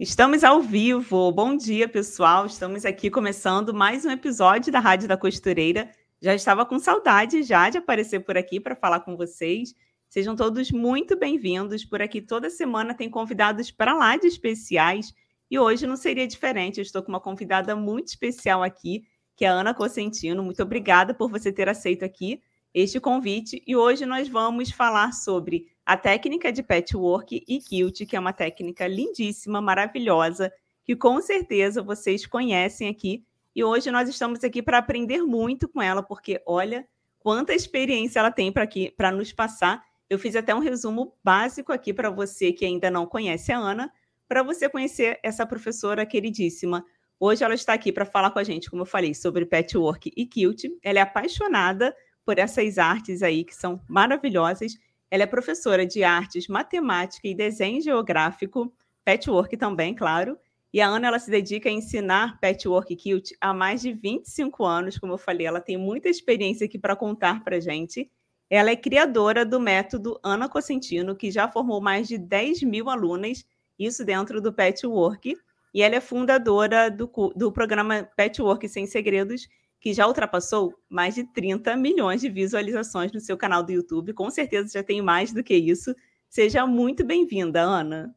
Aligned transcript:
Estamos 0.00 0.44
ao 0.44 0.62
vivo. 0.62 1.32
Bom 1.32 1.56
dia, 1.56 1.88
pessoal. 1.88 2.46
Estamos 2.46 2.84
aqui 2.84 3.10
começando 3.10 3.74
mais 3.74 4.04
um 4.04 4.10
episódio 4.12 4.70
da 4.70 4.78
Rádio 4.78 5.08
da 5.08 5.16
Costureira. 5.16 5.90
Já 6.22 6.36
estava 6.36 6.64
com 6.64 6.78
saudade 6.78 7.42
já 7.42 7.68
de 7.68 7.78
aparecer 7.78 8.20
por 8.20 8.36
aqui 8.36 8.60
para 8.60 8.76
falar 8.76 9.00
com 9.00 9.16
vocês. 9.16 9.74
Sejam 10.08 10.36
todos 10.36 10.70
muito 10.70 11.18
bem-vindos. 11.18 11.84
Por 11.84 12.00
aqui 12.00 12.22
toda 12.22 12.48
semana 12.48 12.94
tem 12.94 13.10
convidados 13.10 13.72
para 13.72 13.92
lá 13.92 14.16
de 14.16 14.28
especiais 14.28 15.12
e 15.50 15.58
hoje 15.58 15.84
não 15.84 15.96
seria 15.96 16.28
diferente. 16.28 16.78
Eu 16.78 16.82
estou 16.82 17.02
com 17.02 17.08
uma 17.08 17.20
convidada 17.20 17.74
muito 17.74 18.06
especial 18.06 18.62
aqui, 18.62 19.02
que 19.34 19.44
é 19.44 19.48
a 19.48 19.52
Ana 19.52 19.74
Cosentino. 19.74 20.44
Muito 20.44 20.62
obrigada 20.62 21.12
por 21.12 21.28
você 21.28 21.50
ter 21.50 21.68
aceito 21.68 22.04
aqui 22.04 22.40
este 22.74 23.00
convite 23.00 23.62
e 23.66 23.74
hoje 23.74 24.04
nós 24.04 24.28
vamos 24.28 24.70
falar 24.70 25.12
sobre 25.12 25.66
a 25.84 25.96
técnica 25.96 26.52
de 26.52 26.62
patchwork 26.62 27.42
e 27.48 27.58
quilt, 27.60 28.04
que 28.06 28.14
é 28.14 28.20
uma 28.20 28.32
técnica 28.32 28.86
lindíssima, 28.86 29.60
maravilhosa, 29.60 30.52
que 30.84 30.94
com 30.94 31.20
certeza 31.20 31.82
vocês 31.82 32.26
conhecem 32.26 32.88
aqui. 32.88 33.24
E 33.54 33.64
hoje 33.64 33.90
nós 33.90 34.08
estamos 34.08 34.44
aqui 34.44 34.62
para 34.62 34.78
aprender 34.78 35.22
muito 35.22 35.66
com 35.66 35.80
ela, 35.80 36.02
porque 36.02 36.42
olha 36.46 36.86
quanta 37.18 37.54
experiência 37.54 38.20
ela 38.20 38.30
tem 38.30 38.52
para 38.52 39.10
nos 39.10 39.32
passar. 39.32 39.82
Eu 40.08 40.18
fiz 40.18 40.36
até 40.36 40.54
um 40.54 40.60
resumo 40.60 41.14
básico 41.24 41.72
aqui 41.72 41.92
para 41.92 42.10
você 42.10 42.52
que 42.52 42.64
ainda 42.64 42.90
não 42.90 43.06
conhece 43.06 43.50
a 43.50 43.58
Ana, 43.58 43.90
para 44.28 44.42
você 44.42 44.68
conhecer 44.68 45.18
essa 45.22 45.46
professora 45.46 46.04
queridíssima. 46.04 46.84
Hoje 47.18 47.42
ela 47.42 47.54
está 47.54 47.72
aqui 47.72 47.90
para 47.90 48.04
falar 48.04 48.30
com 48.30 48.38
a 48.38 48.44
gente, 48.44 48.70
como 48.70 48.82
eu 48.82 48.86
falei, 48.86 49.14
sobre 49.14 49.44
patchwork 49.46 50.12
e 50.14 50.26
quilt. 50.26 50.64
Ela 50.82 50.98
é 51.00 51.02
apaixonada 51.02 51.94
por 52.28 52.38
essas 52.38 52.76
artes 52.76 53.22
aí 53.22 53.42
que 53.42 53.56
são 53.56 53.80
maravilhosas 53.88 54.74
ela 55.10 55.22
é 55.22 55.26
professora 55.26 55.86
de 55.86 56.04
artes, 56.04 56.48
matemática 56.48 57.26
e 57.26 57.34
desenho 57.34 57.80
geográfico, 57.80 58.72
patchwork 59.04 59.56
também, 59.56 59.94
claro. 59.94 60.38
E 60.72 60.82
a 60.82 60.86
Ana 60.86 61.08
ela 61.08 61.18
se 61.18 61.30
dedica 61.30 61.68
a 61.68 61.72
ensinar 61.72 62.38
patchwork 62.40 62.94
quilt 62.94 63.30
há 63.40 63.54
mais 63.54 63.80
de 63.80 63.92
25 63.92 64.64
anos, 64.64 64.98
como 64.98 65.14
eu 65.14 65.18
falei, 65.18 65.46
ela 65.46 65.62
tem 65.62 65.78
muita 65.78 66.10
experiência 66.10 66.66
aqui 66.66 66.78
para 66.78 66.94
contar 66.94 67.42
para 67.42 67.58
gente. 67.58 68.10
Ela 68.50 68.70
é 68.70 68.76
criadora 68.76 69.46
do 69.46 69.58
método 69.58 70.20
Ana 70.22 70.48
Cosentino, 70.48 71.16
que 71.16 71.30
já 71.30 71.48
formou 71.48 71.80
mais 71.80 72.06
de 72.06 72.18
10 72.18 72.62
mil 72.64 72.90
alunas, 72.90 73.46
isso 73.78 74.04
dentro 74.04 74.42
do 74.42 74.52
patchwork. 74.52 75.34
E 75.72 75.82
ela 75.82 75.96
é 75.96 76.00
fundadora 76.00 76.90
do, 76.90 77.10
do 77.34 77.50
programa 77.50 78.06
Patchwork 78.16 78.68
Sem 78.68 78.86
Segredos, 78.86 79.48
que 79.80 79.94
já 79.94 80.06
ultrapassou 80.06 80.74
mais 80.88 81.14
de 81.14 81.24
30 81.24 81.76
milhões 81.76 82.20
de 82.20 82.28
visualizações 82.28 83.12
no 83.12 83.20
seu 83.20 83.36
canal 83.36 83.62
do 83.62 83.72
YouTube. 83.72 84.12
Com 84.12 84.30
certeza 84.30 84.72
já 84.74 84.82
tem 84.82 85.00
mais 85.00 85.32
do 85.32 85.42
que 85.42 85.54
isso. 85.54 85.94
Seja 86.28 86.66
muito 86.66 87.04
bem-vinda, 87.04 87.60
Ana. 87.60 88.14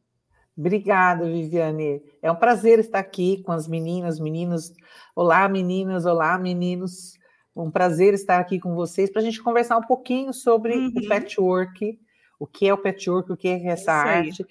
Obrigada, 0.56 1.24
Viviane. 1.24 2.02
É 2.20 2.30
um 2.30 2.36
prazer 2.36 2.78
estar 2.78 2.98
aqui 2.98 3.42
com 3.42 3.52
as 3.52 3.66
meninas, 3.66 4.20
meninos. 4.20 4.72
Olá, 5.16 5.48
meninas, 5.48 6.04
olá, 6.04 6.38
meninos. 6.38 7.18
Um 7.54 7.70
prazer 7.70 8.12
estar 8.12 8.38
aqui 8.38 8.58
com 8.58 8.74
vocês 8.74 9.10
para 9.10 9.22
a 9.22 9.24
gente 9.24 9.42
conversar 9.42 9.78
um 9.78 9.82
pouquinho 9.82 10.32
sobre 10.32 10.74
uhum. 10.74 10.92
o 10.94 11.08
patchwork, 11.08 11.98
o 12.38 12.46
que 12.46 12.66
é 12.66 12.74
o 12.74 12.78
patchwork, 12.78 13.32
o 13.32 13.36
que 13.36 13.48
é 13.48 13.66
essa 13.66 13.92
arte, 13.92 14.44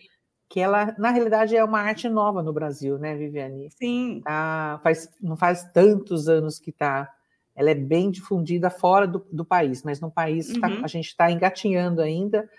que 0.51 0.59
ela, 0.59 0.93
na 0.97 1.11
realidade, 1.11 1.55
é 1.55 1.63
uma 1.63 1.79
arte 1.79 2.09
nova 2.09 2.43
no 2.43 2.51
Brasil, 2.51 2.99
né, 2.99 3.15
Viviane? 3.15 3.69
Sim. 3.71 4.19
Tá, 4.21 4.81
faz, 4.83 5.09
não 5.21 5.37
faz 5.37 5.63
tantos 5.71 6.27
anos 6.27 6.59
que 6.59 6.71
está. 6.71 7.09
Ela 7.55 7.71
é 7.71 7.73
bem 7.73 8.11
difundida 8.11 8.69
fora 8.69 9.07
do, 9.07 9.25
do 9.31 9.45
país, 9.45 9.81
mas 9.81 10.01
no 10.01 10.11
país 10.11 10.51
tá, 10.59 10.67
uhum. 10.67 10.79
tá, 10.79 10.83
a 10.83 10.87
gente 10.89 11.07
está 11.07 11.31
engatinhando 11.31 12.01
ainda 12.01 12.49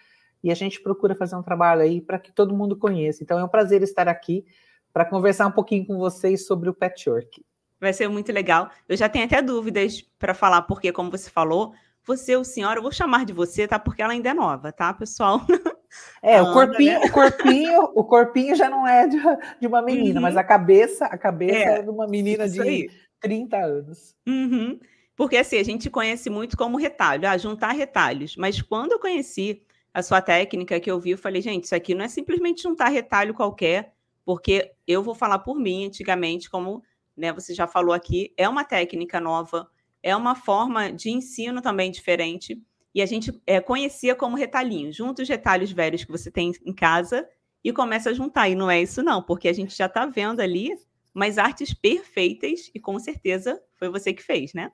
e 0.42 0.50
a 0.50 0.54
gente 0.54 0.80
procura 0.80 1.14
fazer 1.14 1.36
um 1.36 1.42
trabalho 1.42 1.82
aí 1.82 2.00
para 2.00 2.18
que 2.18 2.32
todo 2.32 2.56
mundo 2.56 2.78
conheça. 2.78 3.22
Então 3.22 3.38
é 3.38 3.44
um 3.44 3.48
prazer 3.48 3.82
estar 3.82 4.08
aqui 4.08 4.46
para 4.90 5.04
conversar 5.04 5.46
um 5.46 5.52
pouquinho 5.52 5.86
com 5.86 5.98
vocês 5.98 6.46
sobre 6.46 6.70
o 6.70 6.74
patchwork. 6.74 7.44
Vai 7.78 7.92
ser 7.92 8.08
muito 8.08 8.32
legal. 8.32 8.70
Eu 8.88 8.96
já 8.96 9.06
tenho 9.06 9.26
até 9.26 9.42
dúvidas 9.42 10.00
para 10.18 10.32
falar, 10.32 10.62
porque, 10.62 10.90
como 10.92 11.10
você 11.10 11.28
falou, 11.28 11.74
você, 12.06 12.36
o 12.36 12.44
senhor, 12.44 12.74
eu 12.76 12.82
vou 12.82 12.90
chamar 12.90 13.26
de 13.26 13.34
você, 13.34 13.68
tá? 13.68 13.78
Porque 13.78 14.00
ela 14.00 14.14
ainda 14.14 14.30
é 14.30 14.34
nova, 14.34 14.72
tá, 14.72 14.94
pessoal? 14.94 15.42
É, 16.22 16.40
o 16.40 16.52
corpinho, 16.52 17.00
né? 17.00 17.06
o 17.06 17.12
corpinho, 17.12 17.82
o 17.94 18.04
corpinho 18.04 18.54
já 18.54 18.70
não 18.70 18.86
é 18.86 19.06
de, 19.06 19.18
de 19.60 19.66
uma 19.66 19.82
menina, 19.82 20.20
uhum. 20.20 20.22
mas 20.22 20.36
a 20.36 20.44
cabeça, 20.44 21.06
a 21.06 21.18
cabeça 21.18 21.56
é, 21.56 21.78
é 21.78 21.82
de 21.82 21.90
uma 21.90 22.06
menina 22.06 22.48
de 22.48 22.60
aí. 22.60 22.90
30 23.20 23.56
anos. 23.56 24.14
Uhum. 24.26 24.78
Porque 25.16 25.36
assim, 25.36 25.58
a 25.58 25.62
gente 25.62 25.90
conhece 25.90 26.30
muito 26.30 26.56
como 26.56 26.76
retalho, 26.76 27.28
ah, 27.28 27.36
juntar 27.36 27.72
retalhos. 27.72 28.36
Mas 28.36 28.60
quando 28.60 28.92
eu 28.92 28.98
conheci 28.98 29.62
a 29.92 30.02
sua 30.02 30.20
técnica 30.20 30.80
que 30.80 30.90
eu 30.90 30.98
vi, 30.98 31.10
eu 31.10 31.18
falei, 31.18 31.42
gente, 31.42 31.64
isso 31.64 31.74
aqui 31.74 31.94
não 31.94 32.04
é 32.04 32.08
simplesmente 32.08 32.62
juntar 32.62 32.88
retalho 32.88 33.34
qualquer, 33.34 33.92
porque 34.24 34.72
eu 34.86 35.02
vou 35.02 35.14
falar 35.14 35.40
por 35.40 35.58
mim, 35.58 35.86
antigamente, 35.86 36.48
como 36.50 36.82
né, 37.16 37.32
você 37.32 37.54
já 37.54 37.66
falou 37.66 37.92
aqui, 37.94 38.32
é 38.36 38.48
uma 38.48 38.64
técnica 38.64 39.20
nova, 39.20 39.68
é 40.02 40.16
uma 40.16 40.34
forma 40.34 40.90
de 40.90 41.10
ensino 41.10 41.60
também 41.60 41.90
diferente 41.90 42.60
e 42.94 43.00
a 43.00 43.06
gente 43.06 43.40
é, 43.46 43.60
conhecia 43.60 44.14
como 44.14 44.36
retalhinho. 44.36 44.92
Junta 44.92 45.22
os 45.22 45.28
retalhos 45.28 45.72
velhos 45.72 46.04
que 46.04 46.10
você 46.10 46.30
tem 46.30 46.52
em 46.64 46.72
casa 46.72 47.26
e 47.64 47.72
começa 47.72 48.10
a 48.10 48.14
juntar. 48.14 48.48
E 48.48 48.54
não 48.54 48.70
é 48.70 48.82
isso, 48.82 49.02
não, 49.02 49.22
porque 49.22 49.48
a 49.48 49.52
gente 49.52 49.76
já 49.76 49.86
está 49.86 50.04
vendo 50.06 50.40
ali 50.40 50.76
umas 51.14 51.38
artes 51.38 51.72
perfeitas 51.74 52.70
e 52.74 52.80
com 52.80 52.98
certeza 52.98 53.60
foi 53.76 53.88
você 53.88 54.12
que 54.12 54.22
fez, 54.22 54.52
né? 54.54 54.70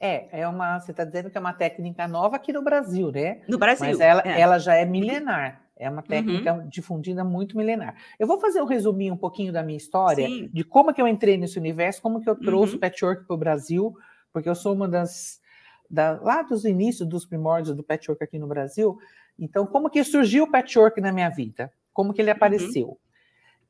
É, 0.00 0.40
é 0.40 0.48
uma. 0.48 0.80
Você 0.80 0.92
está 0.92 1.04
dizendo 1.04 1.30
que 1.30 1.36
é 1.36 1.40
uma 1.40 1.52
técnica 1.52 2.08
nova 2.08 2.36
aqui 2.36 2.52
no 2.52 2.62
Brasil, 2.62 3.12
né? 3.12 3.42
No 3.46 3.58
Brasil. 3.58 3.86
Mas 3.86 4.00
ela, 4.00 4.22
é. 4.24 4.40
ela 4.40 4.58
já 4.58 4.74
é 4.74 4.84
milenar. 4.84 5.62
É 5.76 5.88
uma 5.88 6.02
técnica 6.02 6.52
uhum. 6.52 6.68
difundida 6.68 7.24
muito 7.24 7.56
milenar. 7.56 7.94
Eu 8.18 8.26
vou 8.26 8.38
fazer 8.38 8.60
um 8.60 8.66
resuminho 8.66 9.14
um 9.14 9.16
pouquinho 9.16 9.50
da 9.50 9.62
minha 9.62 9.78
história, 9.78 10.26
Sim. 10.26 10.50
de 10.52 10.62
como 10.62 10.92
que 10.92 11.00
eu 11.00 11.08
entrei 11.08 11.38
nesse 11.38 11.58
universo, 11.58 12.02
como 12.02 12.20
que 12.20 12.28
eu 12.28 12.36
trouxe 12.36 12.72
uhum. 12.72 12.76
o 12.76 12.80
patchwork 12.80 13.26
para 13.26 13.34
o 13.34 13.38
Brasil, 13.38 13.94
porque 14.30 14.48
eu 14.48 14.54
sou 14.54 14.74
uma 14.74 14.86
das 14.86 15.40
da, 15.90 16.20
lá 16.20 16.42
dos 16.42 16.64
inícios 16.64 17.08
dos 17.08 17.26
primórdios 17.26 17.76
do 17.76 17.82
patchwork 17.82 18.22
aqui 18.22 18.38
no 18.38 18.46
Brasil. 18.46 18.98
Então, 19.38 19.66
como 19.66 19.90
que 19.90 20.04
surgiu 20.04 20.44
o 20.44 20.50
patchwork 20.50 21.00
na 21.00 21.12
minha 21.12 21.28
vida? 21.28 21.72
Como 21.92 22.14
que 22.14 22.22
ele 22.22 22.30
uhum. 22.30 22.36
apareceu? 22.36 22.88
Uhum. 22.88 22.96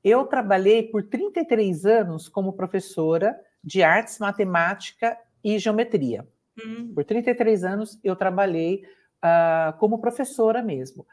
Eu 0.04 0.26
trabalhei 0.26 0.82
por 0.82 1.02
33 1.02 1.86
anos 1.86 2.28
como 2.28 2.52
professora 2.52 3.38
de 3.62 3.82
artes, 3.82 4.18
matemática 4.18 5.16
e 5.42 5.58
geometria. 5.58 6.26
Uhum. 6.62 6.92
Por 6.94 7.04
33 7.04 7.64
anos 7.64 7.98
eu 8.04 8.14
trabalhei 8.14 8.84
uh, 9.24 9.76
como 9.78 10.00
professora 10.00 10.62
mesmo. 10.62 11.06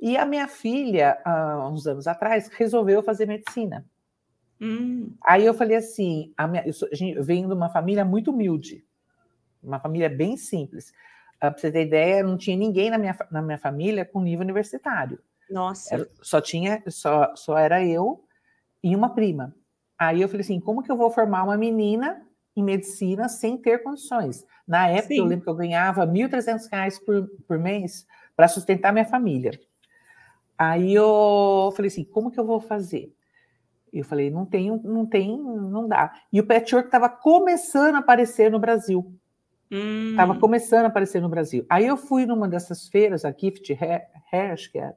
E 0.00 0.16
a 0.16 0.24
minha 0.24 0.46
filha, 0.46 1.18
uh, 1.26 1.68
uns 1.68 1.86
anos 1.86 2.06
atrás, 2.06 2.48
resolveu 2.48 3.02
fazer 3.02 3.26
medicina. 3.26 3.84
Uhum. 4.60 5.12
Aí 5.24 5.44
eu 5.44 5.54
falei 5.54 5.76
assim: 5.76 6.32
a 6.36 6.46
minha, 6.46 6.64
eu, 6.64 6.72
sou, 6.72 6.88
eu 6.92 7.22
venho 7.22 7.48
de 7.48 7.54
uma 7.54 7.68
família 7.68 8.04
muito 8.04 8.30
humilde 8.30 8.84
uma 9.62 9.80
família 9.80 10.08
bem 10.08 10.36
simples. 10.36 10.90
Uh, 11.36 11.50
para 11.50 11.58
você 11.58 11.70
ter 11.70 11.86
ideia, 11.86 12.22
não 12.22 12.36
tinha 12.36 12.56
ninguém 12.56 12.90
na 12.90 12.98
minha, 12.98 13.16
na 13.30 13.42
minha 13.42 13.58
família 13.58 14.04
com 14.04 14.20
nível 14.20 14.44
universitário. 14.44 15.18
Nossa. 15.50 15.94
Era, 15.94 16.08
só 16.20 16.40
tinha, 16.40 16.82
só, 16.88 17.34
só 17.34 17.56
era 17.56 17.84
eu 17.84 18.24
e 18.82 18.94
uma 18.94 19.14
prima. 19.14 19.54
Aí 19.98 20.20
eu 20.20 20.28
falei 20.28 20.42
assim, 20.42 20.60
como 20.60 20.82
que 20.82 20.90
eu 20.90 20.96
vou 20.96 21.10
formar 21.10 21.42
uma 21.42 21.56
menina 21.56 22.24
em 22.54 22.62
medicina 22.62 23.28
sem 23.28 23.56
ter 23.56 23.82
condições? 23.82 24.44
Na 24.66 24.88
época, 24.88 25.14
Sim. 25.14 25.18
eu 25.18 25.24
lembro 25.24 25.44
que 25.44 25.50
eu 25.50 25.54
ganhava 25.54 26.04
R$ 26.04 26.10
1.300 26.10 27.04
por, 27.04 27.28
por 27.46 27.58
mês 27.58 28.06
para 28.36 28.46
sustentar 28.46 28.92
minha 28.92 29.04
família. 29.04 29.58
Aí 30.56 30.94
eu 30.94 31.72
falei 31.74 31.88
assim, 31.88 32.04
como 32.04 32.30
que 32.30 32.38
eu 32.38 32.44
vou 32.44 32.60
fazer? 32.60 33.14
Eu 33.92 34.04
falei, 34.04 34.30
não 34.30 34.44
tem, 34.44 34.70
não 34.84 35.06
tem, 35.06 35.38
não 35.38 35.88
dá. 35.88 36.12
E 36.32 36.40
o 36.40 36.46
patchwork 36.46 36.88
estava 36.88 37.08
começando 37.08 37.94
a 37.94 37.98
aparecer 37.98 38.50
no 38.50 38.58
Brasil. 38.58 39.12
Estava 39.70 40.32
hum. 40.32 40.38
começando 40.40 40.84
a 40.84 40.88
aparecer 40.88 41.20
no 41.20 41.28
Brasil. 41.28 41.66
Aí 41.68 41.86
eu 41.86 41.96
fui 41.96 42.24
numa 42.24 42.48
dessas 42.48 42.88
feiras, 42.88 43.24
a 43.24 43.32
Gift 43.32 43.72
Hair, 43.72 44.70
que 44.70 44.78
era, 44.78 44.96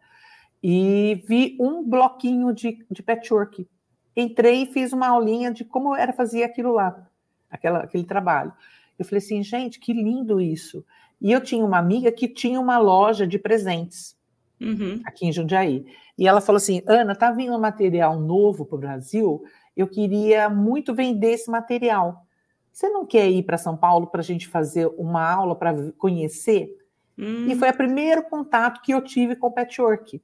e 0.63 1.23
vi 1.27 1.57
um 1.59 1.83
bloquinho 1.83 2.53
de, 2.53 2.85
de 2.89 3.03
patchwork. 3.03 3.67
Entrei 4.15 4.63
e 4.63 4.65
fiz 4.67 4.93
uma 4.93 5.07
aulinha 5.07 5.51
de 5.51 5.65
como 5.65 5.95
era 5.95 6.13
fazer 6.13 6.43
aquilo 6.43 6.71
lá, 6.73 7.07
aquela, 7.49 7.79
aquele 7.79 8.03
trabalho. 8.03 8.53
Eu 8.97 9.05
falei 9.05 9.17
assim, 9.17 9.41
gente, 9.41 9.79
que 9.79 9.93
lindo 9.93 10.39
isso. 10.39 10.85
E 11.19 11.31
eu 11.31 11.41
tinha 11.41 11.65
uma 11.65 11.77
amiga 11.77 12.11
que 12.11 12.27
tinha 12.27 12.59
uma 12.59 12.77
loja 12.77 13.25
de 13.25 13.39
presentes 13.39 14.15
uhum. 14.59 15.01
aqui 15.05 15.25
em 15.25 15.31
Jundiaí. 15.31 15.85
E 16.17 16.27
ela 16.27 16.41
falou 16.41 16.57
assim: 16.57 16.81
Ana, 16.87 17.15
tá 17.15 17.31
vindo 17.31 17.55
um 17.55 17.59
material 17.59 18.19
novo 18.19 18.65
para 18.65 18.75
o 18.75 18.79
Brasil, 18.79 19.43
eu 19.75 19.87
queria 19.87 20.49
muito 20.49 20.93
vender 20.93 21.31
esse 21.31 21.49
material. 21.49 22.25
Você 22.71 22.89
não 22.89 23.05
quer 23.05 23.29
ir 23.29 23.43
para 23.43 23.57
São 23.57 23.75
Paulo 23.75 24.07
para 24.07 24.21
a 24.21 24.23
gente 24.23 24.47
fazer 24.47 24.87
uma 24.97 25.29
aula 25.29 25.55
para 25.55 25.91
conhecer? 25.97 26.77
Hum. 27.17 27.47
E 27.47 27.55
foi 27.55 27.69
o 27.69 27.77
primeiro 27.77 28.23
contato 28.23 28.81
que 28.81 28.93
eu 28.93 29.01
tive 29.01 29.35
com 29.35 29.47
o 29.47 29.51
patchwork. 29.51 30.21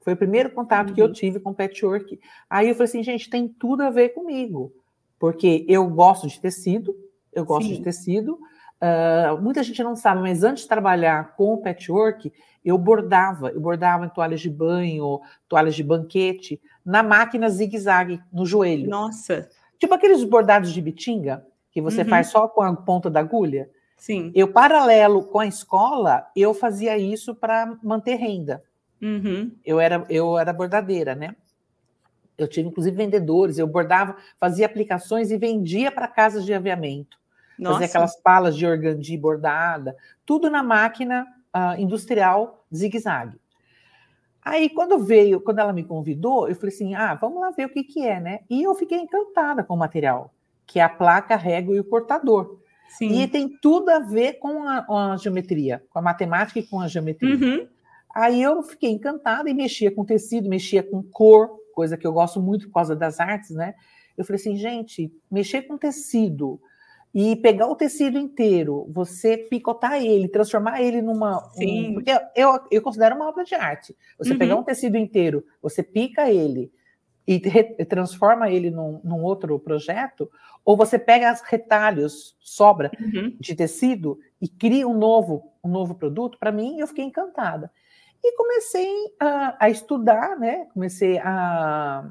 Foi 0.00 0.12
o 0.12 0.16
primeiro 0.16 0.50
contato 0.50 0.88
uhum. 0.88 0.94
que 0.94 1.02
eu 1.02 1.06
uhum. 1.06 1.12
tive 1.12 1.40
com 1.40 1.50
o 1.50 1.54
patchwork. 1.54 2.20
Aí 2.48 2.68
eu 2.68 2.74
falei 2.74 2.88
assim, 2.88 3.02
gente, 3.02 3.28
tem 3.28 3.48
tudo 3.48 3.82
a 3.82 3.90
ver 3.90 4.10
comigo. 4.10 4.72
Porque 5.18 5.64
eu 5.68 5.88
gosto 5.88 6.28
de 6.28 6.40
tecido, 6.40 6.94
eu 7.32 7.44
gosto 7.44 7.68
Sim. 7.68 7.74
de 7.76 7.82
tecido, 7.82 8.38
Uh, 8.76 9.40
muita 9.40 9.62
gente 9.62 9.82
não 9.82 9.96
sabe, 9.96 10.20
mas 10.20 10.44
antes 10.44 10.64
de 10.64 10.68
trabalhar 10.68 11.34
com 11.34 11.54
o 11.54 11.62
patchwork, 11.62 12.30
eu 12.64 12.76
bordava. 12.76 13.48
Eu 13.48 13.60
bordava 13.60 14.04
em 14.04 14.08
toalhas 14.08 14.40
de 14.40 14.50
banho, 14.50 15.20
toalhas 15.48 15.74
de 15.74 15.82
banquete, 15.82 16.60
na 16.84 17.02
máquina 17.02 17.48
zigue-zague, 17.48 18.20
no 18.32 18.44
joelho. 18.44 18.88
Nossa! 18.88 19.48
Tipo 19.78 19.94
aqueles 19.94 20.22
bordados 20.24 20.72
de 20.72 20.82
bitinga, 20.82 21.46
que 21.76 21.82
você 21.82 22.00
uhum. 22.00 22.08
faz 22.08 22.28
só 22.28 22.48
com 22.48 22.62
a 22.62 22.74
ponta 22.74 23.10
da 23.10 23.20
agulha. 23.20 23.68
Sim. 23.98 24.32
Eu, 24.34 24.50
paralelo 24.50 25.24
com 25.24 25.40
a 25.40 25.46
escola, 25.46 26.26
eu 26.34 26.54
fazia 26.54 26.96
isso 26.96 27.34
para 27.34 27.76
manter 27.82 28.14
renda. 28.14 28.62
Uhum. 29.02 29.52
Eu, 29.62 29.78
era, 29.78 30.06
eu 30.08 30.38
era 30.38 30.54
bordadeira, 30.54 31.14
né? 31.14 31.36
Eu 32.38 32.48
tive, 32.48 32.68
inclusive, 32.68 32.96
vendedores. 32.96 33.58
Eu 33.58 33.66
bordava, 33.66 34.16
fazia 34.40 34.64
aplicações 34.64 35.30
e 35.30 35.36
vendia 35.36 35.92
para 35.92 36.08
casas 36.08 36.46
de 36.46 36.54
aviamento. 36.54 37.18
Nossa. 37.58 37.74
Fazia 37.74 37.88
aquelas 37.88 38.16
palas 38.22 38.56
de 38.56 38.66
organdi 38.66 39.14
bordada, 39.18 39.94
tudo 40.24 40.48
na 40.48 40.62
máquina 40.62 41.26
uh, 41.54 41.78
industrial 41.78 42.64
zigue-zague. 42.74 43.38
Aí, 44.42 44.70
quando 44.70 44.98
veio, 44.98 45.42
quando 45.42 45.58
ela 45.58 45.74
me 45.74 45.84
convidou, 45.84 46.48
eu 46.48 46.54
falei 46.54 46.74
assim: 46.74 46.94
ah, 46.94 47.14
vamos 47.16 47.38
lá 47.38 47.50
ver 47.50 47.66
o 47.66 47.68
que, 47.68 47.84
que 47.84 48.00
é, 48.00 48.18
né? 48.18 48.40
E 48.48 48.62
eu 48.62 48.74
fiquei 48.74 48.96
encantada 48.96 49.62
com 49.62 49.74
o 49.74 49.76
material, 49.76 50.32
que 50.66 50.78
é 50.78 50.82
a 50.82 50.88
placa, 50.88 51.34
a 51.34 51.38
régua 51.38 51.74
e 51.74 51.80
o 51.80 51.84
cortador. 51.84 52.58
Sim. 52.88 53.20
E 53.20 53.28
tem 53.28 53.48
tudo 53.60 53.90
a 53.90 53.98
ver 53.98 54.34
com 54.34 54.62
a, 54.62 54.82
com 54.82 54.96
a, 54.96 55.16
geometria, 55.16 55.82
com 55.90 55.98
a 55.98 56.02
matemática 56.02 56.58
e 56.58 56.66
com 56.66 56.80
a 56.80 56.88
geometria. 56.88 57.34
Uhum. 57.34 57.68
Aí 58.14 58.42
eu 58.42 58.62
fiquei 58.62 58.90
encantada 58.90 59.50
e 59.50 59.54
mexia 59.54 59.90
com 59.90 60.04
tecido, 60.04 60.48
mexia 60.48 60.82
com 60.82 61.02
cor, 61.02 61.50
coisa 61.74 61.96
que 61.96 62.06
eu 62.06 62.12
gosto 62.12 62.40
muito 62.40 62.66
por 62.68 62.74
causa 62.74 62.96
das 62.96 63.20
artes, 63.20 63.50
né? 63.50 63.74
Eu 64.16 64.24
falei 64.24 64.40
assim, 64.40 64.56
gente, 64.56 65.12
mexer 65.30 65.62
com 65.62 65.76
tecido, 65.76 66.58
e 67.18 67.34
pegar 67.34 67.66
o 67.66 67.74
tecido 67.74 68.18
inteiro, 68.18 68.86
você 68.90 69.38
picotar 69.38 69.94
ele, 70.02 70.28
transformar 70.28 70.82
ele 70.82 71.00
numa. 71.00 71.38
Um, 71.58 71.94
porque 71.94 72.10
eu, 72.34 72.60
eu 72.70 72.82
considero 72.82 73.16
uma 73.16 73.26
obra 73.26 73.42
de 73.42 73.54
arte. 73.54 73.96
Você 74.18 74.32
uhum. 74.32 74.38
pegar 74.38 74.56
um 74.56 74.62
tecido 74.62 74.98
inteiro, 74.98 75.42
você 75.62 75.82
pica 75.82 76.30
ele 76.30 76.70
e 77.26 77.40
transforma 77.84 78.48
ele 78.50 78.70
num, 78.70 79.00
num, 79.02 79.22
outro 79.22 79.58
projeto, 79.58 80.30
ou 80.64 80.76
você 80.76 80.98
pega 80.98 81.32
os 81.32 81.40
retalhos, 81.40 82.36
sobra 82.40 82.90
uhum. 83.00 83.36
de 83.40 83.54
tecido 83.54 84.18
e 84.40 84.48
cria 84.48 84.86
um 84.86 84.96
novo, 84.96 85.50
um 85.62 85.68
novo 85.68 85.94
produto, 85.94 86.38
para 86.38 86.52
mim, 86.52 86.78
eu 86.78 86.86
fiquei 86.86 87.04
encantada. 87.04 87.70
E 88.22 88.36
comecei 88.36 88.92
a, 89.20 89.56
a 89.58 89.70
estudar, 89.70 90.38
né? 90.38 90.66
Comecei 90.72 91.18
a 91.18 92.10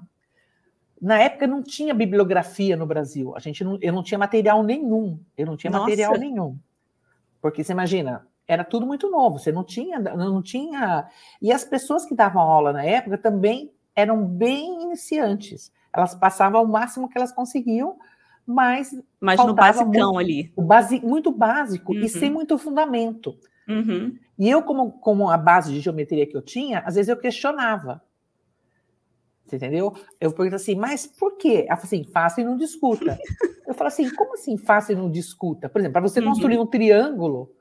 na 1.01 1.19
época 1.19 1.45
não 1.45 1.62
tinha 1.62 1.94
bibliografia 1.94 2.75
no 2.75 2.85
Brasil. 2.85 3.35
A 3.35 3.39
gente 3.39 3.63
não, 3.63 3.77
eu 3.81 3.94
não 3.94 4.01
tinha 4.01 4.17
material 4.17 4.63
nenhum. 4.63 5.19
Eu 5.38 5.45
não 5.45 5.57
tinha 5.57 5.69
Nossa. 5.69 5.83
material 5.83 6.17
nenhum. 6.17 6.57
Porque 7.41 7.63
você 7.63 7.73
imagina, 7.73 8.25
era 8.47 8.63
tudo 8.63 8.88
muito 8.88 9.09
novo. 9.12 9.38
Você 9.38 9.51
não 9.51 9.63
tinha, 9.63 10.00
não 10.00 10.41
tinha. 10.41 11.07
E 11.41 11.51
as 11.51 11.63
pessoas 11.63 12.06
que 12.06 12.15
davam 12.15 12.41
aula 12.41 12.71
na 12.73 12.83
época 12.83 13.17
também 13.17 13.71
eram 13.95 14.25
bem 14.25 14.83
iniciantes. 14.83 15.71
Elas 15.94 16.13
passavam 16.13 16.63
o 16.63 16.68
máximo 16.68 17.07
que 17.09 17.18
elas 17.18 17.31
conseguiam, 17.31 17.97
mas 18.45 18.95
mas 19.19 19.44
no 19.44 19.53
basicão 19.53 20.13
muito, 20.13 20.19
ali, 20.19 20.53
o 20.56 20.62
base, 20.62 21.00
muito 21.00 21.31
básico 21.31 21.94
uhum. 21.94 22.00
e 22.00 22.09
sem 22.09 22.30
muito 22.30 22.57
fundamento. 22.57 23.36
Uhum. 23.68 24.18
E 24.38 24.50
eu 24.50 24.62
como 24.62 24.92
como 25.00 25.30
a 25.30 25.38
base 25.38 25.71
de 25.74 25.80
geometria 25.80 26.27
que 26.27 26.36
eu 26.36 26.42
tinha, 26.42 26.80
às 26.80 26.95
vezes 26.95 27.09
eu 27.09 27.18
questionava. 27.18 28.01
Você 29.45 29.57
entendeu? 29.57 29.95
Eu 30.19 30.31
pergunto 30.31 30.56
assim, 30.56 30.75
mas 30.75 31.06
por 31.06 31.38
quê? 31.38 31.65
Ela 31.68 31.77
fala 31.77 31.86
assim, 31.86 32.03
faça 32.03 32.41
e 32.41 32.44
não 32.44 32.57
discuta. 32.57 33.18
eu 33.68 33.74
falo 33.75 33.88
assim, 33.88 34.09
como 34.13 34.33
assim 34.33 34.57
faça 34.57 34.91
e 34.91 34.95
não 34.95 35.09
discuta? 35.09 35.69
Por 35.69 35.80
exemplo, 35.80 35.94
para 35.94 36.01
você 36.01 36.19
uhum. 36.19 36.27
construir 36.27 36.59
um 36.59 36.65
triângulo, 36.65 37.51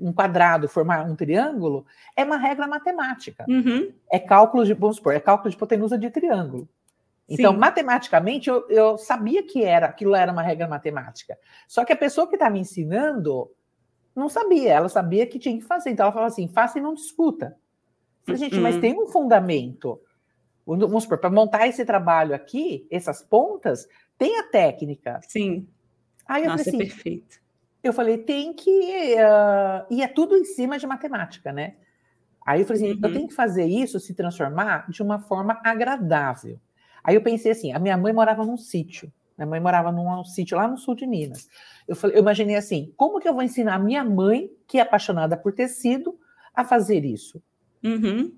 um 0.00 0.12
quadrado, 0.12 0.68
formar 0.68 1.04
um 1.04 1.16
triângulo, 1.16 1.84
é 2.16 2.24
uma 2.24 2.36
regra 2.36 2.66
matemática. 2.66 3.44
Uhum. 3.48 3.92
É 4.10 4.18
cálculo 4.18 4.64
de, 4.64 4.74
vamos 4.74 4.96
supor, 4.96 5.14
é 5.14 5.20
cálculo 5.20 5.50
de 5.50 5.56
hipotenusa 5.56 5.98
de 5.98 6.10
triângulo. 6.10 6.68
Então, 7.28 7.52
Sim. 7.52 7.58
matematicamente, 7.58 8.48
eu, 8.48 8.66
eu, 8.70 8.96
sabia 8.96 9.42
que 9.42 9.62
era 9.62 9.86
aquilo 9.86 10.14
era 10.14 10.32
uma 10.32 10.42
regra 10.42 10.66
matemática. 10.66 11.36
Só 11.66 11.84
que 11.84 11.92
a 11.92 11.96
pessoa 11.96 12.26
que 12.26 12.36
estava 12.36 12.52
me 12.52 12.60
ensinando 12.60 13.50
não 14.16 14.28
sabia, 14.28 14.72
ela 14.72 14.88
sabia 14.88 15.26
que 15.26 15.38
tinha 15.38 15.56
que 15.58 15.64
fazer. 15.64 15.90
Então, 15.90 16.04
ela 16.04 16.12
falava 16.12 16.32
assim, 16.32 16.48
faça 16.48 16.78
e 16.78 16.82
não 16.82 16.94
discuta. 16.94 17.56
Eu 18.26 18.34
falei, 18.34 18.40
gente, 18.40 18.56
uhum. 18.56 18.62
mas 18.62 18.80
tem 18.80 18.98
um 18.98 19.06
fundamento. 19.06 20.00
Vamos 20.66 21.02
supor, 21.02 21.18
para 21.18 21.30
montar 21.30 21.66
esse 21.66 21.84
trabalho 21.84 22.34
aqui, 22.34 22.86
essas 22.90 23.22
pontas, 23.22 23.86
tem 24.16 24.38
a 24.38 24.44
técnica. 24.44 25.20
Sim. 25.26 25.66
Aí 26.26 26.44
eu 26.44 26.50
Nossa, 26.50 26.64
falei 26.64 26.80
é 26.80 26.82
assim, 26.84 26.92
é 26.92 26.94
perfeito. 26.94 27.40
Eu 27.82 27.92
falei, 27.92 28.18
tem 28.18 28.52
que. 28.52 28.70
Uh, 28.70 29.86
e 29.90 30.02
é 30.02 30.08
tudo 30.08 30.36
em 30.36 30.44
cima 30.44 30.78
de 30.78 30.86
matemática, 30.86 31.52
né? 31.52 31.76
Aí 32.44 32.60
eu 32.60 32.66
falei 32.66 32.82
assim, 32.82 32.92
uhum. 32.92 33.00
eu 33.02 33.12
tenho 33.12 33.28
que 33.28 33.34
fazer 33.34 33.66
isso 33.66 34.00
se 34.00 34.14
transformar 34.14 34.90
de 34.90 35.02
uma 35.02 35.18
forma 35.18 35.60
agradável. 35.62 36.58
Aí 37.04 37.14
eu 37.14 37.22
pensei 37.22 37.52
assim, 37.52 37.72
a 37.72 37.78
minha 37.78 37.96
mãe 37.96 38.12
morava 38.12 38.44
num 38.44 38.56
sítio. 38.56 39.12
Minha 39.36 39.46
mãe 39.46 39.60
morava 39.60 39.92
num 39.92 40.24
sítio 40.24 40.56
lá 40.56 40.66
no 40.66 40.76
sul 40.76 40.94
de 40.94 41.06
Minas. 41.06 41.48
Eu, 41.86 41.94
falei, 41.94 42.16
eu 42.16 42.20
imaginei 42.20 42.56
assim, 42.56 42.92
como 42.96 43.20
que 43.20 43.28
eu 43.28 43.34
vou 43.34 43.42
ensinar 43.42 43.74
a 43.74 43.78
minha 43.78 44.02
mãe, 44.02 44.50
que 44.66 44.78
é 44.78 44.80
apaixonada 44.80 45.36
por 45.36 45.52
tecido, 45.52 46.18
a 46.54 46.64
fazer 46.64 47.04
isso? 47.04 47.40
Uhum. 47.84 48.36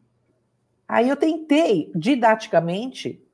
Aí 0.86 1.08
eu 1.08 1.16
tentei, 1.16 1.90
didaticamente, 1.94 3.24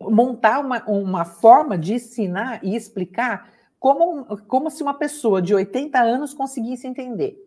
montar 0.00 0.58
uma, 0.60 0.84
uma 0.84 1.24
forma 1.24 1.78
de 1.78 1.94
ensinar 1.94 2.62
e 2.62 2.76
explicar 2.76 3.50
como, 3.86 4.36
como 4.48 4.68
se 4.68 4.82
uma 4.82 4.94
pessoa 4.94 5.40
de 5.40 5.54
80 5.54 5.96
anos 6.00 6.34
conseguisse 6.34 6.88
entender. 6.88 7.38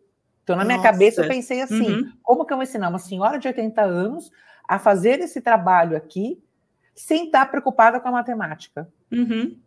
Então, 0.42 0.56
na 0.56 0.64
minha 0.64 0.78
Nossa. 0.78 0.90
cabeça, 0.90 1.22
eu 1.22 1.28
pensei 1.28 1.62
assim: 1.62 1.92
uhum. 1.92 2.14
como 2.24 2.46
que 2.46 2.54
eu 2.54 2.58
vou 2.58 2.64
ensinar 2.64 2.88
uma 2.88 2.98
senhora 2.98 3.38
de 3.38 3.46
80 3.46 3.82
anos 3.82 4.32
a 4.66 4.80
fazer 4.80 5.20
esse 5.20 5.42
trabalho 5.42 5.98
aqui 5.98 6.42
sem 6.96 7.26
estar 7.26 7.46
preocupada 7.52 8.00
com 8.00 8.08
a 8.08 8.12
matemática? 8.12 8.90
Uhum. 9.12 9.60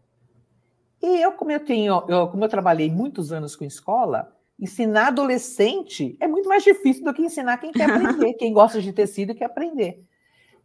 E 1.03 1.21
eu, 1.21 1.33
como 1.33 1.53
eu 1.53 1.61
tenho, 1.61 2.05
eu, 2.09 2.29
como 2.29 2.43
eu 2.43 2.49
trabalhei 2.49 2.91
muitos 2.91 3.33
anos 3.33 3.55
com 3.55 3.67
escola, 3.67 4.35
ensinar 4.59 5.09
adolescente 5.09 6.17
é 6.19 6.27
muito 6.27 6.49
mais 6.49 6.65
difícil 6.65 7.05
do 7.05 7.13
que 7.13 7.21
ensinar 7.21 7.59
quem 7.59 7.71
quer 7.71 7.91
aprender, 7.91 8.33
quem 8.41 8.51
gosta 8.51 8.81
de 8.81 8.95
tecido 8.95 9.33
e 9.33 9.35
quer 9.35 9.45
aprender. 9.45 10.03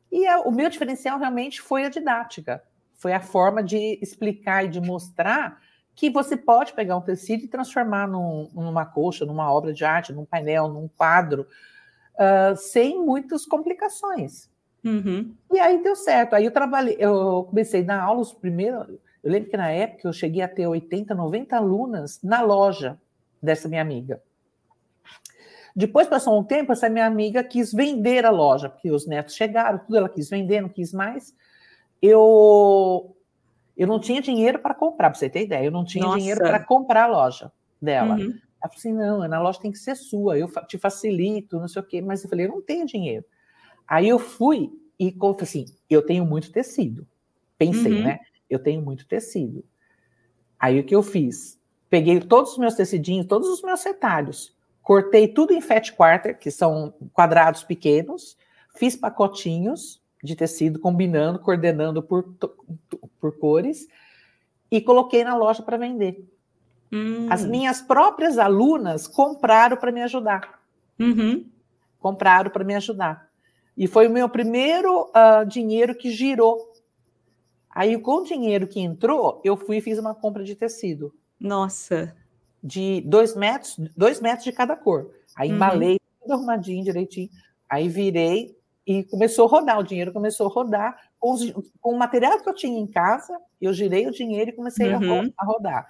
E 0.09 0.25
a, 0.25 0.39
o 0.39 0.53
meu 0.53 0.69
diferencial 0.69 1.19
realmente 1.19 1.61
foi 1.61 1.83
a 1.83 1.89
didática, 1.89 2.63
foi 2.93 3.11
a 3.11 3.19
forma 3.19 3.61
de 3.61 3.99
explicar 4.01 4.63
e 4.63 4.69
de 4.69 4.79
mostrar 4.79 5.66
que 5.97 6.11
você 6.11 6.37
pode 6.37 6.73
pegar 6.73 6.95
um 6.95 7.01
tecido 7.01 7.43
e 7.43 7.47
transformar 7.47 8.07
num, 8.07 8.47
numa 8.53 8.85
colcha, 8.85 9.25
numa 9.25 9.51
obra 9.51 9.73
de 9.73 9.83
arte, 9.83 10.13
num 10.13 10.25
painel, 10.25 10.67
num 10.67 10.87
quadro, 10.87 11.47
uh, 12.13 12.55
sem 12.55 13.03
muitas 13.03 13.47
complicações. 13.47 14.47
Uhum. 14.85 15.33
E 15.51 15.59
aí 15.59 15.81
deu 15.81 15.95
certo. 15.95 16.35
Aí 16.35 16.45
eu 16.45 16.51
trabalhei, 16.51 16.95
eu 16.99 17.45
comecei 17.49 17.81
a 17.81 17.85
dar 17.85 18.03
aulas 18.03 18.31
primeiro. 18.31 18.99
Eu 19.23 19.31
lembro 19.31 19.49
que 19.49 19.57
na 19.57 19.71
época 19.71 20.07
eu 20.07 20.13
cheguei 20.13 20.43
a 20.43 20.47
ter 20.47 20.67
80, 20.67 21.15
90 21.15 21.57
alunas 21.57 22.21
na 22.21 22.43
loja 22.43 23.01
dessa 23.41 23.67
minha 23.67 23.81
amiga. 23.81 24.21
Depois 25.75 26.07
passou 26.07 26.39
um 26.39 26.43
tempo, 26.43 26.71
essa 26.71 26.89
minha 26.89 27.07
amiga 27.07 27.43
quis 27.43 27.73
vender 27.73 28.23
a 28.23 28.29
loja, 28.29 28.69
porque 28.69 28.91
os 28.91 29.07
netos 29.07 29.33
chegaram, 29.33 29.79
tudo 29.79 29.97
ela 29.97 30.09
quis 30.09 30.29
vender, 30.29 30.61
não 30.61 30.69
quis 30.69 30.93
mais. 30.93 31.35
Eu 31.99 33.16
eu 33.77 33.87
não 33.87 33.99
tinha 33.99 34.21
dinheiro 34.21 34.59
para 34.59 34.73
comprar, 34.73 35.11
para 35.11 35.19
você 35.19 35.29
ter 35.29 35.43
ideia, 35.43 35.65
eu 35.65 35.71
não 35.71 35.85
tinha 35.85 36.03
Nossa. 36.03 36.17
dinheiro 36.17 36.39
para 36.39 36.59
comprar 36.59 37.03
a 37.03 37.07
loja 37.07 37.51
dela. 37.79 38.15
Uhum. 38.15 38.33
Ela 38.61 38.69
falou 38.69 38.75
assim: 38.75 38.93
não, 38.93 39.21
a 39.21 39.39
loja 39.39 39.59
tem 39.59 39.71
que 39.71 39.77
ser 39.77 39.95
sua, 39.95 40.37
eu 40.37 40.49
te 40.67 40.79
facilito, 40.79 41.59
não 41.59 41.67
sei 41.67 41.81
o 41.81 41.85
quê. 41.85 42.01
Mas 42.01 42.23
eu 42.23 42.29
falei: 42.29 42.47
eu 42.47 42.49
não 42.49 42.61
tenho 42.61 42.85
dinheiro. 42.87 43.23
Aí 43.87 44.09
eu 44.09 44.17
fui 44.17 44.71
e 44.99 45.11
falei 45.11 45.35
assim: 45.41 45.65
eu 45.87 46.01
tenho 46.01 46.25
muito 46.25 46.51
tecido. 46.51 47.07
Pensei, 47.57 47.93
uhum. 47.93 48.03
né? 48.03 48.19
Eu 48.49 48.57
tenho 48.57 48.81
muito 48.81 49.07
tecido. 49.07 49.63
Aí 50.59 50.79
o 50.79 50.83
que 50.83 50.95
eu 50.95 51.03
fiz? 51.03 51.59
Peguei 51.89 52.19
todos 52.19 52.53
os 52.53 52.57
meus 52.57 52.73
tecidinhos, 52.73 53.27
todos 53.27 53.47
os 53.47 53.61
meus 53.61 53.83
retalhos, 53.83 54.55
cortei 54.81 55.27
tudo 55.27 55.53
em 55.53 55.61
fat 55.61 55.91
quarter, 55.93 56.37
que 56.37 56.49
são 56.49 56.93
quadrados 57.13 57.63
pequenos, 57.63 58.37
fiz 58.75 58.95
pacotinhos 58.95 60.01
de 60.23 60.35
tecido, 60.35 60.79
combinando, 60.79 61.39
coordenando 61.39 62.01
por, 62.01 62.23
por 63.19 63.37
cores, 63.37 63.87
e 64.69 64.81
coloquei 64.81 65.23
na 65.23 65.35
loja 65.35 65.61
para 65.63 65.77
vender. 65.77 66.27
Hum. 66.91 67.27
As 67.29 67.45
minhas 67.45 67.81
próprias 67.81 68.37
alunas 68.37 69.07
compraram 69.07 69.77
para 69.77 69.91
me 69.91 70.01
ajudar. 70.01 70.59
Uhum. 70.99 71.45
Compraram 71.99 72.49
para 72.49 72.63
me 72.63 72.75
ajudar. 72.75 73.29
E 73.75 73.87
foi 73.87 74.07
o 74.07 74.11
meu 74.11 74.27
primeiro 74.27 75.03
uh, 75.09 75.45
dinheiro 75.45 75.93
que 75.93 76.09
girou. 76.09 76.71
Aí, 77.69 77.97
com 77.99 78.21
o 78.21 78.23
dinheiro 78.23 78.67
que 78.67 78.79
entrou, 78.79 79.39
eu 79.43 79.55
fui 79.55 79.77
e 79.77 79.81
fiz 79.81 79.99
uma 79.99 80.15
compra 80.15 80.43
de 80.43 80.55
tecido. 80.55 81.13
Nossa. 81.39 82.15
De 82.63 83.01
dois 83.01 83.35
metros, 83.35 83.77
dois 83.95 84.19
metros 84.19 84.45
de 84.45 84.51
cada 84.51 84.75
cor. 84.75 85.11
Aí 85.35 85.49
uhum. 85.49 85.55
embalei 85.55 85.99
tudo 86.19 86.33
arrumadinho, 86.33 86.83
direitinho. 86.83 87.29
Aí 87.69 87.87
virei 87.87 88.56
e 88.87 89.03
começou 89.03 89.45
a 89.45 89.49
rodar. 89.49 89.77
O 89.77 89.83
dinheiro 89.83 90.13
começou 90.13 90.47
a 90.47 90.49
rodar. 90.49 90.97
Com, 91.19 91.33
os, 91.33 91.51
com 91.81 91.93
o 91.93 91.99
material 91.99 92.41
que 92.41 92.47
eu 92.47 92.55
tinha 92.55 92.79
em 92.79 92.87
casa, 92.87 93.37
eu 93.59 93.73
girei 93.73 94.07
o 94.07 94.11
dinheiro 94.11 94.51
e 94.51 94.53
comecei 94.53 94.93
uhum. 94.93 95.29
a, 95.37 95.45
rodar. 95.45 95.87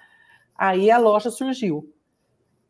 Aí 0.56 0.90
a 0.90 0.98
loja 0.98 1.30
surgiu. 1.30 1.94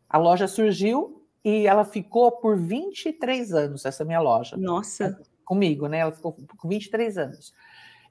A 0.06 0.18
loja 0.18 0.47
surgiu 0.47 1.25
e 1.42 1.66
ela 1.66 1.85
ficou 1.85 2.30
por 2.32 2.58
23 2.58 3.54
anos, 3.54 3.87
essa 3.87 4.04
minha 4.04 4.20
loja. 4.20 4.54
Nossa. 4.58 5.18
Comigo, 5.47 5.87
né? 5.88 6.00
Ela 6.00 6.12
ficou 6.12 6.37
com 6.58 6.68
23 6.68 7.16
anos. 7.16 7.54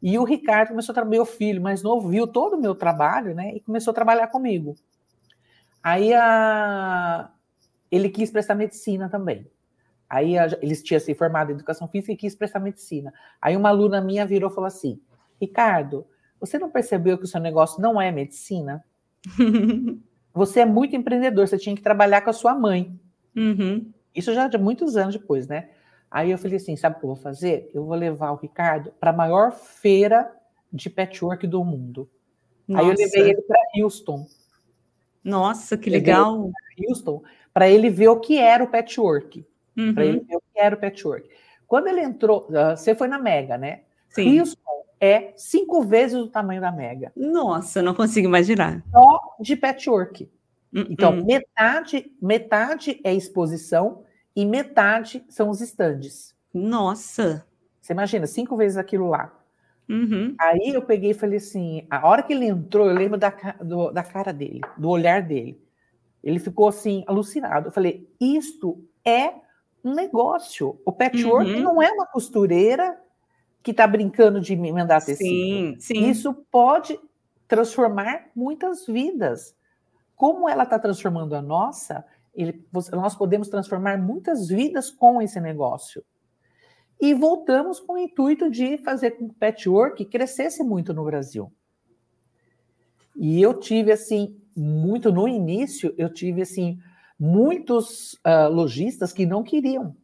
E 0.01 0.17
o 0.17 0.23
Ricardo 0.23 0.69
começou 0.69 0.93
a 0.93 0.95
trabalhar, 0.95 1.17
meu 1.17 1.25
filho 1.25 1.61
mais 1.61 1.83
novo, 1.83 2.09
viu 2.09 2.25
todo 2.25 2.55
o 2.55 2.61
meu 2.61 2.73
trabalho, 2.73 3.35
né? 3.35 3.55
E 3.55 3.59
começou 3.59 3.91
a 3.91 3.95
trabalhar 3.95 4.27
comigo. 4.27 4.75
Aí 5.83 6.13
a... 6.15 7.29
ele 7.91 8.09
quis 8.09 8.31
prestar 8.31 8.55
medicina 8.55 9.07
também. 9.07 9.47
Aí 10.09 10.35
eles 10.61 10.81
tinham 10.81 10.99
se 10.99 11.13
formado 11.13 11.51
em 11.51 11.55
educação 11.55 11.87
física 11.87 12.13
e 12.13 12.17
quis 12.17 12.35
prestar 12.35 12.59
medicina. 12.59 13.13
Aí 13.41 13.57
uma 13.57 13.69
aluna 13.69 13.99
minha 13.99 14.25
virou 14.25 14.49
e 14.49 14.53
falou 14.53 14.67
assim: 14.67 14.99
Ricardo, 15.39 16.05
você 16.39 16.57
não 16.57 16.69
percebeu 16.69 17.17
que 17.17 17.25
o 17.25 17.27
seu 17.27 17.41
negócio 17.41 17.81
não 17.81 17.99
é 17.99 18.11
medicina? 18.11 18.83
você 20.33 20.61
é 20.61 20.65
muito 20.65 20.95
empreendedor, 20.95 21.47
você 21.47 21.57
tinha 21.57 21.75
que 21.75 21.81
trabalhar 21.81 22.21
com 22.21 22.29
a 22.29 22.33
sua 22.33 22.55
mãe. 22.55 22.97
Uhum. 23.35 23.91
Isso 24.15 24.33
já 24.33 24.47
de 24.47 24.57
muitos 24.57 24.95
anos 24.95 25.15
depois, 25.15 25.47
né? 25.47 25.69
Aí 26.09 26.31
eu 26.31 26.37
falei 26.37 26.57
assim: 26.57 26.75
sabe 26.75 26.95
o 26.95 26.99
que 26.99 27.05
eu 27.05 27.09
vou 27.09 27.17
fazer? 27.17 27.69
Eu 27.73 27.85
vou 27.85 27.95
levar 27.95 28.31
o 28.31 28.37
Ricardo 28.37 28.93
para 28.99 29.11
a 29.11 29.15
maior 29.15 29.51
feira 29.51 30.31
de 30.71 30.89
patchwork 30.89 31.45
do 31.45 31.63
mundo. 31.63 32.09
Nossa. 32.67 32.83
Aí 32.83 32.91
eu 32.91 32.97
levei 32.97 33.29
ele 33.31 33.41
para 33.41 33.59
Houston. 33.77 34.25
Nossa, 35.23 35.77
que 35.77 35.89
legal! 35.89 36.49
Houston, 36.87 37.21
para 37.53 37.69
ele 37.69 37.89
ver 37.89 38.07
o 38.07 38.19
que 38.19 38.37
era 38.37 38.63
o 38.63 38.67
patchwork. 38.67 39.45
Uhum. 39.77 39.93
Para 39.93 40.05
ele 40.05 40.19
ver 40.21 40.35
o 40.35 40.41
que 40.53 40.59
era 40.59 40.75
o 40.75 40.79
patchwork. 40.79 41.29
Quando 41.67 41.87
ele 41.87 42.01
entrou, 42.01 42.47
uh, 42.49 42.75
você 42.75 42.95
foi 42.95 43.07
na 43.07 43.19
Mega, 43.19 43.57
né? 43.57 43.81
Sim. 44.09 44.39
Houston 44.39 44.85
é 44.99 45.33
cinco 45.35 45.83
vezes 45.83 46.17
o 46.17 46.27
tamanho 46.27 46.61
da 46.61 46.71
Mega. 46.71 47.11
Nossa, 47.15 47.81
não 47.81 47.93
consigo 47.93 48.27
imaginar. 48.27 48.83
Só 48.91 49.35
de 49.39 49.55
patchwork. 49.55 50.23
Uh 50.73 50.79
-uh. 50.79 50.87
Então, 50.89 51.23
metade, 51.23 52.11
metade 52.21 52.99
é 53.03 53.13
exposição 53.13 54.03
e 54.35 54.45
metade 54.45 55.23
são 55.29 55.49
os 55.49 55.61
estandes. 55.61 56.35
Nossa! 56.53 57.45
Você 57.81 57.93
imagina, 57.93 58.25
cinco 58.27 58.57
vezes 58.57 58.77
aquilo 58.77 59.07
lá. 59.09 59.33
Uhum. 59.89 60.35
Aí 60.37 60.71
eu 60.73 60.81
peguei 60.81 61.11
e 61.11 61.13
falei 61.13 61.37
assim: 61.37 61.85
a 61.89 62.07
hora 62.07 62.21
que 62.21 62.33
ele 62.33 62.45
entrou, 62.45 62.87
eu 62.87 62.95
lembro 62.95 63.17
da, 63.17 63.29
do, 63.61 63.91
da 63.91 64.03
cara 64.03 64.33
dele, 64.33 64.61
do 64.77 64.89
olhar 64.89 65.21
dele. 65.21 65.61
Ele 66.23 66.39
ficou 66.39 66.67
assim, 66.67 67.03
alucinado. 67.07 67.67
Eu 67.67 67.71
falei: 67.71 68.09
isto 68.19 68.83
é 69.05 69.33
um 69.87 69.93
negócio. 69.93 70.79
O 70.85 70.91
patchwork 70.91 71.51
uhum. 71.51 71.61
não 71.61 71.81
é 71.81 71.91
uma 71.91 72.05
costureira 72.05 72.99
que 73.63 73.71
está 73.71 73.87
brincando 73.87 74.39
de 74.39 74.53
emendar 74.53 75.03
tecido. 75.03 75.27
Sim, 75.27 75.75
sim. 75.79 76.09
Isso 76.09 76.33
pode 76.51 76.99
transformar 77.47 78.29
muitas 78.35 78.85
vidas. 78.85 79.55
Como 80.15 80.47
ela 80.49 80.63
está 80.63 80.79
transformando 80.79 81.35
a 81.35 81.41
nossa, 81.41 82.05
ele, 82.33 82.65
nós 82.91 83.15
podemos 83.15 83.49
transformar 83.49 83.97
muitas 83.97 84.47
vidas 84.47 84.89
com 84.89 85.21
esse 85.21 85.39
negócio. 85.39 86.03
E 86.99 87.13
voltamos 87.13 87.79
com 87.79 87.93
o 87.93 87.97
intuito 87.97 88.49
de 88.49 88.77
fazer 88.77 89.11
com 89.11 89.27
que 89.27 89.35
o 89.35 89.37
patchwork 89.39 90.05
crescesse 90.05 90.63
muito 90.63 90.93
no 90.93 91.03
Brasil. 91.03 91.51
E 93.15 93.41
eu 93.41 93.53
tive, 93.53 93.91
assim, 93.91 94.39
muito 94.55 95.11
no 95.11 95.27
início, 95.27 95.93
eu 95.97 96.11
tive, 96.11 96.41
assim, 96.41 96.79
muitos 97.19 98.13
uh, 98.25 98.49
lojistas 98.49 99.11
que 99.11 99.25
não 99.25 99.43
queriam. 99.43 99.95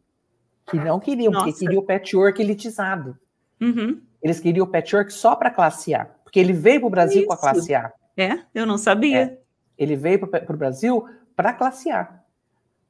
Que 0.66 0.76
não 0.76 0.98
queriam, 0.98 1.32
Nossa. 1.32 1.46
porque 1.46 1.60
queriam 1.60 1.82
o 1.82 1.86
patchwork 1.86 2.40
elitizado. 2.40 3.18
Uhum. 3.60 4.00
Eles 4.22 4.40
queriam 4.40 4.64
o 4.64 4.70
patchwork 4.70 5.12
só 5.12 5.36
para 5.36 5.50
classe 5.50 5.94
A, 5.94 6.06
porque 6.06 6.40
ele 6.40 6.52
veio 6.52 6.80
para 6.80 6.86
o 6.86 6.90
Brasil 6.90 7.20
Isso. 7.20 7.26
com 7.26 7.34
a 7.34 7.36
classe 7.36 7.74
A. 7.74 7.92
É, 8.16 8.38
eu 8.54 8.64
não 8.64 8.78
sabia. 8.78 9.22
É. 9.22 9.38
Ele 9.76 9.96
veio 9.96 10.26
para 10.26 10.54
o 10.54 10.56
Brasil 10.56 11.04
para 11.36 11.52
classe 11.52 11.90
A. 11.90 12.20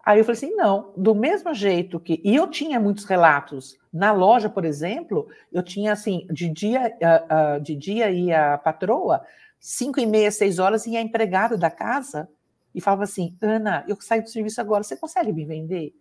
Aí 0.04 0.18
eu 0.18 0.24
falei 0.24 0.36
assim, 0.36 0.54
não, 0.54 0.92
do 0.96 1.14
mesmo 1.14 1.52
jeito 1.54 1.98
que. 1.98 2.20
E 2.22 2.36
eu 2.36 2.46
tinha 2.46 2.78
muitos 2.78 3.04
relatos. 3.04 3.76
Na 3.92 4.12
loja, 4.12 4.50
por 4.50 4.64
exemplo, 4.64 5.26
eu 5.50 5.62
tinha 5.62 5.92
assim, 5.92 6.26
de 6.30 6.48
dia, 6.48 6.94
uh, 7.00 7.56
uh, 7.56 7.60
de 7.60 7.74
dia 7.74 8.10
ia 8.10 8.54
a 8.54 8.58
patroa, 8.58 9.22
cinco 9.58 9.98
e 9.98 10.06
meia, 10.06 10.30
seis 10.30 10.58
horas, 10.58 10.86
ia 10.86 10.98
a 10.98 11.02
empregada 11.02 11.56
da 11.56 11.70
casa 11.70 12.28
e 12.74 12.80
falava 12.80 13.04
assim: 13.04 13.36
Ana, 13.40 13.84
eu 13.86 13.96
saio 14.00 14.22
do 14.22 14.28
serviço 14.28 14.60
agora, 14.60 14.82
você 14.82 14.96
consegue 14.96 15.32
me 15.32 15.44
vender? 15.44 15.94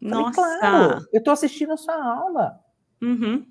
Nossa! 0.00 0.40
Falei, 0.40 0.58
claro, 0.60 1.06
eu 1.12 1.18
estou 1.18 1.32
assistindo 1.32 1.72
a 1.72 1.76
sua 1.76 2.02
aula. 2.02 2.60
Uhum. 3.02 3.46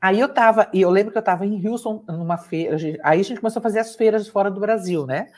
Aí 0.00 0.20
eu 0.20 0.26
estava, 0.26 0.68
e 0.72 0.82
eu 0.82 0.90
lembro 0.90 1.10
que 1.10 1.18
eu 1.18 1.20
estava 1.20 1.46
em 1.46 1.66
Houston, 1.66 2.04
numa 2.08 2.36
feira, 2.36 2.76
aí 3.02 3.20
a 3.20 3.22
gente 3.22 3.40
começou 3.40 3.60
a 3.60 3.62
fazer 3.62 3.78
as 3.78 3.96
feiras 3.96 4.28
fora 4.28 4.50
do 4.50 4.60
Brasil, 4.60 5.06
né? 5.06 5.28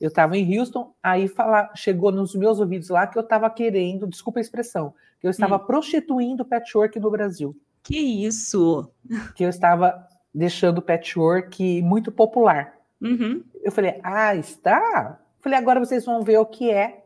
Eu 0.00 0.08
estava 0.08 0.36
em 0.36 0.58
Houston, 0.58 0.92
aí 1.02 1.26
fala, 1.26 1.70
chegou 1.74 2.12
nos 2.12 2.34
meus 2.34 2.60
ouvidos 2.60 2.90
lá 2.90 3.06
que 3.06 3.16
eu 3.16 3.22
estava 3.22 3.48
querendo, 3.48 4.06
desculpa 4.06 4.38
a 4.38 4.42
expressão, 4.42 4.94
que 5.18 5.26
eu 5.26 5.30
estava 5.30 5.56
hum. 5.56 5.60
prostituindo 5.60 6.42
o 6.42 6.46
patchwork 6.46 7.00
no 7.00 7.10
Brasil. 7.10 7.56
Que 7.82 7.98
isso? 7.98 8.90
Que 9.34 9.44
eu 9.44 9.48
estava 9.48 10.06
deixando 10.34 10.78
o 10.78 10.82
patchwork 10.82 11.82
muito 11.82 12.10
popular. 12.10 12.74
Uhum. 13.00 13.44
Eu 13.62 13.70
falei, 13.70 14.00
ah, 14.02 14.34
está? 14.34 15.20
Falei, 15.44 15.58
agora 15.58 15.78
vocês 15.78 16.06
vão 16.06 16.22
ver 16.22 16.38
o 16.38 16.46
que 16.46 16.70
é 16.70 17.04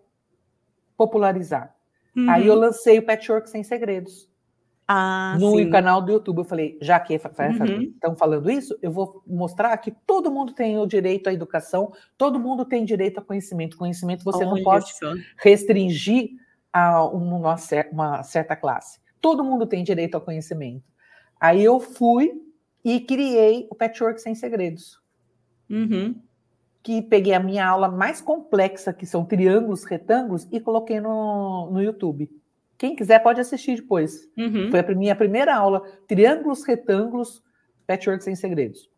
popularizar. 0.97 1.75
Uhum. 2.17 2.31
Aí 2.31 2.47
eu 2.47 2.55
lancei 2.55 2.97
o 2.97 3.03
Patchwork 3.05 3.51
Sem 3.51 3.65
Segredos. 3.65 4.31
Ah, 4.87 5.37
no 5.41 5.57
sim. 5.57 5.69
canal 5.69 6.01
do 6.01 6.13
YouTube. 6.13 6.39
Eu 6.39 6.45
falei, 6.45 6.79
já 6.81 7.01
que 7.01 7.15
uhum. 7.15 7.81
estão 7.83 8.15
falando 8.15 8.49
isso, 8.49 8.79
eu 8.81 8.93
vou 8.93 9.25
mostrar 9.27 9.77
que 9.79 9.91
todo 9.91 10.31
mundo 10.31 10.53
tem 10.53 10.79
o 10.79 10.87
direito 10.87 11.29
à 11.29 11.33
educação, 11.33 11.93
todo 12.17 12.39
mundo 12.39 12.65
tem 12.65 12.85
direito 12.85 13.19
a 13.19 13.25
conhecimento. 13.25 13.77
Conhecimento 13.77 14.23
você 14.23 14.45
Olha 14.45 14.55
não 14.55 14.63
pode 14.63 14.97
só. 14.97 15.13
restringir 15.43 16.31
a 16.73 17.05
uma, 17.07 17.57
uma 17.91 18.23
certa 18.23 18.55
classe. 18.55 19.01
Todo 19.21 19.43
mundo 19.43 19.67
tem 19.67 19.83
direito 19.83 20.15
ao 20.15 20.21
conhecimento. 20.21 20.85
Aí 21.41 21.65
eu 21.65 21.81
fui 21.81 22.41
e 22.85 23.01
criei 23.01 23.67
o 23.69 23.75
Patchwork 23.75 24.21
Sem 24.21 24.37
Segredos. 24.37 25.03
Uhum. 25.69 26.15
Que 26.89 27.03
peguei 27.03 27.35
a 27.35 27.39
minha 27.39 27.67
aula 27.67 27.87
mais 27.87 28.19
complexa, 28.19 28.95
que 28.95 29.05
são 29.05 29.23
triângulos, 29.23 29.85
retângulos, 29.85 30.49
e 30.51 30.59
coloquei 30.59 30.99
no, 31.03 31.71
no 31.71 31.83
YouTube. 31.83 32.31
Quem 32.79 32.97
quiser 32.97 33.23
pode 33.23 33.39
assistir 33.39 33.77
depois. 33.77 34.27
Uhum. 34.35 34.71
Foi 34.71 34.81
a 34.81 34.95
minha 34.95 35.15
primeira 35.15 35.55
aula, 35.55 35.83
Triângulos, 36.07 36.65
Retângulos, 36.65 37.45
Patchwork 37.87 38.25
Sem 38.25 38.35
Segredos. 38.35 38.91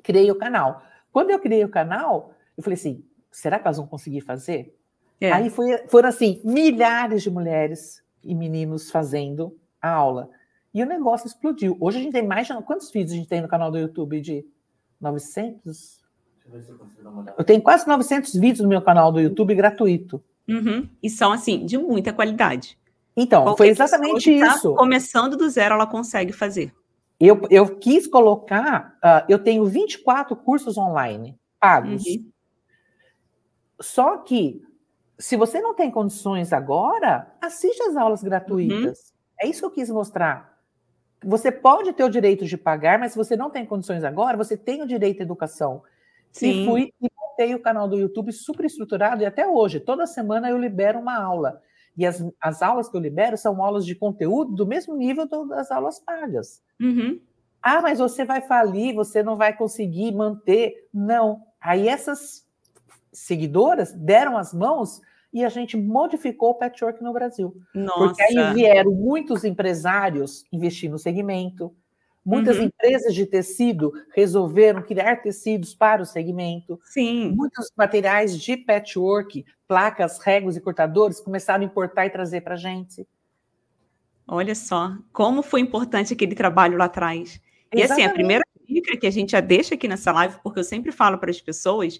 Criei 0.00 0.30
o 0.30 0.36
canal. 0.36 0.80
Quando 1.10 1.30
eu 1.30 1.40
criei 1.40 1.64
o 1.64 1.68
canal, 1.68 2.34
eu 2.56 2.62
falei 2.62 2.74
assim, 2.74 3.04
será 3.32 3.58
que 3.58 3.66
elas 3.66 3.78
vão 3.78 3.86
conseguir 3.88 4.20
fazer? 4.20 4.72
É. 5.20 5.32
Aí 5.32 5.50
foi, 5.50 5.76
foram 5.88 6.10
assim, 6.10 6.40
milhares 6.44 7.24
de 7.24 7.32
mulheres 7.32 8.00
e 8.22 8.32
meninos 8.32 8.92
fazendo 8.92 9.58
a 9.82 9.90
aula. 9.90 10.30
E 10.72 10.80
o 10.80 10.86
negócio 10.86 11.26
explodiu. 11.26 11.76
Hoje 11.80 11.98
a 11.98 12.00
gente 12.00 12.12
tem 12.12 12.24
mais 12.24 12.46
de... 12.46 12.52
Quantos 12.62 12.92
vídeos 12.92 13.10
a 13.10 13.16
gente 13.16 13.28
tem 13.28 13.40
no 13.42 13.48
canal 13.48 13.72
do 13.72 13.78
YouTube? 13.78 14.20
De 14.20 14.46
900? 15.00 15.97
Eu 17.36 17.44
tenho 17.44 17.62
quase 17.62 17.86
900 17.86 18.34
vídeos 18.34 18.60
no 18.60 18.68
meu 18.68 18.82
canal 18.82 19.12
do 19.12 19.20
YouTube 19.20 19.54
gratuito. 19.54 20.22
Uhum. 20.48 20.88
E 21.02 21.10
são, 21.10 21.32
assim, 21.32 21.64
de 21.64 21.76
muita 21.76 22.12
qualidade. 22.12 22.78
Então, 23.16 23.42
Qualquer 23.42 23.56
foi 23.56 23.68
exatamente 23.68 24.38
tá 24.38 24.54
isso. 24.54 24.74
começando 24.74 25.36
do 25.36 25.48
zero, 25.50 25.74
ela 25.74 25.86
consegue 25.86 26.32
fazer. 26.32 26.72
Eu, 27.20 27.42
eu 27.50 27.76
quis 27.76 28.06
colocar, 28.06 28.96
uh, 28.98 29.24
eu 29.28 29.38
tenho 29.38 29.64
24 29.66 30.36
cursos 30.36 30.78
online 30.78 31.36
pagos. 31.58 32.04
Uhum. 32.06 32.30
Só 33.80 34.18
que, 34.18 34.62
se 35.18 35.36
você 35.36 35.60
não 35.60 35.74
tem 35.74 35.90
condições 35.90 36.52
agora, 36.52 37.26
assiste 37.40 37.82
as 37.82 37.96
aulas 37.96 38.22
gratuitas. 38.22 38.98
Uhum. 38.98 39.18
É 39.40 39.46
isso 39.48 39.60
que 39.60 39.66
eu 39.66 39.70
quis 39.70 39.90
mostrar. 39.90 40.56
Você 41.24 41.50
pode 41.50 41.92
ter 41.92 42.04
o 42.04 42.08
direito 42.08 42.44
de 42.44 42.56
pagar, 42.56 42.98
mas 42.98 43.12
se 43.12 43.18
você 43.18 43.36
não 43.36 43.50
tem 43.50 43.66
condições 43.66 44.04
agora, 44.04 44.36
você 44.36 44.56
tem 44.56 44.82
o 44.82 44.86
direito 44.86 45.20
à 45.20 45.24
educação. 45.24 45.82
Sim. 46.32 46.62
E 46.62 46.66
fui 46.66 46.92
e 47.00 47.08
montei 47.16 47.54
o 47.54 47.60
canal 47.60 47.88
do 47.88 47.98
YouTube 47.98 48.32
super 48.32 48.66
estruturado, 48.66 49.22
e 49.22 49.26
até 49.26 49.46
hoje, 49.46 49.80
toda 49.80 50.06
semana 50.06 50.50
eu 50.50 50.58
libero 50.58 50.98
uma 50.98 51.16
aula. 51.16 51.60
E 51.96 52.06
as, 52.06 52.24
as 52.40 52.62
aulas 52.62 52.88
que 52.88 52.96
eu 52.96 53.00
libero 53.00 53.36
são 53.36 53.62
aulas 53.62 53.84
de 53.84 53.94
conteúdo 53.94 54.54
do 54.54 54.66
mesmo 54.66 54.96
nível 54.96 55.26
das 55.26 55.70
aulas 55.70 55.98
pagas. 55.98 56.62
Uhum. 56.80 57.20
Ah, 57.60 57.82
mas 57.82 57.98
você 57.98 58.24
vai 58.24 58.40
falir, 58.40 58.94
você 58.94 59.20
não 59.20 59.36
vai 59.36 59.56
conseguir 59.56 60.12
manter. 60.12 60.88
Não. 60.94 61.42
Aí 61.60 61.88
essas 61.88 62.46
seguidoras 63.12 63.92
deram 63.92 64.36
as 64.38 64.54
mãos 64.54 65.00
e 65.32 65.44
a 65.44 65.48
gente 65.48 65.76
modificou 65.76 66.50
o 66.50 66.54
patchwork 66.54 67.02
no 67.02 67.12
Brasil. 67.12 67.56
Nossa. 67.74 67.98
Porque 67.98 68.22
aí 68.22 68.54
vieram 68.54 68.92
muitos 68.92 69.44
empresários 69.44 70.44
investir 70.52 70.90
no 70.90 70.98
segmento, 70.98 71.74
Muitas 72.24 72.58
uhum. 72.58 72.64
empresas 72.64 73.14
de 73.14 73.24
tecido 73.24 73.92
resolveram 74.14 74.82
criar 74.82 75.16
tecidos 75.16 75.74
para 75.74 76.02
o 76.02 76.06
segmento. 76.06 76.78
Sim. 76.84 77.30
Muitos 77.34 77.70
materiais 77.76 78.38
de 78.38 78.56
patchwork, 78.56 79.44
placas, 79.66 80.18
regos 80.18 80.56
e 80.56 80.60
cortadores 80.60 81.20
começaram 81.20 81.62
a 81.62 81.66
importar 81.66 82.06
e 82.06 82.10
trazer 82.10 82.42
para 82.42 82.54
a 82.54 82.58
gente. 82.58 83.06
Olha 84.26 84.54
só, 84.54 84.94
como 85.12 85.42
foi 85.42 85.60
importante 85.60 86.12
aquele 86.12 86.34
trabalho 86.34 86.76
lá 86.76 86.84
atrás. 86.84 87.40
E 87.72 87.80
Exatamente. 87.80 87.92
assim, 87.92 88.10
a 88.10 88.12
primeira 88.12 88.44
dica 88.68 88.96
que 88.96 89.06
a 89.06 89.10
gente 89.10 89.32
já 89.32 89.40
deixa 89.40 89.74
aqui 89.74 89.88
nessa 89.88 90.12
live, 90.12 90.36
porque 90.42 90.60
eu 90.60 90.64
sempre 90.64 90.92
falo 90.92 91.16
para 91.16 91.30
as 91.30 91.40
pessoas, 91.40 91.98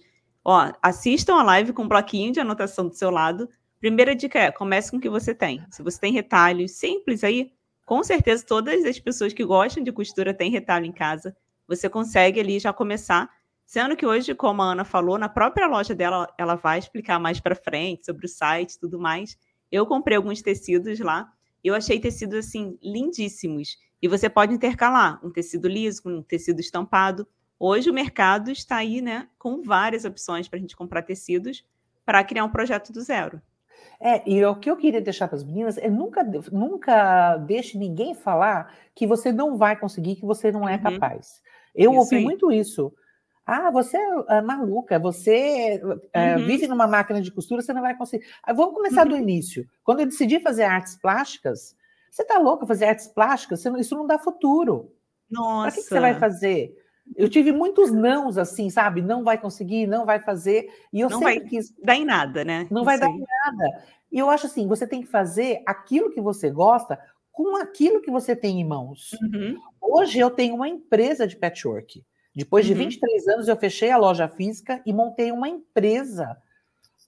Ó, 0.51 0.73
assistam 0.81 1.35
a 1.35 1.43
live 1.43 1.75
com 1.75 1.83
um 1.83 1.89
bloquinho 1.89 2.33
de 2.33 2.41
anotação 2.41 2.89
do 2.89 2.95
seu 2.95 3.11
lado. 3.11 3.51
Primeira 3.79 4.15
dica 4.15 4.39
é: 4.39 4.51
comece 4.51 4.91
com 4.91 4.97
o 4.97 5.01
que 5.01 5.11
você 5.11 5.35
tem. 5.35 5.63
Se 5.71 5.83
você 5.83 6.01
tem 6.01 6.11
retalhos 6.11 6.73
simples 6.73 7.23
aí, 7.23 7.53
com 7.89 8.05
certeza 8.05 8.45
todas 8.45 8.85
as 8.85 8.99
pessoas 8.99 9.33
que 9.33 9.43
gostam 9.43 9.83
de 9.83 9.91
costura 9.91 10.35
têm 10.35 10.51
retalho 10.51 10.85
em 10.85 10.93
casa. 10.93 11.35
Você 11.67 11.89
consegue 11.89 12.39
ali 12.39 12.59
já 12.59 12.71
começar. 12.71 13.31
Sendo 13.65 13.97
que 13.97 14.05
hoje, 14.05 14.35
como 14.35 14.61
a 14.61 14.73
Ana 14.73 14.85
falou, 14.85 15.17
na 15.17 15.27
própria 15.27 15.67
loja 15.67 15.95
dela, 15.95 16.29
ela 16.37 16.55
vai 16.55 16.79
explicar 16.79 17.19
mais 17.19 17.41
para 17.41 17.57
frente 17.57 18.05
sobre 18.05 18.27
o 18.27 18.29
site 18.29 18.73
e 18.73 18.79
tudo 18.79 19.01
mais. 19.01 19.39
Eu 19.73 19.87
comprei 19.87 20.19
alguns 20.19 20.43
tecidos 20.43 21.01
lá. 21.01 21.33
Eu 21.65 21.75
achei 21.75 21.99
tecidos 21.99 22.41
assim 22.41 22.79
lindíssimos. 22.83 23.79
E 24.03 24.07
você 24.07 24.29
pode 24.29 24.53
intercalar 24.53 25.19
um 25.25 25.31
tecido 25.31 25.67
liso 25.67 26.03
com 26.03 26.11
um 26.11 26.23
tecido 26.23 26.61
estampado. 26.61 27.27
Hoje 27.59 27.89
o 27.89 27.95
mercado 27.95 28.51
está 28.51 28.77
aí, 28.77 29.01
né, 29.01 29.31
com 29.39 29.63
várias 29.63 30.05
opções 30.05 30.47
para 30.47 30.59
a 30.59 30.61
gente 30.61 30.77
comprar 30.77 31.01
tecidos 31.01 31.65
para 32.05 32.23
criar 32.23 32.45
um 32.45 32.51
projeto 32.51 32.93
do 32.93 33.01
zero. 33.01 33.41
É, 34.01 34.23
e 34.31 34.45
o 34.45 34.55
que 34.55 34.71
eu 34.71 34.77
queria 34.77 35.01
deixar 35.01 35.27
para 35.27 35.37
as 35.37 35.45
meninas 35.45 35.77
é 35.77 35.91
nunca, 35.91 36.23
nunca 36.53 37.37
deixe 37.39 37.77
ninguém 37.77 38.15
falar 38.15 38.73
que 38.95 39.07
você 39.07 39.33
não 39.33 39.57
vai 39.57 39.77
conseguir, 39.77 40.17
que 40.17 40.25
você 40.25 40.53
não 40.53 40.69
é 40.69 40.77
uhum. 40.77 40.83
capaz. 40.83 41.43
Eu 41.75 41.91
isso 41.93 42.01
ouvi 42.01 42.17
aí. 42.17 42.25
muito 42.25 42.53
isso. 42.53 42.93
Ah, 43.45 43.71
você 43.71 43.97
é, 43.97 44.37
é 44.37 44.41
maluca, 44.43 44.99
você 44.99 45.81
é, 46.13 46.37
uhum. 46.37 46.45
vive 46.45 46.69
numa 46.69 46.87
máquina 46.87 47.21
de 47.21 47.33
costura, 47.33 47.63
você 47.63 47.73
não 47.73 47.81
vai 47.81 47.97
conseguir. 47.97 48.27
Ah, 48.43 48.53
vamos 48.53 48.75
começar 48.75 49.05
uhum. 49.05 49.13
do 49.13 49.17
início. 49.17 49.67
Quando 49.83 50.01
eu 50.01 50.07
decidi 50.07 50.39
fazer 50.39 50.65
artes 50.65 50.97
plásticas, 50.97 51.75
você 52.11 52.23
está 52.23 52.39
louca 52.39 52.67
fazer 52.67 52.85
artes 52.87 53.09
plásticas? 53.09 53.65
isso 53.65 53.97
não 53.97 54.07
dá 54.07 54.19
futuro. 54.19 54.93
Nossa. 55.31 55.63
Para 55.63 55.73
que, 55.73 55.83
que 55.83 55.89
você 55.89 56.01
vai 56.01 56.15
fazer? 56.19 56.75
Eu 57.17 57.29
tive 57.29 57.53
muitos 57.53 57.91
nãos, 57.91 58.39
assim, 58.39 58.71
sabe? 58.71 59.03
Não 59.03 59.25
vai 59.25 59.39
conseguir, 59.39 59.87
não 59.87 60.05
vai 60.05 60.21
fazer. 60.21 60.69
E 60.93 61.01
eu 61.01 61.11
não 61.11 61.19
sempre 61.19 61.41
vai 61.41 61.49
quis. 61.49 61.75
dar 61.83 61.97
em 61.97 62.05
nada, 62.05 62.45
né? 62.45 62.67
Não, 62.71 62.85
vai 62.85 62.99
dar 62.99 63.09
em 63.09 63.19
nada. 63.19 63.85
E 64.11 64.19
eu 64.19 64.31
acho 64.31 64.47
assim: 64.47 64.67
você 64.67 64.87
tem 64.87 65.03
que 65.03 65.09
fazer 65.09 65.63
aquilo 65.67 66.11
que 66.11 66.21
você 66.21 66.51
gosta 66.51 66.99
com 67.33 67.57
aquilo 67.57 68.01
que 68.01 68.11
você 68.11 68.35
tem 68.35 68.61
em 68.61 68.65
mãos. 68.65 69.13
Uhum. 69.23 69.57
Hoje 69.81 70.19
eu 70.19 70.31
tenho 70.31 70.55
uma 70.55 70.69
empresa 70.69 71.27
de 71.27 71.37
patchwork. 71.37 72.05
Depois 72.35 72.67
de 72.67 72.73
uhum. 72.73 72.79
23 72.79 73.29
anos, 73.29 73.49
eu 73.49 73.57
fechei 73.57 73.91
a 73.91 73.97
loja 73.97 74.29
física 74.29 74.83
e 74.85 74.93
montei 74.93 75.33
uma 75.33 75.49
empresa 75.49 76.37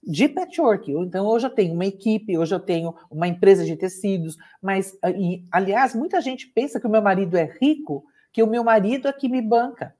de 0.03 0.27
patchwork. 0.27 0.91
Então, 0.91 1.27
hoje 1.27 1.47
eu 1.47 1.51
tenho 1.51 1.73
uma 1.73 1.85
equipe, 1.85 2.37
hoje 2.37 2.55
eu 2.55 2.59
tenho 2.59 2.95
uma 3.09 3.27
empresa 3.27 3.65
de 3.65 3.75
tecidos, 3.75 4.37
mas, 4.61 4.97
e, 5.15 5.45
aliás, 5.51 5.93
muita 5.93 6.19
gente 6.21 6.47
pensa 6.47 6.79
que 6.79 6.87
o 6.87 6.89
meu 6.89 7.01
marido 7.01 7.37
é 7.37 7.45
rico 7.61 8.03
que 8.31 8.43
o 8.43 8.47
meu 8.47 8.63
marido 8.63 9.07
é 9.07 9.13
que 9.13 9.29
me 9.29 9.41
banca. 9.41 9.95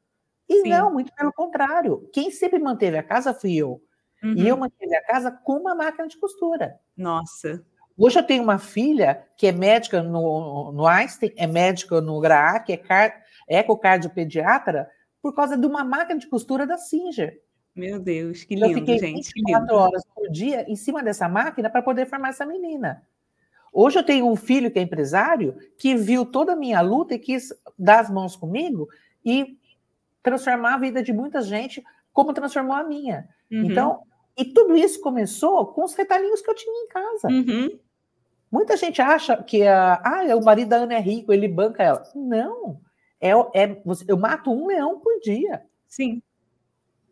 E 0.48 0.62
Sim. 0.62 0.70
não, 0.70 0.92
muito 0.92 1.14
pelo 1.14 1.32
contrário. 1.32 2.10
Quem 2.14 2.32
sempre 2.32 2.60
manteve 2.60 2.98
a 2.98 3.04
casa 3.04 3.34
fui 3.34 3.56
eu. 3.56 3.82
Uhum. 4.24 4.34
E 4.36 4.48
eu 4.48 4.56
uhum. 4.56 4.62
mantive 4.62 4.96
a 4.96 5.06
casa 5.06 5.32
com 5.32 5.54
uma 5.54 5.74
máquina 5.74 6.08
de 6.08 6.18
costura. 6.18 6.80
Nossa. 6.96 7.64
Hoje 7.98 8.20
eu 8.20 8.24
tenho 8.24 8.44
uma 8.44 8.58
filha 8.58 9.26
que 9.38 9.48
é 9.48 9.52
médica 9.52 10.02
no, 10.02 10.72
no 10.72 10.88
Einstein, 10.88 11.32
é 11.36 11.48
médica 11.48 12.02
no 12.02 12.20
GRAAC, 12.20 12.72
é 12.72 12.78
car, 12.78 13.24
ecocardiopediatra, 13.48 14.90
por 15.22 15.36
causa 15.36 15.58
de 15.58 15.66
uma 15.66 15.84
máquina 15.84 16.20
de 16.20 16.28
costura 16.28 16.66
da 16.66 16.78
Singer. 16.78 17.42
Meu 17.76 18.00
Deus, 18.00 18.44
que 18.44 18.56
lindo, 18.56 18.68
eu 18.68 18.74
fiquei 18.76 19.00
gente. 19.00 19.32
24 19.34 19.76
horas 19.76 20.04
por 20.14 20.30
dia 20.30 20.70
em 20.70 20.76
cima 20.76 21.02
dessa 21.04 21.30
máquina 21.30 21.70
para 21.70 21.82
poder 21.82 22.06
formar 22.06 22.30
essa 22.30 22.46
menina. 22.46 23.02
Hoje 23.72 23.98
eu 23.98 24.04
tenho 24.04 24.28
um 24.28 24.36
filho 24.36 24.70
que 24.70 24.80
é 24.80 24.82
empresário 24.82 25.58
que 25.78 25.96
viu 25.96 26.26
toda 26.26 26.54
a 26.54 26.56
minha 26.56 26.82
luta 26.82 27.16
e 27.16 27.20
quis 27.20 27.54
dar 27.80 28.02
as 28.02 28.10
mãos 28.10 28.36
comigo 28.36 28.90
e 29.24 29.58
transformar 30.22 30.76
a 30.76 30.78
vida 30.78 31.02
de 31.02 31.14
muita 31.14 31.42
gente 31.42 31.84
como 32.12 32.34
transformou 32.34 32.76
a 32.76 32.84
minha. 32.84 33.30
Uhum. 33.50 33.64
Então, 33.66 34.02
e 34.38 34.46
tudo 34.46 34.76
isso 34.76 35.00
começou 35.02 35.68
com 35.68 35.84
os 35.84 35.94
retalhinhos 35.94 36.42
que 36.42 36.50
eu 36.50 36.56
tinha 36.56 36.84
em 36.84 36.88
casa. 36.88 37.28
Uhum. 37.30 37.80
Muita 38.52 38.76
gente 38.76 39.02
acha 39.02 39.42
que 39.42 39.66
a, 39.66 40.02
ah, 40.04 40.36
o 40.36 40.44
marido 40.44 40.70
da 40.70 40.78
Ana 40.78 40.96
é 40.96 41.00
rico, 41.00 41.32
ele 41.32 41.48
banca 41.48 41.82
ela. 41.82 42.04
Não. 42.14 42.82
É, 43.22 43.30
é, 43.30 43.82
eu 44.08 44.18
mato 44.18 44.52
um 44.52 44.68
leão 44.68 45.00
por 45.00 45.20
dia. 45.22 45.64
Sim. 45.88 46.22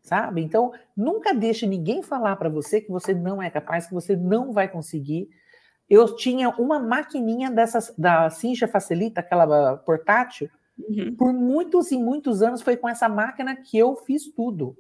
Sabe? 0.02 0.42
Então, 0.42 0.74
nunca 0.98 1.34
deixe 1.34 1.66
ninguém 1.66 2.02
falar 2.02 2.36
para 2.36 2.50
você 2.50 2.82
que 2.82 2.92
você 2.92 3.14
não 3.14 3.42
é 3.42 3.50
capaz, 3.50 3.88
que 3.88 3.94
você 3.94 4.16
não 4.16 4.52
vai 4.52 4.68
conseguir 4.68 5.30
eu 5.90 6.16
tinha 6.16 6.50
uma 6.50 6.80
maquininha 6.80 7.50
dessas 7.50 7.94
da 7.98 8.30
Cincha 8.30 8.68
Facilita, 8.68 9.22
aquela 9.22 9.78
portátil, 9.78 10.50
uhum. 10.78 11.16
por 11.16 11.34
muitos 11.34 11.92
e 11.92 11.98
muitos 11.98 12.42
anos 12.42 12.62
foi 12.62 12.78
com 12.78 12.88
essa 12.88 13.10
máquina 13.10 13.56
que 13.56 13.78
eu 13.78 13.96
fiz 13.96 14.28
tudo. 14.28 14.78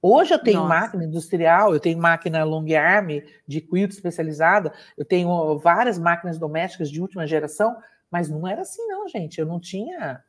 Hoje 0.00 0.32
eu 0.32 0.38
tenho 0.38 0.60
Nossa. 0.60 0.68
máquina 0.68 1.04
industrial, 1.04 1.74
eu 1.74 1.80
tenho 1.80 1.98
máquina 1.98 2.44
long 2.44 2.66
arm 2.76 3.20
de 3.46 3.60
quilt 3.60 3.90
especializada, 3.90 4.72
eu 4.96 5.04
tenho 5.04 5.58
várias 5.58 5.98
máquinas 5.98 6.38
domésticas 6.38 6.88
de 6.88 7.00
última 7.00 7.26
geração, 7.26 7.76
mas 8.10 8.28
não 8.28 8.46
era 8.46 8.62
assim 8.62 8.86
não, 8.86 9.08
gente. 9.08 9.40
Eu 9.40 9.46
não 9.46 9.58
tinha, 9.58 10.22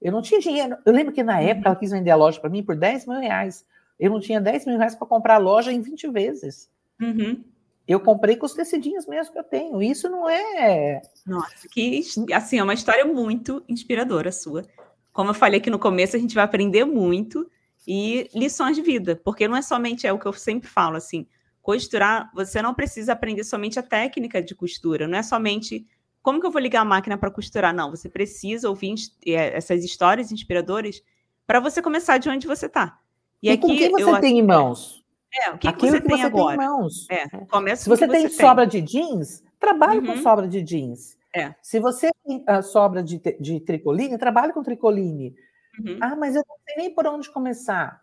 eu 0.00 0.12
não 0.12 0.22
tinha 0.22 0.40
dinheiro. 0.40 0.76
Eu 0.84 0.92
lembro 0.92 1.12
que 1.12 1.24
na 1.24 1.40
época 1.40 1.68
ela 1.68 1.76
quis 1.76 1.90
vender 1.90 2.10
a 2.10 2.16
loja 2.16 2.40
para 2.40 2.50
mim 2.50 2.62
por 2.62 2.76
10 2.76 3.06
mil 3.06 3.18
reais. 3.18 3.66
Eu 3.98 4.10
não 4.10 4.20
tinha 4.20 4.40
10 4.40 4.66
mil 4.66 4.78
reais 4.78 4.94
para 4.94 5.06
comprar 5.06 5.34
a 5.34 5.38
loja 5.38 5.72
em 5.72 5.80
20 5.80 6.08
vezes. 6.10 6.70
Uhum. 7.00 7.42
Eu 7.88 7.98
comprei 7.98 8.36
com 8.36 8.44
os 8.44 8.52
tecidinhos 8.52 9.06
mesmo 9.06 9.32
que 9.32 9.38
eu 9.38 9.44
tenho. 9.44 9.82
Isso 9.82 10.10
não 10.10 10.28
é. 10.28 11.00
Nossa, 11.26 11.66
que 11.70 12.02
assim, 12.34 12.58
é 12.58 12.62
uma 12.62 12.74
história 12.74 13.06
muito 13.06 13.64
inspiradora 13.66 14.30
sua. 14.30 14.62
Como 15.10 15.30
eu 15.30 15.34
falei 15.34 15.58
aqui 15.58 15.70
no 15.70 15.78
começo, 15.78 16.14
a 16.14 16.18
gente 16.18 16.34
vai 16.34 16.44
aprender 16.44 16.84
muito 16.84 17.50
e 17.86 18.28
lições 18.34 18.76
de 18.76 18.82
vida, 18.82 19.18
porque 19.24 19.48
não 19.48 19.56
é 19.56 19.62
somente 19.62 20.06
é 20.06 20.12
o 20.12 20.18
que 20.18 20.26
eu 20.26 20.32
sempre 20.34 20.68
falo 20.68 20.96
assim, 20.96 21.26
costurar, 21.62 22.30
você 22.34 22.60
não 22.60 22.74
precisa 22.74 23.14
aprender 23.14 23.44
somente 23.44 23.78
a 23.78 23.82
técnica 23.82 24.42
de 24.42 24.54
costura, 24.54 25.08
não 25.08 25.16
é 25.16 25.22
somente 25.22 25.86
como 26.22 26.38
que 26.38 26.46
eu 26.46 26.50
vou 26.50 26.60
ligar 26.60 26.82
a 26.82 26.84
máquina 26.84 27.16
para 27.16 27.30
costurar, 27.30 27.74
não, 27.74 27.90
você 27.90 28.08
precisa 28.10 28.68
ouvir 28.68 28.94
é, 29.26 29.56
essas 29.56 29.82
histórias 29.82 30.30
inspiradoras 30.30 31.02
para 31.46 31.60
você 31.60 31.80
começar 31.80 32.18
de 32.18 32.28
onde 32.28 32.46
você 32.46 32.66
está. 32.66 32.98
E, 33.42 33.48
e 33.48 33.50
aqui, 33.52 33.62
com 33.62 33.68
que 33.68 33.88
você 33.88 34.02
eu, 34.02 34.20
tem 34.20 34.38
em 34.38 34.42
mãos? 34.42 34.97
É, 35.34 35.50
o 35.50 35.58
que, 35.58 35.68
Aquilo 35.68 35.92
que 35.92 35.98
você, 35.98 36.00
que 36.00 36.08
tem, 36.08 36.16
você 36.16 36.26
agora? 36.26 36.56
tem 36.56 36.66
em 36.66 36.68
mãos. 36.68 37.06
É, 37.10 37.28
começa 37.46 37.82
Se 37.82 37.88
você, 37.88 38.06
você 38.06 38.12
tem 38.12 38.28
sobra 38.28 38.66
de 38.66 38.80
jeans, 38.80 39.44
trabalhe 39.60 40.00
uhum. 40.00 40.06
com 40.06 40.16
sobra 40.22 40.48
de 40.48 40.62
jeans. 40.62 41.16
É. 41.34 41.54
Se 41.62 41.78
você 41.78 42.10
tem 42.24 42.42
a 42.46 42.62
sobra 42.62 43.02
de, 43.02 43.20
de 43.38 43.60
tricoline, 43.60 44.16
trabalhe 44.16 44.52
com 44.52 44.62
tricoline. 44.62 45.36
Uhum. 45.78 45.98
Ah, 46.00 46.16
mas 46.16 46.34
eu 46.34 46.42
não 46.48 46.56
sei 46.66 46.76
nem 46.76 46.94
por 46.94 47.06
onde 47.06 47.30
começar. 47.30 48.02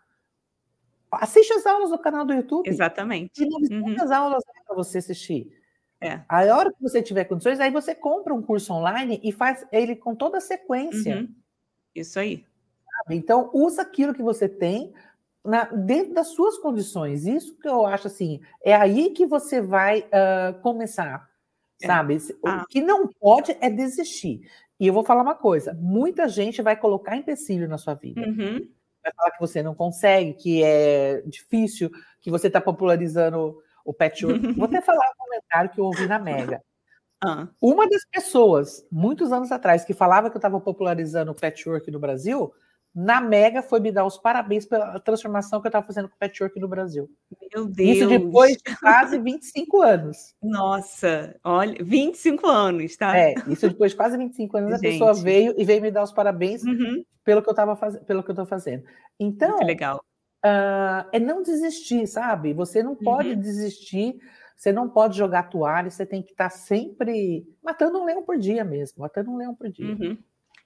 Assiste 1.11 1.53
as 1.53 1.65
aulas 1.65 1.89
do 1.89 1.97
canal 1.97 2.25
do 2.25 2.33
YouTube. 2.33 2.67
Exatamente. 2.67 3.33
Tem 3.33 3.47
uhum. 3.47 4.13
aulas 4.13 4.43
para 4.65 4.75
você 4.75 4.99
assistir. 4.99 5.51
É. 6.01 6.21
A 6.27 6.41
hora 6.55 6.71
que 6.71 6.81
você 6.81 7.01
tiver 7.01 7.25
condições, 7.25 7.59
aí 7.59 7.71
você 7.71 7.95
compra 7.95 8.33
um 8.33 8.41
curso 8.41 8.73
online 8.73 9.19
e 9.23 9.31
faz 9.31 9.65
ele 9.71 9.95
com 9.95 10.13
toda 10.13 10.37
a 10.37 10.41
sequência. 10.41 11.17
Uhum. 11.17 11.35
Isso 11.95 12.19
aí. 12.19 12.45
Então, 13.09 13.49
usa 13.53 13.81
aquilo 13.81 14.13
que 14.13 14.23
você 14.23 14.47
tem 14.47 14.93
na, 15.45 15.65
dentro 15.65 16.13
das 16.13 16.29
suas 16.29 16.57
condições. 16.57 17.25
Isso 17.25 17.57
que 17.57 17.67
eu 17.67 17.85
acho 17.85 18.07
assim, 18.07 18.41
é 18.63 18.75
aí 18.75 19.11
que 19.11 19.25
você 19.25 19.61
vai 19.61 20.01
uh, 20.01 20.59
começar, 20.61 21.29
é. 21.81 21.87
sabe? 21.87 22.17
Ah. 22.45 22.63
O 22.63 22.67
que 22.67 22.81
não 22.81 23.07
pode 23.07 23.55
é 23.61 23.69
desistir. 23.69 24.49
E 24.79 24.87
eu 24.87 24.93
vou 24.93 25.05
falar 25.05 25.21
uma 25.21 25.35
coisa: 25.35 25.73
muita 25.75 26.27
gente 26.27 26.61
vai 26.61 26.75
colocar 26.75 27.15
empecilho 27.15 27.67
na 27.67 27.77
sua 27.77 27.93
vida. 27.93 28.21
Uhum. 28.21 28.67
Vai 29.03 29.13
falar 29.15 29.31
que 29.31 29.39
você 29.39 29.61
não 29.61 29.75
consegue, 29.75 30.33
que 30.33 30.63
é 30.63 31.21
difícil, 31.21 31.91
que 32.19 32.31
você 32.31 32.47
está 32.47 32.59
popularizando 32.59 33.57
o 33.85 33.93
patchwork. 33.93 34.39
vou 34.53 34.65
até 34.65 34.81
falar 34.81 35.05
um 35.11 35.23
comentário 35.25 35.69
que 35.69 35.79
eu 35.79 35.85
ouvi 35.85 36.07
na 36.07 36.17
Mega. 36.17 36.61
Ah. 37.23 37.47
Uma 37.61 37.87
das 37.87 38.01
pessoas, 38.11 38.85
muitos 38.91 39.31
anos 39.31 39.51
atrás, 39.51 39.85
que 39.85 39.93
falava 39.93 40.29
que 40.29 40.35
eu 40.35 40.39
estava 40.39 40.59
popularizando 40.59 41.31
o 41.31 41.35
patchwork 41.35 41.89
no 41.91 41.99
Brasil, 41.99 42.51
na 42.95 43.19
Mega 43.19 43.61
foi 43.61 43.81
me 43.81 43.91
dar 43.91 44.05
os 44.05 44.17
parabéns 44.17 44.65
pela 44.65 44.97
transformação 45.01 45.59
que 45.59 45.67
eu 45.67 45.69
estava 45.69 45.85
fazendo 45.85 46.07
com 46.07 46.15
o 46.15 46.17
patchwork 46.17 46.57
no 46.61 46.67
Brasil. 46.67 47.09
Meu 47.53 47.65
Deus! 47.65 47.97
Isso 47.97 48.07
depois 48.07 48.53
de 48.53 48.77
quase 48.79 49.19
25 49.19 49.81
anos. 49.81 50.33
Nossa, 50.41 51.35
olha, 51.43 51.83
25 51.83 52.47
anos, 52.47 52.95
tá? 52.95 53.17
É, 53.17 53.35
isso 53.49 53.67
depois 53.67 53.91
de 53.91 53.97
quase 53.97 54.17
25 54.17 54.57
anos, 54.57 54.79
Gente. 54.79 54.87
a 54.87 54.91
pessoa 54.91 55.13
veio 55.13 55.53
e 55.57 55.65
veio 55.65 55.81
me 55.81 55.91
dar 55.91 56.03
os 56.03 56.13
parabéns 56.13 56.63
uhum. 56.63 57.03
pelo 57.25 57.41
que 57.41 57.49
eu 57.49 57.51
estava 57.51 57.75
fazendo, 57.75 58.05
pelo 58.05 58.23
que 58.23 58.29
eu 58.29 58.33
estou 58.33 58.45
fazendo. 58.45 58.85
Então, 59.19 59.49
Muito 59.49 59.65
legal. 59.65 60.01
Uh, 60.45 61.03
é 61.11 61.19
não 61.19 61.41
desistir, 61.41 62.07
sabe? 62.07 62.53
Você 62.53 62.81
não 62.81 62.95
pode 62.95 63.31
uhum. 63.31 63.39
desistir, 63.39 64.15
você 64.55 64.71
não 64.71 64.87
pode 64.87 65.17
jogar 65.17 65.49
toalha, 65.49 65.89
você 65.89 66.05
tem 66.05 66.21
que 66.21 66.31
estar 66.31 66.49
tá 66.49 66.55
sempre 66.55 67.45
matando 67.61 67.99
um 67.99 68.05
leão 68.05 68.23
por 68.23 68.37
dia 68.37 68.63
mesmo, 68.63 69.01
matando 69.01 69.31
um 69.31 69.37
leão 69.37 69.53
por 69.53 69.69
dia. 69.69 69.85
Uhum. 69.85 70.17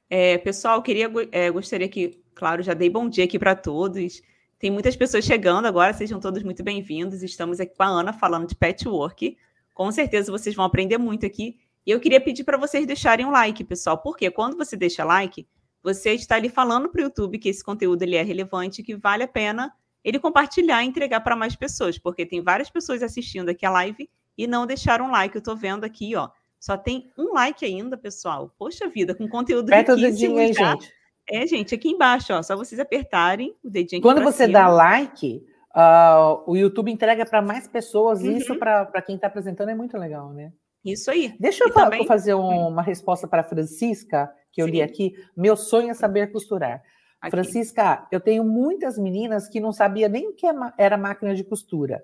É, 0.10 0.40
pessoal, 0.40 0.82
queria, 0.82 1.08
é, 1.32 1.52
gostaria 1.52 1.88
que, 1.88 2.20
claro, 2.34 2.64
já 2.64 2.74
dei 2.74 2.90
bom 2.90 3.08
dia 3.08 3.26
aqui 3.26 3.38
para 3.38 3.56
todos. 3.56 4.24
Tem 4.58 4.72
muitas 4.72 4.96
pessoas 4.96 5.24
chegando 5.24 5.68
agora, 5.68 5.94
sejam 5.94 6.20
todos 6.20 6.42
muito 6.42 6.64
bem-vindos. 6.64 7.22
Estamos 7.22 7.60
aqui 7.60 7.76
com 7.78 7.84
a 7.84 7.88
Ana 7.88 8.12
falando 8.12 8.48
de 8.48 8.56
patchwork. 8.56 9.38
Com 9.74 9.92
certeza 9.92 10.32
vocês 10.32 10.56
vão 10.56 10.66
aprender 10.66 10.98
muito 10.98 11.28
aqui. 11.28 11.60
E 11.86 11.92
eu 11.92 12.00
queria 12.00 12.20
pedir 12.20 12.44
para 12.44 12.58
vocês 12.58 12.88
deixarem 12.88 13.26
um 13.26 13.30
like, 13.30 13.64
pessoal, 13.64 14.00
porque 14.00 14.32
quando 14.32 14.58
você 14.58 14.76
deixa 14.76 15.04
like, 15.04 15.48
você 15.84 16.14
está 16.14 16.36
ali 16.36 16.50
falando 16.50 16.90
para 16.90 17.02
o 17.02 17.04
YouTube 17.04 17.38
que 17.38 17.50
esse 17.50 17.64
conteúdo 17.64 18.02
ele 18.02 18.16
é 18.16 18.24
relevante, 18.24 18.82
que 18.82 18.96
vale 18.96 19.24
a 19.24 19.28
pena 19.28 19.72
ele 20.04 20.18
compartilhar 20.18 20.84
e 20.84 20.88
entregar 20.88 21.22
para 21.22 21.36
mais 21.36 21.56
pessoas, 21.56 22.00
porque 22.00 22.26
tem 22.26 22.42
várias 22.42 22.70
pessoas 22.70 23.04
assistindo 23.04 23.50
aqui 23.50 23.66
a 23.66 23.70
live 23.70 24.10
e 24.36 24.48
não 24.48 24.66
deixaram 24.66 25.12
like. 25.12 25.36
Eu 25.36 25.40
estou 25.40 25.56
vendo 25.56 25.84
aqui, 25.84 26.16
ó. 26.16 26.30
Só 26.60 26.78
tem 26.78 27.10
um 27.18 27.34
like 27.34 27.64
ainda, 27.64 27.98
pessoal. 27.98 28.54
Poxa 28.58 28.88
vida, 28.90 29.16
com 29.16 29.28
conteúdo 29.28 29.70
Aperta 29.70 29.94
o 29.94 29.96
dedinho 29.96 30.38
aí, 30.38 30.54
gente. 30.54 30.92
É, 31.30 31.46
gente, 31.46 31.76
aqui 31.76 31.90
embaixo, 31.90 32.34
ó. 32.34 32.42
Só 32.42 32.58
vocês 32.58 32.80
apertarem 32.80 33.56
o 33.64 33.70
dedinho 33.70 34.00
aqui 34.00 34.08
Quando 34.08 34.24
você 34.24 34.46
cima. 34.46 34.60
dá 34.60 34.68
like, 34.68 35.46
uh, 35.76 36.44
o 36.46 36.58
YouTube 36.58 36.92
entrega 36.92 37.26
para 37.26 37.42
mais 37.42 37.68
pessoas. 37.68 38.22
Uhum. 38.22 38.32
Isso, 38.32 38.56
para 38.58 39.02
quem 39.02 39.16
está 39.16 39.28
apresentando, 39.28 39.70
é 39.70 39.76
muito 39.76 39.98
legal, 39.98 40.34
né? 40.34 40.52
Isso 40.84 41.12
aí. 41.12 41.36
Deixa 41.40 41.64
eu 41.64 41.74
também... 41.74 42.06
fazer 42.06 42.34
um, 42.34 42.68
uma 42.68 42.82
resposta 42.82 43.28
para 43.28 43.42
a 43.42 43.46
Francisca, 43.46 44.30
que 44.52 44.62
eu 44.62 44.66
Sim. 44.66 44.72
li 44.72 44.82
aqui. 44.82 45.14
Meu 45.36 45.56
sonho 45.56 45.92
é 45.92 45.94
saber 45.94 46.32
costurar. 46.32 46.82
Aqui. 47.22 47.32
Francisca, 47.32 48.08
eu 48.12 48.20
tenho 48.20 48.44
muitas 48.44 48.98
meninas 48.98 49.48
que 49.48 49.60
não 49.60 49.74
sabia 49.74 50.08
nem 50.08 50.30
o 50.30 50.34
que 50.34 50.48
é 50.48 50.54
era 50.78 50.98
máquina 50.98 51.36
de 51.36 51.44
costura, 51.44 52.04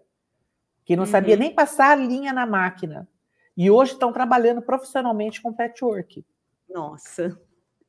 que 0.84 0.96
não 0.96 1.04
uhum. 1.04 1.10
sabia 1.10 1.38
nem 1.38 1.54
passar 1.54 1.92
a 1.92 1.96
linha 1.96 2.34
na 2.34 2.46
máquina. 2.46 3.08
E 3.56 3.72
hoje 3.72 3.94
estão 3.94 4.12
trabalhando 4.12 4.62
profissionalmente 4.62 5.42
com 5.42 5.54
patchwork. 5.54 6.26
Nossa. 6.70 7.40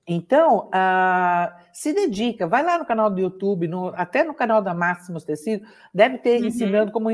Então, 0.09 0.69
uh, 0.69 1.53
se 1.73 1.93
dedica, 1.93 2.47
vai 2.47 2.63
lá 2.63 2.79
no 2.79 2.87
canal 2.87 3.11
do 3.11 3.21
YouTube, 3.21 3.67
no, 3.67 3.89
até 3.89 4.23
no 4.23 4.33
canal 4.33 4.63
da 4.63 4.73
Máximos 4.73 5.25
Tecido, 5.25 5.67
deve 5.93 6.19
ter 6.19 6.41
uhum. 6.41 6.47
ensinando 6.47 6.93
como, 6.93 7.09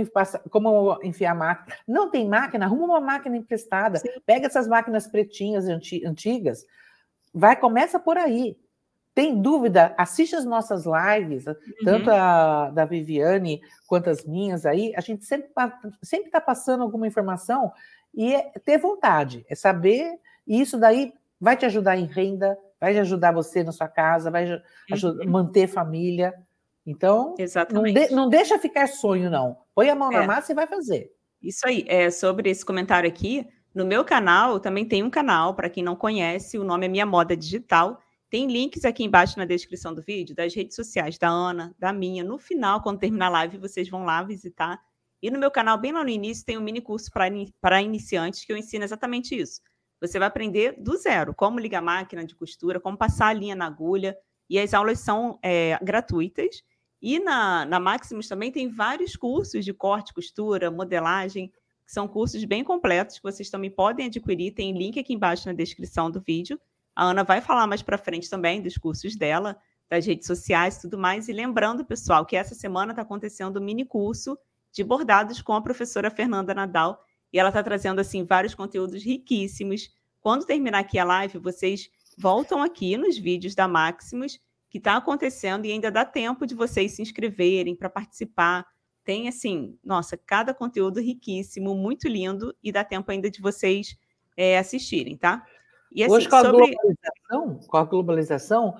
como 0.50 0.98
enfiar 1.02 1.34
máquina. 1.34 1.74
Não 1.88 2.10
tem 2.10 2.28
máquina? 2.28 2.66
Arruma 2.66 2.84
uma 2.84 3.00
máquina 3.00 3.34
emprestada. 3.38 3.96
Sim. 3.98 4.10
Pega 4.26 4.46
essas 4.46 4.68
máquinas 4.68 5.06
pretinhas 5.06 5.66
anti, 5.66 6.04
antigas, 6.04 6.66
vai, 7.32 7.56
começa 7.56 7.98
por 7.98 8.18
aí. 8.18 8.58
Tem 9.14 9.40
dúvida? 9.40 9.94
Assiste 9.96 10.36
as 10.36 10.44
nossas 10.44 10.84
lives, 10.84 11.46
uhum. 11.46 11.54
tanto 11.84 12.10
a 12.10 12.70
da 12.70 12.84
Viviane 12.84 13.60
quanto 13.86 14.10
as 14.10 14.24
minhas 14.24 14.66
aí. 14.66 14.92
A 14.96 15.00
gente 15.00 15.24
sempre 15.24 15.50
sempre 16.02 16.26
está 16.26 16.42
passando 16.42 16.82
alguma 16.82 17.06
informação 17.06 17.72
e 18.14 18.34
é 18.34 18.50
ter 18.64 18.78
vontade, 18.78 19.44
é 19.48 19.54
saber. 19.54 20.18
E 20.46 20.60
isso 20.60 20.78
daí 20.78 21.12
vai 21.40 21.56
te 21.56 21.66
ajudar 21.66 21.96
em 21.96 22.06
renda, 22.06 22.56
vai 22.80 22.96
ajudar 22.98 23.32
você 23.32 23.62
na 23.62 23.72
sua 23.72 23.88
casa, 23.88 24.30
vai 24.30 24.62
ajudar, 24.90 25.24
uhum. 25.24 25.30
manter 25.30 25.66
família. 25.66 26.34
Então, 26.86 27.34
não, 27.70 27.82
de, 27.84 28.10
não, 28.10 28.28
deixa 28.28 28.58
ficar 28.58 28.88
sonho, 28.88 29.30
não. 29.30 29.56
Põe 29.74 29.88
a 29.88 29.94
mão 29.94 30.10
é. 30.12 30.20
na 30.20 30.26
massa 30.26 30.52
e 30.52 30.54
vai 30.54 30.66
fazer. 30.66 31.12
Isso 31.40 31.66
aí, 31.66 31.84
é 31.88 32.10
sobre 32.10 32.50
esse 32.50 32.64
comentário 32.64 33.08
aqui. 33.08 33.46
No 33.74 33.86
meu 33.86 34.04
canal, 34.04 34.60
também 34.60 34.84
tem 34.84 35.02
um 35.02 35.10
canal, 35.10 35.54
para 35.54 35.70
quem 35.70 35.82
não 35.82 35.96
conhece, 35.96 36.58
o 36.58 36.64
nome 36.64 36.86
é 36.86 36.88
Minha 36.88 37.06
Moda 37.06 37.36
Digital. 37.36 37.98
Tem 38.28 38.46
links 38.46 38.84
aqui 38.84 39.04
embaixo 39.04 39.38
na 39.38 39.44
descrição 39.44 39.94
do 39.94 40.02
vídeo 40.02 40.34
das 40.34 40.54
redes 40.54 40.74
sociais 40.74 41.18
da 41.18 41.28
Ana, 41.28 41.74
da 41.78 41.92
minha. 41.92 42.24
No 42.24 42.38
final, 42.38 42.82
quando 42.82 42.98
terminar 42.98 43.26
a 43.26 43.30
live, 43.30 43.58
vocês 43.58 43.88
vão 43.88 44.04
lá 44.04 44.22
visitar. 44.22 44.80
E 45.22 45.30
no 45.30 45.38
meu 45.38 45.52
canal, 45.52 45.78
bem 45.78 45.92
lá 45.92 46.02
no 46.02 46.10
início, 46.10 46.44
tem 46.44 46.58
um 46.58 46.60
mini 46.60 46.80
curso 46.80 47.08
para 47.60 47.80
iniciantes 47.80 48.44
que 48.44 48.52
eu 48.52 48.56
ensino 48.56 48.82
exatamente 48.82 49.38
isso. 49.38 49.60
Você 50.00 50.18
vai 50.18 50.26
aprender 50.26 50.74
do 50.76 50.96
zero 50.96 51.32
como 51.32 51.60
ligar 51.60 51.78
a 51.78 51.82
máquina 51.82 52.24
de 52.24 52.34
costura, 52.34 52.80
como 52.80 52.98
passar 52.98 53.28
a 53.28 53.32
linha 53.32 53.54
na 53.54 53.66
agulha, 53.66 54.18
e 54.50 54.58
as 54.58 54.74
aulas 54.74 54.98
são 54.98 55.38
é, 55.40 55.78
gratuitas. 55.80 56.64
E 57.00 57.20
na, 57.20 57.64
na 57.64 57.78
Maximus 57.78 58.26
também 58.26 58.50
tem 58.50 58.68
vários 58.68 59.14
cursos 59.14 59.64
de 59.64 59.72
corte, 59.72 60.12
costura, 60.12 60.72
modelagem, 60.72 61.52
que 61.86 61.92
são 61.92 62.08
cursos 62.08 62.44
bem 62.44 62.64
completos 62.64 63.16
que 63.16 63.22
vocês 63.22 63.48
também 63.48 63.70
podem 63.70 64.06
adquirir. 64.06 64.52
Tem 64.54 64.76
link 64.76 64.98
aqui 64.98 65.14
embaixo 65.14 65.46
na 65.46 65.52
descrição 65.52 66.10
do 66.10 66.20
vídeo. 66.20 66.60
A 66.96 67.04
Ana 67.04 67.22
vai 67.22 67.40
falar 67.40 67.68
mais 67.68 67.80
para 67.80 67.96
frente 67.96 68.28
também 68.28 68.60
dos 68.60 68.76
cursos 68.76 69.14
dela, 69.16 69.56
das 69.88 70.04
redes 70.04 70.26
sociais 70.26 70.76
e 70.76 70.82
tudo 70.82 70.98
mais. 70.98 71.28
E 71.28 71.32
lembrando, 71.32 71.84
pessoal, 71.84 72.26
que 72.26 72.34
essa 72.34 72.56
semana 72.56 72.90
está 72.90 73.02
acontecendo 73.02 73.60
um 73.60 73.64
mini 73.64 73.84
curso 73.84 74.36
de 74.72 74.82
bordados 74.82 75.42
com 75.42 75.52
a 75.52 75.60
professora 75.60 76.10
Fernanda 76.10 76.54
Nadal, 76.54 77.04
e 77.32 77.38
ela 77.38 77.50
está 77.50 77.62
trazendo 77.62 78.00
assim 78.00 78.24
vários 78.24 78.54
conteúdos 78.54 79.02
riquíssimos. 79.02 79.90
Quando 80.20 80.46
terminar 80.46 80.78
aqui 80.78 80.98
a 80.98 81.04
live, 81.04 81.38
vocês 81.38 81.88
voltam 82.18 82.62
aqui 82.62 82.96
nos 82.96 83.18
vídeos 83.18 83.54
da 83.54 83.68
Maximus, 83.68 84.38
que 84.70 84.78
está 84.78 84.96
acontecendo 84.96 85.66
e 85.66 85.72
ainda 85.72 85.90
dá 85.90 86.04
tempo 86.04 86.46
de 86.46 86.54
vocês 86.54 86.92
se 86.92 87.02
inscreverem 87.02 87.76
para 87.76 87.90
participar. 87.90 88.66
Tem 89.04 89.28
assim, 89.28 89.78
nossa, 89.84 90.16
cada 90.16 90.54
conteúdo 90.54 91.00
riquíssimo, 91.00 91.74
muito 91.74 92.08
lindo 92.08 92.54
e 92.62 92.70
dá 92.70 92.84
tempo 92.84 93.10
ainda 93.10 93.30
de 93.30 93.40
vocês 93.40 93.96
é, 94.36 94.56
assistirem, 94.56 95.16
tá? 95.16 95.44
E, 95.94 96.02
assim, 96.02 96.14
Hoje, 96.14 96.28
com 96.28 96.36
a, 96.36 96.42
sobre... 96.42 96.74
globalização, 96.74 97.60
com 97.68 97.76
a 97.76 97.84
globalização, 97.84 98.76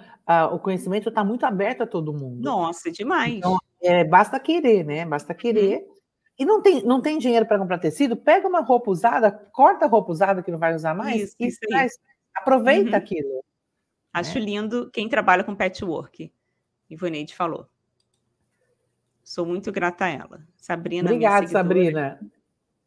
o 0.53 0.59
conhecimento 0.59 1.11
está 1.11 1.23
muito 1.23 1.45
aberto 1.45 1.83
a 1.83 1.87
todo 1.87 2.13
mundo. 2.13 2.41
Nossa, 2.41 2.91
demais. 2.91 3.35
Então, 3.35 3.59
é, 3.83 4.05
basta 4.05 4.39
querer, 4.39 4.85
né? 4.85 5.05
Basta 5.05 5.35
querer 5.35 5.87
uhum 5.87 5.93
e 6.39 6.45
não 6.45 6.63
tem, 6.63 6.83
não 6.83 7.01
tem 7.01 7.19
dinheiro 7.19 7.47
para 7.47 7.59
comprar 7.59 7.79
tecido, 7.79 8.17
pega 8.17 8.49
uma 8.49 8.61
roupa 8.61 8.91
usada, 8.91 9.31
corta 9.31 9.85
a 9.85 9.89
roupa 9.89 10.11
usada 10.11 10.43
que 10.43 10.51
não 10.51 10.59
vai 10.59 10.75
usar 10.75 10.95
mais 10.95 11.23
isso, 11.23 11.37
e 11.39 11.47
isso 11.47 11.61
traz, 11.61 11.93
aproveita 12.35 12.91
uhum. 12.91 12.97
aquilo. 12.97 13.45
Acho 14.13 14.39
né? 14.39 14.45
lindo 14.45 14.91
quem 14.91 15.09
trabalha 15.09 15.45
com 15.45 15.55
patchwork. 15.55 16.33
Ivoneide 16.91 17.35
falou. 17.35 17.67
Sou 19.23 19.47
muito 19.47 19.71
grata 19.71 20.07
a 20.07 20.09
ela. 20.09 20.47
Sabrina. 20.57 21.11
Obrigada, 21.11 21.47
Sabrina. 21.47 22.21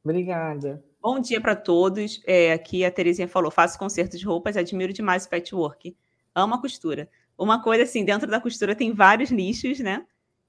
Obrigada. 0.04 0.84
Bom 1.02 1.20
dia 1.20 1.40
para 1.40 1.56
todos. 1.56 2.22
É, 2.28 2.52
aqui 2.52 2.84
a 2.84 2.92
Terezinha 2.92 3.28
falou: 3.28 3.50
faço 3.50 3.80
concerto 3.80 4.18
de 4.18 4.26
roupas, 4.26 4.58
admiro 4.58 4.94
demais 4.94 5.26
o 5.26 5.30
patchwork. 5.30 5.96
Amo 6.36 6.56
a 6.56 6.62
costura. 6.62 7.10
Uma 7.38 7.64
coisa 7.64 7.84
assim, 7.84 8.04
dentro 8.04 8.30
da 8.30 8.40
costura 8.40 8.76
tem 8.76 8.92
vários 8.92 9.32
nichos, 9.32 9.80
né? 9.80 10.06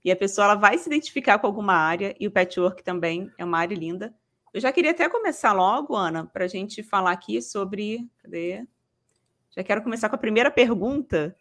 E 0.06 0.12
a 0.12 0.14
pessoa 0.14 0.44
ela 0.44 0.54
vai 0.54 0.78
se 0.78 0.88
identificar 0.88 1.36
com 1.40 1.48
alguma 1.48 1.74
área, 1.74 2.14
e 2.20 2.28
o 2.28 2.30
patchwork 2.30 2.80
também 2.84 3.28
é 3.36 3.44
uma 3.44 3.58
área 3.58 3.74
linda. 3.74 4.14
Eu 4.54 4.60
já 4.60 4.70
queria 4.70 4.92
até 4.92 5.08
começar 5.08 5.52
logo, 5.52 5.96
Ana, 5.96 6.24
para 6.24 6.44
a 6.44 6.48
gente 6.48 6.80
falar 6.80 7.10
aqui 7.10 7.42
sobre. 7.42 8.08
Cadê? 8.22 8.64
Já 9.50 9.64
quero 9.64 9.82
começar 9.82 10.08
com 10.08 10.14
a 10.14 10.18
primeira 10.18 10.48
pergunta, 10.48 11.34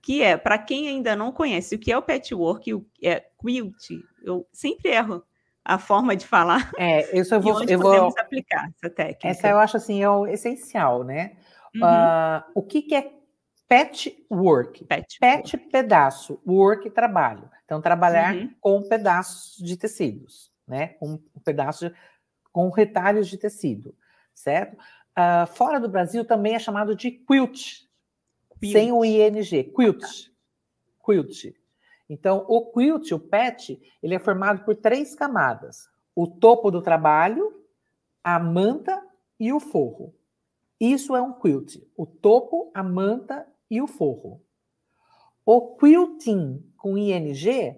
que 0.00 0.22
é: 0.22 0.36
para 0.36 0.56
quem 0.56 0.86
ainda 0.86 1.16
não 1.16 1.32
conhece 1.32 1.74
o 1.74 1.78
que 1.80 1.90
é 1.90 1.98
o 1.98 2.02
patchwork, 2.02 2.72
o 2.72 2.86
que 2.94 3.08
é 3.08 3.26
quilt, 3.44 3.90
eu 4.22 4.46
sempre 4.52 4.92
erro 4.92 5.24
a 5.64 5.76
forma 5.76 6.14
de 6.14 6.24
falar. 6.24 6.70
É, 6.78 7.18
eu 7.18 7.24
só 7.24 7.40
vou. 7.42 7.54
E 7.54 7.62
onde 7.64 7.72
eu 7.72 7.80
podemos 7.80 8.14
vou... 8.14 8.22
aplicar 8.22 8.70
essa 8.76 8.88
técnica? 8.88 9.26
Essa 9.26 9.48
eu 9.48 9.58
acho 9.58 9.76
assim, 9.76 10.00
é 10.00 10.08
o 10.08 10.28
essencial, 10.28 11.02
né? 11.02 11.32
Uhum. 11.74 11.82
Uh, 11.82 12.42
o 12.54 12.62
que, 12.62 12.82
que 12.82 12.94
é 12.94 13.10
patchwork? 13.72 14.84
Patch, 14.84 15.18
Patch 15.18 15.54
pedaço, 15.70 16.38
work 16.46 16.90
trabalho. 16.90 17.50
Então, 17.64 17.80
trabalhar 17.80 18.34
uhum. 18.34 18.54
com 18.60 18.82
pedaços 18.82 19.56
de 19.56 19.78
tecidos, 19.78 20.52
né? 20.68 20.88
Com 20.88 21.14
um 21.14 21.40
pedaço, 21.42 21.88
de, 21.88 21.96
com 22.52 22.68
retalhos 22.68 23.28
de 23.28 23.38
tecido, 23.38 23.96
certo? 24.34 24.76
Uh, 24.76 25.46
fora 25.54 25.80
do 25.80 25.88
Brasil 25.88 26.22
também 26.22 26.54
é 26.54 26.58
chamado 26.58 26.94
de 26.94 27.10
quilt, 27.10 27.84
quilt. 28.60 28.72
sem 28.72 28.92
o 28.92 29.02
ing, 29.02 29.42
quilt, 29.74 30.04
quilt. 31.02 31.54
Então, 32.10 32.44
o 32.48 32.70
quilt, 32.72 33.10
o 33.12 33.18
patch, 33.18 33.70
ele 34.02 34.14
é 34.14 34.18
formado 34.18 34.66
por 34.66 34.76
três 34.76 35.14
camadas: 35.14 35.88
o 36.14 36.26
topo 36.26 36.70
do 36.70 36.82
trabalho, 36.82 37.64
a 38.22 38.38
manta 38.38 39.02
e 39.40 39.50
o 39.50 39.58
forro. 39.58 40.14
Isso 40.78 41.16
é 41.16 41.22
um 41.22 41.32
quilt: 41.32 41.76
o 41.96 42.04
topo, 42.04 42.70
a 42.74 42.82
manta 42.82 43.46
e 43.72 43.80
o 43.80 43.86
forro. 43.86 44.38
O 45.46 45.74
quilting 45.76 46.62
com 46.76 46.98
ING 46.98 47.74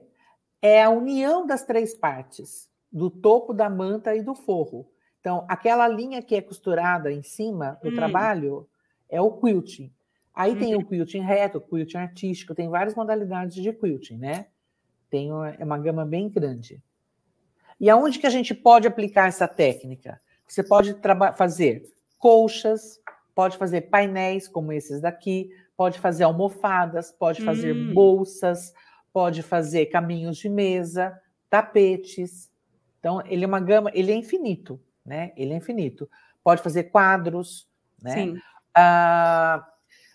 é 0.61 0.83
a 0.83 0.91
união 0.91 1.47
das 1.47 1.63
três 1.63 1.95
partes, 1.95 2.69
do 2.91 3.09
topo 3.09 3.55
da 3.55 3.71
manta 3.71 4.13
e 4.17 4.21
do 4.21 4.35
forro. 4.35 4.91
Então, 5.21 5.45
aquela 5.49 5.87
linha 5.87 6.21
que 6.21 6.35
é 6.35 6.43
costurada 6.43 7.13
em 7.13 7.23
cima 7.23 7.79
do 7.81 7.91
hum. 7.91 7.95
trabalho 7.95 8.69
é 9.09 9.21
o 9.21 9.31
quilting. 9.31 9.93
Aí 10.35 10.53
uhum. 10.53 10.59
tem 10.59 10.75
o 10.75 10.85
quilting 10.85 11.21
reto, 11.21 11.59
o 11.59 11.61
quilting 11.61 11.99
artístico, 11.99 12.57
tem 12.57 12.69
várias 12.69 12.97
modalidades 12.97 13.63
de 13.63 13.73
quilting, 13.73 14.17
né? 14.17 14.49
Tem 15.09 15.31
uma, 15.31 15.51
é 15.51 15.65
uma 15.65 15.79
gama 15.79 16.05
bem 16.05 16.29
grande. 16.29 16.83
E 17.79 17.89
aonde 17.89 18.19
que 18.19 18.27
a 18.27 18.31
gente 18.31 18.53
pode 18.53 18.89
aplicar 18.89 19.29
essa 19.29 19.47
técnica? 19.47 20.21
Você 20.47 20.65
pode 20.65 20.97
fazer 21.37 21.85
colchas, 22.19 23.01
pode 23.33 23.57
fazer 23.57 23.83
painéis 23.83 24.49
como 24.49 24.73
esses 24.73 25.01
daqui, 25.01 25.51
pode 25.77 25.99
fazer 25.99 26.25
almofadas, 26.25 27.11
pode 27.13 27.43
fazer 27.45 27.75
hum. 27.75 27.93
bolsas, 27.93 28.73
pode 29.13 29.43
fazer 29.43 29.87
caminhos 29.87 30.39
de 30.39 30.49
mesa, 30.49 31.21
tapetes. 31.51 32.51
Então, 32.99 33.23
ele 33.27 33.45
é 33.45 33.47
uma 33.47 33.61
gama, 33.61 33.91
ele 33.95 34.13
é 34.13 34.15
infinito, 34.15 34.81
né? 35.05 35.33
Ele 35.37 35.53
é 35.53 35.57
infinito. 35.57 36.09
Pode 36.43 36.63
fazer 36.63 36.85
quadros, 36.85 37.69
né? 38.03 38.15
Sim. 38.15 38.41
Ah, 38.75 39.67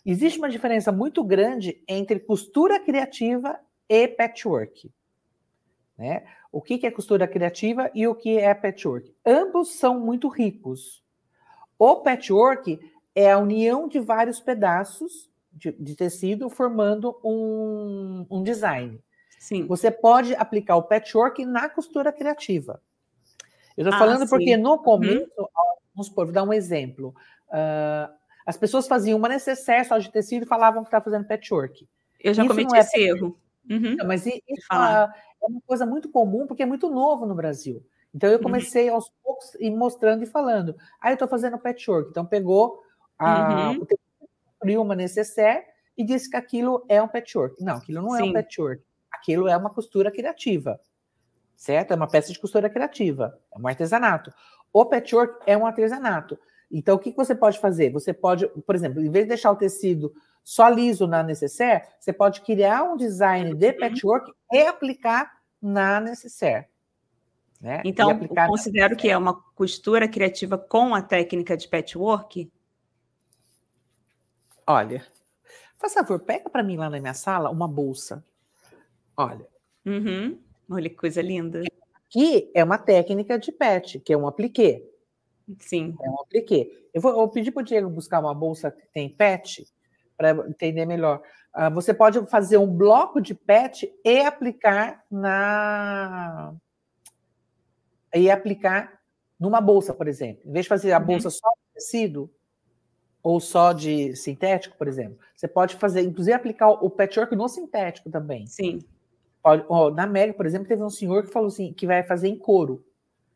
existe 0.06 0.38
uma 0.38 0.50
diferença 0.50 0.92
muito 0.92 1.24
grande 1.24 1.82
entre 1.88 2.20
costura 2.20 2.80
criativa 2.80 3.60
e 3.88 4.08
patchwork. 4.08 4.92
Né? 5.98 6.26
O 6.52 6.62
que 6.62 6.86
é 6.86 6.92
costura 6.92 7.28
criativa 7.28 7.92
e 7.94 8.08
o 8.08 8.16
que 8.16 8.38
é 8.38 8.54
patchwork? 8.54 9.14
Ambos 9.26 9.74
são 9.74 10.00
muito 10.00 10.28
ricos. 10.28 11.04
O 11.78 11.98
patchwork 11.98 12.80
é 13.14 13.32
a 13.32 13.38
união 13.38 13.88
de 13.88 14.00
vários 14.00 14.40
pedaços 14.40 15.30
de, 15.60 15.72
de 15.74 15.96
tecido 15.96 16.50
formando 16.50 17.20
um, 17.24 18.26
um 18.32 18.42
design. 18.42 19.00
Sim. 19.38 19.68
Você 19.68 19.92
pode 19.92 20.34
aplicar 20.36 20.78
o 20.78 20.84
patchwork 20.84 21.46
na 21.46 21.70
costura 21.70 22.12
criativa. 22.12 22.82
Eu 23.78 23.84
estou 23.84 23.96
ah, 23.96 24.00
falando 24.00 24.24
sim. 24.24 24.30
porque 24.30 24.58
no 24.58 24.72
uhum. 24.72 24.78
começo, 24.80 25.32
uhum. 25.38 25.48
vamos 25.94 26.08
supor, 26.08 26.26
vou 26.26 26.34
dar 26.34 26.44
um 26.44 26.54
exemplo. 26.54 27.14
Uh, 27.50 28.12
as 28.46 28.58
pessoas 28.58 28.88
faziam 28.88 29.18
uma 29.18 29.30
necessaire 29.30 29.86
só 29.86 29.98
de 29.98 30.12
tecido 30.12 30.44
e 30.44 30.48
falavam 30.48 30.84
que 30.84 30.88
estava 30.88 31.04
fazendo 31.04 31.28
patchwork. 31.28 31.88
Eu 32.20 32.34
já 32.34 32.44
isso 32.44 32.54
cometi 32.54 32.76
é 32.76 32.80
esse 32.80 33.00
erro. 33.00 33.40
Uhum. 33.70 33.98
Mas 34.06 34.26
isso 34.26 34.42
é 34.72 35.10
uma 35.42 35.62
coisa 35.66 35.86
muito 35.86 36.10
comum 36.10 36.48
porque 36.48 36.64
é 36.64 36.66
muito 36.66 36.90
novo 36.90 37.26
no 37.26 37.36
Brasil. 37.36 37.86
Então 38.14 38.30
eu 38.30 38.38
uhum. 38.38 38.44
comecei 38.44 38.90
uhum. 38.90 38.96
aos 38.96 39.12
poucos 39.24 39.56
e 39.60 39.70
mostrando 39.70 40.24
e 40.24 40.26
falando. 40.26 40.76
Ah, 41.00 41.12
eu 41.12 41.14
estou 41.14 41.28
fazendo 41.28 41.58
patchwork. 41.58 42.10
Então 42.10 42.26
pegou 42.26 42.82
a, 43.18 43.72
uhum. 43.72 43.82
o 43.82 43.86
construiu 44.60 44.82
uma 44.82 44.96
necessaire 44.96 45.64
e 45.98 46.04
disse 46.04 46.30
que 46.30 46.36
aquilo 46.38 46.86
é 46.88 47.02
um 47.02 47.08
patchwork. 47.08 47.64
Não, 47.64 47.78
aquilo 47.78 48.02
não 48.02 48.12
Sim. 48.12 48.22
é 48.22 48.24
um 48.26 48.34
patchwork. 48.34 48.84
Aquilo 49.12 49.48
é 49.48 49.56
uma 49.58 49.70
costura 49.70 50.12
criativa. 50.12 50.80
Certo? 51.56 51.92
É 51.92 51.96
uma 51.96 52.08
peça 52.08 52.32
de 52.32 52.40
costura 52.40 52.70
criativa. 52.70 53.38
É 53.54 53.60
um 53.60 53.68
artesanato. 53.68 54.32
O 54.72 54.86
patchwork 54.86 55.44
é 55.46 55.58
um 55.58 55.66
artesanato. 55.66 56.40
Então, 56.72 56.96
o 56.96 57.00
que 57.00 57.12
você 57.12 57.34
pode 57.34 57.60
fazer? 57.60 57.92
Você 57.92 58.14
pode, 58.14 58.48
por 58.48 58.76
exemplo, 58.76 59.02
em 59.02 59.10
vez 59.10 59.26
de 59.26 59.30
deixar 59.30 59.52
o 59.52 59.56
tecido 59.56 60.14
só 60.44 60.70
liso 60.70 61.08
na 61.08 61.24
necessaire, 61.24 61.84
você 62.00 62.14
pode 62.14 62.42
criar 62.42 62.84
um 62.84 62.96
design 62.96 63.56
de 63.56 63.68
uhum. 63.68 63.80
patchwork 63.80 64.32
e 64.52 64.60
aplicar 64.62 65.32
na 65.62 66.00
necessaire. 66.00 66.68
Né? 67.60 67.82
Então, 67.84 68.18
considero 68.48 68.96
que 68.96 69.10
é 69.10 69.18
uma 69.18 69.34
costura 69.34 70.08
criativa 70.08 70.58
com 70.58 70.96
a 70.96 71.02
técnica 71.02 71.58
de 71.58 71.68
patchwork? 71.68 72.50
Olha, 74.72 75.04
faz 75.80 75.96
favor, 75.96 76.20
pega 76.20 76.48
para 76.48 76.62
mim 76.62 76.78
lá 76.78 76.92
na 76.92 77.00
minha 77.00 77.16
sala 77.16 77.50
uma 77.50 77.68
bolsa. 77.68 78.24
Olha. 79.18 79.48
Uhum. 79.84 80.40
Olha 80.70 80.88
que 80.88 80.96
coisa 80.96 81.24
linda. 81.24 81.64
Aqui 81.96 82.52
é 82.54 82.64
uma 82.64 82.78
técnica 82.78 83.40
de 83.40 83.52
patch, 83.52 83.96
que 84.06 84.14
é 84.14 84.18
um 84.18 84.28
apliquê. 84.28 84.88
Sim. 85.58 85.98
É 86.00 86.08
um 86.08 86.22
apliquê. 86.22 86.88
Eu 86.94 87.02
vou 87.02 87.20
eu 87.20 87.28
pedir 87.30 87.52
para 87.52 87.62
o 87.62 87.66
Diego 87.66 87.90
buscar 87.90 88.20
uma 88.20 88.36
bolsa 88.36 88.70
que 88.70 88.86
tem 88.94 89.10
patch, 89.10 89.62
para 90.16 90.34
entender 90.48 90.86
melhor. 90.86 91.24
Uh, 91.56 91.74
você 91.74 91.92
pode 91.92 92.24
fazer 92.28 92.58
um 92.58 92.68
bloco 92.68 93.20
de 93.20 93.34
patch 93.34 93.86
e 94.06 94.20
aplicar 94.20 95.04
na 95.10 96.54
e 98.14 98.30
aplicar 98.30 99.02
numa 99.40 99.60
bolsa, 99.60 99.96
por 99.96 100.08
exemplo. 100.08 100.48
Em 100.48 100.52
vez 100.52 100.66
de 100.66 100.70
fazer 100.70 100.92
a 100.92 101.00
uhum. 101.00 101.06
bolsa 101.06 101.32
só 101.32 101.50
de 101.50 101.74
tecido 101.74 102.30
ou 103.22 103.40
só 103.40 103.74
de 103.74 104.16
sintético, 104.16 104.78
por 104.78 104.88
exemplo, 104.88 105.18
você 105.36 105.48
pode 105.48 105.76
fazer, 105.76 106.02
inclusive 106.02 106.34
aplicar 106.34 106.70
o 106.70 106.90
patchwork 106.90 107.36
no 107.36 107.48
sintético 107.48 108.10
também. 108.10 108.48
Sim. 108.48 108.80
Pode, 109.42 109.66
ó, 109.70 109.90
na 109.90 110.04
América, 110.04 110.38
por 110.38 110.46
exemplo, 110.46 110.68
teve 110.68 110.84
um 110.84 110.90
senhor 110.90 111.24
que 111.24 111.32
falou 111.32 111.48
assim, 111.48 111.74
que 111.74 111.88
vai 111.88 112.04
fazer 112.04 112.28
em 112.28 112.38
couro. 112.38 112.84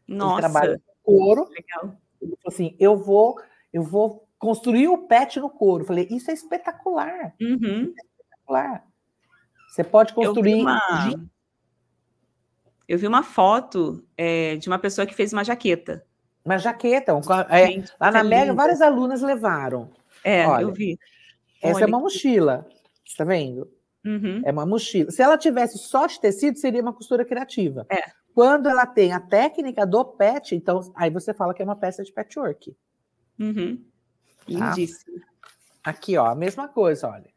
Nossa. 0.08 0.34
Ele 0.34 0.42
trabalha 0.42 0.82
com 1.04 1.18
couro. 1.18 1.50
Legal. 1.50 1.98
Ele 2.22 2.36
falou 2.38 2.48
assim, 2.48 2.76
eu 2.80 2.98
vou, 2.98 3.40
eu 3.72 3.84
vou 3.84 4.28
construir 4.38 4.88
o 4.88 5.08
pet 5.08 5.40
no 5.40 5.50
couro. 5.50 5.84
Eu 5.84 5.88
falei, 5.88 6.08
isso 6.12 6.30
é 6.30 6.34
espetacular. 6.34 7.34
Uhum. 7.42 7.94
É 7.98 8.06
espetacular. 8.06 8.88
Você 9.70 9.84
pode 9.84 10.14
construir. 10.14 10.52
Eu 10.52 10.58
vi 10.58 10.62
uma, 10.62 10.82
eu 12.88 13.00
vi 13.00 13.08
uma 13.08 13.24
foto 13.24 14.06
é, 14.18 14.56
de 14.58 14.68
uma 14.68 14.78
pessoa 14.78 15.08
que 15.08 15.16
fez 15.16 15.34
uma 15.34 15.44
jaqueta. 15.44 16.06
Uma 16.44 16.58
jaqueta. 16.58 17.14
Um, 17.14 17.22
é, 17.50 17.68
Gente, 17.68 17.92
lá 18.00 18.12
na 18.12 18.24
Mega, 18.24 18.54
várias 18.54 18.82
alunas 18.82 19.22
levaram. 19.22 19.90
É, 20.24 20.46
Olha, 20.46 20.64
eu 20.64 20.74
vi. 20.74 21.00
Essa 21.62 21.78
Olha, 21.78 21.84
é 21.86 21.88
uma 21.88 22.00
mochila. 22.00 22.66
Você 23.04 23.12
está 23.12 23.24
vendo? 23.24 23.72
Uhum. 24.06 24.42
É 24.44 24.52
uma 24.52 24.66
mochila. 24.66 25.12
Se 25.12 25.22
ela 25.22 25.38
tivesse 25.38 25.78
só 25.78 26.06
de 26.06 26.20
tecido, 26.20 26.58
seria 26.58 26.82
uma 26.82 26.94
costura 26.94 27.24
criativa. 27.24 27.86
É. 27.90 28.02
Quando 28.34 28.68
ela 28.68 28.86
tem 28.86 29.14
a 29.14 29.20
técnica 29.20 29.86
do 29.86 30.04
pet, 30.04 30.56
então 30.56 30.92
aí 30.96 31.10
você 31.10 31.34
fala 31.34 31.54
que 31.54 31.62
é 31.62 31.66
uma 31.66 31.76
peça 31.76 32.04
de 32.04 32.12
patchwork. 32.12 32.76
Uhum. 33.40 33.78
Tá? 33.78 33.84
Lindíssimo. 34.48 35.22
Aqui, 35.84 36.18
ó, 36.18 36.26
a 36.26 36.36
mesma 36.36 36.68
coisa, 36.68 37.08
olha. 37.08 37.30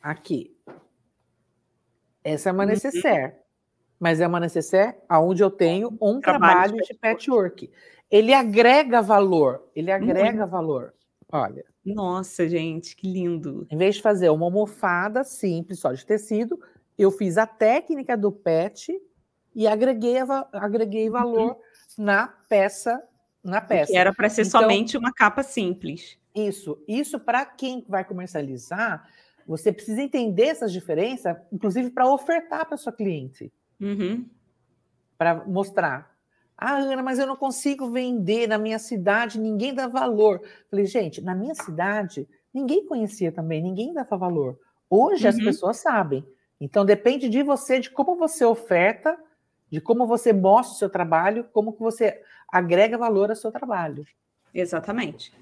Aqui. 0.00 0.56
Essa 2.22 2.50
é 2.50 2.52
uma 2.52 2.62
uhum. 2.64 2.70
necessaire. 2.70 3.34
Mas 3.98 4.20
é 4.20 4.26
uma 4.26 4.38
necessaire 4.38 4.96
aonde 5.08 5.42
eu 5.42 5.50
tenho 5.50 5.88
um 6.00 6.20
trabalho, 6.20 6.74
trabalho 6.74 6.76
de 6.76 6.94
patchwork. 6.94 7.70
Ele 8.10 8.32
agrega 8.32 9.02
valor. 9.02 9.68
Ele 9.74 9.90
agrega 9.90 10.44
uhum. 10.44 10.50
valor. 10.50 10.94
Olha. 11.30 11.64
Nossa, 11.84 12.48
gente, 12.48 12.96
que 12.96 13.10
lindo. 13.10 13.66
Em 13.70 13.76
vez 13.76 13.96
de 13.96 14.02
fazer 14.02 14.28
uma 14.30 14.46
almofada 14.46 15.24
simples, 15.24 15.80
só 15.80 15.92
de 15.92 16.04
tecido, 16.04 16.58
eu 16.98 17.10
fiz 17.10 17.38
a 17.38 17.46
técnica 17.46 18.16
do 18.16 18.32
patch 18.32 18.88
e 19.54 19.66
agreguei, 19.66 20.16
agreguei 20.52 21.06
uhum. 21.06 21.12
valor 21.12 21.50
uhum. 21.52 21.56
na 22.04 22.28
peça 22.48 23.02
na 23.42 23.60
peça. 23.60 23.92
Que 23.92 23.98
era 23.98 24.12
para 24.12 24.28
ser 24.28 24.46
então, 24.46 24.60
somente 24.60 24.96
uma 24.96 25.12
capa 25.12 25.42
simples. 25.42 26.18
Isso. 26.34 26.78
Isso 26.86 27.18
para 27.18 27.44
quem 27.44 27.84
vai 27.88 28.04
comercializar, 28.04 29.08
você 29.46 29.72
precisa 29.72 30.02
entender 30.02 30.44
essas 30.44 30.72
diferenças, 30.72 31.36
inclusive 31.52 31.90
para 31.90 32.06
ofertar 32.06 32.66
para 32.66 32.76
sua 32.76 32.92
cliente. 32.92 33.52
Uhum. 33.80 34.26
Para 35.16 35.44
mostrar. 35.46 36.16
Ah, 36.60 36.78
Ana, 36.78 37.04
mas 37.04 37.20
eu 37.20 37.26
não 37.26 37.36
consigo 37.36 37.88
vender 37.88 38.48
na 38.48 38.58
minha 38.58 38.80
cidade, 38.80 39.38
ninguém 39.38 39.72
dá 39.72 39.86
valor. 39.86 40.42
Falei, 40.68 40.86
gente, 40.86 41.20
na 41.20 41.32
minha 41.32 41.54
cidade, 41.54 42.28
ninguém 42.52 42.84
conhecia 42.84 43.30
também, 43.30 43.62
ninguém 43.62 43.94
dava 43.94 44.16
valor. 44.16 44.58
Hoje 44.90 45.22
uhum. 45.22 45.30
as 45.30 45.36
pessoas 45.36 45.76
sabem. 45.76 46.26
Então 46.60 46.84
depende 46.84 47.28
de 47.28 47.44
você, 47.44 47.78
de 47.78 47.88
como 47.88 48.16
você 48.16 48.44
oferta, 48.44 49.16
de 49.70 49.80
como 49.80 50.04
você 50.04 50.32
mostra 50.32 50.74
o 50.74 50.78
seu 50.78 50.90
trabalho, 50.90 51.44
como 51.52 51.72
que 51.72 51.80
você 51.80 52.20
agrega 52.50 52.98
valor 52.98 53.30
ao 53.30 53.36
seu 53.36 53.52
trabalho. 53.52 54.04
Exatamente. 54.52 55.32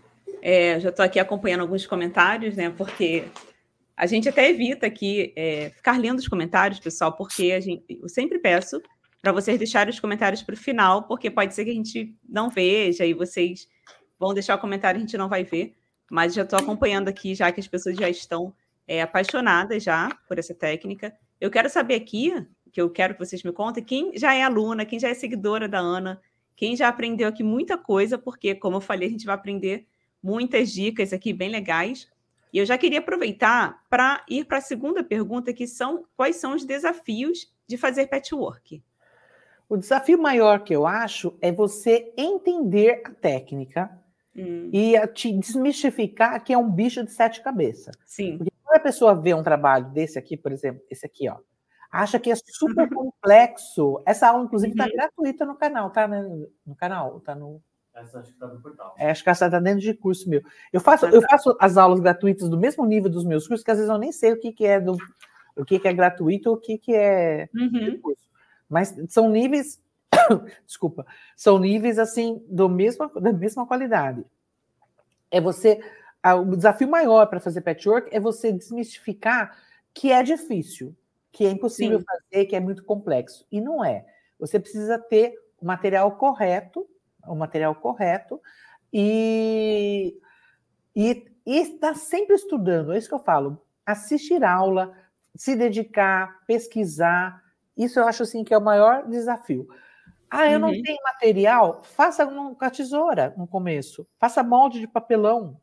É, 0.43 0.79
já 0.81 0.91
estou 0.91 1.03
aqui 1.03 1.19
acompanhando 1.19 1.63
alguns 1.63 1.87
comentários, 1.87 2.57
né? 2.57 2.69
Porque 2.69 3.25
a 3.97 4.05
gente 4.05 4.29
até 4.29 4.51
evita 4.51 4.87
aqui 4.87 5.33
é, 5.35 5.71
ficar 5.71 5.99
lendo 5.99 6.19
os 6.19 6.29
comentários, 6.29 6.79
pessoal, 6.79 7.13
porque 7.13 7.53
a 7.53 7.61
gente, 7.61 7.85
eu 8.03 8.09
sempre 8.11 8.39
peço 8.39 8.83
para 9.27 9.33
vocês 9.33 9.59
deixarem 9.59 9.93
os 9.93 9.99
comentários 9.99 10.41
para 10.41 10.55
o 10.55 10.57
final, 10.57 11.03
porque 11.03 11.29
pode 11.29 11.53
ser 11.53 11.65
que 11.65 11.73
a 11.73 11.75
gente 11.75 12.15
não 12.29 12.49
veja 12.49 13.05
e 13.05 13.13
vocês 13.13 13.67
vão 14.17 14.33
deixar 14.33 14.55
o 14.55 14.59
comentário 14.61 14.99
e 14.99 15.01
a 15.01 15.05
gente 15.05 15.19
não 15.19 15.29
vai 15.29 15.43
ver. 15.43 15.75
Mas 16.09 16.33
já 16.33 16.43
estou 16.43 16.57
acompanhando 16.57 17.09
aqui, 17.09 17.35
já 17.35 17.51
que 17.51 17.59
as 17.59 17.67
pessoas 17.67 17.97
já 17.97 18.09
estão 18.09 18.55
é, 18.87 19.03
apaixonadas 19.03 19.83
já 19.83 20.17
por 20.29 20.39
essa 20.39 20.55
técnica. 20.55 21.13
Eu 21.41 21.51
quero 21.51 21.69
saber 21.69 21.97
aqui, 21.97 22.33
que 22.71 22.81
eu 22.81 22.89
quero 22.89 23.15
que 23.15 23.19
vocês 23.19 23.43
me 23.43 23.51
contem, 23.51 23.83
quem 23.83 24.17
já 24.17 24.33
é 24.33 24.45
aluna, 24.45 24.87
quem 24.87 25.01
já 25.01 25.09
é 25.09 25.15
seguidora 25.15 25.67
da 25.67 25.81
Ana, 25.81 26.23
quem 26.55 26.77
já 26.77 26.87
aprendeu 26.87 27.27
aqui 27.27 27.43
muita 27.43 27.77
coisa, 27.77 28.17
porque, 28.17 28.55
como 28.55 28.77
eu 28.77 28.81
falei, 28.81 29.09
a 29.09 29.11
gente 29.11 29.27
vai 29.27 29.35
aprender 29.35 29.89
muitas 30.23 30.71
dicas 30.73 31.13
aqui 31.13 31.33
bem 31.33 31.49
legais. 31.49 32.09
E 32.53 32.59
eu 32.59 32.65
já 32.65 32.79
queria 32.79 33.01
aproveitar 33.01 33.85
para 33.91 34.25
ir 34.31 34.45
para 34.45 34.59
a 34.59 34.61
segunda 34.61 35.03
pergunta, 35.03 35.53
que 35.53 35.67
são 35.67 36.05
quais 36.17 36.37
são 36.37 36.55
os 36.55 36.65
desafios 36.65 37.53
de 37.67 37.77
fazer 37.77 38.07
patchwork? 38.07 38.81
O 39.69 39.77
desafio 39.77 40.19
maior 40.19 40.61
que 40.61 40.75
eu 40.75 40.87
acho 40.87 41.37
é 41.41 41.51
você 41.51 42.13
entender 42.17 43.03
a 43.05 43.11
técnica 43.11 43.91
hum. 44.35 44.71
e 44.73 44.95
te 45.09 45.33
desmistificar 45.33 46.43
que 46.45 46.53
é 46.53 46.59
um 46.59 46.71
bicho 46.71 47.05
de 47.05 47.11
sete 47.11 47.43
cabeças. 47.43 47.97
Sim. 48.05 48.39
Porque 48.39 48.53
quando 48.63 48.77
a 48.77 48.83
pessoa 48.83 49.15
vê 49.15 49.35
um 49.35 49.43
trabalho 49.43 49.87
desse 49.87 50.19
aqui, 50.19 50.37
por 50.37 50.53
exemplo, 50.53 50.83
esse 50.89 51.05
aqui, 51.05 51.29
ó, 51.29 51.37
acha 51.91 52.19
que 52.19 52.31
é 52.31 52.35
super 52.37 52.89
complexo. 52.95 54.03
Essa 54.07 54.29
aula, 54.29 54.45
inclusive, 54.45 54.73
está 54.73 54.85
uhum. 54.85 54.93
gratuita 54.93 55.45
no 55.45 55.57
canal, 55.57 55.91
tá? 55.91 56.07
Né? 56.07 56.23
No 56.65 56.77
canal, 56.77 57.21
tá 57.21 57.35
no. 57.35 57.61
Essa 57.95 58.21
acho 58.21 58.29
que 58.29 58.35
está 58.35 58.47
no 58.47 58.61
portal. 58.61 58.95
É, 58.99 59.11
acho 59.11 59.25
que 59.25 59.31
essa 59.31 59.47
está 59.47 59.59
dentro 59.59 59.81
de 59.81 59.95
curso 59.95 60.29
meu. 60.29 60.43
Eu 60.73 60.81
faço, 60.81 61.07
eu 61.07 61.23
faço 61.23 61.57
as 61.59 61.77
aulas 61.77 61.99
gratuitas 61.99 62.49
do 62.49 62.59
mesmo 62.59 62.85
nível 62.85 63.11
dos 63.11 63.25
meus 63.25 63.49
cursos, 63.49 63.65
que 63.65 63.71
às 63.71 63.79
vezes 63.79 63.91
eu 63.91 63.99
nem 63.99 64.13
sei 64.13 64.33
o 64.33 64.39
que, 64.39 64.53
que 64.53 64.67
é 64.67 64.79
do 64.79 64.97
o 65.57 65.65
que, 65.65 65.79
que 65.79 65.89
é 65.89 65.93
gratuito 65.95 66.53
o 66.53 66.59
que, 66.59 66.77
que 66.77 66.95
é 66.95 67.49
uhum. 67.55 67.99
curso. 68.03 68.27
Mas 68.69 68.95
são 69.09 69.29
níveis, 69.29 69.81
desculpa, 70.67 71.07
são 71.37 71.59
níveis 71.59 71.99
assim 71.99 72.45
do 72.49 72.69
mesmo, 72.69 73.09
da 73.21 73.33
mesma 73.33 73.67
qualidade. 73.67 74.25
É 75.31 75.41
você. 75.41 75.81
O 76.45 76.57
desafio 76.57 76.89
maior 76.89 77.27
para 77.27 77.39
fazer 77.39 77.61
patchwork 77.61 78.09
é 78.13 78.19
você 78.19 78.51
desmistificar 78.51 79.57
que 79.95 80.11
é 80.11 80.23
difícil 80.25 80.97
que 81.37 81.45
é 81.45 81.51
impossível 81.51 81.99
Sim. 81.99 82.05
fazer, 82.07 82.47
que 82.47 82.57
é 82.57 82.61
muito 82.61 82.83
complexo. 82.83 83.47
E 83.53 83.61
não 83.61 83.85
é. 83.85 84.07
Você 84.39 84.59
precisa 84.59 84.99
ter 84.99 85.35
o 85.61 85.67
material 85.67 86.17
correto, 86.17 86.89
o 87.27 87.35
material 87.35 87.75
correto, 87.75 88.41
e, 88.91 90.19
e, 90.95 91.27
e 91.45 91.59
estar 91.59 91.95
sempre 91.95 92.37
estudando. 92.37 92.95
É 92.95 92.97
isso 92.97 93.09
que 93.09 93.15
eu 93.15 93.19
falo. 93.19 93.63
Assistir 93.85 94.43
aula, 94.43 94.97
se 95.35 95.55
dedicar, 95.55 96.43
pesquisar. 96.47 97.43
Isso 97.77 97.99
eu 97.99 98.09
acho 98.09 98.23
assim 98.23 98.43
que 98.43 98.55
é 98.55 98.59
o 98.59 98.63
maior 98.63 99.07
desafio. 99.07 99.69
Ah, 100.31 100.51
eu 100.51 100.55
uhum. 100.55 100.73
não 100.73 100.83
tenho 100.83 100.99
material? 101.03 101.83
Faça 101.83 102.27
com 102.27 102.57
a 102.59 102.71
tesoura 102.71 103.35
no 103.37 103.47
começo. 103.47 104.07
Faça 104.19 104.43
molde 104.43 104.81
de 104.81 104.89
papelão. 104.89 105.61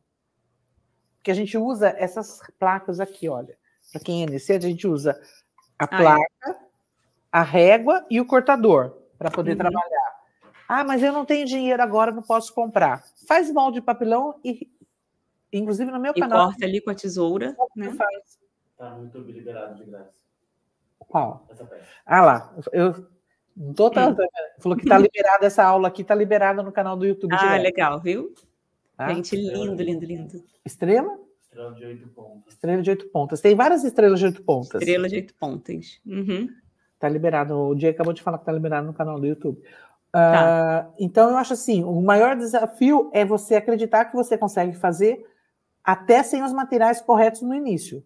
Que 1.22 1.30
a 1.30 1.34
gente 1.34 1.56
usa 1.56 1.94
essas 1.96 2.40
placas 2.58 3.00
aqui, 3.00 3.28
olha. 3.28 3.56
Para 3.92 4.00
quem 4.00 4.22
é 4.22 4.26
iniciante, 4.26 4.66
a 4.66 4.68
gente 4.68 4.86
usa 4.86 5.20
a 5.78 5.86
placa, 5.86 6.24
ah, 6.44 6.50
é. 6.50 6.56
a 7.32 7.42
régua 7.42 8.06
e 8.10 8.20
o 8.20 8.26
cortador 8.26 8.96
para 9.18 9.30
poder 9.30 9.52
uhum. 9.52 9.58
trabalhar. 9.58 10.14
Ah, 10.68 10.84
mas 10.84 11.02
eu 11.02 11.12
não 11.12 11.24
tenho 11.24 11.46
dinheiro 11.46 11.82
agora, 11.82 12.10
não 12.10 12.22
posso 12.22 12.54
comprar. 12.54 13.04
Faz 13.28 13.50
molde 13.52 13.80
de 13.80 13.84
papelão 13.84 14.40
e, 14.42 14.70
inclusive 15.52 15.90
no 15.90 16.00
meu 16.00 16.12
e 16.16 16.20
canal. 16.20 16.48
corta 16.48 16.64
ali 16.64 16.80
com 16.80 16.90
a 16.90 16.94
tesoura. 16.94 17.54
Né? 17.76 17.92
Faz. 17.92 18.38
Tá 18.76 18.90
no 18.90 19.04
YouTube 19.04 19.30
liberado 19.32 19.74
de 19.74 19.84
graça. 19.84 20.23
Qual? 21.14 21.46
Ah 22.04 22.22
lá, 22.22 22.56
eu 22.72 23.06
não 23.56 23.72
tô 23.72 23.88
tanto. 23.88 24.20
Hum. 24.20 24.26
Falou 24.58 24.76
que 24.76 24.84
tá 24.84 24.98
liberada 24.98 25.46
essa 25.46 25.62
aula 25.62 25.86
aqui, 25.86 26.02
tá 26.02 26.12
liberada 26.12 26.60
no 26.60 26.72
canal 26.72 26.96
do 26.96 27.06
YouTube. 27.06 27.32
Ah, 27.32 27.36
direto. 27.36 27.62
legal, 27.62 28.00
viu? 28.00 28.34
Ah, 28.98 29.14
Gente, 29.14 29.36
lindo, 29.36 29.80
lindo, 29.80 30.04
lindo. 30.04 30.44
Estrela? 30.64 31.16
Estrela 31.40 31.72
de 31.72 31.84
oito 31.84 32.08
pontas. 32.08 32.52
Estrela 32.52 32.82
de 32.82 32.90
oito 32.90 33.08
pontas. 33.10 33.40
Tem 33.40 33.54
várias 33.54 33.84
estrelas 33.84 34.18
de 34.18 34.26
oito 34.26 34.42
pontas. 34.42 34.82
Estrela 34.82 35.08
de 35.08 35.14
oito 35.14 35.34
pontas. 35.34 36.00
Uhum. 36.04 36.48
Tá 36.98 37.08
liberado. 37.08 37.56
O 37.56 37.76
dia 37.76 37.90
acabou 37.90 38.12
de 38.12 38.20
falar 38.20 38.38
que 38.38 38.46
tá 38.46 38.50
liberado 38.50 38.84
no 38.84 38.92
canal 38.92 39.20
do 39.20 39.26
YouTube. 39.26 39.62
Tá. 40.10 40.88
Uh, 40.90 40.94
então, 40.98 41.30
eu 41.30 41.36
acho 41.36 41.52
assim: 41.52 41.84
o 41.84 42.00
maior 42.00 42.34
desafio 42.34 43.08
é 43.14 43.24
você 43.24 43.54
acreditar 43.54 44.06
que 44.06 44.16
você 44.16 44.36
consegue 44.36 44.76
fazer 44.76 45.24
até 45.84 46.24
sem 46.24 46.42
os 46.42 46.52
materiais 46.52 47.00
corretos 47.00 47.42
no 47.42 47.54
início. 47.54 48.02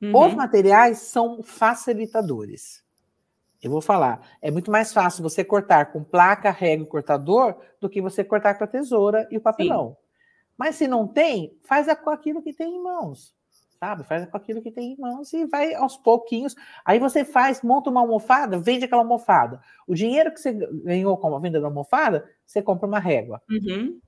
Uhum. 0.00 0.26
Os 0.26 0.34
materiais 0.34 0.98
são 0.98 1.42
facilitadores. 1.42 2.84
Eu 3.62 3.70
vou 3.70 3.80
falar, 3.80 4.20
é 4.40 4.50
muito 4.50 4.70
mais 4.70 4.92
fácil 4.92 5.22
você 5.22 5.42
cortar 5.42 5.92
com 5.92 6.04
placa, 6.04 6.50
régua 6.50 6.84
e 6.84 6.88
cortador 6.88 7.56
do 7.80 7.88
que 7.88 8.02
você 8.02 8.22
cortar 8.22 8.54
com 8.54 8.64
a 8.64 8.66
tesoura 8.66 9.26
e 9.30 9.36
o 9.36 9.40
papelão. 9.40 9.90
Sim. 9.90 9.96
Mas 10.58 10.76
se 10.76 10.86
não 10.86 11.06
tem, 11.06 11.58
faz 11.62 11.86
com 12.02 12.10
aquilo 12.10 12.42
que 12.42 12.52
tem 12.52 12.76
em 12.76 12.82
mãos, 12.82 13.34
sabe? 13.80 14.04
Faz 14.04 14.26
com 14.28 14.36
aquilo 14.36 14.62
que 14.62 14.70
tem 14.70 14.92
em 14.92 15.00
mãos 15.00 15.32
e 15.32 15.46
vai 15.46 15.74
aos 15.74 15.96
pouquinhos. 15.96 16.54
Aí 16.84 16.98
você 16.98 17.24
faz, 17.24 17.62
monta 17.62 17.90
uma 17.90 18.00
almofada, 18.00 18.58
vende 18.58 18.84
aquela 18.84 19.02
almofada. 19.02 19.60
O 19.86 19.94
dinheiro 19.94 20.32
que 20.32 20.40
você 20.40 20.52
ganhou 20.52 21.16
com 21.16 21.34
a 21.34 21.38
venda 21.38 21.60
da 21.60 21.66
almofada, 21.66 22.28
você 22.46 22.62
compra 22.62 22.86
uma 22.86 22.98
régua. 22.98 23.42
Uhum. 23.50 23.98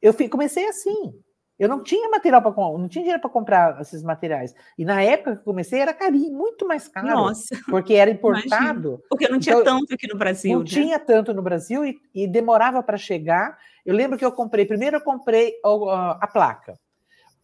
Eu 0.00 0.14
comecei 0.30 0.66
assim. 0.66 1.14
Eu 1.58 1.68
não 1.68 1.82
tinha 1.82 2.08
material 2.08 2.40
para 2.40 2.52
não 2.52 2.88
tinha 2.88 3.02
dinheiro 3.02 3.20
para 3.20 3.30
comprar 3.30 3.80
esses 3.80 4.02
materiais. 4.02 4.54
E 4.78 4.84
na 4.84 5.02
época 5.02 5.36
que 5.36 5.44
comecei 5.44 5.80
era 5.80 5.92
carinho, 5.92 6.32
muito 6.32 6.66
mais 6.66 6.86
caro. 6.86 7.08
Nossa. 7.08 7.58
Porque 7.68 7.94
era 7.94 8.08
importado. 8.12 8.88
Imagina. 8.88 9.02
Porque 9.08 9.28
não 9.28 9.40
tinha 9.40 9.56
então, 9.56 9.80
tanto 9.80 9.94
aqui 9.94 10.06
no 10.06 10.16
Brasil. 10.16 10.52
Não 10.52 10.60
né? 10.60 10.66
tinha 10.66 10.98
tanto 11.00 11.34
no 11.34 11.42
Brasil 11.42 11.84
e, 11.84 12.00
e 12.14 12.28
demorava 12.28 12.80
para 12.80 12.96
chegar. 12.96 13.58
Eu 13.84 13.94
lembro 13.94 14.16
que 14.16 14.24
eu 14.24 14.30
comprei, 14.30 14.64
primeiro 14.66 14.98
eu 14.98 15.00
comprei 15.00 15.54
a, 15.64 16.18
a 16.20 16.26
placa. 16.28 16.78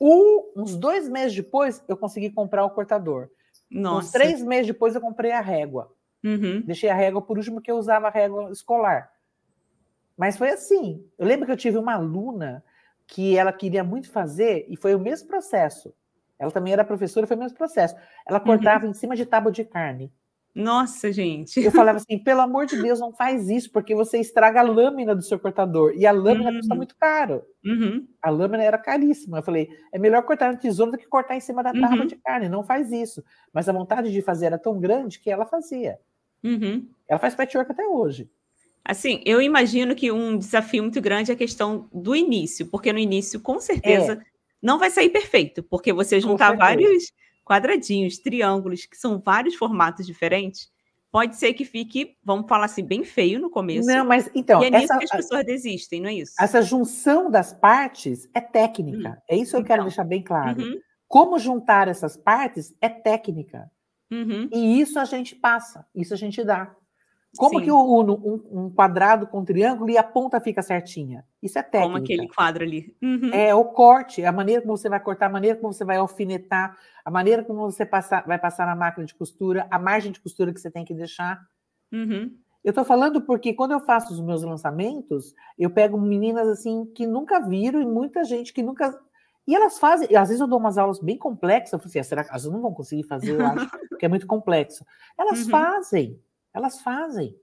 Um, 0.00 0.52
uns 0.56 0.76
dois 0.76 1.08
meses 1.08 1.34
depois, 1.34 1.82
eu 1.88 1.96
consegui 1.96 2.30
comprar 2.30 2.64
o 2.64 2.70
cortador. 2.70 3.28
Nossa. 3.68 4.06
Uns 4.06 4.12
três 4.12 4.42
meses 4.42 4.68
depois, 4.68 4.94
eu 4.94 5.00
comprei 5.00 5.32
a 5.32 5.40
régua. 5.40 5.90
Uhum. 6.22 6.62
Deixei 6.64 6.88
a 6.88 6.94
régua 6.94 7.20
por 7.20 7.36
último, 7.36 7.56
porque 7.56 7.70
eu 7.70 7.76
usava 7.76 8.06
a 8.06 8.10
régua 8.10 8.50
escolar. 8.50 9.10
Mas 10.16 10.38
foi 10.38 10.50
assim. 10.50 11.04
Eu 11.18 11.26
lembro 11.26 11.46
que 11.46 11.52
eu 11.52 11.56
tive 11.56 11.78
uma 11.78 11.94
aluna 11.94 12.62
que 13.06 13.36
ela 13.36 13.52
queria 13.52 13.84
muito 13.84 14.10
fazer, 14.10 14.66
e 14.68 14.76
foi 14.76 14.94
o 14.94 15.00
mesmo 15.00 15.28
processo. 15.28 15.94
Ela 16.38 16.50
também 16.50 16.72
era 16.72 16.84
professora, 16.84 17.26
foi 17.26 17.36
o 17.36 17.40
mesmo 17.40 17.56
processo. 17.56 17.94
Ela 18.26 18.38
uhum. 18.38 18.44
cortava 18.44 18.84
uhum. 18.84 18.90
em 18.90 18.94
cima 18.94 19.14
de 19.14 19.24
tábua 19.24 19.52
de 19.52 19.64
carne. 19.64 20.12
Nossa, 20.54 21.12
gente. 21.12 21.60
Eu 21.60 21.72
falava 21.72 21.98
assim, 21.98 22.16
pelo 22.18 22.40
amor 22.40 22.66
de 22.66 22.80
Deus, 22.80 23.00
não 23.00 23.12
faz 23.12 23.48
isso, 23.48 23.72
porque 23.72 23.94
você 23.94 24.18
estraga 24.18 24.60
a 24.60 24.62
lâmina 24.62 25.14
do 25.14 25.22
seu 25.22 25.38
cortador. 25.38 25.92
E 25.96 26.06
a 26.06 26.12
lâmina 26.12 26.50
uhum. 26.50 26.58
custa 26.58 26.74
muito 26.74 26.96
caro. 26.96 27.42
Uhum. 27.64 28.06
A 28.22 28.30
lâmina 28.30 28.62
era 28.62 28.78
caríssima. 28.78 29.38
Eu 29.38 29.42
falei, 29.42 29.68
é 29.92 29.98
melhor 29.98 30.22
cortar 30.22 30.52
na 30.52 30.58
tesoura 30.58 30.92
do 30.92 30.98
que 30.98 31.08
cortar 31.08 31.34
em 31.36 31.40
cima 31.40 31.62
da 31.62 31.72
tábua 31.72 32.02
uhum. 32.02 32.06
de 32.06 32.16
carne. 32.16 32.48
Não 32.48 32.62
faz 32.62 32.92
isso. 32.92 33.22
Mas 33.52 33.68
a 33.68 33.72
vontade 33.72 34.12
de 34.12 34.22
fazer 34.22 34.46
era 34.46 34.58
tão 34.58 34.78
grande 34.78 35.18
que 35.18 35.30
ela 35.30 35.44
fazia. 35.44 35.98
Uhum. 36.42 36.88
Ela 37.08 37.18
faz 37.18 37.34
patchwork 37.34 37.72
até 37.72 37.86
hoje. 37.86 38.30
Assim, 38.84 39.22
eu 39.24 39.40
imagino 39.40 39.94
que 39.94 40.12
um 40.12 40.36
desafio 40.36 40.82
muito 40.82 41.00
grande 41.00 41.30
é 41.30 41.34
a 41.34 41.38
questão 41.38 41.88
do 41.92 42.14
início, 42.14 42.66
porque 42.66 42.92
no 42.92 42.98
início, 42.98 43.40
com 43.40 43.58
certeza, 43.58 44.12
é. 44.14 44.18
não 44.62 44.78
vai 44.78 44.90
sair 44.90 45.08
perfeito, 45.08 45.62
porque 45.62 45.92
você 45.92 46.20
juntar 46.20 46.54
vários 46.54 47.10
quadradinhos, 47.44 48.18
triângulos, 48.18 48.84
que 48.84 48.96
são 48.96 49.18
vários 49.18 49.54
formatos 49.54 50.06
diferentes, 50.06 50.70
pode 51.10 51.36
ser 51.36 51.54
que 51.54 51.64
fique, 51.64 52.16
vamos 52.24 52.48
falar 52.48 52.66
assim, 52.66 52.84
bem 52.84 53.04
feio 53.04 53.40
no 53.40 53.48
começo. 53.48 53.86
Não, 53.86 54.04
mas 54.04 54.28
então. 54.34 54.62
E 54.62 54.66
é 54.66 54.70
nisso 54.70 54.98
que 54.98 55.04
as 55.04 55.10
pessoas 55.10 55.46
desistem, 55.46 56.00
não 56.00 56.08
é 56.08 56.14
isso? 56.14 56.32
Essa 56.40 56.60
junção 56.60 57.30
das 57.30 57.54
partes 57.54 58.28
é 58.34 58.40
técnica. 58.40 59.10
Hum. 59.10 59.22
É 59.30 59.36
isso 59.36 59.52
que 59.52 59.58
eu 59.58 59.64
quero 59.64 59.82
então. 59.82 59.88
deixar 59.88 60.04
bem 60.04 60.22
claro. 60.22 60.60
Uhum. 60.60 60.80
Como 61.06 61.38
juntar 61.38 61.88
essas 61.88 62.16
partes 62.16 62.74
é 62.80 62.88
técnica. 62.88 63.70
Uhum. 64.10 64.48
E 64.52 64.80
isso 64.80 64.98
a 64.98 65.04
gente 65.04 65.36
passa, 65.36 65.86
isso 65.94 66.12
a 66.12 66.16
gente 66.16 66.42
dá. 66.42 66.74
Como 67.36 67.58
Sim. 67.58 67.64
que 67.64 67.72
um, 67.72 68.10
um, 68.52 68.70
quadrado 68.70 69.26
com 69.26 69.40
um 69.40 69.44
triângulo 69.44 69.90
e 69.90 69.98
a 69.98 70.02
ponta 70.02 70.40
fica 70.40 70.62
certinha? 70.62 71.24
Isso 71.42 71.58
é 71.58 71.62
técnica. 71.62 71.86
Como 71.86 71.96
aquele 71.96 72.28
quadro 72.28 72.64
ali. 72.64 72.94
Uhum. 73.02 73.30
É 73.32 73.54
o 73.54 73.64
corte, 73.64 74.24
a 74.24 74.32
maneira 74.32 74.62
como 74.62 74.76
você 74.76 74.88
vai 74.88 75.00
cortar, 75.00 75.26
a 75.26 75.30
maneira 75.30 75.58
como 75.58 75.72
você 75.72 75.84
vai 75.84 75.96
alfinetar, 75.96 76.76
a 77.04 77.10
maneira 77.10 77.42
como 77.42 77.60
você 77.60 77.84
passar, 77.84 78.24
vai 78.26 78.38
passar 78.38 78.66
na 78.66 78.76
máquina 78.76 79.04
de 79.04 79.14
costura, 79.14 79.66
a 79.70 79.78
margem 79.78 80.12
de 80.12 80.20
costura 80.20 80.52
que 80.52 80.60
você 80.60 80.70
tem 80.70 80.84
que 80.84 80.94
deixar. 80.94 81.40
Uhum. 81.92 82.30
Eu 82.64 82.70
estou 82.70 82.84
falando 82.84 83.20
porque 83.20 83.52
quando 83.52 83.72
eu 83.72 83.80
faço 83.80 84.12
os 84.12 84.20
meus 84.20 84.42
lançamentos, 84.42 85.34
eu 85.58 85.68
pego 85.68 86.00
meninas 86.00 86.48
assim 86.48 86.86
que 86.94 87.06
nunca 87.06 87.38
viram 87.38 87.80
e 87.80 87.84
muita 87.84 88.24
gente 88.24 88.54
que 88.54 88.62
nunca. 88.62 88.98
E 89.46 89.54
elas 89.54 89.78
fazem, 89.78 90.16
às 90.16 90.28
vezes 90.28 90.40
eu 90.40 90.46
dou 90.46 90.58
umas 90.58 90.78
aulas 90.78 90.98
bem 90.98 91.18
complexas, 91.18 91.74
eu 91.74 91.78
falo 91.78 91.90
assim, 91.90 91.98
ah, 91.98 92.04
será 92.04 92.24
que 92.24 92.30
elas 92.30 92.46
não 92.46 92.62
vão 92.62 92.72
conseguir 92.72 93.02
fazer, 93.02 93.38
eu 93.38 93.44
acho, 93.44 93.68
porque 93.90 94.06
é 94.06 94.08
muito 94.08 94.26
complexo. 94.26 94.82
Elas 95.18 95.44
uhum. 95.44 95.50
fazem. 95.50 96.18
Elas 96.54 96.80
fazem. 96.80 97.36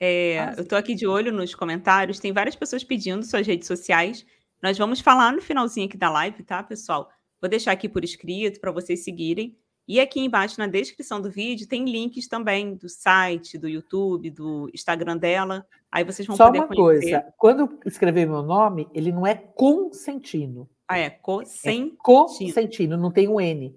É, 0.00 0.38
fazem. 0.38 0.56
Eu 0.56 0.62
estou 0.62 0.78
aqui 0.78 0.94
de 0.94 1.06
olho 1.06 1.30
nos 1.32 1.54
comentários, 1.54 2.18
tem 2.18 2.32
várias 2.32 2.56
pessoas 2.56 2.82
pedindo 2.82 3.24
suas 3.24 3.46
redes 3.46 3.68
sociais. 3.68 4.24
Nós 4.62 4.78
vamos 4.78 5.00
falar 5.00 5.32
no 5.32 5.42
finalzinho 5.42 5.86
aqui 5.86 5.96
da 5.96 6.10
live, 6.10 6.42
tá, 6.42 6.62
pessoal? 6.62 7.10
Vou 7.40 7.48
deixar 7.48 7.72
aqui 7.72 7.88
por 7.88 8.02
escrito 8.02 8.58
para 8.60 8.72
vocês 8.72 9.04
seguirem. 9.04 9.56
E 9.86 10.00
aqui 10.00 10.20
embaixo 10.20 10.58
na 10.58 10.66
descrição 10.66 11.20
do 11.20 11.30
vídeo 11.30 11.66
tem 11.66 11.84
links 11.84 12.28
também 12.28 12.74
do 12.74 12.88
site, 12.88 13.56
do 13.56 13.68
YouTube, 13.68 14.30
do 14.30 14.70
Instagram 14.74 15.16
dela. 15.16 15.64
Aí 15.90 16.04
vocês 16.04 16.26
vão 16.26 16.36
Só 16.36 16.46
poder 16.46 16.58
uma 16.58 16.68
conhecer. 16.68 17.10
coisa, 17.10 17.34
quando 17.38 17.78
escrever 17.86 18.26
meu 18.26 18.42
nome, 18.42 18.88
ele 18.92 19.10
não 19.10 19.26
é 19.26 19.34
consentino. 19.34 20.68
Ah, 20.86 20.98
é 20.98 21.08
consentino. 21.08 21.94
É 21.94 21.96
consentino, 22.02 22.96
não 22.98 23.10
tem 23.10 23.28
um 23.28 23.40
N. 23.40 23.74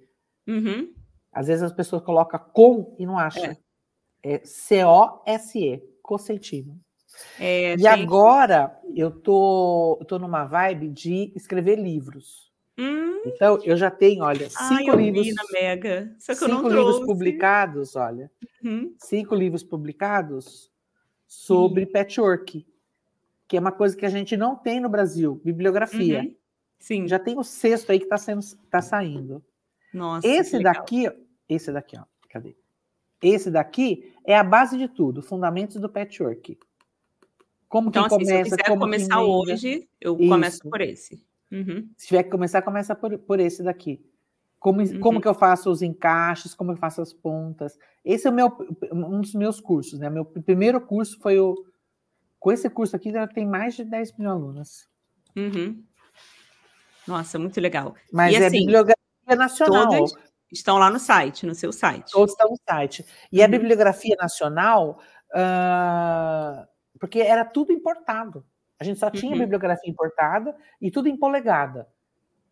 Uhum. 0.48 0.94
Às 1.32 1.48
vezes 1.48 1.64
as 1.64 1.72
pessoas 1.72 2.02
colocam 2.02 2.40
com 2.52 2.94
e 3.00 3.06
não 3.06 3.18
acham. 3.18 3.46
É. 3.46 3.58
É 4.24 4.42
C-O-S-E, 4.44 5.82
Cocentino. 6.02 6.80
É, 7.40 7.74
e 7.74 7.78
tem... 7.78 7.88
agora 7.88 8.80
eu 8.96 9.12
tô, 9.12 9.98
eu 10.00 10.06
tô 10.06 10.20
numa 10.20 10.46
vibe 10.46 10.90
de 10.90 11.32
escrever 11.36 11.78
livros. 11.78 12.52
Hum. 12.78 13.22
Então, 13.26 13.60
eu 13.64 13.76
já 13.76 13.92
tenho, 13.92 14.24
olha, 14.24 14.50
cinco 14.50 14.92
Ai, 14.92 14.96
livros. 14.96 15.28
Mega. 15.52 16.16
Cinco 16.18 16.68
livros 16.68 17.00
publicados, 17.00 17.96
olha. 17.96 18.32
Uhum. 18.64 18.96
Cinco 18.98 19.36
livros 19.36 19.64
publicados 19.64 20.72
sobre 21.28 21.84
uhum. 21.84 21.92
patchwork, 21.92 22.66
que 23.48 23.58
é 23.58 23.60
uma 23.60 23.72
coisa 23.72 23.96
que 23.96 24.06
a 24.06 24.10
gente 24.10 24.36
não 24.36 24.56
tem 24.56 24.80
no 24.80 24.90
Brasil, 24.90 25.40
bibliografia. 25.44 26.22
Uhum. 26.22 26.36
Sim. 26.80 27.08
Já 27.08 27.20
tem 27.20 27.38
o 27.38 27.44
sexto 27.44 27.92
aí 27.92 28.00
que 28.00 28.12
está 28.12 28.18
tá 28.70 28.82
saindo. 28.82 29.44
Nossa. 29.94 30.28
Esse 30.28 30.60
daqui, 30.60 31.12
esse 31.48 31.72
daqui, 31.72 31.98
ó. 31.98 32.04
Cadê? 32.28 32.56
Esse 33.22 33.52
daqui 33.52 34.14
é 34.26 34.36
a 34.36 34.44
base 34.44 34.78
de 34.78 34.88
tudo, 34.88 35.22
fundamentos 35.22 35.78
do 35.78 35.90
patchwork. 35.90 36.58
Como 37.70 37.90
então, 37.90 38.08
que 38.08 38.16
assim, 38.16 38.26
começa, 38.26 38.50
se 38.50 38.54
eu 38.54 38.58
quiser 38.58 38.78
começar 38.78 39.22
hoje, 39.22 39.90
eu 40.00 40.20
Isso. 40.20 40.30
começo 40.30 40.70
por 40.70 40.82
esse. 40.82 41.24
Uhum. 41.52 41.90
Se 41.96 42.08
tiver 42.08 42.24
que 42.24 42.30
começar, 42.30 42.62
começa 42.62 42.96
por, 42.96 43.18
por 43.20 43.40
esse 43.40 43.64
daqui. 43.64 44.04
Como, 44.60 44.82
uhum. 44.82 45.00
como 45.00 45.22
que 45.22 45.28
eu 45.28 45.34
faço 45.34 45.72
os 45.72 45.82
encaixes, 45.82 46.54
como 46.54 46.72
eu 46.72 46.78
faço 46.78 47.02
as 47.02 47.14
pontas. 47.14 47.78
Esse 48.04 48.28
é 48.28 48.30
o 48.30 48.34
meu, 48.34 48.56
um 48.92 49.22
dos 49.22 49.34
meus 49.34 49.60
cursos, 49.60 50.00
né? 50.00 50.10
Meu 50.10 50.26
primeiro 50.26 50.82
curso 50.82 51.20
foi 51.20 51.40
o. 51.40 51.56
Com 52.40 52.52
esse 52.52 52.70
curso 52.70 52.96
aqui, 52.96 53.12
já 53.12 53.28
tem 53.28 53.46
mais 53.46 53.76
de 53.76 53.84
10 53.84 54.18
mil 54.18 54.30
alunas. 54.30 54.90
Uhum. 55.36 55.84
Nossa, 57.08 57.40
muito 57.40 57.60
legal. 57.60 57.96
Mas 58.12 58.34
e, 58.34 58.36
é 58.36 58.48
assim, 58.48 58.60
bibliografia 58.60 59.36
nacional. 59.36 59.90
Todas, 59.90 60.31
Estão 60.52 60.78
lá 60.78 60.90
no 60.90 61.00
site, 61.00 61.46
no 61.46 61.56
seu 61.56 61.72
site. 61.72 62.12
Todos 62.12 62.32
estão 62.32 62.50
no 62.50 62.58
site. 62.70 63.06
E 63.32 63.40
uhum. 63.40 63.46
a 63.46 63.48
bibliografia 63.48 64.16
nacional, 64.20 65.00
uh, 65.32 66.68
porque 67.00 67.20
era 67.20 67.46
tudo 67.46 67.72
importado. 67.72 68.46
A 68.80 68.84
gente 68.84 69.00
só 69.00 69.10
tinha 69.10 69.32
uhum. 69.32 69.40
bibliografia 69.40 69.90
importada 69.90 70.56
e 70.82 70.92
tudo 70.92 71.08
em 71.08 71.16
polegada. 71.16 71.88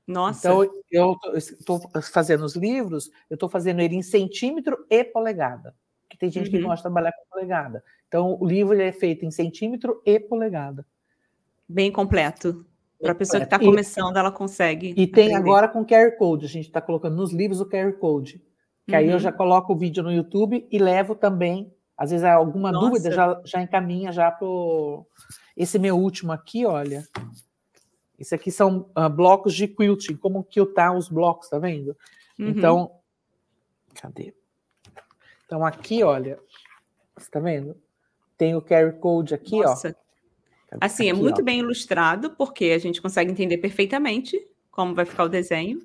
Nossa. 0.07 0.47
Então, 0.47 0.81
eu 0.89 1.15
estou 1.35 1.79
fazendo 2.11 2.43
os 2.43 2.55
livros, 2.55 3.11
eu 3.29 3.35
estou 3.35 3.49
fazendo 3.49 3.81
ele 3.81 3.95
em 3.95 4.01
centímetro 4.01 4.85
e 4.89 5.03
polegada. 5.03 5.75
Que 6.07 6.17
tem 6.17 6.31
gente 6.31 6.49
uhum. 6.49 6.57
que 6.57 6.61
gosta 6.61 6.77
de 6.77 6.81
trabalhar 6.83 7.11
com 7.11 7.29
polegada. 7.29 7.83
Então, 8.07 8.37
o 8.39 8.45
livro 8.45 8.79
é 8.81 8.91
feito 8.91 9.25
em 9.25 9.31
centímetro 9.31 10.01
e 10.05 10.19
polegada. 10.19 10.85
Bem 11.67 11.91
completo. 11.91 12.65
Para 13.01 13.13
a 13.13 13.15
pessoa 13.15 13.39
que 13.39 13.45
está 13.45 13.57
começando, 13.57 14.17
ela 14.17 14.31
consegue. 14.31 14.93
E 14.97 15.07
tem 15.07 15.27
aprender. 15.27 15.35
agora 15.35 15.67
com 15.69 15.85
QR 15.85 16.17
Code. 16.17 16.45
A 16.45 16.49
gente 16.49 16.65
está 16.67 16.81
colocando 16.81 17.15
nos 17.15 17.31
livros 17.31 17.61
o 17.61 17.65
QR 17.65 17.93
Code. 17.93 18.43
Que 18.85 18.91
uhum. 18.91 18.97
aí 18.97 19.07
eu 19.07 19.13
uhum. 19.13 19.19
já 19.19 19.31
coloco 19.31 19.73
o 19.73 19.77
vídeo 19.77 20.03
no 20.03 20.11
YouTube 20.11 20.67
e 20.69 20.77
levo 20.77 21.15
também. 21.15 21.73
Às 21.97 22.11
vezes 22.11 22.25
alguma 22.25 22.71
Nossa. 22.71 22.87
dúvida 22.87 23.11
já, 23.11 23.41
já 23.45 23.61
encaminha 23.61 24.11
já 24.11 24.31
para 24.31 24.47
esse 25.55 25.77
meu 25.79 25.97
último 25.97 26.31
aqui, 26.31 26.65
olha. 26.65 27.05
Isso 28.17 28.35
aqui 28.35 28.51
são 28.51 28.89
uh, 28.97 29.09
blocos 29.09 29.53
de 29.53 29.67
quilting, 29.67 30.17
como 30.17 30.43
quiltar 30.43 30.95
os 30.95 31.07
blocos, 31.07 31.49
tá 31.49 31.57
vendo? 31.57 31.95
Uhum. 32.37 32.49
Então, 32.49 32.91
cadê? 33.95 34.33
Então 35.45 35.65
aqui, 35.65 36.03
olha, 36.03 36.37
você 37.17 37.29
tá 37.29 37.39
vendo? 37.39 37.75
Tem 38.37 38.55
o 38.55 38.61
QR 38.61 38.93
Code 38.99 39.33
aqui, 39.33 39.59
Nossa. 39.61 39.89
ó. 39.89 40.08
Assim, 40.79 41.07
é 41.07 41.11
aqui, 41.11 41.19
é 41.19 41.21
muito 41.21 41.41
ó. 41.41 41.43
bem 41.43 41.59
ilustrado, 41.59 42.31
porque 42.31 42.65
a 42.65 42.77
gente 42.77 43.01
consegue 43.01 43.31
entender 43.31 43.57
perfeitamente 43.57 44.39
como 44.69 44.93
vai 44.93 45.05
ficar 45.05 45.23
o 45.23 45.29
desenho. 45.29 45.79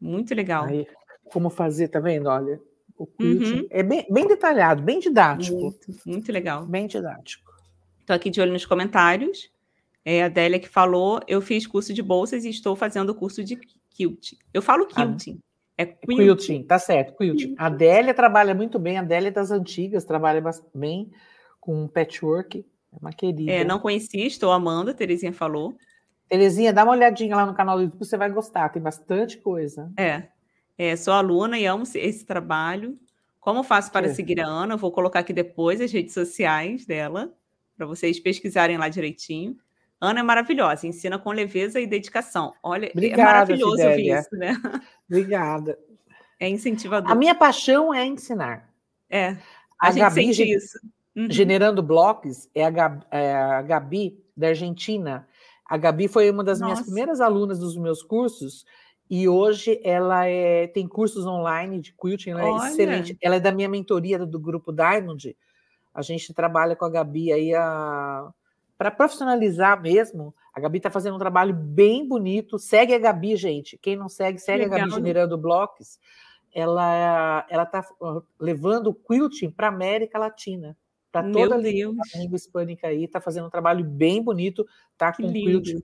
Muito 0.00 0.34
legal. 0.34 0.64
Aí, 0.64 0.86
como 1.24 1.50
fazer, 1.50 1.88
tá 1.88 2.00
vendo? 2.00 2.28
Olha, 2.28 2.60
o 2.96 3.06
quilting 3.06 3.62
uhum. 3.62 3.66
é 3.70 3.82
bem, 3.82 4.06
bem 4.10 4.26
detalhado, 4.26 4.82
bem 4.82 5.00
didático. 5.00 5.58
Muito, 5.58 5.86
muito 6.06 6.32
legal. 6.32 6.64
Bem 6.64 6.86
didático. 6.86 7.52
Estou 8.00 8.14
aqui 8.14 8.30
de 8.30 8.40
olho 8.40 8.52
nos 8.52 8.66
comentários. 8.66 9.50
É 10.04 10.22
a 10.22 10.26
Adélia 10.26 10.58
que 10.58 10.68
falou: 10.68 11.20
eu 11.26 11.40
fiz 11.40 11.66
curso 11.66 11.92
de 11.92 12.02
bolsas 12.02 12.44
e 12.44 12.50
estou 12.50 12.74
fazendo 12.76 13.14
curso 13.14 13.42
de 13.42 13.56
quilting. 13.90 14.36
Eu 14.52 14.62
falo 14.62 14.86
quilting. 14.86 15.38
Ah, 15.40 15.82
é 15.82 15.86
quilting. 15.86 16.16
quilting. 16.16 16.62
tá 16.64 16.78
certo, 16.78 17.16
quilting. 17.16 17.36
quilting. 17.36 17.54
A 17.58 17.66
Adélia 17.66 18.14
trabalha 18.14 18.54
muito 18.54 18.78
bem, 18.78 18.98
a 18.98 19.00
Adélia 19.00 19.28
é 19.28 19.32
das 19.32 19.50
antigas, 19.50 20.04
trabalha 20.04 20.42
bem 20.74 21.10
com 21.60 21.86
patchwork. 21.86 22.64
É 22.92 22.96
uma 23.00 23.12
querida. 23.12 23.50
É, 23.50 23.64
não 23.64 23.78
conhecia, 23.78 24.26
estou 24.26 24.52
amando, 24.52 24.90
a 24.90 24.94
Terezinha 24.94 25.32
falou. 25.32 25.76
Terezinha, 26.28 26.72
dá 26.72 26.84
uma 26.84 26.92
olhadinha 26.92 27.36
lá 27.36 27.46
no 27.46 27.54
canal 27.54 27.76
do 27.76 27.84
YouTube, 27.84 28.04
você 28.04 28.16
vai 28.16 28.30
gostar, 28.30 28.68
tem 28.68 28.82
bastante 28.82 29.38
coisa. 29.38 29.90
É, 29.96 30.28
é 30.78 30.96
sou 30.96 31.12
aluna 31.12 31.58
e 31.58 31.66
amo 31.66 31.84
esse 31.94 32.24
trabalho. 32.24 32.98
Como 33.40 33.62
faço 33.62 33.90
para 33.90 34.06
é. 34.06 34.14
seguir 34.14 34.40
a 34.40 34.46
Ana? 34.46 34.74
Eu 34.74 34.78
vou 34.78 34.92
colocar 34.92 35.20
aqui 35.20 35.32
depois 35.32 35.80
as 35.80 35.90
redes 35.90 36.14
sociais 36.14 36.86
dela 36.86 37.32
para 37.76 37.86
vocês 37.86 38.20
pesquisarem 38.20 38.78
lá 38.78 38.88
direitinho. 38.88 39.56
Ana 40.00 40.20
é 40.20 40.22
maravilhosa, 40.22 40.86
ensina 40.86 41.18
com 41.18 41.30
leveza 41.30 41.80
e 41.80 41.86
dedicação. 41.86 42.54
Olha, 42.62 42.86
é 42.86 42.90
Obrigada, 42.90 43.22
é 43.22 43.24
maravilhoso 43.24 43.82
ouvir 43.82 44.12
isso, 44.12 44.36
né? 44.36 44.56
Obrigada. 45.08 45.78
É 46.40 46.48
incentivador. 46.48 47.10
A 47.10 47.14
minha 47.14 47.34
paixão 47.34 47.94
é 47.94 48.04
ensinar. 48.04 48.68
É, 49.08 49.36
a, 49.78 49.88
a 49.88 49.90
gente 49.90 50.00
Gabi, 50.00 50.14
sente 50.14 50.42
isso. 50.42 50.78
Uhum. 51.14 51.30
Generando 51.30 51.82
Blocos 51.82 52.48
é 52.54 52.64
a, 52.64 52.70
Gabi, 52.70 53.06
é 53.10 53.34
a 53.34 53.62
Gabi 53.62 54.18
da 54.36 54.48
Argentina. 54.48 55.28
A 55.66 55.76
Gabi 55.76 56.08
foi 56.08 56.30
uma 56.30 56.42
das 56.42 56.60
Nossa. 56.60 56.72
minhas 56.72 56.86
primeiras 56.86 57.20
alunas 57.20 57.58
dos 57.58 57.76
meus 57.76 58.02
cursos 58.02 58.64
e 59.10 59.28
hoje 59.28 59.78
ela 59.84 60.26
é, 60.26 60.66
tem 60.68 60.88
cursos 60.88 61.26
online 61.26 61.80
de 61.80 61.94
quilting, 61.94 62.30
ela 62.30 62.44
é 62.44 62.68
excelente. 62.68 63.16
Ela 63.20 63.36
é 63.36 63.40
da 63.40 63.52
minha 63.52 63.68
mentoria 63.68 64.18
do 64.18 64.40
grupo 64.40 64.72
Diamond. 64.72 65.36
A 65.94 66.00
gente 66.00 66.32
trabalha 66.32 66.74
com 66.74 66.86
a 66.86 66.90
Gabi 66.90 67.30
aí 67.30 67.52
para 68.78 68.90
profissionalizar 68.90 69.80
mesmo. 69.80 70.34
A 70.54 70.60
Gabi 70.60 70.78
está 70.78 70.90
fazendo 70.90 71.14
um 71.16 71.18
trabalho 71.18 71.54
bem 71.54 72.08
bonito. 72.08 72.58
Segue 72.58 72.94
a 72.94 72.98
Gabi, 72.98 73.36
gente. 73.36 73.76
Quem 73.76 73.96
não 73.96 74.08
segue, 74.08 74.38
segue 74.38 74.64
Legal. 74.64 74.78
a 74.78 74.80
Gabi 74.80 74.94
generando 74.94 75.36
blocos. 75.36 75.98
Ela 76.54 77.46
ela 77.50 77.62
está 77.64 77.86
levando 78.40 78.86
o 78.88 78.94
quilting 78.94 79.50
para 79.50 79.66
a 79.66 79.70
América 79.70 80.18
Latina. 80.18 80.74
Para 81.12 81.30
toda 81.30 81.54
a 81.54 81.58
língua, 81.58 82.02
língua 82.14 82.36
hispânica 82.36 82.88
aí, 82.88 83.04
está 83.04 83.20
fazendo 83.20 83.46
um 83.46 83.50
trabalho 83.50 83.84
bem 83.84 84.22
bonito, 84.22 84.66
tá 84.96 85.12
com 85.12 85.30
quilting. 85.30 85.82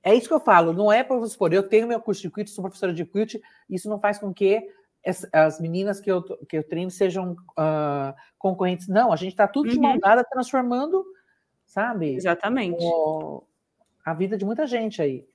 É 0.00 0.14
isso 0.14 0.28
que 0.28 0.34
eu 0.34 0.40
falo, 0.40 0.72
não 0.72 0.92
é 0.92 1.02
para 1.02 1.16
você 1.16 1.32
supor, 1.32 1.52
eu 1.52 1.68
tenho 1.68 1.88
meu 1.88 2.00
curso 2.00 2.22
de 2.22 2.30
quilting, 2.30 2.52
sou 2.52 2.62
professora 2.62 2.94
de 2.94 3.04
quilting, 3.04 3.40
isso 3.68 3.88
não 3.88 3.98
faz 3.98 4.18
com 4.18 4.32
que 4.32 4.62
as 5.32 5.60
meninas 5.60 6.00
que 6.00 6.10
eu, 6.10 6.22
que 6.22 6.56
eu 6.56 6.64
treino 6.64 6.90
sejam 6.90 7.32
uh, 7.32 8.14
concorrentes. 8.38 8.88
Não, 8.88 9.12
a 9.12 9.16
gente 9.16 9.32
está 9.32 9.46
tudo 9.46 9.68
de 9.68 9.78
mão 9.78 9.92
uhum. 9.92 9.98
dada 9.98 10.24
transformando, 10.24 11.04
sabe? 11.66 12.14
Exatamente. 12.14 12.82
O, 12.82 13.42
a 14.04 14.14
vida 14.14 14.36
de 14.36 14.44
muita 14.44 14.66
gente 14.66 15.02
aí. 15.02 15.26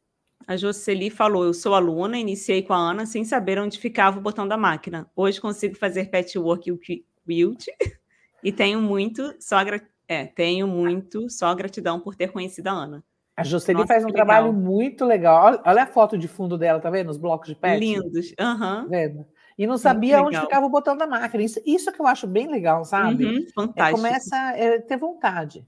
A 0.47 0.57
Jocely 0.57 1.09
falou: 1.09 1.43
Eu 1.43 1.53
sou 1.53 1.75
aluna, 1.75 2.17
iniciei 2.17 2.63
com 2.63 2.73
a 2.73 2.77
Ana 2.77 3.05
sem 3.05 3.23
saber 3.23 3.59
onde 3.59 3.77
ficava 3.77 4.17
o 4.17 4.21
botão 4.21 4.47
da 4.47 4.57
máquina. 4.57 5.09
Hoje 5.15 5.39
consigo 5.39 5.75
fazer 5.75 6.09
patchwork 6.09 6.71
e 6.71 7.03
quilt 7.25 7.65
e 8.43 8.51
tenho 8.51 8.81
muito 8.81 9.35
só 9.39 9.63
gra... 9.63 9.81
é, 10.07 10.25
tenho 10.25 10.67
muito 10.67 11.29
só 11.29 11.53
gratidão 11.53 11.99
por 11.99 12.15
ter 12.15 12.31
conhecido 12.31 12.67
a 12.67 12.71
Ana. 12.71 13.03
A 13.35 13.43
Jocely 13.43 13.87
faz 13.87 14.03
um 14.03 14.07
legal. 14.07 14.25
trabalho 14.25 14.53
muito 14.53 15.05
legal. 15.05 15.61
Olha, 15.65 15.83
a 15.83 15.87
foto 15.87 16.17
de 16.17 16.27
fundo 16.27 16.57
dela, 16.57 16.79
tá 16.79 16.89
vendo? 16.89 17.09
Os 17.09 17.17
blocos 17.17 17.47
de 17.47 17.55
pet. 17.55 17.79
Lindos. 17.79 18.33
Aham. 18.37 18.83
Uhum. 18.83 18.89
Vendo? 18.89 19.25
e 19.59 19.67
não 19.67 19.77
sabia 19.77 20.21
onde 20.21 20.39
ficava 20.39 20.65
o 20.65 20.69
botão 20.69 20.95
da 20.95 21.05
máquina. 21.05 21.43
Isso, 21.43 21.59
isso 21.65 21.91
que 21.91 21.99
eu 22.01 22.07
acho 22.07 22.25
bem 22.25 22.47
legal, 22.47 22.85
sabe? 22.85 23.25
Uhum, 23.25 23.45
fantástico. 23.53 23.99
É, 23.99 24.09
começa 24.09 24.37
a 24.37 24.81
ter 24.81 24.95
vontade. 24.95 25.67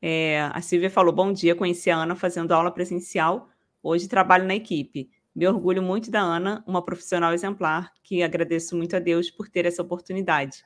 É, 0.00 0.48
a 0.52 0.60
Silvia 0.60 0.88
falou: 0.88 1.12
bom 1.12 1.32
dia, 1.32 1.56
conheci 1.56 1.90
a 1.90 1.96
Ana 1.96 2.14
fazendo 2.14 2.52
aula 2.52 2.70
presencial. 2.70 3.48
Hoje 3.82 4.06
trabalho 4.06 4.44
na 4.44 4.54
equipe. 4.54 5.10
Me 5.34 5.48
orgulho 5.48 5.82
muito 5.82 6.08
da 6.08 6.20
Ana, 6.20 6.62
uma 6.68 6.80
profissional 6.80 7.32
exemplar, 7.32 7.92
que 8.04 8.22
agradeço 8.22 8.76
muito 8.76 8.94
a 8.94 9.00
Deus 9.00 9.28
por 9.28 9.48
ter 9.48 9.66
essa 9.66 9.82
oportunidade. 9.82 10.62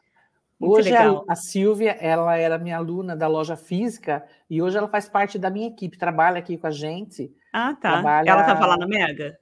Muito 0.62 0.78
hoje 0.78 0.94
a, 0.94 1.22
a 1.28 1.34
Silvia, 1.34 1.96
ela 2.00 2.36
era 2.36 2.56
minha 2.56 2.76
aluna 2.76 3.16
da 3.16 3.26
loja 3.26 3.56
física 3.56 4.24
e 4.48 4.62
hoje 4.62 4.78
ela 4.78 4.86
faz 4.86 5.08
parte 5.08 5.36
da 5.38 5.50
minha 5.50 5.66
equipe, 5.66 5.98
trabalha 5.98 6.38
aqui 6.38 6.56
com 6.56 6.68
a 6.68 6.70
gente. 6.70 7.34
Ah, 7.52 7.74
tá. 7.74 7.94
Trabalha... 7.94 8.30
Ela 8.30 8.40
estava 8.42 8.66
lá 8.66 8.76
na 8.76 8.86
Mega? 8.86 9.36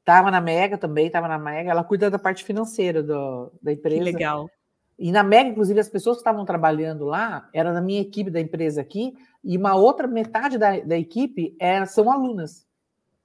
Estava 0.00 0.30
na 0.32 0.40
Mega 0.40 0.76
também, 0.76 1.06
estava 1.06 1.28
na 1.28 1.38
Mega. 1.38 1.70
Ela 1.70 1.84
cuida 1.84 2.10
da 2.10 2.18
parte 2.18 2.42
financeira 2.42 3.04
do, 3.04 3.52
da 3.62 3.72
empresa. 3.72 4.04
Que 4.04 4.10
legal. 4.12 4.50
E 4.98 5.12
na 5.12 5.22
Mega, 5.22 5.50
inclusive, 5.50 5.78
as 5.78 5.88
pessoas 5.88 6.16
que 6.16 6.22
estavam 6.22 6.44
trabalhando 6.44 7.04
lá 7.04 7.48
eram 7.54 7.72
da 7.72 7.80
minha 7.80 8.00
equipe 8.00 8.28
da 8.28 8.40
empresa 8.40 8.80
aqui, 8.80 9.14
e 9.44 9.56
uma 9.56 9.74
outra 9.74 10.08
metade 10.08 10.58
da, 10.58 10.80
da 10.80 10.98
equipe 10.98 11.56
é, 11.60 11.84
são 11.86 12.10
alunas. 12.10 12.66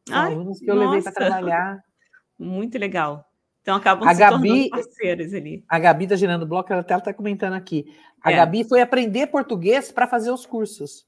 São 0.07 0.18
Ai, 0.18 0.34
alunas 0.34 0.59
que 0.59 0.70
eu 0.70 0.76
nossa. 0.76 0.88
levei 0.88 1.03
para 1.03 1.13
trabalhar. 1.13 1.84
Muito 2.38 2.78
legal. 2.78 3.27
Então 3.68 3.76
acabam 3.76 4.07
a 4.07 4.13
se 4.13 4.20
Gabi, 4.22 4.47
tornando 4.47 4.70
parceiros 4.70 5.34
ali. 5.34 5.65
A 5.68 5.78
Gabi 5.78 6.05
está 6.05 6.15
gerando 6.15 6.47
bloco, 6.47 6.72
ela 6.72 6.80
está 6.80 7.13
comentando 7.13 7.51
aqui. 7.51 7.93
A 8.24 8.32
é. 8.32 8.38
Gabi 8.38 8.63
foi 8.63 8.80
aprender 8.80 9.28
português 9.28 9.91
para 9.91 10.07
fazer 10.07 10.32
os 10.32 10.45
cursos. 10.45 11.05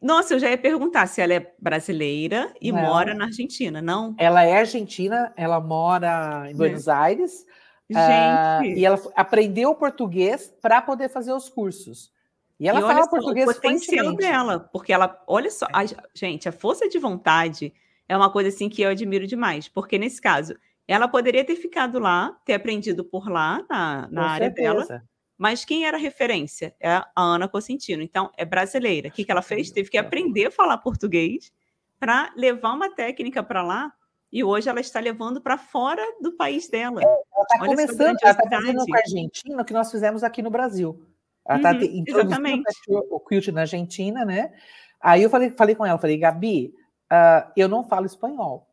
Nossa, 0.00 0.34
eu 0.34 0.38
já 0.38 0.48
ia 0.48 0.56
perguntar 0.56 1.08
se 1.08 1.20
ela 1.20 1.34
é 1.34 1.52
brasileira 1.58 2.54
e 2.60 2.70
não. 2.70 2.80
mora 2.82 3.14
na 3.14 3.24
Argentina, 3.24 3.82
não? 3.82 4.14
Ela 4.16 4.44
é 4.44 4.58
argentina, 4.58 5.32
ela 5.36 5.58
mora 5.58 6.48
em 6.48 6.54
Buenos 6.54 6.86
é. 6.86 6.92
Aires. 6.92 7.44
Gente. 7.90 8.74
Uh, 8.74 8.78
e 8.78 8.86
ela 8.86 9.02
aprendeu 9.16 9.74
português 9.74 10.54
para 10.62 10.80
poder 10.80 11.08
fazer 11.08 11.32
os 11.32 11.48
cursos. 11.48 12.12
E 12.60 12.68
ela 12.68 12.78
e 12.78 12.82
fala 12.82 13.08
português 13.08 13.50
o 13.50 13.54
potencial 13.54 14.14
dela, 14.14 14.70
porque 14.72 14.92
ela, 14.92 15.20
olha 15.26 15.50
só, 15.50 15.66
a, 15.72 15.82
gente, 16.14 16.48
a 16.48 16.52
força 16.52 16.88
de 16.88 17.00
vontade 17.00 17.74
é 18.08 18.16
uma 18.16 18.30
coisa 18.30 18.50
assim 18.50 18.68
que 18.68 18.82
eu 18.82 18.90
admiro 18.90 19.26
demais, 19.26 19.66
porque 19.66 19.98
nesse 19.98 20.20
caso, 20.20 20.54
ela 20.86 21.08
poderia 21.08 21.44
ter 21.44 21.56
ficado 21.56 21.98
lá, 21.98 22.36
ter 22.44 22.54
aprendido 22.54 23.04
por 23.04 23.28
lá 23.28 23.64
na, 23.68 24.08
na 24.10 24.30
área 24.30 24.46
certeza. 24.46 24.86
dela, 24.86 25.02
mas 25.38 25.64
quem 25.64 25.86
era 25.86 25.96
referência? 25.96 26.74
É 26.80 26.88
a 26.88 27.06
Ana 27.16 27.48
Cosentino. 27.48 28.02
Então, 28.02 28.30
é 28.36 28.44
brasileira. 28.44 29.08
O 29.08 29.10
que, 29.10 29.24
que 29.24 29.32
ela 29.32 29.42
fez? 29.42 29.70
Teve 29.70 29.90
que 29.90 29.98
aprender 29.98 30.46
a 30.46 30.50
falar 30.50 30.78
português 30.78 31.52
para 31.98 32.32
levar 32.36 32.74
uma 32.74 32.94
técnica 32.94 33.42
para 33.42 33.62
lá. 33.62 33.92
E 34.30 34.42
hoje 34.42 34.68
ela 34.68 34.80
está 34.80 34.98
levando 34.98 35.40
para 35.40 35.58
fora 35.58 36.02
do 36.20 36.32
país 36.36 36.68
dela. 36.68 37.02
É, 37.02 37.04
ela 37.04 37.42
está 37.42 37.58
começando, 37.58 38.16
ela 38.22 38.30
está 38.30 38.50
fazendo 38.50 38.86
com 38.86 38.94
a 38.94 38.98
Argentina 38.98 39.62
o 39.62 39.64
que 39.64 39.72
nós 39.72 39.90
fizemos 39.90 40.22
aqui 40.24 40.42
no 40.42 40.50
Brasil. 40.50 41.04
Ela 41.44 41.56
está 41.58 41.72
uhum, 41.72 41.82
introduzindo 41.82 42.62
o 43.10 43.20
quilt 43.20 43.48
na 43.48 43.62
Argentina, 43.62 44.24
né? 44.24 44.52
Aí 45.00 45.22
eu 45.22 45.28
falei, 45.28 45.50
falei 45.50 45.74
com 45.74 45.84
ela, 45.84 45.98
falei, 45.98 46.16
Gabi, 46.16 46.72
uh, 47.12 47.50
eu 47.56 47.68
não 47.68 47.84
falo 47.84 48.06
espanhol. 48.06 48.71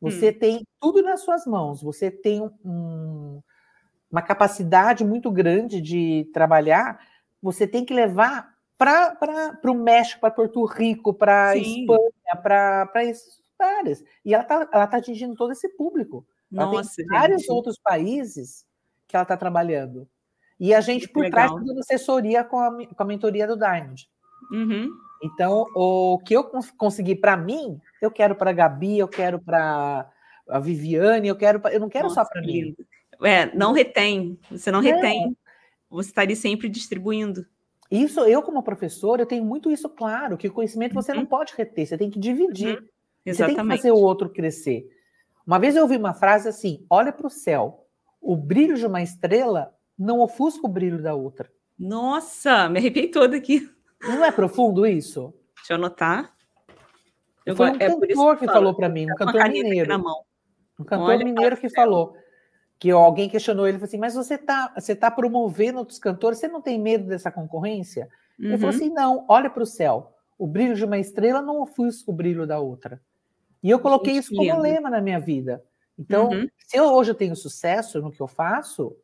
Você 0.00 0.30
hum. 0.30 0.38
tem 0.38 0.66
tudo 0.80 1.02
nas 1.02 1.20
suas 1.20 1.46
mãos. 1.46 1.82
Você 1.82 2.10
tem 2.10 2.40
um, 2.64 3.42
uma 4.10 4.22
capacidade 4.22 5.04
muito 5.04 5.30
grande 5.30 5.80
de 5.80 6.28
trabalhar, 6.32 7.00
você 7.42 7.66
tem 7.66 7.84
que 7.84 7.94
levar 7.94 8.54
para 8.76 9.58
o 9.64 9.74
México, 9.74 10.20
para 10.20 10.30
Porto 10.30 10.64
Rico, 10.64 11.12
para 11.12 11.54
Espanha, 11.56 12.36
para 12.42 13.04
esses 13.04 13.40
lugares. 13.52 14.02
E 14.24 14.32
ela 14.32 14.42
está 14.42 14.68
ela 14.72 14.86
tá 14.86 14.96
atingindo 14.96 15.34
todo 15.34 15.52
esse 15.52 15.68
público. 15.76 16.26
Ela 16.52 16.66
Nossa, 16.66 16.96
tem 16.96 17.06
vários 17.06 17.42
gente. 17.42 17.52
outros 17.52 17.78
países 17.78 18.64
que 19.06 19.14
ela 19.14 19.22
está 19.22 19.36
trabalhando. 19.36 20.08
E 20.58 20.74
a 20.74 20.80
gente, 20.80 21.08
por 21.08 21.28
trás, 21.30 21.50
fazendo 21.50 21.78
assessoria 21.78 22.44
com 22.44 22.58
a, 22.58 22.86
com 22.86 23.02
a 23.02 23.06
mentoria 23.06 23.46
do 23.46 23.56
Diamond. 23.56 24.08
Uhum. 24.50 24.90
Então, 25.22 25.66
o 25.74 26.18
que 26.18 26.34
eu 26.34 26.44
consegui 26.76 27.14
para 27.14 27.36
mim, 27.36 27.78
eu 28.00 28.10
quero 28.10 28.34
para 28.34 28.50
a 28.50 28.54
Gabi, 28.54 28.98
eu 28.98 29.08
quero 29.08 29.38
para 29.38 30.10
a 30.48 30.58
Viviane, 30.58 31.28
eu 31.28 31.36
quero 31.36 31.60
pra, 31.60 31.72
eu 31.72 31.80
não 31.80 31.88
quero 31.88 32.04
Nossa, 32.04 32.24
só 32.24 32.30
para 32.30 32.40
mim. 32.40 32.74
É, 33.22 33.54
não 33.54 33.72
retém, 33.72 34.38
você 34.50 34.70
não 34.70 34.80
retém. 34.80 35.36
Você 35.90 36.08
está 36.08 36.22
ali 36.22 36.34
sempre 36.34 36.68
distribuindo. 36.68 37.44
Isso, 37.90 38.20
eu 38.20 38.40
como 38.42 38.62
professor, 38.62 39.18
eu 39.18 39.26
tenho 39.26 39.44
muito 39.44 39.70
isso 39.70 39.88
claro, 39.88 40.38
que 40.38 40.48
o 40.48 40.52
conhecimento 40.52 40.94
você 40.94 41.12
uhum. 41.12 41.18
não 41.18 41.26
pode 41.26 41.52
reter, 41.56 41.86
você 41.86 41.98
tem 41.98 42.08
que 42.08 42.18
dividir. 42.18 42.78
Uhum. 42.78 43.34
Você 43.34 43.44
tem 43.44 43.56
que 43.56 43.66
fazer 43.66 43.90
o 43.90 43.98
outro 43.98 44.30
crescer. 44.30 44.88
Uma 45.46 45.58
vez 45.58 45.76
eu 45.76 45.82
ouvi 45.82 45.96
uma 45.96 46.14
frase 46.14 46.48
assim: 46.48 46.86
olha 46.88 47.12
para 47.12 47.26
o 47.26 47.30
céu, 47.30 47.86
o 48.20 48.36
brilho 48.36 48.76
de 48.76 48.86
uma 48.86 49.02
estrela 49.02 49.74
não 49.98 50.20
ofusca 50.20 50.66
o 50.66 50.70
brilho 50.70 51.02
da 51.02 51.14
outra. 51.14 51.50
Nossa, 51.78 52.68
me 52.68 52.78
arrepiei 52.78 53.08
toda 53.08 53.36
aqui. 53.36 53.68
Não 54.02 54.24
é 54.24 54.32
profundo 54.32 54.86
isso? 54.86 55.34
Deixa 55.56 55.72
eu 55.72 55.76
anotar. 55.76 56.34
Eu 57.44 57.56
Foi 57.56 57.70
um 57.70 57.74
é 57.74 57.78
cantor 57.78 58.36
que, 58.36 58.46
que 58.46 58.52
falou 58.52 58.74
para 58.74 58.88
mim, 58.88 59.10
um 59.10 59.14
cantor 59.14 59.48
mineiro. 59.48 59.94
Um 60.78 60.84
cantor 60.84 61.10
Olha, 61.10 61.24
mineiro 61.24 61.56
que 61.56 61.68
falou 61.68 62.14
que 62.80 62.90
alguém 62.90 63.28
questionou 63.28 63.68
ele, 63.68 63.76
falou 63.76 63.88
assim, 63.88 63.98
mas 63.98 64.14
você 64.14 64.34
está 64.34 64.72
você 64.74 64.96
tá 64.96 65.10
promovendo 65.10 65.78
outros 65.78 65.98
cantores, 65.98 66.38
você 66.38 66.48
não 66.48 66.62
tem 66.62 66.80
medo 66.80 67.04
dessa 67.04 67.30
concorrência? 67.30 68.08
Uhum. 68.38 68.46
Ele 68.46 68.58
falou 68.58 68.72
uhum. 68.72 68.80
assim, 68.80 68.90
não, 68.90 69.26
olha 69.28 69.50
para 69.50 69.62
o 69.62 69.66
céu, 69.66 70.14
o 70.38 70.46
brilho 70.46 70.74
de 70.74 70.84
uma 70.86 70.98
estrela 70.98 71.42
não 71.42 71.60
ofusca 71.60 72.10
o 72.10 72.14
brilho 72.14 72.46
da 72.46 72.58
outra. 72.58 72.98
E 73.62 73.68
eu 73.68 73.78
coloquei 73.78 74.14
Gente, 74.14 74.22
isso 74.24 74.34
como 74.34 74.62
lema 74.62 74.88
na 74.88 75.02
minha 75.02 75.20
vida. 75.20 75.62
Então, 75.98 76.30
uhum. 76.30 76.48
se 76.56 76.78
eu 76.78 76.84
hoje 76.84 77.10
eu 77.10 77.14
tenho 77.14 77.36
sucesso 77.36 78.00
no 78.00 78.10
que 78.10 78.22
eu 78.22 78.26
faço, 78.26 78.96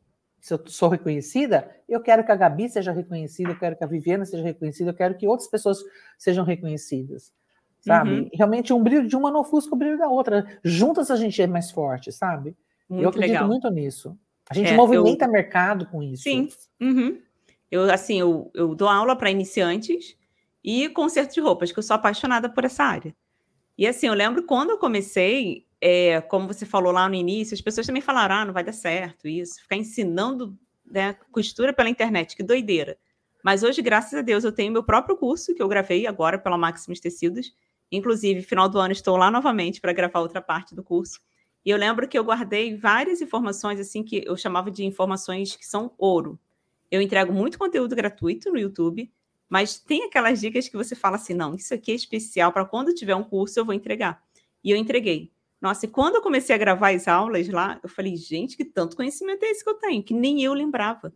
se 0.47 0.53
eu 0.53 0.63
sou 0.67 0.87
reconhecida, 0.87 1.69
eu 1.89 1.99
quero 1.99 2.23
que 2.23 2.31
a 2.31 2.35
Gabi 2.35 2.69
seja 2.69 2.93
reconhecida, 2.93 3.51
eu 3.51 3.59
quero 3.59 3.75
que 3.75 3.83
a 3.83 3.87
Viviana 3.87 4.23
seja 4.23 4.41
reconhecida, 4.41 4.91
eu 4.91 4.93
quero 4.93 5.17
que 5.17 5.27
outras 5.27 5.49
pessoas 5.49 5.79
sejam 6.17 6.45
reconhecidas, 6.45 7.33
sabe? 7.81 8.11
Uhum. 8.11 8.29
Realmente, 8.33 8.71
um 8.71 8.81
brilho 8.81 9.05
de 9.09 9.15
uma 9.17 9.29
não 9.29 9.41
ofusca 9.41 9.75
o 9.75 9.77
brilho 9.77 9.97
da 9.97 10.07
outra. 10.07 10.47
Juntas 10.63 11.11
a 11.11 11.17
gente 11.17 11.41
é 11.41 11.47
mais 11.47 11.69
forte, 11.69 12.13
sabe? 12.13 12.55
Muito 12.87 13.03
eu 13.03 13.09
acredito 13.09 13.33
legal. 13.33 13.47
muito 13.49 13.69
nisso. 13.69 14.17
A 14.49 14.53
gente 14.53 14.71
é, 14.71 14.73
movimenta 14.77 15.25
eu... 15.25 15.31
mercado 15.31 15.85
com 15.87 16.01
isso. 16.01 16.23
Sim. 16.23 16.47
Uhum. 16.79 17.19
Eu, 17.69 17.91
assim, 17.91 18.17
eu, 18.17 18.49
eu 18.53 18.73
dou 18.73 18.87
aula 18.87 19.17
para 19.17 19.29
iniciantes 19.29 20.15
e 20.63 20.87
conserto 20.87 21.33
de 21.33 21.41
roupas, 21.41 21.73
que 21.73 21.79
eu 21.79 21.83
sou 21.83 21.95
apaixonada 21.95 22.47
por 22.47 22.63
essa 22.63 22.85
área. 22.85 23.13
E 23.77 23.85
assim, 23.85 24.07
eu 24.07 24.13
lembro 24.13 24.43
quando 24.43 24.69
eu 24.69 24.77
comecei, 24.77 25.66
é, 25.81 26.21
como 26.21 26.47
você 26.47 26.65
falou 26.65 26.91
lá 26.91 27.07
no 27.07 27.15
início, 27.15 27.53
as 27.53 27.61
pessoas 27.61 27.87
também 27.87 28.01
falaram: 28.01 28.35
ah, 28.35 28.45
não 28.45 28.53
vai 28.53 28.63
dar 28.63 28.73
certo 28.73 29.27
isso, 29.27 29.61
ficar 29.61 29.75
ensinando 29.75 30.57
né, 30.85 31.13
costura 31.31 31.73
pela 31.73 31.89
internet, 31.89 32.35
que 32.35 32.43
doideira. 32.43 32.97
Mas 33.43 33.63
hoje, 33.63 33.81
graças 33.81 34.13
a 34.13 34.21
Deus, 34.21 34.43
eu 34.43 34.51
tenho 34.51 34.71
meu 34.71 34.83
próprio 34.83 35.15
curso 35.15 35.53
que 35.53 35.61
eu 35.61 35.67
gravei 35.67 36.07
agora 36.07 36.37
pela 36.37 36.57
Maximus 36.57 36.99
Tecidos. 36.99 37.53
Inclusive, 37.91 38.41
final 38.41 38.67
do 38.67 38.79
ano 38.79 38.91
estou 38.91 39.15
lá 39.15 39.31
novamente 39.31 39.79
para 39.79 39.93
gravar 39.93 40.19
outra 40.19 40.41
parte 40.41 40.75
do 40.75 40.83
curso. 40.83 41.21
E 41.63 41.69
eu 41.69 41.77
lembro 41.77 42.07
que 42.07 42.17
eu 42.17 42.23
guardei 42.23 42.75
várias 42.75 43.21
informações 43.21 43.79
assim 43.79 44.03
que 44.03 44.23
eu 44.25 44.35
chamava 44.35 44.71
de 44.71 44.83
informações 44.83 45.55
que 45.55 45.65
são 45.65 45.93
ouro. 45.97 46.39
Eu 46.89 47.01
entrego 47.01 47.31
muito 47.31 47.59
conteúdo 47.59 47.95
gratuito 47.95 48.49
no 48.49 48.57
YouTube, 48.57 49.11
mas 49.49 49.77
tem 49.77 50.03
aquelas 50.03 50.39
dicas 50.39 50.67
que 50.67 50.75
você 50.75 50.95
fala 50.95 51.15
assim: 51.15 51.33
não, 51.33 51.55
isso 51.55 51.73
aqui 51.73 51.91
é 51.91 51.95
especial 51.95 52.51
para 52.51 52.65
quando 52.65 52.93
tiver 52.93 53.15
um 53.15 53.23
curso 53.23 53.59
eu 53.59 53.65
vou 53.65 53.73
entregar. 53.73 54.21
E 54.63 54.71
eu 54.71 54.77
entreguei. 54.77 55.31
Nossa, 55.61 55.85
e 55.85 55.89
quando 55.89 56.15
eu 56.15 56.21
comecei 56.21 56.53
a 56.53 56.57
gravar 56.57 56.93
as 56.93 57.07
aulas 57.07 57.47
lá, 57.49 57.79
eu 57.81 57.89
falei, 57.89 58.15
gente, 58.15 58.55
que 58.55 58.63
tanto 58.63 58.95
conhecimento 58.95 59.43
é 59.43 59.49
esse 59.49 59.63
que 59.63 59.69
eu 59.69 59.75
tenho, 59.75 60.03
que 60.03 60.13
nem 60.13 60.43
eu 60.43 60.53
lembrava. 60.53 61.11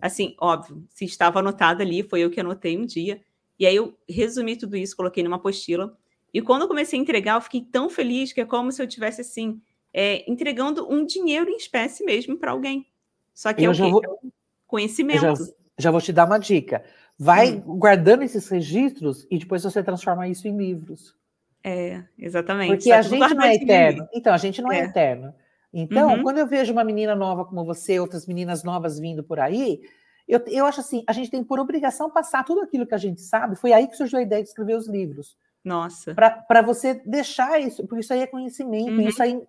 Assim, 0.00 0.34
óbvio, 0.40 0.84
se 0.90 1.04
estava 1.04 1.38
anotado 1.38 1.82
ali, 1.82 2.02
foi 2.02 2.20
eu 2.20 2.30
que 2.30 2.40
anotei 2.40 2.76
um 2.76 2.84
dia. 2.84 3.22
E 3.58 3.66
aí 3.66 3.76
eu 3.76 3.96
resumi 4.08 4.56
tudo 4.56 4.76
isso, 4.76 4.96
coloquei 4.96 5.22
numa 5.22 5.36
apostila. 5.36 5.96
E 6.32 6.42
quando 6.42 6.62
eu 6.62 6.68
comecei 6.68 6.98
a 6.98 7.02
entregar, 7.02 7.36
eu 7.36 7.40
fiquei 7.40 7.62
tão 7.62 7.88
feliz 7.88 8.32
que 8.32 8.40
é 8.40 8.44
como 8.44 8.72
se 8.72 8.82
eu 8.82 8.86
tivesse 8.88 9.20
assim, 9.20 9.60
é, 9.92 10.28
entregando 10.30 10.92
um 10.92 11.06
dinheiro 11.06 11.48
em 11.48 11.56
espécie 11.56 12.04
mesmo 12.04 12.36
para 12.36 12.50
alguém. 12.50 12.86
Só 13.32 13.52
que 13.52 13.62
eu 13.62 13.70
é 13.70 13.74
o 13.74 13.90
Vou... 13.90 14.04
É 14.04 14.28
conhecimento. 14.66 15.20
Já, 15.20 15.34
já, 15.78 15.90
vou 15.92 16.00
te 16.00 16.12
dar 16.12 16.26
uma 16.26 16.38
dica. 16.38 16.84
Vai 17.16 17.54
hum. 17.54 17.78
guardando 17.78 18.24
esses 18.24 18.48
registros 18.48 19.24
e 19.30 19.38
depois 19.38 19.62
você 19.62 19.82
transforma 19.82 20.28
isso 20.28 20.48
em 20.48 20.56
livros. 20.56 21.14
É, 21.64 22.04
exatamente. 22.18 22.76
Porque 22.76 22.92
a 22.92 23.00
gente 23.00 23.34
não 23.34 23.42
é 23.42 23.54
eterno. 23.54 24.08
Então, 24.12 24.34
a 24.34 24.36
gente 24.36 24.60
não 24.60 24.70
é, 24.70 24.80
é 24.80 24.84
eterno. 24.84 25.34
Então, 25.72 26.12
uhum. 26.12 26.22
quando 26.22 26.38
eu 26.38 26.46
vejo 26.46 26.72
uma 26.72 26.84
menina 26.84 27.16
nova 27.16 27.44
como 27.44 27.64
você, 27.64 27.98
outras 27.98 28.26
meninas 28.26 28.62
novas 28.62 28.98
vindo 28.98 29.24
por 29.24 29.40
aí, 29.40 29.80
eu, 30.28 30.40
eu 30.46 30.66
acho 30.66 30.80
assim, 30.80 31.02
a 31.06 31.12
gente 31.12 31.30
tem 31.30 31.42
por 31.42 31.58
obrigação 31.58 32.10
passar 32.10 32.44
tudo 32.44 32.60
aquilo 32.60 32.86
que 32.86 32.94
a 32.94 32.98
gente 32.98 33.22
sabe. 33.22 33.56
Foi 33.56 33.72
aí 33.72 33.88
que 33.88 33.96
surgiu 33.96 34.18
a 34.18 34.22
ideia 34.22 34.42
de 34.42 34.48
escrever 34.48 34.76
os 34.76 34.86
livros. 34.86 35.36
Nossa. 35.64 36.14
Para 36.14 36.62
você 36.62 37.02
deixar 37.06 37.58
isso, 37.58 37.86
porque 37.86 38.00
isso 38.00 38.12
aí 38.12 38.20
é 38.20 38.26
conhecimento. 38.26 38.92
Uhum. 38.92 39.08
Isso 39.08 39.22
aí, 39.22 39.42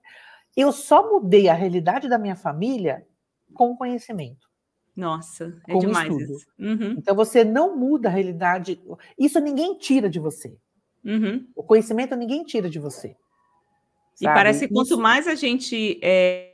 eu 0.55 0.71
só 0.71 1.11
mudei 1.11 1.49
a 1.49 1.53
realidade 1.53 2.07
da 2.07 2.17
minha 2.17 2.35
família 2.35 3.05
com 3.53 3.75
conhecimento. 3.75 4.45
Nossa, 4.95 5.53
é 5.67 5.73
com 5.73 5.79
demais 5.79 6.09
estudo. 6.09 6.33
isso. 6.33 6.47
Uhum. 6.57 6.95
Então 6.97 7.13
você 7.13 7.43
não 7.43 7.77
muda 7.77 8.07
a 8.07 8.11
realidade. 8.11 8.81
Isso 9.19 9.39
ninguém 9.41 9.77
tira 9.77 10.09
de 10.09 10.19
você. 10.19 10.57
Uhum. 11.05 11.47
O 11.55 11.63
conhecimento 11.63 12.15
ninguém 12.15 12.43
tira 12.43 12.69
de 12.69 12.79
você. 12.79 13.15
Sabe? 14.15 14.31
E 14.31 14.33
parece 14.33 14.67
que 14.67 14.73
quanto 14.73 14.97
mais 14.97 15.27
a 15.27 15.35
gente 15.35 15.99
é, 16.01 16.53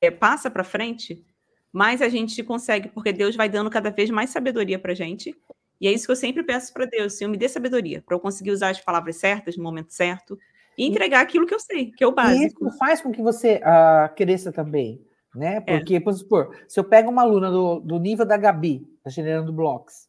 é, 0.00 0.10
passa 0.10 0.50
para 0.50 0.64
frente, 0.64 1.24
mais 1.72 2.02
a 2.02 2.08
gente 2.08 2.42
consegue, 2.42 2.88
porque 2.88 3.12
Deus 3.12 3.36
vai 3.36 3.48
dando 3.48 3.70
cada 3.70 3.90
vez 3.90 4.10
mais 4.10 4.30
sabedoria 4.30 4.78
para 4.78 4.94
gente. 4.94 5.34
E 5.80 5.86
é 5.86 5.92
isso 5.92 6.06
que 6.06 6.12
eu 6.12 6.16
sempre 6.16 6.42
peço 6.42 6.72
para 6.72 6.86
Deus, 6.86 7.14
Senhor, 7.14 7.30
me 7.30 7.36
dê 7.36 7.48
sabedoria, 7.48 8.02
para 8.04 8.16
eu 8.16 8.20
conseguir 8.20 8.50
usar 8.50 8.70
as 8.70 8.80
palavras 8.80 9.16
certas 9.16 9.56
no 9.56 9.62
momento 9.62 9.92
certo 9.92 10.36
e 10.76 10.86
entregar 10.86 11.20
aquilo 11.20 11.46
que 11.46 11.54
eu 11.54 11.60
sei, 11.60 11.92
que 11.92 12.02
é 12.02 12.06
o 12.06 12.12
básico. 12.12 12.64
E 12.64 12.68
isso 12.68 12.78
faz 12.78 13.00
com 13.00 13.12
que 13.12 13.22
você 13.22 13.56
uh, 13.56 14.12
cresça 14.16 14.50
também, 14.50 15.00
né? 15.34 15.62
É. 15.66 15.76
Porque, 15.76 15.96
é. 15.96 16.00
por 16.00 16.12
supor, 16.14 16.56
se 16.66 16.80
eu 16.80 16.84
pego 16.84 17.10
uma 17.10 17.22
aluna 17.22 17.50
do, 17.50 17.80
do 17.80 17.98
nível 17.98 18.26
da 18.26 18.36
Gabi, 18.36 18.86
da 19.04 19.10
Generando 19.10 19.52
Blocos, 19.52 20.08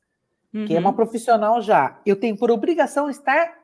uhum. 0.53 0.65
que 0.65 0.75
é 0.75 0.79
uma 0.79 0.89
uhum. 0.89 0.95
profissional 0.95 1.61
já, 1.61 1.99
eu 2.05 2.15
tenho 2.15 2.37
por 2.37 2.49
obrigação 2.49 3.09
estar 3.09 3.58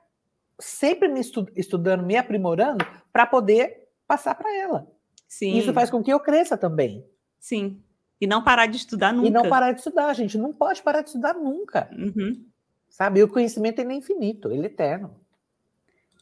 sempre 0.59 1.07
me 1.07 1.19
estu 1.19 1.47
estudando, 1.55 2.03
me 2.03 2.15
aprimorando 2.15 2.85
para 3.11 3.25
poder 3.25 3.87
passar 4.07 4.35
para 4.35 4.53
ela. 4.55 4.87
Sim. 5.27 5.57
Isso 5.57 5.73
faz 5.73 5.89
com 5.89 6.03
que 6.03 6.11
eu 6.11 6.19
cresça 6.19 6.57
também. 6.57 7.05
Sim. 7.39 7.81
E 8.19 8.25
não 8.25 8.43
parar 8.43 8.65
de 8.67 8.77
estudar 8.77 9.13
nunca. 9.13 9.27
E 9.27 9.31
não 9.31 9.49
parar 9.49 9.71
de 9.71 9.79
estudar, 9.79 10.13
gente. 10.13 10.37
Não 10.37 10.53
pode 10.53 10.81
parar 10.81 11.01
de 11.01 11.09
estudar 11.09 11.33
nunca. 11.33 11.89
Uhum. 11.91 12.45
Sabe? 12.89 13.19
E 13.19 13.23
o 13.23 13.27
conhecimento 13.27 13.79
ele 13.79 13.93
é 13.93 13.95
infinito, 13.95 14.51
ele 14.51 14.63
é 14.63 14.65
eterno. 14.65 15.19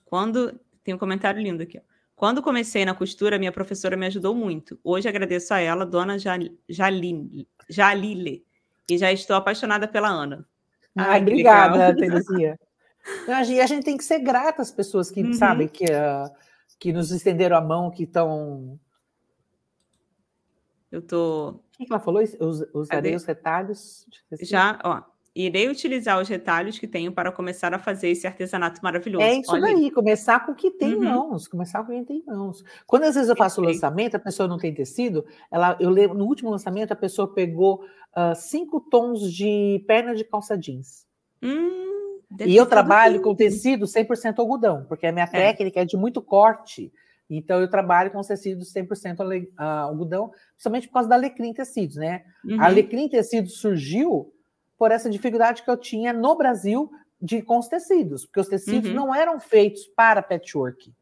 Quando. 0.06 0.60
Tem 0.84 0.94
um 0.94 0.98
comentário 0.98 1.42
lindo 1.42 1.64
aqui. 1.64 1.80
Quando 2.16 2.42
comecei 2.42 2.84
na 2.84 2.94
costura, 2.94 3.40
minha 3.40 3.52
professora 3.52 3.96
me 3.96 4.06
ajudou 4.06 4.36
muito. 4.36 4.78
Hoje 4.84 5.08
agradeço 5.08 5.54
a 5.54 5.60
ela, 5.60 5.86
dona 5.86 6.18
Jalile, 6.18 7.48
Jalile, 7.70 8.46
e 8.90 8.98
já 8.98 9.12
estou 9.12 9.36
apaixonada 9.36 9.88
pela 9.88 10.10
Ana. 10.10 10.46
Ai, 10.96 11.22
obrigada, 11.22 11.96
Terezinha. 11.96 12.60
E 13.50 13.60
a 13.60 13.66
gente 13.66 13.84
tem 13.84 13.98
que 13.98 14.04
ser 14.04 14.20
grata 14.20 14.62
às 14.62 14.72
pessoas 14.72 15.12
que, 15.12 15.22
uhum. 15.22 15.34
sabe, 15.34 15.68
que, 15.68 15.86
uh, 15.86 16.32
que 16.80 16.94
nos 16.94 17.12
estenderam 17.12 17.58
a 17.58 17.62
mão, 17.62 17.92
que 17.92 18.04
estão. 18.04 18.80
Eu 20.92 21.02
tô. 21.02 21.50
O 21.50 21.86
que 21.86 21.92
ela 21.92 22.00
falou? 22.00 22.24
Usarei 22.74 23.16
os 23.16 23.26
retalhos? 23.26 24.06
Já, 24.42 24.80
ó. 24.84 25.02
Irei 25.36 25.68
utilizar 25.68 26.22
os 26.22 26.30
retalhos 26.30 26.78
que 26.78 26.88
tenho 26.88 27.12
para 27.12 27.32
começar 27.32 27.74
a 27.74 27.80
fazer 27.80 28.10
esse 28.10 28.28
artesanato 28.28 28.80
maravilhoso. 28.84 29.26
É 29.26 29.34
isso 29.34 29.52
Olha 29.52 29.64
daí, 29.64 29.86
aí. 29.86 29.92
começar 29.92 30.46
com 30.46 30.52
o 30.52 30.56
que 30.56 30.70
tem 30.70 30.94
uhum. 30.94 31.04
em 31.04 31.08
mãos, 31.08 31.48
começar 31.48 31.84
com 31.84 31.92
o 31.92 32.00
que 32.00 32.06
tem 32.06 32.18
em 32.18 32.26
mãos. 32.26 32.64
Quando 32.86 33.06
às 33.06 33.16
vezes 33.16 33.32
eu 33.32 33.36
faço 33.36 33.60
o 33.60 33.64
lançamento, 33.64 34.14
a 34.14 34.20
pessoa 34.20 34.48
não 34.48 34.60
tem 34.60 34.72
tecido, 34.72 35.26
ela, 35.52 35.76
eu 35.80 35.90
lembro, 35.90 36.16
no 36.16 36.26
último 36.26 36.52
lançamento, 36.52 36.92
a 36.92 36.96
pessoa 36.96 37.34
pegou 37.34 37.84
uh, 38.16 38.36
cinco 38.36 38.80
tons 38.80 39.34
de 39.34 39.84
perna 39.88 40.14
de 40.14 40.24
calça 40.24 40.56
jeans. 40.56 41.08
Hum. 41.42 42.03
E 42.46 42.56
eu 42.56 42.66
trabalho 42.66 43.22
com 43.22 43.36
tecido 43.36 43.86
100% 43.86 44.40
algodão, 44.40 44.86
porque 44.88 45.06
a 45.06 45.12
minha 45.12 45.26
é. 45.26 45.28
técnica 45.28 45.82
é 45.82 45.86
de 45.86 45.98
muito 45.98 46.22
corte. 46.22 46.92
Então, 47.30 47.60
eu 47.60 47.70
trabalho 47.70 48.12
com 48.12 48.22
tecidos 48.22 48.74
100% 48.74 49.48
algodão, 49.58 50.32
principalmente 50.54 50.88
por 50.88 50.94
causa 50.94 51.10
da 51.10 51.16
Alecrim 51.16 51.54
Tecidos, 51.54 51.96
né? 51.96 52.24
Uhum. 52.46 52.62
A 52.62 52.66
Alecrim 52.66 53.08
Tecidos 53.08 53.60
surgiu 53.60 54.32
por 54.78 54.92
essa 54.92 55.10
dificuldade 55.10 55.64
que 55.64 55.70
eu 55.70 55.78
tinha 55.78 56.12
no 56.12 56.36
Brasil 56.36 56.92
de, 57.22 57.42
com 57.42 57.58
os 57.58 57.68
tecidos, 57.68 58.26
porque 58.26 58.42
os 58.42 58.48
tecidos 58.48 58.90
uhum. 58.90 58.96
não 58.96 59.16
eram 59.16 59.40
feitos 59.40 59.88
para 59.96 60.22
patchwork. 60.22 60.94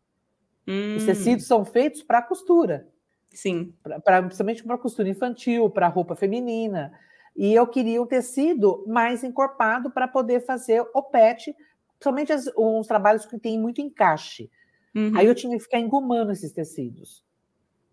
Uhum. 0.67 0.95
Os 0.97 1.03
hum. 1.03 1.05
tecidos 1.07 1.47
são 1.47 1.65
feitos 1.65 2.03
para 2.03 2.21
costura. 2.21 2.87
Sim. 3.31 3.73
Pra, 3.81 3.99
pra 3.99 4.21
principalmente 4.21 4.63
para 4.63 4.77
costura 4.77 5.09
infantil, 5.09 5.69
para 5.69 5.87
roupa 5.87 6.15
feminina. 6.15 6.91
E 7.35 7.53
eu 7.53 7.65
queria 7.65 8.01
um 8.01 8.05
tecido 8.05 8.83
mais 8.87 9.23
encorpado 9.23 9.89
para 9.89 10.07
poder 10.07 10.45
fazer 10.45 10.83
o 10.93 11.01
pet, 11.01 11.55
principalmente 11.91 12.33
as, 12.33 12.49
uns 12.57 12.87
trabalhos 12.87 13.25
que 13.25 13.39
tem 13.39 13.59
muito 13.59 13.81
encaixe. 13.81 14.49
Uhum. 14.93 15.13
Aí 15.15 15.25
eu 15.25 15.35
tinha 15.35 15.55
que 15.57 15.63
ficar 15.63 15.79
engomando 15.79 16.31
esses 16.31 16.51
tecidos. 16.51 17.23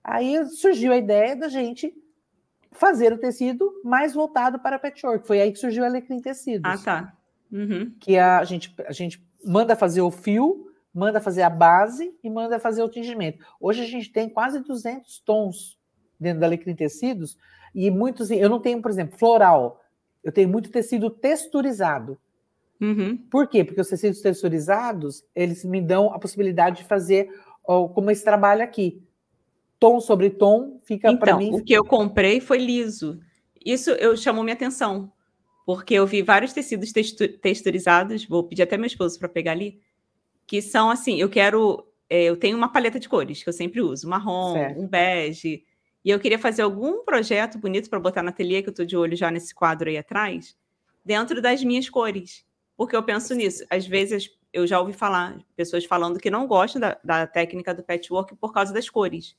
Aí 0.03 0.45
surgiu 0.47 0.93
a 0.93 0.97
ideia 0.97 1.37
da 1.37 1.49
gente 1.49 1.95
fazer 2.73 3.13
o 3.13 3.19
tecido 3.19 3.81
mais 3.85 4.15
voltado 4.15 4.59
para 4.59 4.79
patchwork. 4.79 5.27
Foi 5.27 5.41
aí 5.41 5.53
que 5.53 5.59
surgiu 5.59 5.83
o 5.83 5.87
Alecrim 5.87 6.21
Tecidos. 6.21 6.71
Ah, 6.71 6.79
tá. 6.79 7.13
Uhum. 7.51 7.95
Que 8.01 8.19
a 8.19 8.45
gente, 8.45 8.75
a 8.87 8.93
gente 8.93 9.25
manda 9.45 9.75
fazer 9.77 10.01
o 10.01 10.11
fio, 10.11 10.71
manda 10.93 11.21
fazer 11.21 11.43
a 11.43 11.51
base 11.51 12.15
e 12.23 12.31
manda 12.31 12.59
fazer 12.59 12.83
o 12.83 12.89
tingimento. 12.89 13.45
Hoje 13.61 13.83
a 13.83 13.87
gente 13.87 14.11
tem 14.11 14.29
quase 14.29 14.61
200 14.61 15.21
tons 15.21 15.79
dentro 16.19 16.41
da 16.41 16.47
Alecrim 16.47 16.75
Tecidos, 16.75 17.37
e 17.87 17.91
muitos, 17.91 18.31
eu 18.31 18.49
não 18.49 18.61
tenho, 18.61 18.81
por 18.83 18.91
exemplo, 18.91 19.19
floral. 19.19 19.81
Eu 20.25 20.33
tenho 20.33 20.49
muito 20.49 20.71
tecido 20.71 21.11
texturizado. 21.11 22.19
Uhum. 22.81 23.17
Por 23.17 23.49
quê? 23.49 23.65
Porque 23.65 23.81
os 23.81 23.89
tecidos 23.89 24.21
texturizados, 24.21 25.25
eles 25.35 25.65
me 25.65 25.81
dão 25.81 26.13
a 26.13 26.19
possibilidade 26.19 26.79
de 26.79 26.85
fazer 26.89 27.29
ou 27.65 27.89
como 27.89 28.11
esse 28.11 28.25
trabalho 28.25 28.63
aqui. 28.63 29.03
Tom 29.81 30.01
sobre 30.01 30.31
tom 30.31 30.81
fica 30.85 31.17
para 31.17 31.33
Então, 31.33 31.39
mim. 31.39 31.55
o 31.55 31.63
que 31.63 31.73
eu 31.73 31.85
comprei 31.85 32.41
foi 32.41 32.59
liso. 32.59 33.21
Isso 33.65 33.91
eu 33.91 34.17
chamou 34.17 34.43
minha 34.43 34.55
atenção, 34.55 35.13
porque 35.67 35.95
eu 35.95 36.07
vi 36.07 36.23
vários 36.23 36.53
tecidos 36.53 36.93
textu- 36.93 37.29
texturizados, 37.39 38.25
vou 38.25 38.43
pedir 38.45 38.63
até 38.63 38.77
meu 38.77 38.87
esposo 38.87 39.19
para 39.19 39.29
pegar 39.29 39.53
ali, 39.53 39.81
que 40.47 40.63
são 40.63 40.89
assim, 40.91 41.21
eu 41.21 41.29
quero, 41.29 41.85
é, 42.09 42.25
eu 42.25 42.37
tenho 42.37 42.57
uma 42.57 42.73
paleta 42.73 42.99
de 42.99 43.09
cores 43.09 43.43
que 43.43 43.49
eu 43.49 43.53
sempre 43.53 43.81
uso, 43.81 44.09
marrom, 44.09 44.55
Certo. 44.55 44.81
um 44.81 44.87
bege, 44.87 45.65
e 46.05 46.11
eu 46.11 46.19
queria 46.21 46.39
fazer 46.39 46.63
algum 46.63 47.05
projeto 47.05 47.59
bonito 47.59 47.89
para 47.91 48.01
botar 48.01 48.23
na 48.23 48.31
ateliê, 48.31 48.63
que 48.63 48.69
eu 48.69 48.73
estou 48.73 48.87
de 48.87 48.97
olho 48.97 49.17
já 49.17 49.31
nesse 49.31 49.55
quadro 49.55 49.89
aí 49.89 49.99
atrás, 49.99 50.57
dentro 51.05 51.41
das 51.43 51.63
minhas 51.63 51.89
cores, 51.89 52.45
porque 52.77 52.95
eu 52.97 53.03
penso 53.03 53.35
nisso. 53.35 53.65
Às 53.71 53.87
vezes 53.87 54.31
eu 54.53 54.67
já 54.67 54.81
ouvi 54.81 54.93
falar 54.93 55.39
pessoas 55.57 55.85
falando 55.85 56.19
que 56.19 56.31
não 56.31 56.47
gostam 56.47 56.81
da, 56.81 56.99
da 57.05 57.27
técnica 57.27 57.75
do 57.75 57.83
patchwork 57.83 58.35
por 58.37 58.53
causa 58.53 58.73
das 58.73 58.89
cores. 58.89 59.37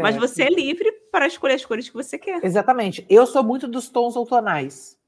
Mas 0.00 0.14
Certo. 0.16 0.20
você 0.20 0.42
é 0.44 0.48
livre 0.50 0.90
para 1.12 1.26
escolher 1.26 1.54
as 1.54 1.64
cores 1.64 1.88
que 1.88 1.94
você 1.94 2.18
quer. 2.18 2.44
Exatamente. 2.44 3.06
Eu 3.08 3.26
sou 3.26 3.44
muito 3.44 3.68
dos 3.68 3.88
tons 3.88 4.16
outonais. 4.16 4.98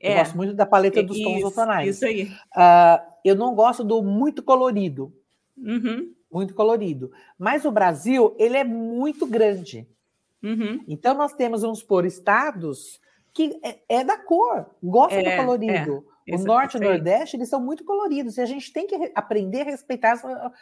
Eu 0.00 0.12
É, 0.12 0.14
gosto 0.18 0.36
muito 0.36 0.52
da 0.54 0.66
paleta 0.66 1.02
dos 1.02 1.18
tons 1.20 1.36
isso, 1.38 1.46
outonais. 1.46 1.96
Isso 1.96 2.04
aí. 2.04 2.30
Ah, 2.54 3.02
eu 3.24 3.34
não 3.34 3.54
gosto 3.54 3.82
do 3.82 4.02
muito 4.02 4.42
colorido. 4.42 5.12
Uhum, 5.56 6.12
Muito 6.30 6.54
colorido. 6.54 7.10
Mas 7.38 7.64
o 7.64 7.70
Brasil, 7.72 8.34
ele 8.38 8.56
é 8.58 8.64
muito 8.64 9.26
grande. 9.26 9.88
Uhum. 10.42 10.84
Então, 10.88 11.14
nós 11.14 11.32
temos, 11.34 11.62
vamos 11.62 11.82
por 11.82 12.04
estados 12.04 13.00
que 13.32 13.58
é, 13.62 13.78
é 13.88 14.04
da 14.04 14.18
cor, 14.18 14.70
gosta 14.82 15.14
É, 15.18 15.36
do 15.36 15.42
colorido. 15.44 16.04
o 16.30 16.34
Isso- 16.34 16.44
norte 16.44 16.76
e 16.76 16.80
o 16.80 16.82
nordeste, 16.82 17.36
eles 17.36 17.48
são 17.48 17.60
muito 17.60 17.84
coloridos. 17.84 18.36
E 18.36 18.40
a 18.40 18.46
gente 18.46 18.72
tem 18.72 18.86
que 18.86 18.96
re- 18.96 19.12
aprender 19.14 19.60
a 19.62 19.64
respeitar 19.64 20.12
as, 20.12 20.24
a- 20.24 20.52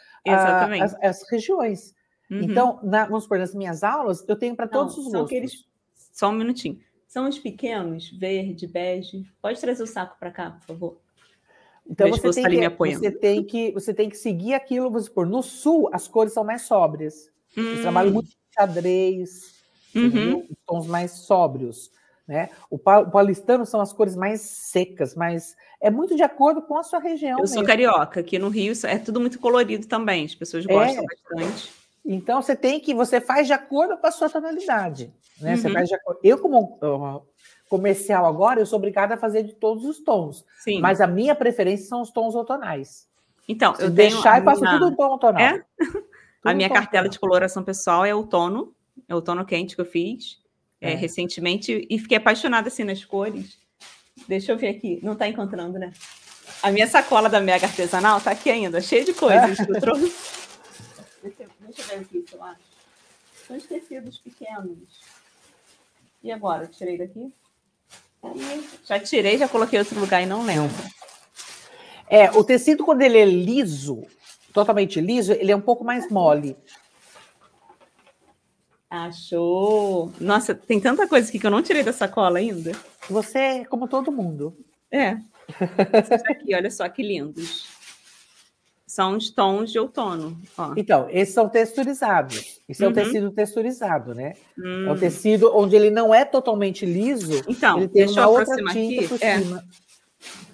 as, 0.84 0.94
as 1.02 1.30
regiões. 1.30 1.94
Uhum. 2.30 2.40
Então, 2.42 2.80
na- 2.82 3.06
vamos 3.06 3.22
supor, 3.24 3.38
nas 3.38 3.54
minhas 3.54 3.82
aulas, 3.82 4.24
eu 4.28 4.36
tenho 4.36 4.54
para 4.54 4.68
todos 4.68 4.96
os 4.98 5.04
são 5.04 5.12
gostos. 5.20 5.26
aqueles- 5.36 5.64
Só 6.12 6.28
um 6.28 6.32
minutinho. 6.32 6.78
São 7.08 7.28
os 7.28 7.38
pequenos, 7.38 8.10
verde, 8.10 8.66
bege. 8.66 9.24
Pode 9.40 9.60
trazer 9.60 9.82
o 9.82 9.86
saco 9.86 10.16
para 10.18 10.30
cá, 10.30 10.50
por 10.50 10.66
favor. 10.66 10.98
Então, 11.88 12.10
você 12.10 12.30
tem, 12.32 12.44
que, 12.44 12.56
me 12.58 12.66
apoiando. 12.66 12.98
você, 13.00 13.10
tem 13.12 13.44
que, 13.44 13.70
você 13.72 13.94
tem 13.94 14.10
que 14.10 14.16
seguir 14.16 14.54
aquilo, 14.54 14.90
vamos 14.90 15.04
supor, 15.06 15.24
no 15.26 15.40
sul, 15.42 15.88
as 15.92 16.08
cores 16.08 16.32
são 16.32 16.42
mais 16.44 16.62
sóbrias. 16.62 17.30
Hum, 17.56 17.80
trabalham 17.80 18.12
muito 18.12 18.28
com 18.30 18.60
xadrez, 18.60 19.55
uhum. 19.98 20.38
Os 20.50 20.56
tons 20.66 20.86
mais 20.86 21.10
sóbrios. 21.12 21.90
Né? 22.26 22.48
O 22.68 22.76
pa- 22.76 22.98
o 23.00 23.10
paulistano 23.10 23.64
são 23.64 23.80
as 23.80 23.92
cores 23.92 24.16
mais 24.16 24.40
secas, 24.40 25.14
mas 25.14 25.56
é 25.80 25.90
muito 25.90 26.16
de 26.16 26.24
acordo 26.24 26.60
com 26.60 26.76
a 26.76 26.82
sua 26.82 26.98
região. 26.98 27.38
Eu 27.38 27.46
sou 27.46 27.58
mesmo. 27.58 27.68
carioca, 27.68 28.18
aqui 28.20 28.36
no 28.36 28.48
Rio 28.48 28.72
é 28.84 28.98
tudo 28.98 29.20
muito 29.20 29.38
colorido 29.38 29.86
também. 29.86 30.24
As 30.24 30.34
pessoas 30.34 30.66
gostam 30.66 31.04
É. 31.04 31.06
bastante. 31.38 31.72
Então 32.04 32.42
você 32.42 32.56
tem 32.56 32.80
que, 32.80 32.92
você 32.94 33.20
faz 33.20 33.46
de 33.46 33.52
acordo 33.52 33.96
com 33.96 34.06
a 34.08 34.10
sua 34.10 34.28
tonalidade. 34.28 35.12
Né? 35.40 35.56
Você 35.56 35.68
Uhum. 35.68 35.72
faz 35.74 35.88
de 35.88 35.94
acordo. 35.94 36.18
Eu, 36.24 36.38
como 36.38 36.78
uh, 36.82 37.22
comercial 37.68 38.26
agora, 38.26 38.58
eu 38.60 38.66
sou 38.66 38.78
obricada 38.78 39.14
a 39.14 39.16
fazer 39.18 39.44
de 39.44 39.52
todos 39.54 39.84
os 39.84 40.00
tons. 40.00 40.44
Sim. 40.58 40.80
Mas 40.80 41.00
a 41.00 41.06
minha 41.06 41.34
preferência 41.34 41.86
são 41.88 42.00
os 42.02 42.10
tons 42.10 42.34
outonais. 42.34 43.06
então, 43.48 43.72
Se 43.76 43.82
eu 43.84 43.90
deixar, 43.90 44.34
a 44.34 44.38
eu 44.40 44.44
faço 44.44 44.60
minha- 44.62 44.78
tudo 44.78 44.92
em 44.92 44.96
tom 44.96 45.10
outonal. 45.10 45.40
É? 45.40 45.64
Tudo 46.42 46.52
A 46.52 46.54
minha 46.54 46.68
cartela 46.68 47.04
outonal. 47.04 47.10
de 47.10 47.18
coloração 47.20 47.62
pessoal 47.64 48.04
é 48.04 48.14
outono, 48.14 48.72
outono 49.10 49.44
quente 49.44 49.74
que 49.74 49.80
eu 49.80 49.86
fiz 49.86 50.38
é, 50.80 50.92
É. 50.92 50.94
recentemente 50.94 51.86
e 51.88 51.98
fiquei 51.98 52.16
apaixonada 52.16 52.68
assim 52.68 52.84
nas 52.84 53.04
cores. 53.04 53.58
Deixa 54.28 54.52
eu 54.52 54.58
ver 54.58 54.68
aqui, 54.68 54.98
não 55.02 55.12
está 55.12 55.28
encontrando, 55.28 55.78
né? 55.78 55.92
A 56.62 56.70
minha 56.70 56.86
sacola 56.86 57.28
da 57.28 57.40
Mega 57.40 57.66
Artesanal 57.66 58.20
tá 58.20 58.30
aqui 58.30 58.50
ainda, 58.50 58.80
cheia 58.80 59.04
de 59.04 59.12
coisas 59.12 59.56
que 59.58 59.70
eu 59.70 59.80
trouxe. 59.80 60.14
Deixa, 61.22 61.42
eu- 61.42 61.48
deixa 61.60 61.82
eu 61.82 61.86
ver 61.98 62.04
aqui 62.04 62.24
eu 62.32 62.42
acho. 62.44 62.60
São 63.46 63.56
os 63.56 63.64
tecidos 63.66 64.18
pequenos. 64.18 64.78
E 66.22 66.30
agora? 66.30 66.64
Eu 66.64 66.68
tirei 66.68 66.96
daqui? 66.98 67.32
Ih, 68.24 68.68
já 68.84 68.98
tirei, 69.00 69.36
já 69.38 69.48
coloquei 69.48 69.78
em 69.78 69.82
outro 69.82 69.98
lugar 70.00 70.22
e 70.22 70.26
não 70.26 70.44
lembro. 70.44 70.74
É, 72.08 72.30
o 72.30 72.44
tecido, 72.44 72.84
quando 72.84 73.02
ele 73.02 73.18
é 73.18 73.24
liso, 73.24 74.04
totalmente 74.52 75.00
liso, 75.00 75.32
ele 75.32 75.50
é 75.52 75.56
um 75.56 75.60
pouco 75.60 75.82
mais 75.84 76.08
mole. 76.10 76.56
Achou! 78.88 80.12
Nossa, 80.20 80.54
tem 80.54 80.80
tanta 80.80 81.08
coisa 81.08 81.28
aqui 81.28 81.38
que 81.40 81.46
eu 81.46 81.50
não 81.50 81.62
tirei 81.62 81.82
da 81.82 81.92
sacola 81.92 82.38
ainda. 82.38 82.72
Você 83.10 83.38
é 83.38 83.64
como 83.64 83.88
todo 83.88 84.12
mundo. 84.12 84.56
É. 84.90 85.18
Esses 85.92 86.24
aqui, 86.26 86.54
olha 86.54 86.70
só 86.70 86.88
que 86.88 87.02
lindos. 87.02 87.66
São 88.86 89.16
os 89.16 89.30
tons 89.30 89.72
de 89.72 89.78
outono. 89.80 90.40
Ó. 90.56 90.72
Então, 90.76 91.08
esses 91.10 91.34
são 91.34 91.48
texturizados. 91.48 92.60
Isso 92.68 92.84
é 92.84 92.86
um 92.86 92.90
Uhum. 92.90 92.94
tecido 92.94 93.30
texturizado, 93.32 94.14
né? 94.14 94.34
É 94.56 94.90
um 94.90 94.92
Hum. 94.92 94.96
tecido 94.96 95.50
onde 95.56 95.74
ele 95.74 95.90
não 95.90 96.14
é 96.14 96.24
totalmente 96.24 96.86
liso, 96.86 97.42
Então, 97.48 97.78
ele 97.78 97.88
tem 97.88 98.04
deixa 98.06 98.20
uma 98.20 98.26
eu 98.26 98.28
outra 98.30 98.42
aproximar 98.44 98.74
tinta 98.74 99.00
aqui. 99.00 99.08
por 99.08 99.22
É, 99.22 99.38
cima. 99.40 99.64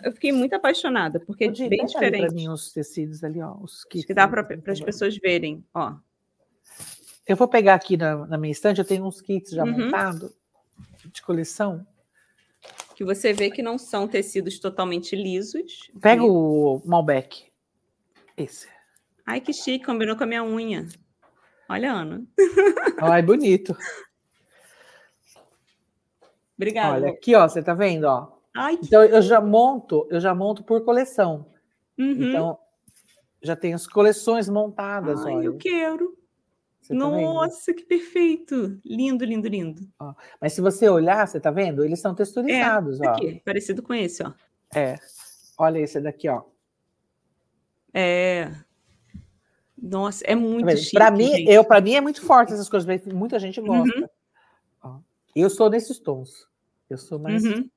eu 0.03 0.13
fiquei 0.13 0.33
muito 0.33 0.55
apaixonada, 0.55 1.21
porque 1.21 1.45
é 1.45 1.49
Ô, 1.49 1.53
Di, 1.53 1.69
bem 1.69 1.85
diferente. 1.85 2.35
mim 2.35 2.49
os 2.49 2.73
tecidos 2.73 3.23
ali, 3.23 3.41
ó. 3.43 3.55
Os 3.61 3.85
kits 3.85 4.07
que 4.07 4.15
dá 4.15 4.27
para 4.27 4.43
por 4.43 4.71
as 4.71 4.81
pessoas 4.81 5.15
verem. 5.19 5.63
Ó. 5.75 5.93
Eu 7.27 7.37
vou 7.37 7.47
pegar 7.49 7.75
aqui 7.75 7.97
na, 7.97 8.27
na 8.27 8.37
minha 8.39 8.53
estante, 8.53 8.79
eu 8.81 8.85
tenho 8.85 9.05
uns 9.07 9.21
kits 9.21 9.51
já 9.53 9.65
Uhum. 9.65 9.87
montados 9.87 10.33
de 11.07 11.23
coleção. 11.23 11.87
Que 12.95 13.05
você 13.05 13.33
vê 13.33 13.51
que 13.51 13.63
não 13.63 13.79
são 13.79 14.07
tecidos 14.09 14.59
totalmente 14.59 15.15
lisos. 15.17 15.91
Pega 16.01 16.23
E- 16.23 16.27
o 16.29 16.83
Malbec. 16.85 17.51
Esse. 18.37 18.69
Ai, 19.27 19.41
que 19.41 19.53
chique, 19.53 19.85
combinou 19.85 20.17
com 20.17 20.25
a 20.25 20.27
minha 20.27 20.45
unha. 20.45 20.87
Olha, 21.69 21.93
Ana. 21.93 22.25
Ai, 23.01 23.23
bonito. 23.23 23.77
Obrigada. 26.57 26.95
Olha, 26.97 27.09
aqui, 27.11 27.35
ó, 27.35 27.49
você 27.49 27.63
tá 27.63 27.75
vendo, 27.75 28.05
ó? 28.05 28.33
Ai, 28.55 28.77
que... 28.77 28.87
Então 28.87 29.03
eu 29.03 29.23
já 29.23 29.41
monto, 29.41 30.07
eu 30.11 30.21
já 30.21 30.35
monto 30.35 30.63
por 30.63 30.85
coleção. 30.85 31.47
Uhum. 31.99 32.29
Então 32.29 32.59
já 33.43 33.57
tem 33.57 33.75
as 33.75 33.87
coleções 33.87 34.49
montadas, 34.49 35.25
Ai, 35.25 35.35
olha. 35.35 35.45
eu 35.47 35.57
quero. 35.57 36.17
Você 36.83 36.95
tá? 36.95 36.99
Nossa, 36.99 37.73
que 37.73 37.85
perfeito. 37.85 38.79
Lindo, 38.85 39.25
lindo, 39.25 39.47
lindo. 39.49 39.89
Mas 40.41 40.53
se 40.53 40.61
você 40.61 40.89
olhar, 40.89 41.27
você 41.29 41.39
tá 41.39 41.51
vendo? 41.51 41.85
Eles 41.85 42.01
são 42.01 42.13
texturizados, 42.15 43.01
ó. 43.01 43.11
Aqui, 43.11 43.41
parecido 43.45 43.83
com 43.83 43.95
esse, 43.95 44.23
ó. 44.25 44.33
É. 44.75 44.97
Olha 45.57 45.79
esse 45.79 46.01
daqui, 46.01 46.29
ó. 46.29 46.43
É. 47.95 48.51
Nossa, 49.81 50.25
é 50.27 50.35
muito 50.35 50.67
Tá 50.67 50.77
chique. 50.77 50.93
Pra 50.97 51.11
mim, 51.11 51.31
gente. 51.37 51.51
eu 51.51 51.65
para 51.65 51.81
mim 51.81 51.95
é 51.95 52.01
muito 52.01 52.23
forte 52.23 52.53
essas 52.53 52.69
coisas, 52.69 53.05
muita 53.07 53.39
gente 53.39 53.61
Uhum. 53.61 53.67
gosta. 53.67 54.11
Ó. 54.83 54.99
Eu 55.37 55.49
sou 55.51 55.71
nesses 55.71 55.99
tons. 56.01 56.49
Eu 56.91 56.99
sou 56.99 57.19
mais 57.19 57.45
Uhum. 57.45 57.69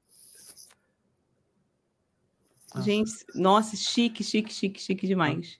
Ah. 2.73 2.81
Gente, 2.81 3.11
nossa, 3.35 3.75
chique, 3.75 4.23
chique, 4.23 4.51
chique, 4.53 4.81
chique 4.81 5.07
demais. 5.07 5.59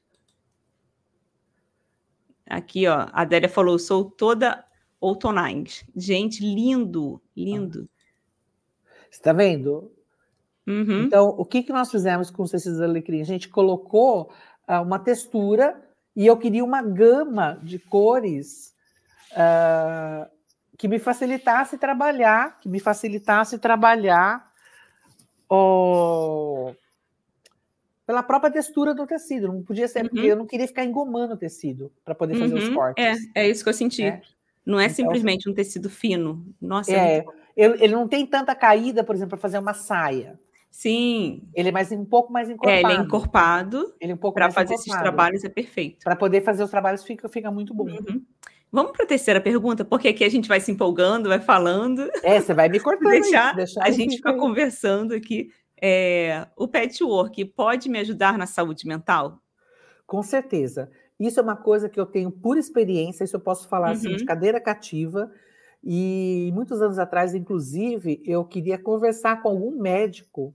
Aqui, 2.48 2.88
ó, 2.88 3.08
a 3.12 3.22
Adélia 3.22 3.50
falou, 3.50 3.78
sou 3.80 4.06
toda 4.06 4.64
outonais. 5.00 5.84
Gente, 5.96 6.43
lindo, 6.43 7.22
lindo. 7.36 7.89
Você 9.10 9.22
tá 9.22 9.34
vendo? 9.34 9.91
Uhum. 10.68 11.04
Então, 11.04 11.30
o 11.30 11.46
que, 11.46 11.64
que 11.64 11.72
nós 11.72 11.91
fizemos 11.91 12.30
com 12.30 12.43
os 12.43 12.52
tecidos 12.52 12.82
alecrim? 12.82 13.22
A 13.22 13.26
gente 13.26 13.50
colocou 13.50 14.32
ah, 14.68 14.82
uma 14.82 15.00
textura 15.00 15.80
e 16.16 16.26
eu 16.26 16.38
queria 16.38 16.64
uma 16.64 16.82
gama 16.82 17.60
de 17.64 17.78
cores 17.80 18.74
ah, 19.36 20.30
que 20.78 20.88
me 20.88 21.00
facilitasse 21.00 21.78
trabalhar, 21.78 22.60
que 22.60 22.68
me 22.70 22.80
facilitasse 22.80 23.58
trabalhar 23.60 24.52
o- 25.50 26.74
pela 28.06 28.22
própria 28.24 28.51
textura 28.51 28.93
do 28.93 29.06
tecido. 29.08 29.47
Não 29.47 29.62
podia 29.64 29.88
ser, 29.88 30.03
porque 30.03 30.20
Uhum. 30.20 30.26
eu 30.26 30.36
não 30.36 30.45
queria 30.45 30.68
ficar 30.68 30.84
engomando 30.86 31.34
o 31.34 31.38
tecido 31.38 31.91
para 32.03 32.14
poder 32.16 32.36
fazer 32.38 32.53
os 32.56 32.68
Uhum. 32.68 32.74
cortes. 32.76 33.03
É, 33.36 33.43
é 33.43 33.49
isso 33.49 33.64
que 33.64 33.70
eu 33.70 33.74
senti. 33.74 34.03
né? 34.03 34.22
Não 34.66 34.80
é 34.80 34.86
Então, 34.86 34.95
simplesmente 34.95 35.49
um 35.49 35.53
tecido 35.53 35.89
fino. 35.89 36.45
Nossa, 36.62 36.91
é 36.91 37.18
É, 37.20 37.26
ele, 37.56 37.84
ele 37.84 37.93
não 37.93 38.08
tem 38.08 38.26
tanta 38.26 38.53
caída, 38.56 39.03
por 39.03 39.16
exemplo, 39.16 39.30
para 39.32 39.38
fazer 39.39 39.58
uma 39.60 39.74
saia. 39.74 40.39
sim. 40.72 41.41
Ele 41.53 41.70
é 41.70 41.72
mais 41.72 41.91
um 41.91 42.03
pouco 42.03 42.34
mais 42.34 42.49
É, 42.49 42.53
encorpado. 42.53 42.88
ele 42.88 42.99
é 42.99 43.01
encorpado. 43.03 43.93
Ele 44.01 44.12
é 44.12 44.16
um 44.16 44.18
pouco 44.18 44.36
Para 44.36 44.51
fazer 44.51 44.74
esses 44.74 44.88
encorpado. 44.88 45.03
trabalhos 45.16 45.43
é 45.43 45.49
perfeito. 45.49 46.03
Para 46.03 46.16
poder 46.16 46.41
fazer 46.41 46.64
os 46.64 46.70
trabalhos 46.72 47.03
fica, 47.03 47.30
fica 47.30 47.49
muito 47.51 47.74
bom. 47.74 47.86
Uhum. 47.86 48.22
Vamos 48.72 48.91
para 48.91 49.06
a 49.06 49.08
terceira 49.08 49.39
pergunta, 49.39 49.86
porque 49.86 50.10
aqui 50.10 50.24
a 50.26 50.30
gente 50.30 50.49
vai 50.49 50.60
se 50.60 50.70
empolgando, 50.72 51.30
vai 51.30 51.39
falando. 51.39 52.10
É, 52.24 52.41
você 52.41 52.53
vai 52.53 52.68
me 52.68 52.80
cortando. 52.80 53.10
deixar 53.51 53.56
deixar 53.56 53.84
a 53.84 53.89
gente 53.91 54.16
fico 54.16 54.18
fica 54.18 54.32
aí. 54.32 54.38
conversando 54.38 55.14
aqui. 55.14 55.49
É, 55.82 56.47
o 56.55 56.67
patchwork 56.67 57.43
pode 57.45 57.89
me 57.89 57.99
ajudar 57.99 58.38
na 58.38 58.47
saúde 58.47 58.88
mental? 58.88 59.41
Com 60.05 60.21
certeza. 60.21 60.91
Isso 61.19 61.39
é 61.39 61.43
uma 61.43 61.55
coisa 61.55 61.89
que 61.89 61.99
eu 61.99 62.05
tenho 62.05 62.32
por 62.32 62.57
experiência, 62.57 63.23
isso 63.23 63.36
eu 63.36 63.39
posso 63.39 63.67
falar 63.67 63.91
assim, 63.91 64.15
de 64.15 64.19
Uhum. 64.21 64.26
cadeira 64.26 64.59
cativa. 64.59 65.32
E 65.84 66.51
muitos 66.53 66.82
anos 66.82 66.99
atrás, 66.99 67.34
inclusive, 67.34 68.21
eu 68.26 68.43
queria 68.45 68.78
conversar 68.78 69.41
com 69.41 69.49
algum 69.49 69.71
médico 69.71 70.53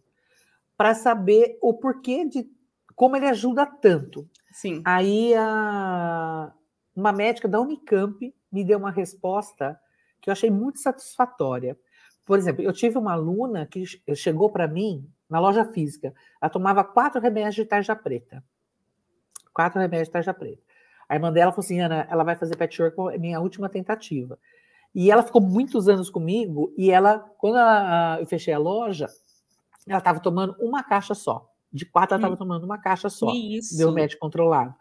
para 0.76 0.94
saber 0.94 1.58
o 1.62 1.74
porquê 1.74 2.24
de 2.26 2.50
como 2.96 3.16
ele 3.16 3.26
ajuda 3.26 3.66
tanto. 3.66 4.28
Sim. 4.52 4.82
Aí 4.84 5.34
a- 5.34 6.52
uma 6.96 7.12
médica 7.12 7.48
da 7.48 7.60
Unicamp 7.60 8.34
me 8.52 8.64
deu 8.64 8.78
uma 8.78 8.90
resposta 8.90 9.78
que 10.20 10.30
eu 10.30 10.32
achei 10.32 10.50
muito 10.50 10.78
satisfatória. 10.80 11.78
Por 12.30 12.38
exemplo, 12.38 12.62
eu 12.62 12.72
tive 12.72 12.96
uma 12.96 13.14
aluna 13.14 13.66
que 13.66 13.82
chegou 14.14 14.48
para 14.50 14.68
mim 14.68 15.04
na 15.28 15.40
loja 15.40 15.64
física. 15.64 16.14
Ela 16.40 16.48
tomava 16.48 16.84
quatro 16.84 17.20
remédios 17.20 17.56
de 17.56 17.64
tarja 17.64 17.96
preta. 17.96 18.40
Quatro 19.52 19.80
remédios 19.80 20.06
de 20.06 20.12
tarja 20.12 20.32
preta. 20.32 20.62
A 21.08 21.16
irmã 21.16 21.32
dela 21.32 21.50
falou 21.50 21.64
assim: 21.64 21.80
Ana, 21.80 22.06
ela 22.08 22.22
vai 22.22 22.36
fazer 22.36 22.54
patchwork, 22.54 23.12
é 23.12 23.18
minha 23.18 23.40
última 23.40 23.68
tentativa. 23.68 24.38
E 24.94 25.10
ela 25.10 25.24
ficou 25.24 25.42
muitos 25.42 25.88
anos 25.88 26.08
comigo. 26.08 26.72
E 26.78 26.92
ela, 26.92 27.18
quando 27.36 27.58
ela, 27.58 28.20
eu 28.20 28.26
fechei 28.26 28.54
a 28.54 28.58
loja, 28.58 29.08
ela 29.88 29.98
estava 29.98 30.20
tomando 30.20 30.54
uma 30.60 30.84
caixa 30.84 31.16
só. 31.16 31.50
De 31.72 31.84
quatro, 31.84 32.14
ela 32.14 32.20
estava 32.20 32.34
hum. 32.34 32.38
tomando 32.38 32.62
uma 32.62 32.78
caixa 32.78 33.08
só. 33.08 33.28
Isso. 33.32 33.76
Deu 33.76 33.90
médico 33.90 34.20
controlado. 34.20 34.72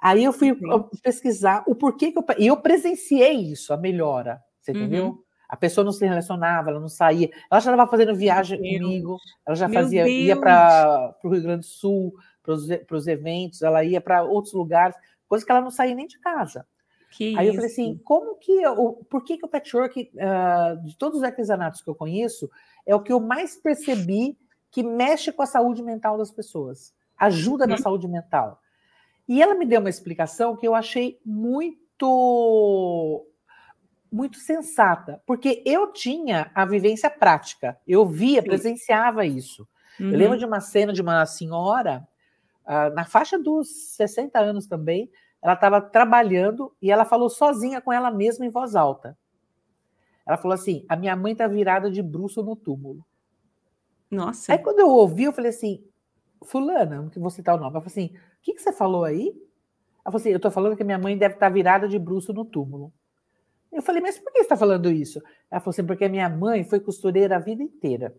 Aí 0.00 0.24
eu 0.24 0.32
fui 0.32 0.58
pesquisar 1.00 1.62
o 1.64 1.76
porquê 1.76 2.10
que 2.10 2.18
eu. 2.18 2.24
E 2.38 2.48
eu 2.48 2.56
presenciei 2.56 3.52
isso, 3.52 3.72
a 3.72 3.76
melhora. 3.76 4.42
Você 4.60 4.72
entendeu? 4.72 5.24
A 5.52 5.56
pessoa 5.56 5.84
não 5.84 5.92
se 5.92 6.06
relacionava, 6.06 6.70
ela 6.70 6.80
não 6.80 6.88
saía. 6.88 7.28
Ela 7.50 7.60
já 7.60 7.70
estava 7.70 7.90
fazendo 7.90 8.16
viagem 8.16 8.56
comigo, 8.56 9.18
ela 9.44 9.54
já 9.54 9.68
Meu 9.68 9.82
fazia, 9.82 10.04
Deus. 10.04 10.16
ia 10.16 10.34
para 10.34 11.14
o 11.22 11.28
Rio 11.28 11.42
Grande 11.42 11.60
do 11.60 11.66
Sul, 11.66 12.14
para 12.42 12.96
os 12.96 13.06
eventos, 13.06 13.60
ela 13.60 13.84
ia 13.84 14.00
para 14.00 14.22
outros 14.22 14.54
lugares, 14.54 14.96
coisa 15.28 15.44
que 15.44 15.52
ela 15.52 15.60
não 15.60 15.70
saía 15.70 15.94
nem 15.94 16.06
de 16.06 16.18
casa. 16.18 16.66
Que 17.10 17.36
Aí 17.36 17.48
isso? 17.48 17.50
eu 17.50 17.54
falei 17.56 17.70
assim, 17.70 18.00
como 18.02 18.36
que 18.36 18.50
eu, 18.50 19.06
por 19.10 19.22
que, 19.22 19.36
que 19.36 19.44
o 19.44 19.48
patchwork, 19.48 20.10
uh, 20.14 20.82
de 20.86 20.96
todos 20.96 21.18
os 21.18 21.22
artesanatos 21.22 21.82
que 21.82 21.90
eu 21.90 21.94
conheço, 21.94 22.50
é 22.86 22.94
o 22.94 23.02
que 23.02 23.12
eu 23.12 23.20
mais 23.20 23.54
percebi 23.54 24.38
que 24.70 24.82
mexe 24.82 25.30
com 25.30 25.42
a 25.42 25.46
saúde 25.46 25.82
mental 25.82 26.16
das 26.16 26.30
pessoas, 26.30 26.94
ajuda 27.18 27.66
na 27.66 27.74
uhum. 27.74 27.82
saúde 27.82 28.08
mental. 28.08 28.58
E 29.28 29.42
ela 29.42 29.54
me 29.54 29.66
deu 29.66 29.80
uma 29.80 29.90
explicação 29.90 30.56
que 30.56 30.66
eu 30.66 30.74
achei 30.74 31.20
muito 31.26 33.26
muito 34.12 34.36
sensata, 34.36 35.22
porque 35.26 35.62
eu 35.64 35.90
tinha 35.90 36.50
a 36.54 36.66
vivência 36.66 37.08
prática, 37.08 37.78
eu 37.86 38.06
via, 38.06 38.42
presenciava 38.42 39.24
isso. 39.24 39.66
Uhum. 39.98 40.10
Eu 40.10 40.18
lembro 40.18 40.32
uhum. 40.32 40.38
de 40.38 40.44
uma 40.44 40.60
cena 40.60 40.92
de 40.92 41.00
uma 41.00 41.24
senhora, 41.24 42.06
uh, 42.66 42.94
na 42.94 43.04
faixa 43.04 43.38
dos 43.38 43.94
60 43.96 44.38
anos 44.38 44.66
também, 44.66 45.10
ela 45.40 45.54
estava 45.54 45.80
trabalhando 45.80 46.72
e 46.80 46.90
ela 46.90 47.04
falou 47.04 47.28
sozinha 47.28 47.80
com 47.80 47.92
ela 47.92 48.10
mesma 48.10 48.44
em 48.44 48.50
voz 48.50 48.76
alta. 48.76 49.16
Ela 50.24 50.36
falou 50.36 50.54
assim: 50.54 50.84
A 50.88 50.94
minha 50.94 51.16
mãe 51.16 51.32
está 51.32 51.48
virada 51.48 51.90
de 51.90 52.00
bruxo 52.00 52.42
no 52.42 52.54
túmulo. 52.54 53.04
Nossa. 54.10 54.52
Aí 54.52 54.58
quando 54.58 54.78
eu 54.78 54.88
ouvi, 54.88 55.24
eu 55.24 55.32
falei 55.32 55.50
assim: 55.50 55.84
Fulana, 56.44 57.08
que 57.10 57.18
você 57.18 57.42
tá 57.42 57.54
o 57.54 57.56
nome. 57.56 57.70
Ela 57.70 57.80
falou 57.80 57.86
assim: 57.86 58.14
O 58.14 58.42
que, 58.42 58.54
que 58.54 58.62
você 58.62 58.72
falou 58.72 59.04
aí? 59.04 59.28
Ela 59.28 60.04
falou 60.04 60.18
assim: 60.18 60.30
Eu 60.30 60.36
estou 60.36 60.50
falando 60.50 60.76
que 60.76 60.84
minha 60.84 60.98
mãe 60.98 61.18
deve 61.18 61.34
estar 61.34 61.48
tá 61.48 61.52
virada 61.52 61.88
de 61.88 61.98
bruxo 61.98 62.32
no 62.32 62.44
túmulo. 62.44 62.92
Eu 63.72 63.82
falei, 63.82 64.02
mas 64.02 64.18
por 64.18 64.30
que 64.32 64.38
você 64.38 64.44
está 64.44 64.56
falando 64.56 64.90
isso? 64.90 65.22
Ela 65.50 65.60
falou 65.60 65.70
assim, 65.70 65.84
porque 65.84 66.04
a 66.04 66.08
minha 66.08 66.28
mãe 66.28 66.62
foi 66.62 66.78
costureira 66.78 67.36
a 67.36 67.38
vida 67.38 67.62
inteira. 67.62 68.14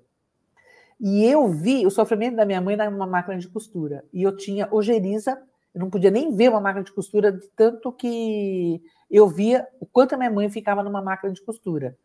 E 1.00 1.26
eu 1.26 1.48
vi 1.50 1.86
o 1.86 1.92
sofrimento 1.92 2.36
da 2.36 2.46
minha 2.46 2.62
mãe 2.62 2.76
numa 2.76 3.06
máquina 3.06 3.38
de 3.38 3.48
costura. 3.48 4.04
E 4.12 4.24
eu 4.24 4.36
tinha 4.36 4.68
ojeriza, 4.72 5.42
eu 5.74 5.82
não 5.82 5.90
podia 5.90 6.10
nem 6.10 6.36
ver 6.36 6.50
uma 6.50 6.60
máquina 6.60 6.84
de 6.84 6.92
costura, 6.92 7.32
de 7.32 7.48
tanto 7.56 7.92
que 7.92 8.82
eu 9.12 9.28
via 9.28 9.68
o 9.80 9.86
quanto 9.86 10.14
a 10.14 10.18
minha 10.18 10.32
mãe 10.32 10.50
ficava 10.50 10.82
numa 10.82 11.02
máquina 11.02 11.32
de 11.32 11.42
costura 11.42 11.96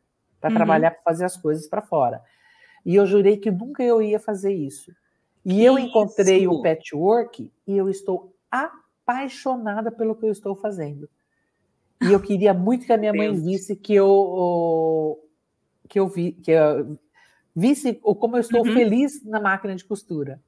para 0.41 0.51
uhum. 0.51 0.57
trabalhar, 0.57 0.91
para 0.91 1.03
fazer 1.03 1.25
as 1.25 1.37
coisas 1.37 1.67
para 1.67 1.81
fora. 1.81 2.23
E 2.85 2.95
eu 2.95 3.07
jurei 3.07 3.37
que 3.37 3.51
nunca 3.51 3.83
eu 3.83 4.03
ia 4.03 4.21
fazer 4.21 4.53
isso. 4.53 4.93
E 5.45 5.55
que 5.55 5.65
eu 5.65 5.79
encontrei 5.79 6.43
isso? 6.43 6.51
o 6.51 6.63
patchwork 6.63 7.53
e 7.67 7.77
eu 7.77 7.89
estou 7.89 8.35
apaixonada 8.51 9.91
pelo 9.91 10.15
que 10.15 10.27
eu 10.27 10.33
estou 10.33 10.55
fazendo. 10.55 11.09
E 12.01 12.13
eu 12.13 12.21
queria 12.21 12.55
muito 12.55 12.87
que 12.87 12.93
a 12.93 12.99
minha 12.99 13.13
mãe 13.13 13.33
visse 13.35 13.75
que 13.75 13.95
eu 13.95 15.19
que 15.89 15.99
eu 15.99 16.09
vi 16.09 16.33
que 16.33 16.53
eu 16.53 16.99
visse 17.55 17.95
como 17.95 18.37
eu 18.37 18.41
estou 18.41 18.67
uhum. 18.67 18.73
feliz 18.73 19.25
na 19.25 19.41
máquina 19.41 19.75
de 19.75 19.85
costura. 19.85 20.41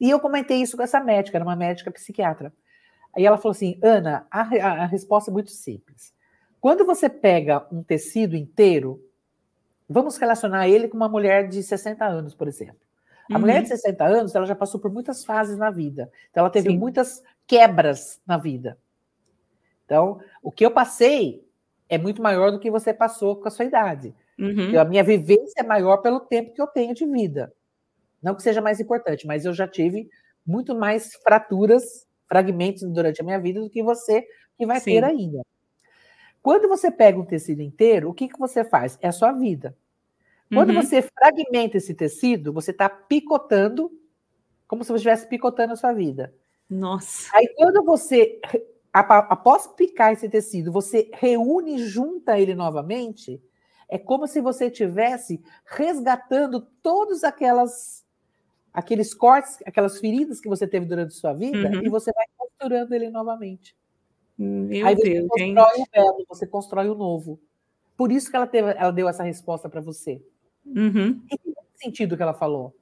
E 0.00 0.10
eu 0.10 0.18
comentei 0.18 0.60
isso 0.62 0.76
com 0.76 0.82
essa 0.82 1.00
médica, 1.00 1.36
era 1.36 1.44
uma 1.44 1.56
médica 1.56 1.90
psiquiatra. 1.90 2.52
Aí 3.14 3.24
ela 3.24 3.36
falou 3.36 3.52
assim: 3.52 3.78
Ana, 3.82 4.26
a, 4.30 4.40
a 4.40 4.86
resposta 4.86 5.30
é 5.30 5.32
muito 5.32 5.50
simples. 5.50 6.12
Quando 6.60 6.86
você 6.86 7.08
pega 7.08 7.66
um 7.70 7.82
tecido 7.82 8.34
inteiro, 8.34 8.98
vamos 9.88 10.16
relacionar 10.16 10.66
ele 10.68 10.88
com 10.88 10.96
uma 10.96 11.08
mulher 11.08 11.48
de 11.48 11.62
60 11.62 12.04
anos, 12.04 12.34
por 12.34 12.48
exemplo. 12.48 12.80
A 13.30 13.34
uhum. 13.34 13.40
mulher 13.40 13.62
de 13.62 13.68
60 13.68 14.04
anos, 14.04 14.34
ela 14.34 14.46
já 14.46 14.54
passou 14.54 14.80
por 14.80 14.90
muitas 14.90 15.24
fases 15.24 15.56
na 15.56 15.70
vida. 15.70 16.10
Então, 16.30 16.40
ela 16.40 16.50
teve 16.50 16.70
Sim. 16.70 16.78
muitas 16.78 17.22
quebras 17.46 18.20
na 18.26 18.36
vida. 18.36 18.78
Então, 19.84 20.20
o 20.42 20.50
que 20.50 20.64
eu 20.64 20.70
passei 20.70 21.46
é 21.88 21.98
muito 21.98 22.22
maior 22.22 22.50
do 22.50 22.58
que 22.58 22.70
você 22.70 22.92
passou 22.92 23.36
com 23.36 23.48
a 23.48 23.50
sua 23.50 23.64
idade. 23.64 24.14
Uhum. 24.38 24.78
A 24.78 24.84
minha 24.84 25.04
vivência 25.04 25.60
é 25.60 25.62
maior 25.62 25.98
pelo 25.98 26.20
tempo 26.20 26.54
que 26.54 26.60
eu 26.60 26.66
tenho 26.66 26.94
de 26.94 27.06
vida. 27.06 27.52
Não 28.22 28.34
que 28.34 28.42
seja 28.42 28.60
mais 28.60 28.80
importante, 28.80 29.26
mas 29.26 29.44
eu 29.44 29.52
já 29.52 29.68
tive 29.68 30.08
muito 30.46 30.74
mais 30.74 31.14
fraturas, 31.16 32.06
fragmentos 32.26 32.82
durante 32.90 33.20
a 33.20 33.24
minha 33.24 33.38
vida 33.38 33.60
do 33.60 33.70
que 33.70 33.82
você 33.82 34.26
que 34.56 34.66
vai 34.66 34.80
Sim. 34.80 34.92
ter 34.92 35.04
ainda. 35.04 35.42
Quando 36.42 36.68
você 36.68 36.90
pega 36.90 37.18
um 37.18 37.24
tecido 37.24 37.62
inteiro, 37.62 38.10
o 38.10 38.14
que, 38.14 38.28
que 38.28 38.38
você 38.38 38.64
faz? 38.64 38.98
É 39.00 39.08
a 39.08 39.12
sua 39.12 39.32
vida. 39.32 39.76
Quando 40.52 40.70
uhum. 40.70 40.82
você 40.82 41.02
fragmenta 41.02 41.78
esse 41.78 41.94
tecido, 41.94 42.52
você 42.52 42.70
está 42.70 42.88
picotando, 42.88 43.90
como 44.66 44.84
se 44.84 44.88
você 44.88 44.96
estivesse 44.96 45.26
picotando 45.26 45.72
a 45.72 45.76
sua 45.76 45.92
vida. 45.92 46.34
Nossa. 46.68 47.30
Aí, 47.34 47.48
quando 47.56 47.82
você 47.84 48.40
após 48.94 49.66
picar 49.66 50.12
esse 50.12 50.28
tecido, 50.28 50.70
você 50.70 51.10
reúne 51.14 51.78
junta 51.78 52.38
ele 52.38 52.54
novamente, 52.54 53.42
é 53.88 53.98
como 53.98 54.26
se 54.28 54.40
você 54.40 54.66
estivesse 54.66 55.42
resgatando 55.66 56.60
todos 56.80 57.24
aquelas 57.24 58.04
aqueles 58.72 59.14
cortes, 59.14 59.58
aquelas 59.64 60.00
feridas 60.00 60.40
que 60.40 60.48
você 60.48 60.66
teve 60.66 60.86
durante 60.86 61.08
a 61.08 61.18
sua 61.18 61.32
vida 61.32 61.68
uhum. 61.68 61.84
e 61.84 61.88
você 61.88 62.12
vai 62.12 62.24
costurando 62.36 62.94
ele 62.94 63.08
novamente. 63.08 63.76
Meu 64.36 64.84
Aí 64.84 64.96
você 64.96 65.10
Deus, 65.10 65.28
constrói 65.28 65.78
o 65.78 65.86
belo, 65.92 66.24
você 66.28 66.46
constrói 66.46 66.88
o 66.88 66.94
novo. 66.94 67.40
Por 67.96 68.10
isso 68.10 68.28
que 68.28 68.36
ela, 68.36 68.48
teve, 68.48 68.70
ela 68.72 68.90
deu 68.90 69.08
essa 69.08 69.22
resposta 69.22 69.68
para 69.68 69.80
você. 69.80 70.20
Uhum. 70.66 71.22
E 71.30 71.38
que 71.38 71.54
sentido 71.76 72.16
que 72.16 72.22
ela 72.22 72.34
falou? 72.34 72.74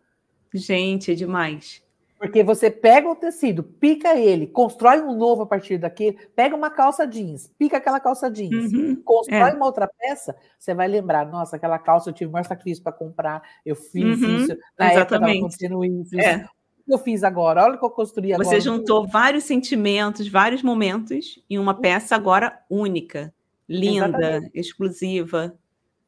Gente, 0.55 1.13
é 1.13 1.15
demais. 1.15 1.83
Porque 2.23 2.45
você 2.45 2.71
pega 2.71 3.11
o 3.11 3.17
tecido, 3.17 3.65
pica 3.65 4.17
ele, 4.17 4.47
constrói 4.47 5.01
um 5.01 5.13
novo 5.13 5.43
a 5.43 5.47
partir 5.47 5.77
daquele, 5.77 6.17
pega 6.37 6.55
uma 6.55 6.71
calça 6.71 7.05
jeans, 7.05 7.53
pica 7.59 7.79
aquela 7.79 7.99
calça 7.99 8.31
jeans, 8.31 8.73
uhum, 8.73 8.95
constrói 9.03 9.51
é. 9.51 9.55
uma 9.55 9.67
outra 9.67 9.89
peça, 9.89 10.37
você 10.57 10.73
vai 10.73 10.87
lembrar, 10.87 11.27
nossa, 11.27 11.57
aquela 11.57 11.81
calça 11.81 12.11
eu 12.11 12.15
tive 12.15 12.31
maior 12.31 12.45
sacrifício 12.45 12.81
para 12.81 12.93
comprar, 12.93 13.43
eu 13.67 13.75
fiz 13.75 14.23
uhum, 14.23 14.37
isso, 14.37 14.57
na 14.79 14.93
exatamente. 14.93 15.65
época 15.67 15.85
isso, 15.85 16.21
é. 16.21 16.47
eu 16.87 16.99
fiz 16.99 17.25
agora, 17.25 17.65
olha 17.65 17.75
o 17.75 17.79
que 17.81 17.85
eu 17.85 17.91
construí 17.91 18.33
agora. 18.33 18.49
Você 18.49 18.61
juntou 18.61 19.05
vários 19.05 19.43
sentimentos, 19.43 20.29
vários 20.29 20.63
momentos 20.63 21.45
em 21.51 21.59
uma 21.59 21.75
peça 21.75 22.15
agora 22.15 22.57
única, 22.71 23.35
linda, 23.69 24.07
exatamente. 24.07 24.51
exclusiva. 24.55 25.59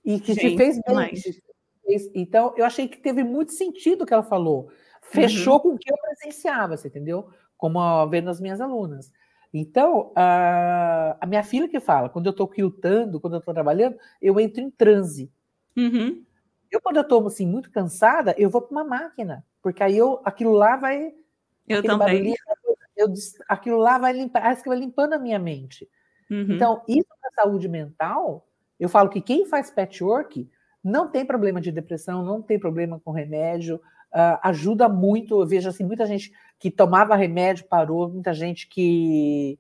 E 0.05 0.21
que 0.21 0.33
Gente, 0.33 0.51
te 0.51 0.57
fez 0.57 0.79
bem. 0.87 1.13
Então, 2.15 2.55
eu 2.57 2.65
achei 2.65 2.87
que 2.87 2.99
teve 2.99 3.25
muito 3.25 3.51
sentido 3.51 4.03
o 4.03 4.07
que 4.07 4.15
ela 4.15 4.23
falou 4.23 4.71
fechou 5.11 5.55
uhum. 5.55 5.61
com 5.61 5.69
o 5.71 5.79
que 5.79 5.93
eu 5.93 5.97
presenciava, 5.99 6.77
você 6.77 6.89
entendeu? 6.89 7.29
Como 7.57 8.07
vendo 8.09 8.31
as 8.31 8.41
minhas 8.41 8.61
alunas. 8.61 9.13
Então, 9.53 10.11
a, 10.17 11.17
a, 11.21 11.27
minha 11.27 11.45
filha 11.45 11.69
que 11.69 11.79
fala, 11.79 12.09
quando 12.09 12.27
eu 12.27 12.33
estou 12.33 12.49
quiltando, 12.49 13.21
quando 13.21 13.35
eu 13.35 13.39
estou 13.39 13.55
trabalhando, 13.55 13.97
eu 14.21 14.41
entro 14.41 14.61
em 14.61 14.69
transe. 14.69 15.31
Uhum. 15.77 16.25
Eu, 16.69 16.81
quando 16.81 16.97
eu 16.97 17.03
estou 17.03 17.25
assim, 17.25 17.47
muito 17.47 17.71
cansada, 17.71 18.35
eu 18.37 18.51
vou 18.51 18.61
para 18.61 18.73
uma 18.73 18.85
máquina, 18.85 19.47
porque 19.63 19.81
aí 19.81 19.97
eu, 19.97 20.21
aquilo 20.25 20.53
lá 20.53 20.75
vai. 20.77 21.15
Eu 21.69 21.83
também. 21.85 22.35
Eu, 22.97 23.13
aquilo 23.49 23.79
lá 23.79 23.97
vai 23.97 24.13
limpar, 24.13 24.43
parece 24.43 24.63
que 24.63 24.69
vai 24.69 24.79
limpando 24.79 25.13
a 25.13 25.19
minha 25.19 25.39
mente. 25.39 25.89
Uhum. 26.29 26.47
Então, 26.51 26.83
isso 26.89 27.09
para 27.21 27.45
saúde 27.45 27.69
mental, 27.69 28.49
eu 28.79 28.89
falo 28.89 29.09
que 29.09 29.21
quem 29.21 29.47
faz 29.47 29.71
patchwork 29.71 30.51
não 30.83 31.09
tem 31.09 31.25
problema 31.25 31.61
de 31.61 31.71
depressão, 31.71 32.25
não 32.25 32.43
tem 32.43 32.59
problema 32.59 33.01
com 33.01 33.13
remédio, 33.13 33.81
uh, 34.15 34.39
ajuda 34.43 34.89
muito. 34.89 35.41
Eu 35.41 35.47
vejo 35.47 35.69
assim, 35.69 35.85
muita 35.85 36.07
gente 36.07 36.33
que 36.59 36.71
tomava 36.71 37.17
remédio 37.17 37.67
parou, 37.67 38.09
muita 38.09 38.33
gente 38.33 38.69
que 38.69 39.59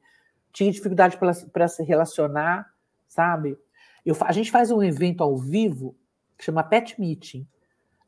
tinha 0.52 0.70
dificuldade 0.70 1.18
para 1.52 1.68
se 1.68 1.82
relacionar, 1.82 2.72
sabe? 3.08 3.58
Eu, 4.06 4.16
a 4.20 4.32
gente 4.32 4.50
faz 4.50 4.70
um 4.70 4.82
evento 4.82 5.22
ao 5.22 5.36
vivo 5.36 5.96
que 6.38 6.44
chama 6.44 6.62
Pet 6.62 6.98
Meeting. 7.00 7.46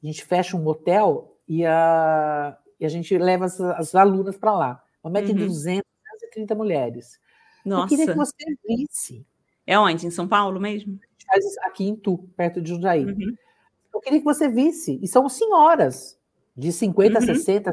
A 0.03 0.07
gente 0.07 0.24
fecha 0.24 0.57
um 0.57 0.66
hotel 0.66 1.36
e 1.49 1.66
a, 1.66 2.57
e 2.78 2.86
a 2.86 2.88
gente 2.88 3.16
leva 3.18 3.47
as, 3.47 3.61
as 3.61 3.94
alunas 3.94 4.36
para 4.36 4.53
lá. 4.53 4.84
Uma 5.03 5.11
média 5.11 5.32
uhum. 5.32 5.40
de 5.40 5.47
230 5.47 6.55
mulheres. 6.55 7.18
Nossa. 7.64 7.84
Eu 7.84 7.88
queria 7.88 8.12
que 8.12 8.18
você 8.18 8.44
visse. 8.68 9.26
É 9.66 9.76
onde? 9.78 10.07
Em 10.07 10.11
São 10.11 10.28
Paulo 10.28 10.61
mesmo? 10.61 10.92
A 10.92 11.07
gente 11.12 11.26
faz 11.26 11.59
aqui 11.64 11.84
em 11.88 11.97
Tu, 11.97 12.16
perto 12.36 12.61
de 12.61 12.70
Jundiaí. 12.70 13.05
Uhum. 13.05 13.34
Eu 13.92 14.01
queria 14.01 14.20
que 14.20 14.24
você 14.24 14.49
visse. 14.49 15.01
E 15.03 15.09
são 15.09 15.28
senhoras 15.28 16.16
de 16.57 16.73
50, 16.73 17.19
uhum. 17.19 17.25
60, 17.25 17.71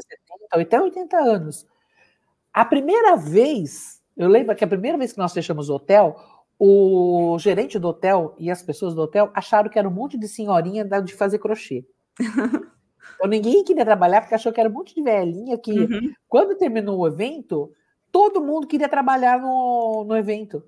até 0.50 0.80
80 0.80 1.16
anos. 1.16 1.66
A 2.52 2.64
primeira 2.64 3.16
vez 3.16 4.02
Eu 4.16 4.28
lembro 4.28 4.54
que 4.54 4.62
a 4.62 4.68
primeira 4.68 4.96
vez 4.96 5.12
que 5.12 5.18
nós 5.18 5.32
fechamos 5.32 5.68
o 5.68 5.74
hotel, 5.74 6.16
o 6.58 7.36
gerente 7.40 7.78
do 7.78 7.88
hotel 7.88 8.34
e 8.38 8.48
as 8.50 8.62
pessoas 8.62 8.94
do 8.94 9.02
hotel 9.02 9.30
acharam 9.34 9.68
que 9.68 9.78
era 9.78 9.88
um 9.88 9.92
monte 9.92 10.16
de 10.16 10.28
senhorinha 10.28 10.84
de 10.84 11.12
fazer 11.14 11.38
crochê. 11.38 11.84
então 13.16 13.28
ninguém 13.28 13.64
queria 13.64 13.84
trabalhar 13.84 14.20
porque 14.20 14.36
achou 14.36 14.52
que 14.52 14.60
era 14.60 14.68
um 14.68 14.72
monte 14.72 14.94
de 14.94 15.02
velhinha 15.02 15.58
que, 15.58 15.72
uhum. 15.72 16.12
quando 16.28 16.56
terminou 16.56 17.00
o 17.00 17.08
evento, 17.08 17.72
todo 18.12 18.40
mundo 18.40 18.68
queria 18.68 18.88
trabalhar 18.88 19.40
no, 19.40 20.04
no 20.06 20.16
evento. 20.16 20.62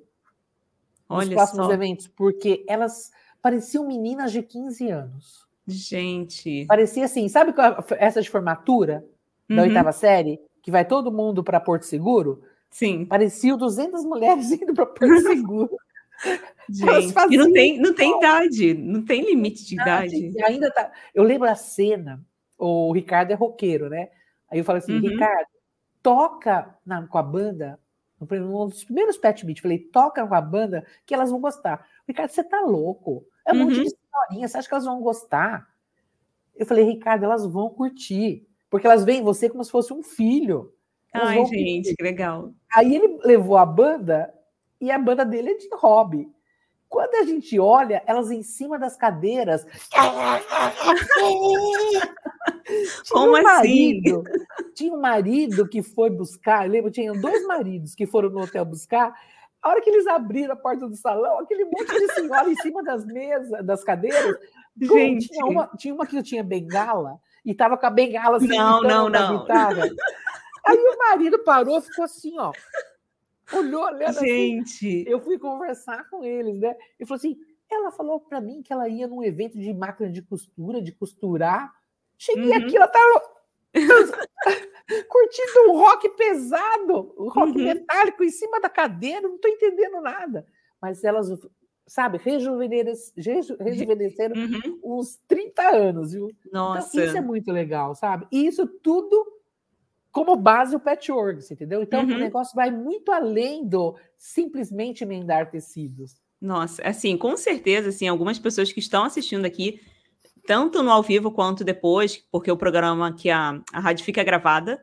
Olha 1.09 1.27
nos 1.27 1.35
próximos 1.35 1.67
só. 1.67 1.73
eventos, 1.73 2.09
porque 2.09 2.65
elas 2.67 3.13
pareciam 3.41 3.87
meninas 3.87 4.33
de 4.33 4.43
15 4.43 4.91
anos. 4.91 5.46
Gente. 5.67 6.65
Parecia 6.67 7.05
assim, 7.05 7.29
sabe 7.29 7.53
essa 7.99 8.23
de 8.23 8.31
formatura 8.31 9.05
da 9.49 9.57
uhum. 9.57 9.69
oitava 9.69 9.93
série? 9.93 10.41
Que 10.63 10.71
vai 10.71 10.85
todo 10.85 11.13
mundo 11.13 11.43
para 11.43 11.61
Porto 11.61 11.85
Seguro? 11.85 12.43
Sim. 12.71 13.05
Pareciam 13.05 13.57
200 13.57 14.05
mulheres 14.05 14.51
indo 14.53 14.75
para 14.75 14.87
Porto 14.87 15.21
Seguro. 15.21 15.71
Gente, 16.69 17.15
e 17.31 17.37
não 17.37 17.53
tem, 17.53 17.79
não 17.79 17.95
tem 17.95 18.17
idade, 18.17 18.75
não 18.75 19.05
tem 19.05 19.23
limite 19.23 19.65
de 19.65 19.75
idade. 19.75 20.33
Ainda 20.45 20.71
tá. 20.71 20.91
Eu 21.15 21.23
lembro 21.23 21.49
a 21.49 21.55
cena, 21.55 22.21
o 22.59 22.93
Ricardo 22.93 23.31
é 23.31 23.35
roqueiro, 23.35 23.89
né? 23.89 24.09
Aí 24.51 24.59
eu 24.59 24.65
falei 24.65 24.81
assim, 24.81 24.95
uhum. 24.95 25.01
Ricardo, 25.01 25.49
toca 26.03 26.75
na, 26.85 27.07
com 27.07 27.19
a 27.19 27.23
banda, 27.23 27.79
um 28.21 28.69
dos 28.69 28.85
primeiros 28.85 29.17
pet 29.17 29.45
beat, 29.45 29.61
falei, 29.61 29.79
toca 29.79 30.27
com 30.27 30.35
a 30.35 30.41
banda 30.41 30.85
que 31.05 31.15
elas 31.15 31.31
vão 31.31 31.41
gostar. 31.41 31.87
Ricardo, 32.09 32.31
você 32.31 32.43
tá 32.43 32.61
louco? 32.63 33.25
É 33.47 33.53
um 33.53 33.59
uhum. 33.59 33.65
monte 33.65 33.83
de 33.83 33.95
historinha, 34.17 34.49
você 34.49 34.59
acha 34.59 34.69
que 34.69 34.75
elas 34.75 34.85
vão 34.85 35.01
gostar? 35.01 35.69
Eu 36.55 36.67
falei, 36.67 36.85
Ricardo, 36.85 37.25
elas 37.25 37.47
vão 37.47 37.69
curtir, 37.69 38.47
porque 38.71 38.87
elas 38.87 39.05
veem 39.05 39.23
você 39.23 39.49
como 39.49 39.63
se 39.63 39.71
fosse 39.71 39.93
um 39.93 40.03
filho. 40.03 40.73
Ai, 41.13 41.45
gente, 41.47 41.85
curtir. 41.85 41.97
que 41.97 42.03
legal. 42.03 42.53
Aí 42.75 42.95
ele 42.95 43.19
levou 43.25 43.57
a 43.57 43.67
banda 43.67 44.33
e 44.81 44.91
a 44.91 44.99
banda 44.99 45.25
dele 45.25 45.51
é 45.51 45.57
de 45.57 45.69
hobby. 45.75 46.29
Quando 46.89 47.15
a 47.17 47.25
gente 47.25 47.59
olha, 47.59 48.03
elas 48.07 48.31
em 48.31 48.43
cima 48.43 48.79
das 48.79 48.97
cadeiras. 48.97 49.67
Como 53.11 53.33
um 53.33 53.37
assim? 53.37 53.45
marido, 53.45 54.25
assim? 54.27 54.73
Tinha 54.75 54.95
um 54.95 55.01
marido 55.01 55.69
que 55.69 55.83
foi 55.83 56.11
buscar, 56.11 56.69
lembro, 56.69 56.91
tinha 56.91 57.13
dois 57.13 57.47
maridos 57.47 57.95
que 57.95 58.07
foram 58.07 58.31
no 58.31 58.41
hotel 58.41 58.65
buscar. 58.65 59.15
A 59.63 59.71
hora 59.71 59.81
que 59.81 59.91
eles 59.91 60.07
abriram 60.07 60.53
a 60.53 60.57
porta 60.57 60.89
do 60.89 60.97
salão, 60.97 61.41
aquele 61.41 61.65
monte 61.65 61.87
de 61.87 62.13
senhora 62.15 62.49
em 62.49 62.57
cima 62.57 62.83
das 62.83 63.05
mesas, 63.05 63.65
das 63.65 63.83
cadeiras. 63.83 64.37
Gente. 64.81 65.29
Tinha 65.29 65.47
uma, 65.47 65.67
tinha 65.77 65.95
uma 65.95 66.07
que 66.07 66.23
tinha 66.23 66.45
bengala 66.45 67.19
e 67.45 67.53
estava 67.53 67.77
com 67.77 67.87
a 67.87 67.91
bengala 67.91 68.37
assim, 68.37 68.49
não, 68.49 68.83
não, 68.83 69.09
não. 69.09 69.41
guitarra. 69.41 69.85
Aí 70.67 70.77
o 70.77 70.99
marido 70.99 71.39
parou, 71.41 71.81
ficou 71.81 72.05
assim, 72.05 72.39
ó. 72.39 72.53
Olhou 73.53 73.85
olhando 73.85 74.11
assim. 74.11 74.27
Gente. 74.27 74.87
Assim. 74.87 75.05
Eu 75.07 75.21
fui 75.21 75.39
conversar 75.39 76.09
com 76.11 76.25
eles, 76.25 76.59
né? 76.59 76.75
E 76.99 77.07
falou 77.07 77.19
assim: 77.19 77.37
ela 77.71 77.91
falou 77.91 78.21
para 78.21 78.41
mim 78.41 78.63
que 78.63 78.73
ela 78.73 78.89
ia 78.89 79.07
num 79.07 79.23
evento 79.23 79.59
de 79.59 79.73
máquina 79.73 80.11
de 80.11 80.23
costura, 80.23 80.83
de 80.83 80.93
costurar. 80.93 81.73
Cheguei 82.19 82.51
uhum. 82.51 82.65
aqui, 82.65 82.77
ela 82.77 82.89
tava 82.89 83.23
curtindo 85.09 85.71
um 85.71 85.77
rock 85.77 86.09
pesado, 86.11 87.15
um 87.19 87.29
rock 87.29 87.59
uhum. 87.59 87.65
metálico 87.65 88.23
em 88.23 88.31
cima 88.31 88.61
da 88.61 88.69
cadeira, 88.69 89.23
não 89.23 89.37
estou 89.37 89.51
entendendo 89.51 90.01
nada. 90.01 90.47
Mas 90.81 91.03
elas, 91.03 91.29
sabe, 91.87 92.19
rejuvenesceram, 92.19 94.37
uhum. 94.37 94.81
uns 94.83 95.17
30 95.27 95.77
anos, 95.77 96.13
viu? 96.13 96.31
Nossa. 96.53 96.89
Então, 96.89 97.05
isso 97.05 97.17
é 97.17 97.21
muito 97.21 97.51
legal, 97.51 97.95
sabe? 97.95 98.27
E 98.31 98.47
isso 98.47 98.67
tudo 98.67 99.37
como 100.17 100.35
base 100.35 100.75
o 100.75 100.81
patchwork, 100.81 101.45
entendeu? 101.53 101.83
Então 101.83 102.01
uhum. 102.01 102.15
o 102.15 102.19
negócio 102.19 102.55
vai 102.55 102.71
muito 102.71 103.13
além 103.13 103.67
do 103.67 103.95
simplesmente 104.17 105.05
emendar 105.05 105.51
tecidos. 105.51 106.17
Nossa, 106.41 106.81
assim, 106.83 107.19
com 107.19 107.37
certeza, 107.37 107.91
assim, 107.91 108.09
algumas 108.09 108.39
pessoas 108.39 108.73
que 108.73 108.81
estão 108.81 109.05
assistindo 109.05 109.45
aqui, 109.45 109.79
tanto 110.47 110.83
no 110.83 110.91
ao 110.91 111.03
vivo 111.03 111.31
quanto 111.31 111.65
depois, 111.65 112.25
porque 112.31 112.51
o 112.51 112.57
programa 112.57 113.13
que 113.13 113.29
a, 113.31 113.61
a 113.73 113.81
rádio 113.81 114.05
fica 114.05 114.23
gravada, 114.23 114.83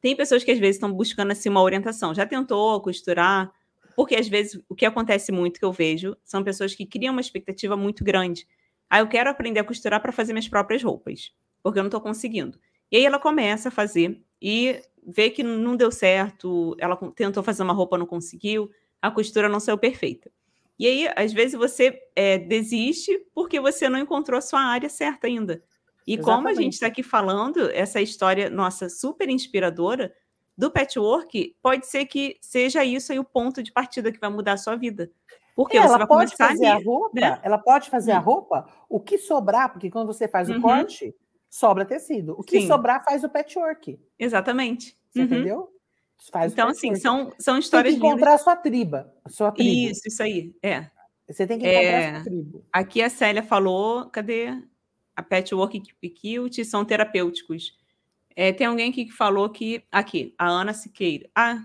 tem 0.00 0.14
pessoas 0.14 0.44
que 0.44 0.50
às 0.50 0.58
vezes 0.58 0.76
estão 0.76 0.92
buscando 0.92 1.32
assim 1.32 1.48
uma 1.48 1.62
orientação. 1.62 2.14
Já 2.14 2.26
tentou 2.26 2.80
costurar? 2.80 3.50
Porque 3.96 4.14
às 4.14 4.28
vezes 4.28 4.60
o 4.68 4.74
que 4.74 4.86
acontece 4.86 5.32
muito 5.32 5.58
que 5.58 5.64
eu 5.64 5.72
vejo 5.72 6.16
são 6.22 6.44
pessoas 6.44 6.74
que 6.74 6.86
criam 6.86 7.12
uma 7.12 7.20
expectativa 7.20 7.76
muito 7.76 8.04
grande. 8.04 8.46
Ah, 8.88 9.00
eu 9.00 9.08
quero 9.08 9.28
aprender 9.28 9.60
a 9.60 9.64
costurar 9.64 10.00
para 10.00 10.12
fazer 10.12 10.32
minhas 10.32 10.48
próprias 10.48 10.82
roupas, 10.82 11.32
porque 11.62 11.78
eu 11.78 11.82
não 11.82 11.88
estou 11.88 12.00
conseguindo. 12.00 12.58
E 12.90 12.96
aí 12.96 13.04
ela 13.04 13.18
começa 13.18 13.68
a 13.68 13.72
fazer 13.72 14.22
e 14.40 14.80
vê 15.06 15.30
que 15.30 15.42
não 15.42 15.76
deu 15.76 15.90
certo, 15.90 16.76
ela 16.78 16.96
tentou 17.14 17.42
fazer 17.42 17.62
uma 17.62 17.72
roupa, 17.72 17.98
não 17.98 18.06
conseguiu, 18.06 18.70
a 19.02 19.10
costura 19.10 19.48
não 19.48 19.58
saiu 19.60 19.76
perfeita. 19.78 20.30
E 20.78 20.86
aí, 20.86 21.10
às 21.16 21.32
vezes, 21.32 21.58
você 21.58 22.00
é, 22.14 22.38
desiste 22.38 23.18
porque 23.34 23.60
você 23.60 23.88
não 23.88 23.98
encontrou 23.98 24.38
a 24.38 24.42
sua 24.42 24.60
área 24.60 24.88
certa 24.88 25.26
ainda. 25.26 25.62
E 26.06 26.14
Exatamente. 26.14 26.36
como 26.36 26.48
a 26.48 26.54
gente 26.54 26.72
está 26.74 26.86
aqui 26.86 27.02
falando, 27.02 27.70
essa 27.70 28.00
história, 28.00 28.48
nossa, 28.48 28.88
super 28.88 29.28
inspiradora 29.28 30.12
do 30.56 30.70
patchwork, 30.70 31.56
pode 31.62 31.86
ser 31.86 32.06
que 32.06 32.36
seja 32.40 32.84
isso 32.84 33.12
aí 33.12 33.18
o 33.18 33.24
ponto 33.24 33.62
de 33.62 33.72
partida 33.72 34.10
que 34.10 34.18
vai 34.18 34.30
mudar 34.30 34.54
a 34.54 34.56
sua 34.56 34.76
vida. 34.76 35.10
Porque 35.54 35.76
é, 35.76 35.80
ela 35.80 36.06
pode 36.06 36.36
fazer 36.36 36.66
ali, 36.66 36.82
a 36.82 36.84
roupa, 36.84 37.20
né? 37.20 37.40
ela 37.42 37.58
pode 37.58 37.90
fazer 37.90 38.12
hum. 38.12 38.16
a 38.16 38.20
roupa, 38.20 38.66
o 38.88 39.00
que 39.00 39.18
sobrar, 39.18 39.72
porque 39.72 39.90
quando 39.90 40.06
você 40.06 40.28
faz 40.28 40.48
o 40.48 40.52
uhum. 40.52 40.60
corte, 40.60 41.14
sobra 41.50 41.84
tecido. 41.84 42.34
O 42.38 42.42
que 42.42 42.60
Sim. 42.60 42.68
sobrar 42.68 43.04
faz 43.04 43.24
o 43.24 43.28
patchwork. 43.28 43.98
Exatamente. 44.18 44.96
Você 45.10 45.18
uhum. 45.18 45.24
entendeu? 45.24 45.68
Faz 46.30 46.52
então, 46.52 46.68
assim, 46.68 46.94
são, 46.96 47.32
são 47.38 47.58
histórias. 47.58 47.94
Tem 47.94 48.00
que 48.00 48.06
encontrar 48.06 48.32
lindas. 48.32 48.40
a 48.40 48.44
sua 48.44 48.56
triba. 48.56 49.14
A 49.24 49.28
sua 49.28 49.52
tribo. 49.52 49.90
Isso, 49.90 50.02
isso 50.06 50.22
aí. 50.22 50.54
É. 50.62 50.86
Você 51.28 51.46
tem 51.46 51.58
que 51.58 51.66
encontrar 51.66 51.82
é... 51.82 52.06
a 52.06 52.14
sua 52.14 52.24
tribo. 52.24 52.64
Aqui 52.72 53.02
a 53.02 53.10
Célia 53.10 53.42
falou: 53.42 54.10
cadê? 54.10 54.48
A 55.14 55.22
patchwork 55.22 55.82
e 56.02 56.10
quilt 56.10 56.64
são 56.64 56.84
terapêuticos. 56.84 57.76
É, 58.36 58.52
tem 58.52 58.66
alguém 58.66 58.90
aqui 58.90 59.04
que 59.04 59.12
falou 59.12 59.48
que. 59.48 59.84
Aqui, 59.90 60.34
a 60.38 60.48
Ana 60.48 60.72
Siqueira. 60.72 61.28
Ah, 61.34 61.64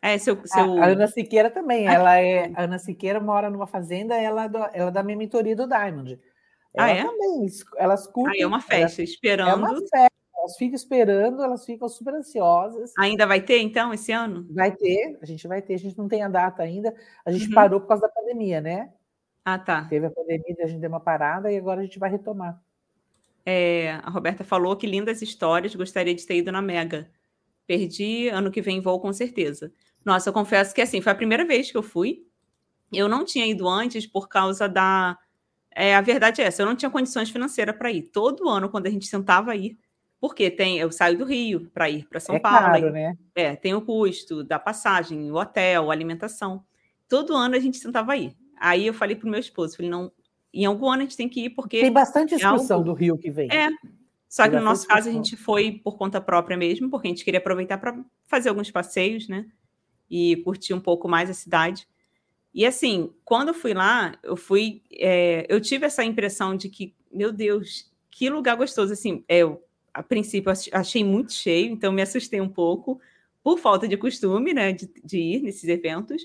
é, 0.00 0.18
seu. 0.18 0.40
seu... 0.44 0.82
A, 0.82 0.86
Ana 0.86 1.06
Siqueira 1.06 1.50
também. 1.50 1.86
Ah, 1.86 1.92
ela 1.92 2.18
é. 2.18 2.52
A 2.54 2.62
Ana 2.64 2.78
Siqueira 2.78 3.20
mora 3.20 3.48
numa 3.48 3.66
fazenda, 3.66 4.16
ela, 4.16 4.44
é 4.44 4.48
do, 4.48 4.58
ela 4.58 4.88
é 4.88 4.90
da 4.90 5.02
minha 5.02 5.16
mentoria 5.16 5.54
do 5.54 5.66
Diamond. 5.66 6.18
Ah, 6.76 6.88
ela 6.88 6.92
ah, 6.92 6.96
é? 6.96 7.04
também, 7.04 7.46
elas 7.76 8.06
curtem. 8.06 8.40
Aí 8.40 8.42
é 8.42 8.46
uma 8.46 8.60
festa, 8.60 9.02
esperando. 9.02 9.50
É 9.50 9.54
uma 9.54 9.78
festa, 9.80 10.11
elas 10.42 10.56
ficam 10.56 10.74
esperando, 10.74 11.40
elas 11.40 11.64
ficam 11.64 11.88
super 11.88 12.14
ansiosas. 12.14 12.92
Ainda 12.98 13.26
vai 13.26 13.40
ter, 13.40 13.60
então, 13.60 13.94
esse 13.94 14.10
ano? 14.10 14.44
Vai 14.50 14.74
ter, 14.74 15.16
a 15.22 15.26
gente 15.26 15.46
vai 15.46 15.62
ter, 15.62 15.74
a 15.74 15.78
gente 15.78 15.96
não 15.96 16.08
tem 16.08 16.22
a 16.22 16.28
data 16.28 16.62
ainda, 16.62 16.92
a 17.24 17.30
gente 17.30 17.46
uhum. 17.46 17.54
parou 17.54 17.80
por 17.80 17.86
causa 17.86 18.02
da 18.02 18.08
pandemia, 18.08 18.60
né? 18.60 18.92
Ah, 19.44 19.58
tá. 19.58 19.84
Teve 19.84 20.06
a 20.06 20.10
pandemia, 20.10 20.56
a 20.64 20.66
gente 20.66 20.80
deu 20.80 20.90
uma 20.90 21.00
parada 21.00 21.50
e 21.50 21.56
agora 21.56 21.80
a 21.80 21.84
gente 21.84 21.98
vai 21.98 22.10
retomar. 22.10 22.60
É, 23.46 23.92
a 24.02 24.10
Roberta 24.10 24.42
falou 24.42 24.76
que 24.76 24.86
lindas 24.86 25.22
histórias, 25.22 25.74
gostaria 25.74 26.14
de 26.14 26.26
ter 26.26 26.36
ido 26.36 26.50
na 26.50 26.60
Mega. 26.60 27.08
Perdi, 27.66 28.28
ano 28.28 28.50
que 28.50 28.60
vem 28.60 28.80
vou 28.80 29.00
com 29.00 29.12
certeza. 29.12 29.72
Nossa, 30.04 30.28
eu 30.28 30.32
confesso 30.32 30.74
que 30.74 30.80
assim, 30.80 31.00
foi 31.00 31.12
a 31.12 31.16
primeira 31.16 31.44
vez 31.44 31.70
que 31.70 31.76
eu 31.76 31.82
fui. 31.82 32.26
Eu 32.92 33.08
não 33.08 33.24
tinha 33.24 33.46
ido 33.46 33.68
antes 33.68 34.06
por 34.06 34.28
causa 34.28 34.68
da 34.68 35.16
é, 35.74 35.94
a 35.94 36.00
verdade 36.00 36.42
é 36.42 36.44
essa, 36.44 36.62
eu 36.62 36.66
não 36.66 36.76
tinha 36.76 36.90
condições 36.90 37.30
financeiras 37.30 37.76
para 37.76 37.90
ir. 37.90 38.02
Todo 38.02 38.48
ano, 38.48 38.68
quando 38.68 38.86
a 38.86 38.90
gente 38.90 39.06
sentava 39.06 39.56
ir, 39.56 39.78
porque 40.22 40.48
tem, 40.52 40.78
eu 40.78 40.92
saio 40.92 41.18
do 41.18 41.24
Rio 41.24 41.68
para 41.74 41.90
ir 41.90 42.06
para 42.08 42.20
São 42.20 42.36
é 42.36 42.38
Paulo. 42.38 42.58
Caro, 42.58 42.86
aí, 42.86 42.92
né? 42.92 43.18
É, 43.34 43.56
tem 43.56 43.74
o 43.74 43.82
custo 43.82 44.44
da 44.44 44.56
passagem, 44.56 45.28
o 45.32 45.34
hotel, 45.34 45.90
a 45.90 45.92
alimentação. 45.92 46.62
Todo 47.08 47.34
ano 47.34 47.56
a 47.56 47.58
gente 47.58 47.82
tentava 47.82 48.16
ir. 48.16 48.36
Aí 48.56 48.86
eu 48.86 48.94
falei 48.94 49.16
para 49.16 49.26
o 49.26 49.28
meu 49.28 49.40
esposo, 49.40 49.76
falei, 49.76 49.90
não, 49.90 50.12
em 50.54 50.64
algum 50.64 50.88
ano 50.88 51.00
a 51.00 51.06
gente 51.06 51.16
tem 51.16 51.28
que 51.28 51.46
ir, 51.46 51.50
porque. 51.50 51.80
Tem 51.80 51.90
bastante 51.90 52.36
excursão 52.36 52.76
é 52.76 52.78
algo... 52.78 52.84
do 52.84 52.94
Rio 52.94 53.18
que 53.18 53.32
vem. 53.32 53.48
É. 53.50 53.68
Só 54.28 54.48
que 54.48 54.54
no 54.54 54.62
nosso 54.62 54.86
caso 54.86 55.08
a 55.08 55.12
gente 55.12 55.36
foi 55.36 55.72
por 55.72 55.98
conta 55.98 56.20
própria 56.20 56.56
mesmo, 56.56 56.88
porque 56.88 57.08
a 57.08 57.10
gente 57.10 57.24
queria 57.24 57.40
aproveitar 57.40 57.78
para 57.78 57.98
fazer 58.28 58.48
alguns 58.48 58.70
passeios, 58.70 59.26
né? 59.26 59.46
E 60.08 60.36
curtir 60.36 60.72
um 60.72 60.80
pouco 60.80 61.08
mais 61.08 61.28
a 61.30 61.34
cidade. 61.34 61.88
E 62.54 62.64
assim, 62.64 63.12
quando 63.24 63.48
eu 63.48 63.54
fui 63.54 63.74
lá, 63.74 64.16
eu 64.22 64.36
fui, 64.36 64.82
é, 64.92 65.44
eu 65.48 65.60
tive 65.60 65.84
essa 65.84 66.04
impressão 66.04 66.56
de 66.56 66.68
que, 66.68 66.94
meu 67.10 67.32
Deus, 67.32 67.90
que 68.08 68.30
lugar 68.30 68.54
gostoso. 68.56 68.92
Assim, 68.92 69.24
é, 69.26 69.38
eu, 69.38 69.60
a 69.92 70.02
princípio, 70.02 70.52
achei 70.72 71.04
muito 71.04 71.32
cheio, 71.32 71.72
então 71.72 71.92
me 71.92 72.02
assustei 72.02 72.40
um 72.40 72.48
pouco 72.48 73.00
por 73.42 73.58
falta 73.58 73.88
de 73.88 73.96
costume, 73.96 74.54
né, 74.54 74.72
de, 74.72 74.90
de 75.04 75.18
ir 75.18 75.42
nesses 75.42 75.68
eventos. 75.68 76.22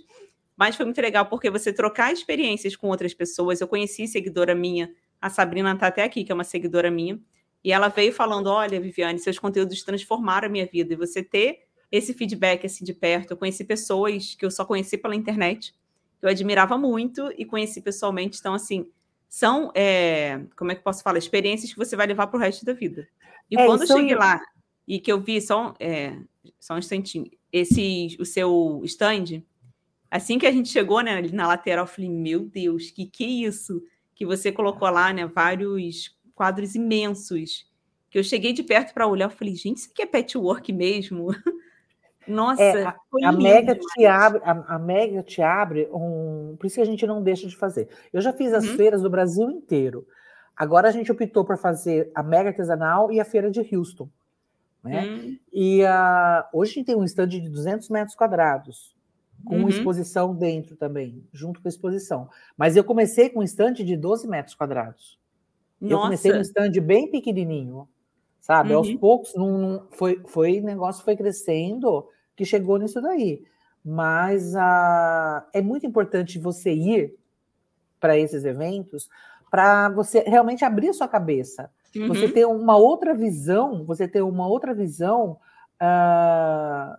Mas 0.55 0.75
foi 0.75 0.85
muito 0.85 1.01
legal 1.01 1.25
porque 1.25 1.49
você 1.49 1.71
trocar 1.71 2.11
experiências 2.11 2.75
com 2.75 2.87
outras 2.87 3.13
pessoas. 3.13 3.61
Eu 3.61 3.67
conheci 3.67 4.07
seguidora 4.07 4.55
minha, 4.55 4.91
a 5.21 5.29
Sabrina 5.29 5.73
está 5.73 5.87
até 5.87 6.03
aqui, 6.03 6.23
que 6.23 6.31
é 6.31 6.35
uma 6.35 6.43
seguidora 6.43 6.89
minha, 6.89 7.19
e 7.63 7.71
ela 7.71 7.89
veio 7.89 8.13
falando: 8.13 8.47
Olha, 8.47 8.79
Viviane, 8.79 9.19
seus 9.19 9.37
conteúdos 9.37 9.83
transformaram 9.83 10.47
a 10.47 10.49
minha 10.49 10.65
vida. 10.65 10.93
E 10.93 10.95
você 10.95 11.23
ter 11.23 11.63
esse 11.91 12.13
feedback 12.13 12.65
assim 12.65 12.83
de 12.83 12.93
perto. 12.93 13.31
Eu 13.31 13.37
conheci 13.37 13.63
pessoas 13.63 14.35
que 14.35 14.45
eu 14.45 14.51
só 14.51 14.65
conheci 14.65 14.97
pela 14.97 15.15
internet 15.15 15.73
eu 16.21 16.29
admirava 16.29 16.77
muito 16.77 17.31
e 17.37 17.45
conheci 17.45 17.81
pessoalmente. 17.81 18.39
Então, 18.39 18.53
assim, 18.53 18.89
são, 19.29 19.71
é, 19.75 20.41
como 20.55 20.71
é 20.71 20.75
que 20.75 20.83
posso 20.83 21.03
falar, 21.03 21.17
experiências 21.17 21.71
que 21.71 21.77
você 21.77 21.95
vai 21.95 22.07
levar 22.07 22.27
para 22.27 22.37
o 22.37 22.39
resto 22.39 22.65
da 22.65 22.73
vida. 22.73 23.07
E 23.49 23.59
é, 23.59 23.65
quando 23.65 23.81
eu 23.81 23.87
cheguei 23.87 24.15
lá 24.15 24.41
e 24.87 24.99
que 24.99 25.11
eu 25.11 25.19
vi 25.19 25.41
só, 25.41 25.73
é, 25.79 26.17
só 26.59 26.75
um 26.75 26.79
instantinho. 26.79 27.29
Esse, 27.51 28.15
o 28.19 28.25
seu 28.25 28.81
stand, 28.85 29.43
assim 30.09 30.39
que 30.39 30.47
a 30.47 30.51
gente 30.51 30.69
chegou, 30.69 31.01
né, 31.01 31.15
ali 31.15 31.31
na 31.31 31.47
lateral, 31.47 31.85
eu 31.85 31.89
falei, 31.89 32.09
meu 32.09 32.41
Deus, 32.41 32.91
que 32.91 33.05
que 33.05 33.23
é 33.23 33.47
isso? 33.47 33.81
Que 34.15 34.25
você 34.25 34.51
colocou 34.51 34.89
lá, 34.89 35.11
né, 35.11 35.25
vários 35.25 36.15
quadros 36.33 36.75
imensos. 36.75 37.67
Que 38.09 38.17
eu 38.17 38.23
cheguei 38.23 38.53
de 38.53 38.63
perto 38.63 38.93
para 38.93 39.07
olhar, 39.07 39.25
eu 39.25 39.35
falei, 39.35 39.55
gente, 39.55 39.77
isso 39.77 39.89
aqui 39.91 40.01
é 40.01 40.05
patchwork 40.05 40.71
mesmo? 40.71 41.27
Nossa, 42.27 42.61
é, 42.61 42.83
a, 42.83 42.95
a 43.23 43.31
Mega 43.31 43.73
te 43.73 44.05
abre, 44.05 44.41
a, 44.43 44.75
a, 44.75 44.79
Mega 44.79 45.23
te 45.23 45.41
abre 45.41 45.87
um. 45.93 46.57
Por 46.59 46.67
isso 46.67 46.75
que 46.75 46.81
a 46.81 46.85
gente 46.85 47.07
não 47.07 47.23
deixa 47.23 47.47
de 47.47 47.55
fazer. 47.55 47.87
Eu 48.11 48.19
já 48.19 48.33
fiz 48.33 48.51
as 48.53 48.65
uhum. 48.65 48.75
feiras 48.75 49.01
do 49.01 49.09
Brasil 49.09 49.49
inteiro. 49.49 50.05
Agora 50.57 50.89
a 50.89 50.91
gente 50.91 51.11
optou 51.11 51.45
por 51.45 51.57
fazer 51.57 52.11
a 52.15 52.23
Mega 52.23 52.49
Artesanal 52.49 53.11
e 53.11 53.19
a 53.19 53.25
feira 53.25 53.51
de 53.51 53.59
Houston. 53.71 54.09
Né? 54.83 55.05
Uhum. 55.05 55.39
E 55.53 55.83
uh, 55.83 56.43
hoje 56.51 56.71
a 56.71 56.73
gente 56.75 56.85
tem 56.87 56.95
um 56.95 57.03
stand 57.03 57.27
de 57.27 57.47
200 57.47 57.89
metros 57.89 58.15
quadrados, 58.15 58.95
com 59.45 59.57
uhum. 59.57 59.69
exposição 59.69 60.33
dentro 60.33 60.75
também, 60.75 61.23
junto 61.31 61.61
com 61.61 61.67
a 61.67 61.69
exposição. 61.69 62.27
Mas 62.57 62.75
eu 62.75 62.83
comecei 62.83 63.29
com 63.29 63.41
um 63.41 63.43
stand 63.43 63.73
de 63.73 63.95
12 63.95 64.27
metros 64.27 64.55
quadrados. 64.55 65.19
Nossa. 65.79 65.93
Eu 65.93 65.99
comecei 65.99 66.31
com 66.31 66.39
um 66.39 66.41
stand 66.41 66.71
bem 66.81 67.11
pequenininho, 67.11 67.87
sabe? 68.39 68.73
Aos 68.73 68.87
uhum. 68.87 68.97
poucos, 68.97 69.35
num, 69.35 69.81
foi, 69.91 70.23
foi 70.25 70.59
negócio 70.59 71.03
foi 71.03 71.15
crescendo 71.15 72.07
que 72.35 72.45
chegou 72.45 72.79
nisso 72.79 72.99
daí. 72.99 73.43
Mas 73.85 74.55
uh, 74.55 75.45
é 75.53 75.61
muito 75.61 75.85
importante 75.85 76.39
você 76.39 76.73
ir 76.73 77.15
para 77.99 78.17
esses 78.17 78.43
eventos 78.43 79.09
para 79.49 79.89
você 79.89 80.19
realmente 80.21 80.65
abrir 80.65 80.89
a 80.89 80.93
sua 80.93 81.07
cabeça. 81.07 81.71
Uhum. 81.95 82.07
Você 82.07 82.29
ter 82.29 82.45
uma 82.45 82.77
outra 82.77 83.13
visão, 83.13 83.83
você 83.85 84.07
ter 84.07 84.21
uma 84.21 84.47
outra 84.47 84.73
visão 84.73 85.37
uh, 85.81 86.97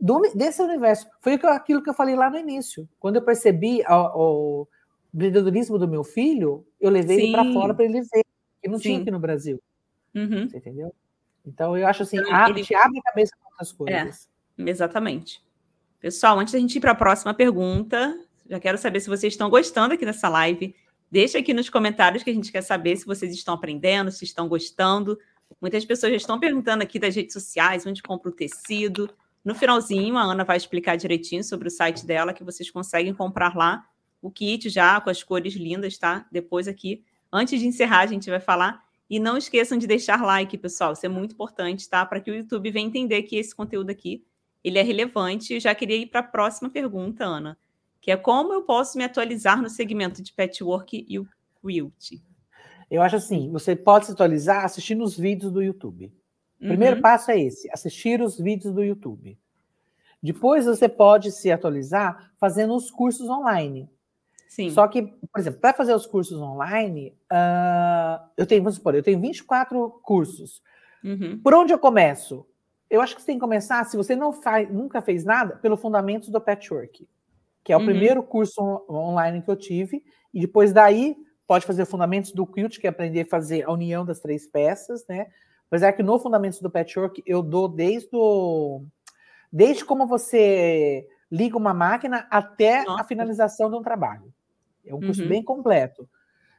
do, 0.00 0.20
desse 0.34 0.62
universo. 0.62 1.06
Foi 1.20 1.34
aquilo 1.34 1.82
que 1.82 1.90
eu 1.90 1.94
falei 1.94 2.16
lá 2.16 2.30
no 2.30 2.38
início. 2.38 2.88
Quando 2.98 3.16
eu 3.16 3.22
percebi 3.22 3.82
o, 3.88 4.62
o 4.62 4.68
empreendedorismo 5.14 5.78
do 5.78 5.88
meu 5.88 6.04
filho, 6.04 6.66
eu 6.80 6.90
levei 6.90 7.16
Sim. 7.16 7.22
ele 7.24 7.32
para 7.32 7.52
fora 7.52 7.74
para 7.74 7.84
ele 7.84 8.00
ver, 8.02 8.24
que 8.62 8.68
não 8.68 8.78
Sim. 8.78 8.82
tinha 8.82 9.00
aqui 9.00 9.10
no 9.10 9.20
Brasil. 9.20 9.62
Uhum. 10.14 10.48
Você 10.48 10.58
entendeu? 10.58 10.94
Então, 11.46 11.76
eu 11.76 11.86
acho 11.86 12.02
assim, 12.02 12.18
então, 12.18 12.48
ele... 12.48 12.64
te 12.64 12.74
abre 12.74 12.98
a 12.98 13.02
cabeça 13.02 13.32
para 13.38 13.50
outras 13.50 13.70
é, 13.70 13.76
coisas. 13.76 14.28
É, 14.58 14.70
exatamente. 14.70 15.44
Pessoal, 16.00 16.38
antes 16.38 16.52
da 16.52 16.58
gente 16.58 16.76
ir 16.76 16.80
para 16.80 16.90
a 16.90 16.94
próxima 16.94 17.32
pergunta, 17.32 18.18
já 18.48 18.58
quero 18.58 18.78
saber 18.78 19.00
se 19.00 19.08
vocês 19.08 19.32
estão 19.32 19.48
gostando 19.48 19.94
aqui 19.94 20.04
dessa 20.04 20.28
live. 20.28 20.74
Deixa 21.10 21.38
aqui 21.38 21.54
nos 21.54 21.70
comentários 21.70 22.22
que 22.22 22.30
a 22.30 22.34
gente 22.34 22.50
quer 22.50 22.62
saber 22.62 22.96
se 22.96 23.06
vocês 23.06 23.32
estão 23.32 23.54
aprendendo, 23.54 24.10
se 24.10 24.24
estão 24.24 24.48
gostando. 24.48 25.18
Muitas 25.60 25.84
pessoas 25.84 26.10
já 26.10 26.16
estão 26.16 26.40
perguntando 26.40 26.82
aqui 26.82 26.98
das 26.98 27.14
redes 27.14 27.32
sociais, 27.32 27.86
onde 27.86 28.02
compra 28.02 28.28
o 28.28 28.32
tecido. 28.32 29.08
No 29.44 29.54
finalzinho, 29.54 30.16
a 30.16 30.22
Ana 30.22 30.42
vai 30.42 30.56
explicar 30.56 30.96
direitinho 30.96 31.44
sobre 31.44 31.68
o 31.68 31.70
site 31.70 32.04
dela, 32.04 32.32
que 32.32 32.42
vocês 32.42 32.70
conseguem 32.70 33.14
comprar 33.14 33.54
lá 33.54 33.86
o 34.20 34.30
kit 34.30 34.68
já 34.68 35.00
com 35.00 35.08
as 35.08 35.22
cores 35.22 35.54
lindas, 35.54 35.96
tá? 35.96 36.26
Depois 36.32 36.66
aqui, 36.66 37.04
antes 37.32 37.60
de 37.60 37.66
encerrar, 37.66 38.00
a 38.00 38.06
gente 38.06 38.28
vai 38.28 38.40
falar. 38.40 38.84
E 39.08 39.20
não 39.20 39.36
esqueçam 39.36 39.78
de 39.78 39.86
deixar 39.86 40.20
like, 40.20 40.58
pessoal. 40.58 40.92
Isso 40.92 41.06
é 41.06 41.08
muito 41.08 41.34
importante, 41.34 41.88
tá? 41.88 42.04
Para 42.04 42.20
que 42.20 42.32
o 42.32 42.34
YouTube 42.34 42.72
venha 42.72 42.88
entender 42.88 43.22
que 43.22 43.36
esse 43.36 43.54
conteúdo 43.54 43.90
aqui 43.90 44.24
ele 44.64 44.80
é 44.80 44.82
relevante. 44.82 45.54
Eu 45.54 45.60
já 45.60 45.72
queria 45.72 45.96
ir 45.96 46.06
para 46.06 46.18
a 46.18 46.24
próxima 46.24 46.68
pergunta, 46.68 47.24
Ana 47.24 47.56
que 48.06 48.12
é 48.12 48.16
como 48.16 48.52
eu 48.52 48.62
posso 48.62 48.96
me 48.96 49.02
atualizar 49.02 49.60
no 49.60 49.68
segmento 49.68 50.22
de 50.22 50.32
patchwork 50.32 51.04
e 51.08 51.18
o 51.18 51.26
quilt. 51.60 52.22
Eu 52.88 53.02
acho 53.02 53.16
assim, 53.16 53.50
você 53.50 53.74
pode 53.74 54.06
se 54.06 54.12
atualizar 54.12 54.64
assistindo 54.64 55.02
os 55.02 55.18
vídeos 55.18 55.50
do 55.50 55.60
YouTube. 55.60 56.14
O 56.60 56.68
primeiro 56.68 56.96
uhum. 56.96 57.02
passo 57.02 57.32
é 57.32 57.40
esse, 57.40 57.68
assistir 57.72 58.22
os 58.22 58.38
vídeos 58.38 58.72
do 58.72 58.84
YouTube. 58.84 59.36
Depois 60.22 60.66
você 60.66 60.88
pode 60.88 61.32
se 61.32 61.50
atualizar 61.50 62.30
fazendo 62.38 62.76
os 62.76 62.92
cursos 62.92 63.28
online. 63.28 63.90
Sim. 64.46 64.70
Só 64.70 64.86
que, 64.86 65.02
por 65.02 65.40
exemplo, 65.40 65.58
para 65.58 65.74
fazer 65.74 65.92
os 65.92 66.06
cursos 66.06 66.40
online, 66.40 67.12
uh, 67.24 68.24
eu 68.36 68.46
tenho, 68.46 68.62
vamos 68.62 68.76
supor, 68.76 68.94
eu 68.94 69.02
tenho 69.02 69.20
24 69.20 69.90
cursos. 70.04 70.62
Uhum. 71.02 71.40
Por 71.42 71.52
onde 71.54 71.72
eu 71.72 71.78
começo? 71.78 72.46
Eu 72.88 73.00
acho 73.00 73.16
que 73.16 73.20
você 73.20 73.26
tem 73.26 73.36
que 73.36 73.40
começar, 73.40 73.84
se 73.84 73.96
você 73.96 74.14
não 74.14 74.32
faz, 74.32 74.72
nunca 74.72 75.02
fez 75.02 75.24
nada, 75.24 75.56
pelo 75.56 75.76
fundamentos 75.76 76.28
do 76.28 76.40
patchwork 76.40 77.04
que 77.66 77.72
é 77.72 77.76
o 77.76 77.80
uhum. 77.80 77.86
primeiro 77.86 78.22
curso 78.22 78.62
online 78.88 79.42
que 79.42 79.50
eu 79.50 79.56
tive, 79.56 80.04
e 80.32 80.40
depois 80.40 80.72
daí 80.72 81.16
pode 81.48 81.66
fazer 81.66 81.84
fundamentos 81.84 82.30
do 82.30 82.46
quilt, 82.46 82.78
que 82.78 82.86
é 82.86 82.90
aprender 82.90 83.22
a 83.22 83.26
fazer 83.26 83.64
a 83.64 83.72
união 83.72 84.04
das 84.04 84.20
três 84.20 84.46
peças, 84.46 85.04
né? 85.08 85.26
Apesar 85.66 85.92
que 85.92 86.00
no 86.00 86.16
fundamentos 86.16 86.60
do 86.60 86.70
patchwork 86.70 87.20
eu 87.26 87.42
dou 87.42 87.66
desde 87.66 88.08
o 88.12 88.84
desde 89.52 89.84
como 89.84 90.06
você 90.06 91.08
liga 91.28 91.56
uma 91.56 91.74
máquina 91.74 92.28
até 92.30 92.84
Nossa. 92.84 93.02
a 93.02 93.04
finalização 93.04 93.68
de 93.68 93.74
um 93.74 93.82
trabalho. 93.82 94.32
É 94.84 94.94
um 94.94 95.00
curso 95.00 95.22
uhum. 95.22 95.28
bem 95.28 95.42
completo. 95.42 96.08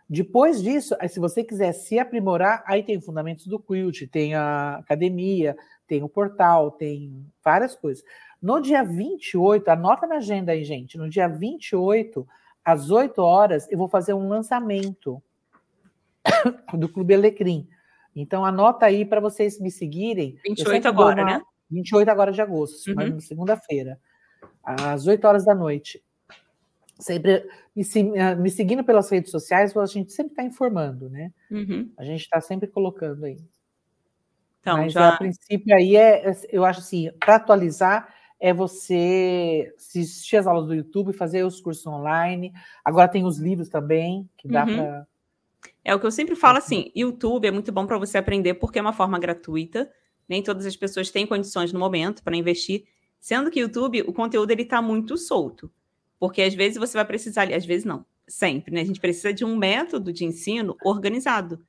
Depois 0.10 0.62
disso, 0.62 0.94
se 1.08 1.22
você 1.22 1.42
quiser 1.42 1.72
se 1.72 1.98
aprimorar, 1.98 2.66
aí 2.68 2.84
tem 2.84 3.00
fundamentos 3.00 3.48
do 3.48 3.60
quilt, 3.60 4.10
tem 4.12 4.36
a 4.36 4.76
academia, 4.76 5.56
tem 5.88 6.04
o 6.04 6.10
portal, 6.10 6.72
tem 6.72 7.26
várias 7.44 7.76
coisas. 7.76 8.04
No 8.42 8.62
dia 8.62 8.84
28, 8.84 9.68
anota 9.70 10.06
na 10.06 10.18
agenda 10.18 10.52
aí, 10.52 10.64
gente. 10.64 10.98
No 10.98 11.10
dia 11.10 11.28
28, 11.28 12.28
às 12.64 12.90
8 12.90 13.20
horas, 13.22 13.68
eu 13.72 13.78
vou 13.78 13.88
fazer 13.88 14.14
um 14.14 14.28
lançamento 14.28 15.22
do 16.74 16.90
Clube 16.90 17.14
Alecrim. 17.14 17.68
Então, 18.16 18.46
anota 18.46 18.86
aí 18.86 19.06
para 19.06 19.20
vocês 19.20 19.60
me 19.60 19.72
seguirem. 19.72 20.38
28 20.46 20.88
agora, 20.88 21.24
uma... 21.24 21.38
né? 21.38 21.42
28 21.70 22.10
agora 22.10 22.32
de 22.32 22.42
agosto, 22.42 22.92
uhum. 22.92 23.20
segunda-feira, 23.20 24.00
às 24.64 25.06
8 25.06 25.26
horas 25.26 25.46
da 25.46 25.54
noite. 25.54 26.02
Sempre 26.98 27.48
me, 27.76 27.84
eh, 28.16 28.36
me, 28.36 28.50
seguindo 28.50 28.84
pelas 28.84 29.10
redes 29.10 29.30
sociais, 29.30 29.76
a 29.78 29.86
gente 29.86 30.12
sempre 30.12 30.32
está 30.32 30.44
informando, 30.44 31.10
né? 31.10 31.32
Uhum. 31.52 31.92
A 31.98 32.04
gente 32.04 32.22
está 32.22 32.42
sempre 32.42 32.68
colocando 32.68 33.26
aí. 33.26 33.38
Então, 34.62 34.78
Mas 34.78 34.94
já... 34.94 35.10
a 35.10 35.18
princípio 35.18 35.76
aí 35.76 35.96
é, 35.96 36.34
eu 36.50 36.66
acho 36.66 36.80
assim, 36.80 37.12
para 37.20 37.36
atualizar, 37.36 38.14
é 38.40 38.54
você 38.54 39.74
assistir 39.78 40.38
as 40.38 40.48
aulas 40.48 40.68
do 40.68 40.76
YouTube, 40.76 41.14
fazer 41.14 41.44
os 41.44 41.60
cursos 41.60 41.86
online. 41.88 42.54
Agora 42.84 43.08
tem 43.08 43.26
os 43.26 43.38
livros 43.40 43.70
também, 43.70 44.30
que 44.38 44.48
dá 44.48 44.66
uhum. 44.66 44.76
para. 44.76 45.08
É 45.84 45.96
o 45.96 46.00
que 46.00 46.06
eu 46.06 46.12
sempre 46.12 46.36
falo 46.36 46.58
assim: 46.58 46.92
YouTube 46.96 47.48
é 47.48 47.52
muito 47.52 47.72
bom 47.72 47.86
para 47.86 47.98
você 47.98 48.18
aprender 48.18 48.56
porque 48.56 48.80
é 48.80 48.82
uma 48.82 48.94
forma 48.94 49.18
gratuita. 49.18 49.92
Nem 50.30 50.44
todas 50.44 50.66
as 50.66 50.76
pessoas 50.76 51.10
têm 51.10 51.26
condições 51.26 51.72
no 51.72 51.80
momento 51.80 52.24
para 52.24 52.36
investir. 52.36 52.86
Sendo 53.20 53.50
que 53.50 53.60
YouTube, 53.60 54.02
o 54.02 54.14
conteúdo 54.14 54.52
ele 54.52 54.64
está 54.64 54.82
muito 54.82 55.18
solto. 55.18 55.72
Porque 56.20 56.42
às 56.42 56.54
vezes 56.54 56.78
você 56.78 56.98
vai 56.98 57.06
precisar, 57.06 57.52
às 57.54 57.66
vezes 57.66 57.86
não, 57.86 58.06
sempre, 58.28 58.74
né? 58.74 58.82
A 58.82 58.86
gente 58.86 59.00
precisa 59.00 59.34
de 59.34 59.46
um 59.46 59.56
método 59.56 60.12
de 60.12 60.26
ensino 60.26 60.76
organizado. 60.84 61.66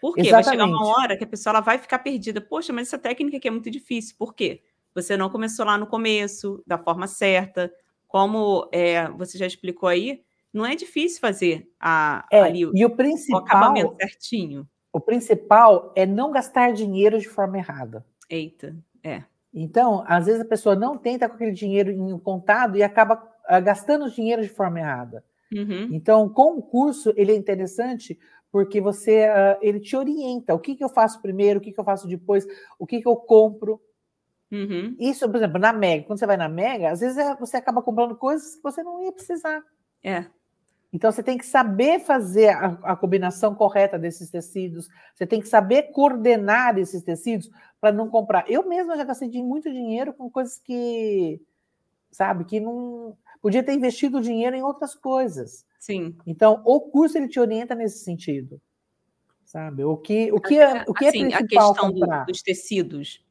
Por 0.00 0.14
quê? 0.14 0.22
Exatamente. 0.22 0.44
Vai 0.44 0.52
chegar 0.52 0.66
uma 0.66 0.86
hora 0.86 1.16
que 1.16 1.24
a 1.24 1.26
pessoa 1.26 1.52
ela 1.52 1.60
vai 1.60 1.78
ficar 1.78 1.98
perdida. 1.98 2.40
Poxa, 2.40 2.72
mas 2.72 2.88
essa 2.88 2.98
técnica 2.98 3.36
aqui 3.36 3.48
é 3.48 3.50
muito 3.50 3.70
difícil. 3.70 4.16
Por 4.18 4.34
quê? 4.34 4.62
Você 5.02 5.16
não 5.16 5.30
começou 5.30 5.64
lá 5.64 5.76
no 5.78 5.86
começo, 5.86 6.62
da 6.66 6.78
forma 6.78 7.06
certa. 7.06 7.72
Como 8.06 8.68
é, 8.72 9.08
você 9.10 9.38
já 9.38 9.46
explicou 9.46 9.88
aí, 9.88 10.22
não 10.52 10.66
é 10.66 10.74
difícil 10.74 11.20
fazer 11.20 11.68
a, 11.78 12.26
é, 12.30 12.40
ali 12.40 12.68
e 12.74 12.84
o, 12.84 12.90
principal, 12.90 13.40
o 13.40 13.44
acabamento 13.44 13.96
certinho. 13.96 14.68
O 14.92 15.00
principal 15.00 15.92
é 15.94 16.04
não 16.04 16.32
gastar 16.32 16.72
dinheiro 16.72 17.18
de 17.18 17.28
forma 17.28 17.58
errada. 17.58 18.04
Eita, 18.28 18.76
é. 19.02 19.22
Então, 19.52 20.04
às 20.06 20.26
vezes 20.26 20.40
a 20.40 20.44
pessoa 20.44 20.74
não 20.74 20.96
tenta 20.96 21.28
com 21.28 21.34
aquele 21.34 21.52
dinheiro 21.52 21.90
em 21.90 22.18
contado 22.18 22.76
e 22.76 22.82
acaba 22.82 23.14
uh, 23.14 23.62
gastando 23.62 24.10
dinheiro 24.10 24.42
de 24.42 24.48
forma 24.48 24.78
errada. 24.78 25.24
Uhum. 25.52 25.88
Então, 25.92 26.28
com 26.28 26.56
o 26.56 26.62
curso, 26.62 27.12
ele 27.16 27.32
é 27.32 27.36
interessante 27.36 28.18
porque 28.52 28.80
você 28.80 29.28
uh, 29.28 29.58
ele 29.60 29.80
te 29.80 29.96
orienta. 29.96 30.54
O 30.54 30.58
que, 30.58 30.74
que 30.74 30.84
eu 30.84 30.88
faço 30.88 31.20
primeiro, 31.20 31.58
o 31.58 31.62
que, 31.62 31.72
que 31.72 31.80
eu 31.80 31.84
faço 31.84 32.06
depois, 32.08 32.46
o 32.78 32.86
que, 32.86 33.00
que 33.00 33.08
eu 33.08 33.16
compro. 33.16 33.80
Uhum. 34.50 34.96
Isso, 34.98 35.28
por 35.28 35.36
exemplo, 35.36 35.60
na 35.60 35.72
Mega, 35.72 36.04
quando 36.04 36.18
você 36.18 36.26
vai 36.26 36.36
na 36.36 36.48
Mega, 36.48 36.90
às 36.90 37.00
vezes 37.00 37.16
é, 37.16 37.34
você 37.36 37.56
acaba 37.56 37.82
comprando 37.82 38.16
coisas 38.16 38.56
que 38.56 38.62
você 38.62 38.82
não 38.82 39.02
ia 39.02 39.12
precisar. 39.12 39.62
É. 40.02 40.26
Então 40.92 41.12
você 41.12 41.22
tem 41.22 41.38
que 41.38 41.46
saber 41.46 42.00
fazer 42.00 42.48
a, 42.48 42.78
a 42.82 42.96
combinação 42.96 43.54
correta 43.54 43.96
desses 43.96 44.28
tecidos, 44.28 44.88
você 45.14 45.24
tem 45.24 45.40
que 45.40 45.48
saber 45.48 45.92
coordenar 45.92 46.76
esses 46.78 47.02
tecidos 47.02 47.48
para 47.80 47.92
não 47.92 48.08
comprar. 48.08 48.44
Eu 48.50 48.68
mesma 48.68 48.96
já 48.96 49.04
gastei 49.04 49.30
muito 49.42 49.70
dinheiro 49.70 50.12
com 50.12 50.28
coisas 50.28 50.58
que, 50.58 51.40
sabe, 52.10 52.44
que 52.44 52.58
não 52.58 53.16
podia 53.40 53.62
ter 53.62 53.72
investido 53.72 54.20
dinheiro 54.20 54.56
em 54.56 54.62
outras 54.62 54.96
coisas. 54.96 55.64
Sim. 55.78 56.16
Então, 56.26 56.60
o 56.64 56.80
curso 56.80 57.16
ele 57.16 57.28
te 57.28 57.38
orienta 57.38 57.74
nesse 57.74 58.04
sentido. 58.04 58.60
Sabe? 59.44 59.84
O 59.84 59.96
que, 59.96 60.30
o 60.32 60.40
que 60.40 60.58
é, 60.58 60.84
o 60.86 60.92
que 60.92 61.04
é 61.06 61.08
assim, 61.08 61.28
principal 61.28 61.70
a 61.70 61.74
questão 61.74 61.92
do, 61.92 62.24
dos 62.26 62.42
tecidos 62.42 63.24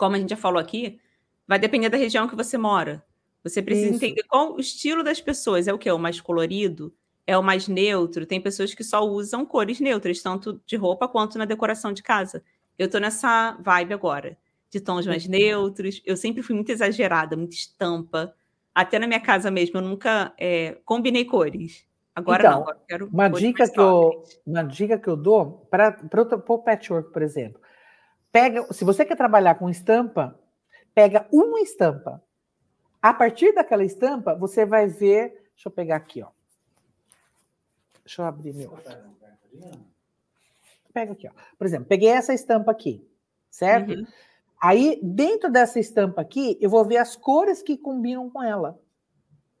como 0.00 0.16
a 0.16 0.18
gente 0.18 0.30
já 0.30 0.36
falou 0.36 0.58
aqui, 0.58 0.98
vai 1.46 1.58
depender 1.58 1.90
da 1.90 1.98
região 1.98 2.26
que 2.26 2.34
você 2.34 2.56
mora. 2.56 3.04
Você 3.44 3.60
precisa 3.60 3.88
Isso. 3.88 3.96
entender 3.96 4.22
qual 4.22 4.54
o 4.54 4.58
estilo 4.58 5.04
das 5.04 5.20
pessoas. 5.20 5.68
É 5.68 5.74
o 5.74 5.78
que? 5.78 5.90
O 5.90 5.98
mais 5.98 6.18
colorido? 6.22 6.90
É 7.26 7.36
o 7.36 7.42
mais 7.42 7.68
neutro? 7.68 8.24
Tem 8.24 8.40
pessoas 8.40 8.72
que 8.72 8.82
só 8.82 9.06
usam 9.06 9.44
cores 9.44 9.78
neutras, 9.78 10.22
tanto 10.22 10.58
de 10.64 10.74
roupa 10.74 11.06
quanto 11.06 11.36
na 11.36 11.44
decoração 11.44 11.92
de 11.92 12.02
casa. 12.02 12.42
Eu 12.78 12.88
tô 12.88 12.98
nessa 12.98 13.58
vibe 13.60 13.92
agora. 13.92 14.38
de 14.70 14.80
tons 14.80 15.06
mais 15.06 15.26
neutros. 15.28 16.00
Eu 16.06 16.16
sempre 16.16 16.42
fui 16.42 16.54
muito 16.54 16.72
exagerada, 16.72 17.36
muito 17.36 17.52
estampa. 17.52 18.34
Até 18.74 18.98
na 18.98 19.06
minha 19.06 19.20
casa 19.20 19.50
mesmo, 19.50 19.80
eu 19.80 19.82
nunca 19.82 20.32
é, 20.38 20.78
combinei 20.86 21.26
cores. 21.26 21.84
Agora 22.14 22.42
então, 22.42 22.52
não, 22.52 22.62
agora 22.62 22.80
quero 22.88 23.06
uma 23.12 23.28
dica 23.28 23.68
que 23.68 23.78
eu 23.78 24.24
Uma 24.46 24.62
dica 24.62 24.98
que 24.98 25.08
eu 25.08 25.16
dou 25.16 25.66
para 25.70 25.98
o 26.48 26.58
patchwork, 26.58 27.12
por 27.12 27.20
exemplo. 27.20 27.60
Pega, 28.32 28.72
se 28.72 28.84
você 28.84 29.04
quer 29.04 29.16
trabalhar 29.16 29.56
com 29.56 29.68
estampa, 29.68 30.38
pega 30.94 31.26
uma 31.32 31.60
estampa. 31.60 32.22
A 33.02 33.12
partir 33.14 33.52
daquela 33.52 33.84
estampa, 33.84 34.34
você 34.34 34.64
vai 34.64 34.86
ver. 34.86 35.50
Deixa 35.54 35.68
eu 35.68 35.72
pegar 35.72 35.96
aqui, 35.96 36.22
ó. 36.22 36.28
Deixa 38.04 38.22
eu 38.22 38.26
abrir 38.26 38.54
meu. 38.54 38.76
Pega 40.92 41.12
aqui, 41.12 41.28
ó. 41.28 41.30
Por 41.58 41.66
exemplo, 41.66 41.86
peguei 41.86 42.08
essa 42.08 42.34
estampa 42.34 42.70
aqui, 42.70 43.06
certo? 43.50 43.92
Uhum. 43.92 44.06
Aí, 44.60 45.00
dentro 45.02 45.50
dessa 45.50 45.80
estampa 45.80 46.20
aqui, 46.20 46.58
eu 46.60 46.68
vou 46.68 46.84
ver 46.84 46.98
as 46.98 47.16
cores 47.16 47.62
que 47.62 47.76
combinam 47.76 48.28
com 48.28 48.42
ela. 48.42 48.78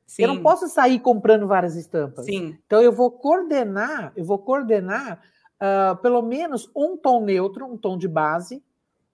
Sim. 0.06 0.22
Eu 0.22 0.28
não 0.34 0.42
posso 0.42 0.68
sair 0.68 0.98
comprando 1.00 1.46
várias 1.46 1.76
estampas. 1.76 2.26
Sim. 2.26 2.58
Então, 2.66 2.82
eu 2.82 2.92
vou 2.92 3.10
coordenar, 3.10 4.12
eu 4.14 4.24
vou 4.24 4.38
coordenar 4.38 5.22
uh, 5.60 5.96
pelo 6.00 6.22
menos 6.22 6.70
um 6.74 6.96
tom 6.96 7.24
neutro, 7.24 7.66
um 7.66 7.76
tom 7.76 7.96
de 7.96 8.08
base, 8.08 8.62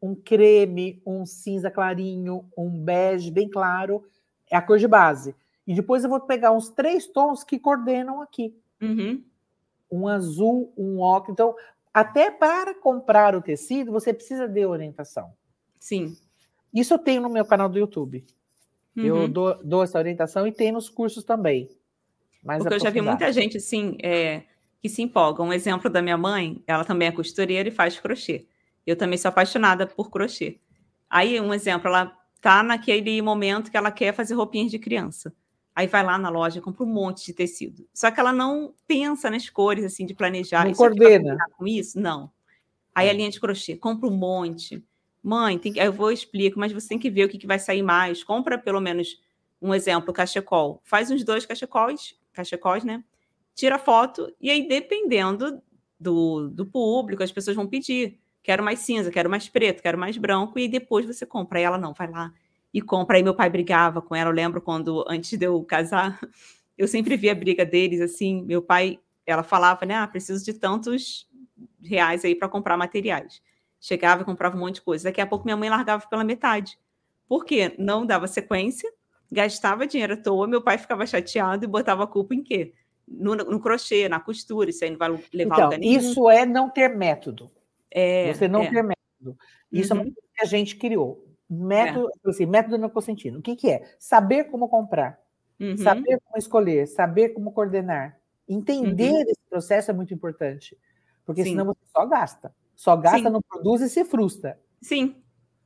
um 0.01 0.15
creme, 0.15 1.03
um 1.05 1.27
cinza 1.27 1.71
clarinho, 1.71 2.45
um 2.57 2.71
bege 2.71 3.31
bem 3.31 3.49
claro, 3.49 4.05
é 4.51 4.57
a 4.57 4.63
cor 4.63 4.79
de 4.79 4.87
base. 4.87 5.35
E 5.67 5.75
depois 5.75 6.05
eu 6.05 6.11
vou 6.11 6.21
pegar 6.21 6.53
uns 6.53 6.69
três 6.69 7.07
tons 7.07 7.43
que 7.43 7.59
coordenam 7.59 8.23
aqui. 8.23 8.57
Uhum. 8.81 9.23
Um 9.91 10.07
azul, 10.07 10.73
um 10.77 11.01
ocre. 11.01 11.33
Então, 11.33 11.55
até 11.93 12.31
para 12.31 12.75
comprar 12.75 13.35
o 13.35 13.43
tecido, 13.43 13.91
você 13.91 14.13
precisa 14.15 14.47
de 14.47 14.65
orientação. 14.65 15.33
Sim. 15.81 16.17
Isso 16.73 16.95
eu 16.95 16.99
tenho 16.99 17.23
no 17.23 17.29
meu 17.29 17.45
canal 17.45 17.69
do 17.69 17.79
YouTube. 17.79 18.25
Uhum. 18.97 19.05
Eu 19.05 19.29
dou, 19.29 19.63
dou, 19.65 19.83
essa 19.83 19.99
orientação 19.99 20.47
e 20.47 20.53
tem 20.53 20.71
nos 20.71 20.89
cursos 20.89 21.25
também. 21.25 21.69
Mais 22.43 22.63
Porque 22.63 22.75
eu 22.75 22.81
já 22.81 22.91
vi 22.91 23.01
muita 23.01 23.33
gente, 23.33 23.57
assim, 23.57 23.97
é, 24.03 24.45
que 24.81 24.89
se 24.89 25.03
empolga. 25.03 25.43
Um 25.43 25.53
exemplo 25.53 25.91
da 25.91 26.03
minha 26.03 26.17
mãe, 26.17 26.63
ela 26.67 26.85
também 26.85 27.09
é 27.09 27.13
costureira 27.13 27.69
e 27.69 27.73
faz 27.73 27.99
crochê. 27.99 28.47
Eu 28.87 28.97
também 28.97 29.19
sou 29.19 29.29
apaixonada 29.29 29.87
por 29.87 30.11
crochê. 30.11 30.59
Aí, 31.09 31.41
um 31.41 31.53
exemplo, 31.53 31.89
ela 31.89 32.17
tá 32.41 32.63
naquele 32.63 33.21
momento 33.23 33.71
que 33.71 33.77
ela 33.77 33.91
quer 33.91 34.15
fazer 34.15 34.35
roupinhas 34.35 34.71
de 34.71 34.79
criança. 34.79 35.35
Aí 35.75 35.87
vai 35.87 36.03
lá 36.03 36.17
na 36.17 36.29
loja, 36.29 36.61
compra 36.61 36.85
um 36.85 36.93
monte 36.93 37.27
de 37.27 37.33
tecido. 37.33 37.87
Só 37.93 38.11
que 38.11 38.19
ela 38.19 38.33
não 38.33 38.75
pensa 38.87 39.31
nas 39.31 39.51
cores, 39.51 39.85
assim, 39.85 40.07
de 40.07 40.15
planejar. 40.15 40.65
Não 40.65 40.73
coordena. 40.73 41.37
Com 41.57 41.67
isso? 41.67 42.01
Não. 42.01 42.31
Aí 42.95 43.09
a 43.09 43.13
é. 43.13 43.15
linha 43.15 43.31
de 43.31 43.39
crochê, 43.39 43.77
compra 43.77 44.09
um 44.09 44.17
monte 44.17 44.83
mãe, 45.27 45.59
tem 45.59 45.73
que, 45.73 45.81
eu 45.81 45.93
vou 45.93 46.13
explico, 46.13 46.59
mas 46.59 46.73
você 46.73 46.89
tem 46.89 46.99
que 47.01 47.11
ver 47.11 47.25
o 47.25 47.29
que, 47.29 47.37
que 47.37 47.49
vai 47.49 47.59
sair 47.59 47.83
mais. 47.83 48.23
Compra 48.23 48.57
pelo 48.57 48.81
menos 48.81 49.21
um 49.61 49.75
exemplo, 49.75 50.15
cachecol. 50.15 50.81
Faz 50.85 51.11
uns 51.11 51.25
dois 51.25 51.45
cachecóis, 51.45 52.15
cachecóis, 52.33 52.85
né? 52.85 53.03
Tira 53.57 53.79
foto 53.79 54.31
e 54.39 54.51
aí, 54.51 54.69
dependendo 54.69 55.63
do, 55.99 56.51
do 56.51 56.67
público, 56.67 57.23
as 57.23 57.33
pessoas 57.33 57.57
vão 57.57 57.67
pedir. 57.67 58.21
Quero 58.43 58.63
mais 58.63 58.81
cinza, 58.81 59.11
quero 59.11 59.31
mais 59.31 59.49
preto, 59.49 59.83
quero 59.83 59.99
mais 59.99 60.19
branco, 60.19 60.59
e 60.59 60.69
depois 60.69 61.07
você 61.07 61.25
compra. 61.25 61.59
Aí 61.59 61.65
ela 61.65 61.79
não, 61.79 61.95
vai 61.95 62.09
lá 62.09 62.33
e 62.73 62.83
compra. 62.83 63.17
Aí 63.17 63.23
meu 63.23 63.35
pai 63.35 63.49
brigava 63.49 64.03
com 64.03 64.15
ela. 64.15 64.29
Eu 64.29 64.35
lembro 64.35 64.61
quando, 64.61 65.03
antes 65.09 65.39
de 65.39 65.47
eu 65.47 65.65
casar, 65.65 66.21
eu 66.77 66.87
sempre 66.87 67.17
via 67.17 67.33
a 67.33 67.35
briga 67.35 67.65
deles 67.65 68.03
assim. 68.03 68.43
Meu 68.43 68.61
pai, 68.61 69.01
ela 69.25 69.43
falava, 69.43 69.87
né? 69.87 69.95
Ah, 69.95 70.07
preciso 70.07 70.45
de 70.45 70.53
tantos 70.53 71.27
reais 71.83 72.27
aí 72.27 72.35
para 72.35 72.51
comprar 72.51 72.77
materiais. 72.77 73.41
Chegava 73.81 74.21
e 74.21 74.25
comprava 74.27 74.55
um 74.55 74.61
monte 74.61 74.77
de 74.77 74.83
coisa. 74.83 75.05
Daqui 75.05 75.21
a 75.23 75.27
pouco 75.27 75.47
minha 75.47 75.57
mãe 75.57 75.71
largava 75.71 76.07
pela 76.07 76.23
metade. 76.23 76.79
Por 77.27 77.43
quê? 77.47 77.75
Não 77.79 78.05
dava 78.05 78.27
sequência, 78.27 78.93
gastava 79.33 79.87
dinheiro 79.87 80.13
à 80.13 80.17
toa, 80.17 80.47
meu 80.47 80.61
pai 80.61 80.77
ficava 80.77 81.07
chateado 81.07 81.65
e 81.65 81.69
botava 81.69 82.05
a 82.05 82.07
culpa 82.07 82.35
em 82.35 82.43
quê? 82.43 82.75
No, 83.07 83.37
no 83.37 83.61
crochê, 83.61 84.09
na 84.09 84.19
costura, 84.19 84.71
isso 84.71 84.85
aí 84.85 84.91
não 84.91 84.99
vai 84.99 85.11
levar 85.33 85.55
então, 85.55 85.65
lugar 85.67 85.79
nenhum. 85.79 85.99
Isso 85.99 86.29
é 86.29 86.45
não 86.45 86.69
ter 86.69 86.89
método. 86.97 87.51
É, 87.91 88.33
Você 88.33 88.49
não 88.49 88.63
é. 88.63 88.71
ter 88.71 88.83
método. 88.83 89.39
Isso 89.71 89.95
uhum. 89.95 90.01
é 90.01 90.03
uma 90.03 90.13
coisa 90.13 90.29
que 90.35 90.43
a 90.43 90.47
gente 90.47 90.77
criou. 90.77 91.25
Método, 91.49 92.11
é. 92.27 92.31
assim, 92.31 92.47
método 92.47 92.79
não 92.79 92.91
consentido. 92.91 93.39
O 93.39 93.43
que, 93.43 93.55
que 93.55 93.71
é? 93.71 93.95
Saber 93.99 94.45
como 94.45 94.69
comprar, 94.69 95.21
uhum. 95.61 95.77
saber 95.77 96.21
como 96.25 96.37
escolher, 96.37 96.87
saber 96.89 97.31
como 97.31 97.53
coordenar. 97.53 98.19
Entender 98.49 99.11
uhum. 99.11 99.23
esse 99.23 99.41
processo 99.49 99.91
é 99.91 99.95
muito 99.95 100.13
importante. 100.13 100.77
Porque 101.25 101.43
Sim. 101.43 101.51
senão 101.51 101.67
você 101.67 101.81
só 101.87 102.05
gasta. 102.07 102.55
Só 102.75 102.97
gasta, 102.97 103.19
Sim. 103.19 103.31
não 103.31 103.41
produz 103.41 103.81
e 103.83 103.89
se 103.89 104.05
frustra. 104.05 104.61
Sim. 104.81 105.17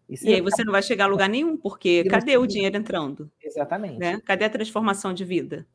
E, 0.09 0.14
e 0.28 0.34
aí 0.34 0.41
você 0.41 0.64
não 0.64 0.72
vai 0.72 0.82
chegar 0.82 1.05
a 1.05 1.09
lugar 1.09 1.28
nenhum, 1.28 1.57
porque 1.57 2.05
cadê 2.05 2.36
o 2.36 2.47
dinheiro 2.47 2.76
entrando? 2.76 3.30
Exatamente. 3.43 3.99
Né? 3.99 4.20
Cadê 4.24 4.45
a 4.45 4.51
transformação 4.51 5.12
de 5.12 5.24
vida? 5.24 5.66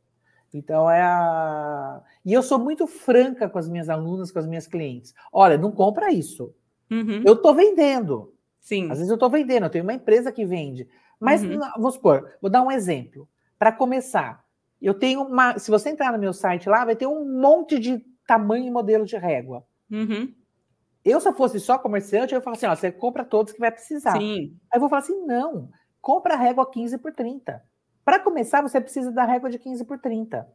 Então 0.57 0.89
é 0.89 1.01
a. 1.01 2.01
E 2.23 2.33
eu 2.33 2.41
sou 2.41 2.57
muito 2.57 2.87
franca 2.87 3.49
com 3.49 3.59
as 3.59 3.67
minhas 3.67 3.89
alunas, 3.89 4.31
com 4.31 4.39
as 4.39 4.47
minhas 4.47 4.67
clientes. 4.67 5.13
Olha, 5.31 5.57
não 5.57 5.71
compra 5.71 6.11
isso. 6.11 6.53
Uhum. 6.89 7.23
Eu 7.25 7.33
estou 7.33 7.53
vendendo. 7.53 8.33
Sim. 8.59 8.85
Às 8.85 8.97
vezes 8.97 9.09
eu 9.09 9.15
estou 9.15 9.29
vendendo, 9.29 9.63
eu 9.65 9.69
tenho 9.69 9.83
uma 9.83 9.93
empresa 9.93 10.31
que 10.31 10.45
vende. 10.45 10.87
Mas, 11.19 11.43
uhum. 11.43 11.59
vamos 11.75 11.95
supor, 11.95 12.31
vou 12.41 12.49
dar 12.49 12.61
um 12.61 12.71
exemplo. 12.71 13.27
Para 13.59 13.71
começar, 13.71 14.43
eu 14.81 14.93
tenho 14.93 15.21
uma. 15.21 15.57
Se 15.59 15.69
você 15.69 15.89
entrar 15.89 16.11
no 16.11 16.19
meu 16.19 16.33
site 16.33 16.69
lá, 16.69 16.85
vai 16.85 16.95
ter 16.95 17.07
um 17.07 17.25
monte 17.39 17.79
de 17.79 18.03
tamanho 18.27 18.65
e 18.65 18.71
modelo 18.71 19.05
de 19.05 19.17
régua. 19.17 19.65
Uhum. 19.91 20.33
Eu, 21.03 21.19
se 21.21 21.27
eu 21.27 21.33
fosse 21.33 21.59
só 21.59 21.77
comerciante, 21.77 22.33
eu 22.33 22.39
ia 22.39 22.43
falar 22.43 22.55
assim: 22.55 22.65
ó, 22.65 22.75
você 22.75 22.91
compra 22.91 23.23
todos 23.23 23.53
que 23.53 23.59
vai 23.59 23.71
precisar. 23.71 24.17
Sim. 24.17 24.57
Aí 24.71 24.77
eu 24.77 24.79
vou 24.79 24.89
falar 24.89 25.01
assim: 25.01 25.25
não, 25.25 25.69
compra 26.01 26.33
a 26.33 26.37
régua 26.37 26.69
15 26.69 26.97
por 26.97 27.13
30. 27.13 27.63
Para 28.05 28.19
começar, 28.19 28.61
você 28.61 28.79
precisa 28.79 29.11
da 29.11 29.25
régua 29.25 29.49
de 29.49 29.57
15 29.57 29.83
por 29.83 29.97
30. 29.97 30.47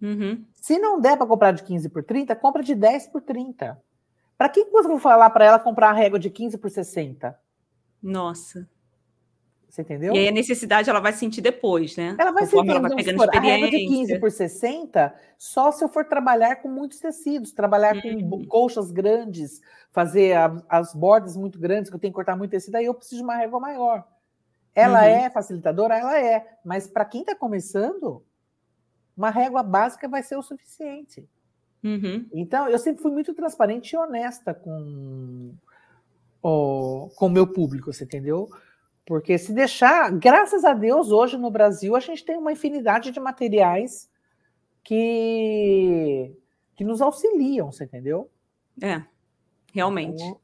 Uhum. 0.00 0.42
Se 0.54 0.78
não 0.78 0.98
der 0.98 1.18
para 1.18 1.26
comprar 1.26 1.52
de 1.52 1.62
15 1.62 1.90
por 1.90 2.02
30, 2.02 2.34
compra 2.34 2.62
de 2.62 2.74
10 2.74 3.08
por 3.08 3.20
30. 3.20 3.78
Para 4.38 4.48
que 4.48 4.60
eu 4.60 4.82
vou 4.82 4.98
falar 4.98 5.28
para 5.30 5.44
ela 5.44 5.58
comprar 5.58 5.90
a 5.90 5.92
régua 5.92 6.18
de 6.18 6.30
15 6.30 6.56
por 6.56 6.70
60? 6.70 7.38
Nossa. 8.02 8.66
Você 9.68 9.82
entendeu? 9.82 10.14
E 10.14 10.18
aí 10.18 10.28
a 10.28 10.32
necessidade 10.32 10.88
ela 10.88 11.00
vai 11.00 11.12
sentir 11.12 11.40
depois, 11.40 11.96
né? 11.96 12.16
Ela 12.18 12.30
vai 12.30 12.46
sentir. 12.46 12.70
Ela 12.70 12.80
vai 12.80 12.94
pegando 12.94 13.16
for, 13.16 13.24
experiência. 13.24 13.54
A 13.54 13.66
regra 13.66 13.78
de 13.78 13.86
15 13.86 14.20
por 14.20 14.30
60, 14.30 15.14
só 15.36 15.72
se 15.72 15.84
eu 15.84 15.88
for 15.88 16.04
trabalhar 16.04 16.56
com 16.56 16.68
muitos 16.68 17.00
tecidos, 17.00 17.52
trabalhar 17.52 17.96
hum. 17.96 18.30
com 18.30 18.44
colchas 18.46 18.92
grandes, 18.92 19.60
fazer 19.90 20.36
a, 20.36 20.56
as 20.68 20.94
bordas 20.94 21.36
muito 21.36 21.58
grandes, 21.58 21.90
que 21.90 21.96
eu 21.96 22.00
tenho 22.00 22.12
que 22.12 22.14
cortar 22.14 22.36
muito 22.36 22.52
tecido, 22.52 22.76
aí 22.76 22.84
eu 22.84 22.94
preciso 22.94 23.16
de 23.16 23.24
uma 23.24 23.36
régua 23.36 23.58
maior. 23.58 24.04
Ela 24.74 25.00
uhum. 25.00 25.06
é 25.06 25.30
facilitadora? 25.30 25.96
Ela 25.96 26.18
é. 26.18 26.58
Mas 26.64 26.86
para 26.86 27.04
quem 27.04 27.20
está 27.20 27.34
começando, 27.34 28.24
uma 29.16 29.30
régua 29.30 29.62
básica 29.62 30.08
vai 30.08 30.22
ser 30.22 30.36
o 30.36 30.42
suficiente. 30.42 31.28
Uhum. 31.82 32.26
Então, 32.32 32.68
eu 32.68 32.78
sempre 32.78 33.02
fui 33.02 33.12
muito 33.12 33.34
transparente 33.34 33.92
e 33.92 33.96
honesta 33.96 34.54
com 34.54 35.54
o 36.42 37.10
com 37.14 37.28
meu 37.28 37.46
público, 37.46 37.92
você 37.92 38.04
entendeu? 38.04 38.48
Porque 39.06 39.36
se 39.38 39.52
deixar, 39.52 40.10
graças 40.12 40.64
a 40.64 40.72
Deus, 40.72 41.10
hoje 41.10 41.36
no 41.36 41.50
Brasil, 41.50 41.94
a 41.94 42.00
gente 42.00 42.24
tem 42.24 42.36
uma 42.36 42.52
infinidade 42.52 43.10
de 43.10 43.20
materiais 43.20 44.10
que, 44.82 46.34
que 46.74 46.84
nos 46.84 47.00
auxiliam, 47.00 47.70
você 47.70 47.84
entendeu? 47.84 48.30
É, 48.80 49.02
realmente. 49.72 50.22
Então, 50.22 50.40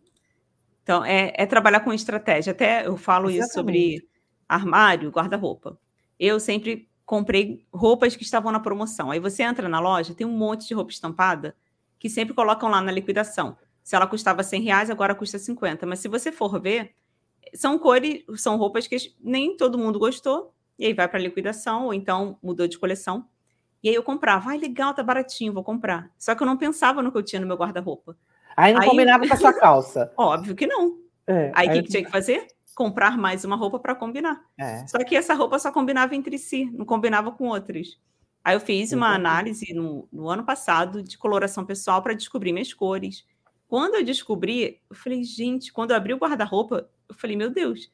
então 0.83 1.05
é, 1.05 1.33
é, 1.37 1.47
trabalhar 1.47 1.81
com 1.81 1.93
estratégia. 1.93 2.53
Até 2.53 2.87
eu 2.87 2.97
falo 2.97 3.31
Exatamente. 3.31 3.45
isso 3.47 3.55
sobre 3.55 4.10
armário, 4.51 5.11
guarda-roupa. 5.11 5.79
Eu 6.19 6.41
sempre 6.41 6.89
comprei 7.07 7.65
roupas 7.73 8.17
que 8.17 8.25
estavam 8.25 8.51
na 8.51 8.59
promoção. 8.59 9.11
Aí 9.11 9.21
você 9.21 9.45
entra 9.45 9.69
na 9.69 9.79
loja, 9.79 10.13
tem 10.13 10.27
um 10.27 10.37
monte 10.37 10.67
de 10.67 10.75
roupa 10.75 10.91
estampada 10.91 11.55
que 11.99 12.11
sempre 12.11 12.35
colocam 12.35 12.69
lá 12.69 12.81
na 12.81 12.91
liquidação. 12.91 13.57
Se 13.83 13.95
ela 13.95 14.07
custava 14.07 14.43
100 14.43 14.63
reais, 14.63 14.91
agora 14.91 15.15
custa 15.15 15.39
50. 15.39 15.87
Mas 15.87 16.01
se 16.01 16.09
você 16.09 16.33
for 16.33 16.61
ver, 16.61 16.95
são 17.55 17.79
cores, 17.79 18.25
são 18.37 18.57
roupas 18.57 18.87
que 18.87 18.97
nem 19.21 19.57
todo 19.57 19.79
mundo 19.79 19.99
gostou, 19.99 20.53
e 20.79 20.87
aí 20.87 20.93
vai 20.93 21.07
para 21.07 21.21
liquidação, 21.21 21.87
ou 21.87 21.95
então 21.95 22.37
mudou 22.43 22.67
de 22.67 22.79
coleção. 22.79 23.27
E 23.83 23.89
aí 23.89 23.95
eu 23.95 24.03
comprava, 24.03 24.51
ai, 24.51 24.57
ah, 24.57 24.61
legal, 24.61 24.93
tá 24.93 25.03
baratinho, 25.03 25.53
vou 25.53 25.65
comprar. 25.65 26.11
Só 26.19 26.35
que 26.35 26.43
eu 26.43 26.47
não 26.47 26.57
pensava 26.57 27.03
no 27.03 27.13
que 27.13 27.19
eu 27.19 27.23
tinha 27.23 27.41
no 27.41 27.47
meu 27.47 27.57
guarda-roupa. 27.57 28.17
Aí 28.57 28.73
não 28.73 28.83
aí... 28.83 28.89
combinava 28.89 29.27
com 29.27 29.35
a 29.35 29.37
sua 29.37 29.53
calça. 29.59 30.13
Óbvio 30.17 30.55
que 30.55 30.67
não. 30.67 30.99
É, 31.27 31.53
aí 31.55 31.69
o 31.69 31.73
que, 31.73 31.83
que 31.85 31.91
tinha 31.91 32.05
que 32.05 32.11
fazer? 32.11 32.47
Comprar 32.75 33.19
mais 33.19 33.45
uma 33.45 33.57
roupa 33.57 33.79
para 33.79 33.95
combinar. 33.95 34.45
É. 34.59 34.87
Só 34.87 34.99
que 34.99 35.17
essa 35.17 35.35
roupa 35.35 35.59
só 35.59 35.71
combinava 35.73 36.15
entre 36.15 36.39
si, 36.39 36.71
não 36.73 36.85
combinava 36.85 37.33
com 37.33 37.49
outras. 37.49 37.99
Aí 38.43 38.57
eu 38.57 38.61
fiz 38.61 38.93
uma 38.93 39.15
análise 39.15 39.73
no, 39.75 40.09
no 40.11 40.29
ano 40.29 40.45
passado 40.45 41.03
de 41.03 41.19
coloração 41.19 41.65
pessoal 41.65 42.03
para 42.03 42.15
descobrir 42.15 42.53
minhas 42.53 42.73
cores. 42.73 43.27
Quando 43.69 43.97
eu 43.97 44.05
descobri, 44.05 44.81
eu 44.89 44.97
falei, 44.97 45.23
gente, 45.23 45.73
quando 45.73 45.91
eu 45.91 45.97
abri 45.97 46.15
o 46.15 46.19
guarda-roupa, 46.19 46.89
eu 47.09 47.15
falei, 47.15 47.37
meu 47.37 47.51
Deus, 47.51 47.91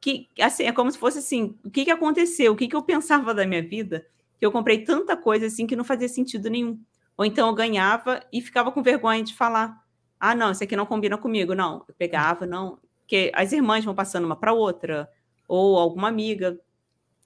que 0.00 0.28
assim, 0.40 0.64
é 0.64 0.72
como 0.72 0.90
se 0.90 0.98
fosse 0.98 1.18
assim, 1.18 1.56
o 1.64 1.70
que, 1.70 1.84
que 1.84 1.90
aconteceu? 1.90 2.52
O 2.52 2.56
que, 2.56 2.68
que 2.68 2.76
eu 2.76 2.82
pensava 2.82 3.32
da 3.32 3.46
minha 3.46 3.62
vida? 3.62 4.06
Que 4.38 4.44
eu 4.44 4.52
comprei 4.52 4.84
tanta 4.84 5.16
coisa 5.16 5.46
assim 5.46 5.66
que 5.66 5.76
não 5.76 5.84
fazia 5.84 6.08
sentido 6.08 6.50
nenhum. 6.50 6.80
Ou 7.16 7.24
então 7.24 7.48
eu 7.48 7.54
ganhava 7.54 8.22
e 8.32 8.40
ficava 8.40 8.70
com 8.70 8.82
vergonha 8.82 9.22
de 9.22 9.34
falar. 9.34 9.82
Ah, 10.20 10.34
não, 10.34 10.50
isso 10.50 10.62
aqui 10.62 10.76
não 10.76 10.86
combina 10.86 11.16
comigo. 11.16 11.54
Não, 11.54 11.84
eu 11.88 11.94
pegava, 11.94 12.46
não. 12.46 12.78
Porque 13.08 13.32
as 13.34 13.52
irmãs 13.52 13.86
vão 13.86 13.94
passando 13.94 14.26
uma 14.26 14.36
para 14.36 14.52
outra, 14.52 15.08
ou 15.48 15.78
alguma 15.78 16.08
amiga. 16.08 16.60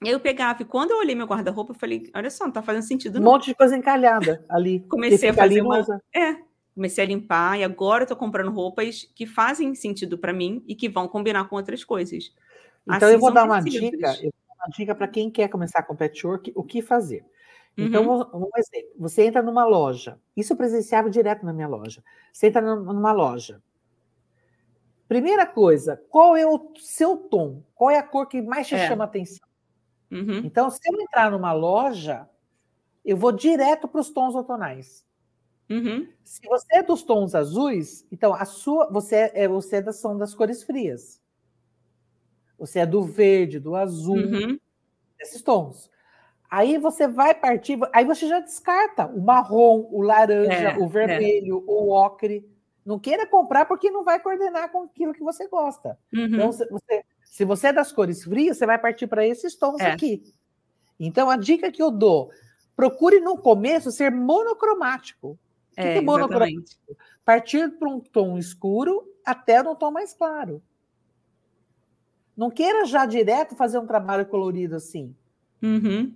E 0.01 0.07
aí 0.07 0.13
eu 0.13 0.19
pegava, 0.19 0.61
e 0.61 0.65
quando 0.65 0.91
eu 0.91 0.97
olhei 0.97 1.13
meu 1.13 1.27
guarda-roupa, 1.27 1.73
eu 1.73 1.77
falei, 1.77 2.09
olha 2.15 2.29
só, 2.29 2.45
não 2.45 2.53
tá 2.53 2.61
fazendo 2.61 2.83
sentido 2.83 3.19
não. 3.19 3.27
Um 3.27 3.33
monte 3.33 3.47
de 3.47 3.55
coisa 3.55 3.75
encalhada 3.75 4.45
ali. 4.47 4.79
Comecei 4.87 5.29
a 5.29 5.33
fazer 5.33 5.61
uma... 5.61 5.79
É, 6.15 6.37
comecei 6.73 7.03
a 7.03 7.07
limpar, 7.07 7.59
e 7.59 7.63
agora 7.63 8.03
eu 8.03 8.07
tô 8.07 8.15
comprando 8.15 8.49
roupas 8.49 9.11
que 9.13 9.27
fazem 9.27 9.75
sentido 9.75 10.17
para 10.17 10.33
mim 10.33 10.63
e 10.67 10.73
que 10.73 10.87
vão 10.89 11.07
combinar 11.07 11.47
com 11.49 11.57
outras 11.57 11.83
coisas. 11.83 12.33
Então 12.83 13.09
assim, 13.09 13.15
eu 13.15 13.19
vou 13.19 13.31
dar 13.31 13.43
uma 13.43 13.59
dica, 13.59 14.07
eu 14.23 14.31
vou 14.31 14.57
dar 14.57 14.65
uma 14.65 14.69
dica 14.75 14.95
para 14.95 15.07
quem 15.07 15.29
quer 15.29 15.49
começar 15.49 15.83
com 15.83 15.95
patchwork, 15.95 16.51
o 16.55 16.63
que 16.63 16.81
fazer. 16.81 17.25
Então, 17.77 18.07
uhum. 18.07 18.45
um 18.45 18.49
exemplo, 18.57 18.89
você 18.97 19.23
entra 19.23 19.43
numa 19.43 19.65
loja, 19.65 20.17
isso 20.35 20.53
eu 20.53 20.57
presenciava 20.57 21.09
direto 21.09 21.45
na 21.45 21.53
minha 21.53 21.67
loja. 21.67 22.03
Você 22.31 22.47
entra 22.47 22.61
numa 22.61 23.11
loja. 23.11 23.61
Primeira 25.13 25.45
coisa, 25.45 26.01
qual 26.09 26.35
é 26.35 26.43
o 26.43 26.71
seu 26.75 27.15
tom? 27.15 27.61
Qual 27.75 27.91
é 27.91 27.99
a 27.99 28.03
cor 28.03 28.25
que 28.25 28.41
mais 28.41 28.67
te 28.67 28.73
é. 28.73 28.87
chama 28.87 29.03
a 29.03 29.05
atenção? 29.05 29.47
Uhum. 30.09 30.37
Então, 30.43 30.71
se 30.71 30.79
eu 30.91 30.99
entrar 30.99 31.29
numa 31.29 31.53
loja, 31.53 32.27
eu 33.05 33.15
vou 33.15 33.31
direto 33.31 33.87
para 33.87 34.01
os 34.01 34.09
tons 34.09 34.33
outonais. 34.33 35.05
Uhum. 35.69 36.07
Se 36.23 36.41
você 36.47 36.77
é 36.77 36.81
dos 36.81 37.03
tons 37.03 37.35
azuis, 37.35 38.07
então 38.11 38.33
a 38.33 38.43
sua, 38.43 38.89
você 38.89 39.15
é, 39.17 39.43
é 39.43 39.47
você 39.47 39.75
é 39.75 39.81
da, 39.83 39.93
são 39.93 40.17
das 40.17 40.33
cores 40.33 40.63
frias. 40.63 41.21
Você 42.57 42.79
é 42.79 42.85
do 42.87 43.03
verde, 43.03 43.59
do 43.59 43.75
azul, 43.75 44.17
uhum. 44.17 44.57
desses 45.19 45.43
tons. 45.43 45.91
Aí 46.49 46.79
você 46.79 47.07
vai 47.07 47.35
partir, 47.35 47.77
aí 47.93 48.03
você 48.03 48.27
já 48.27 48.39
descarta 48.39 49.05
o 49.05 49.21
marrom, 49.21 49.87
o 49.91 50.01
laranja, 50.01 50.69
é, 50.69 50.75
o 50.79 50.85
é. 50.85 50.87
vermelho, 50.87 51.57
é. 51.59 51.71
o 51.71 51.89
ocre. 51.91 52.51
Não 52.85 52.99
queira 52.99 53.25
comprar 53.25 53.65
porque 53.65 53.89
não 53.89 54.03
vai 54.03 54.19
coordenar 54.19 54.71
com 54.71 54.83
aquilo 54.83 55.13
que 55.13 55.23
você 55.23 55.47
gosta. 55.47 55.97
Uhum. 56.13 56.25
Então, 56.25 56.51
você, 56.51 57.03
se 57.23 57.45
você 57.45 57.67
é 57.67 57.73
das 57.73 57.91
cores 57.91 58.23
frias, 58.23 58.57
você 58.57 58.65
vai 58.65 58.77
partir 58.77 59.07
para 59.07 59.25
esses 59.25 59.55
tons 59.55 59.79
é. 59.79 59.91
aqui. 59.91 60.23
Então, 60.99 61.29
a 61.29 61.37
dica 61.37 61.71
que 61.71 61.81
eu 61.81 61.89
dou: 61.89 62.31
procure 62.75 63.19
no 63.19 63.37
começo 63.37 63.91
ser 63.91 64.11
monocromático. 64.11 65.31
O 65.71 65.75
que 65.75 65.81
é, 65.81 65.93
que 65.93 65.99
é 65.99 66.01
monocromático? 66.01 66.97
Partir 67.23 67.69
para 67.79 67.89
um 67.89 67.99
tom 67.99 68.37
escuro 68.37 69.09
até 69.25 69.61
um 69.61 69.75
tom 69.75 69.91
mais 69.91 70.13
claro. 70.13 70.61
Não 72.35 72.49
queira 72.49 72.85
já 72.85 73.05
direto 73.05 73.55
fazer 73.55 73.77
um 73.77 73.87
trabalho 73.87 74.25
colorido 74.25 74.75
assim. 74.75 75.15
Uhum. 75.61 76.13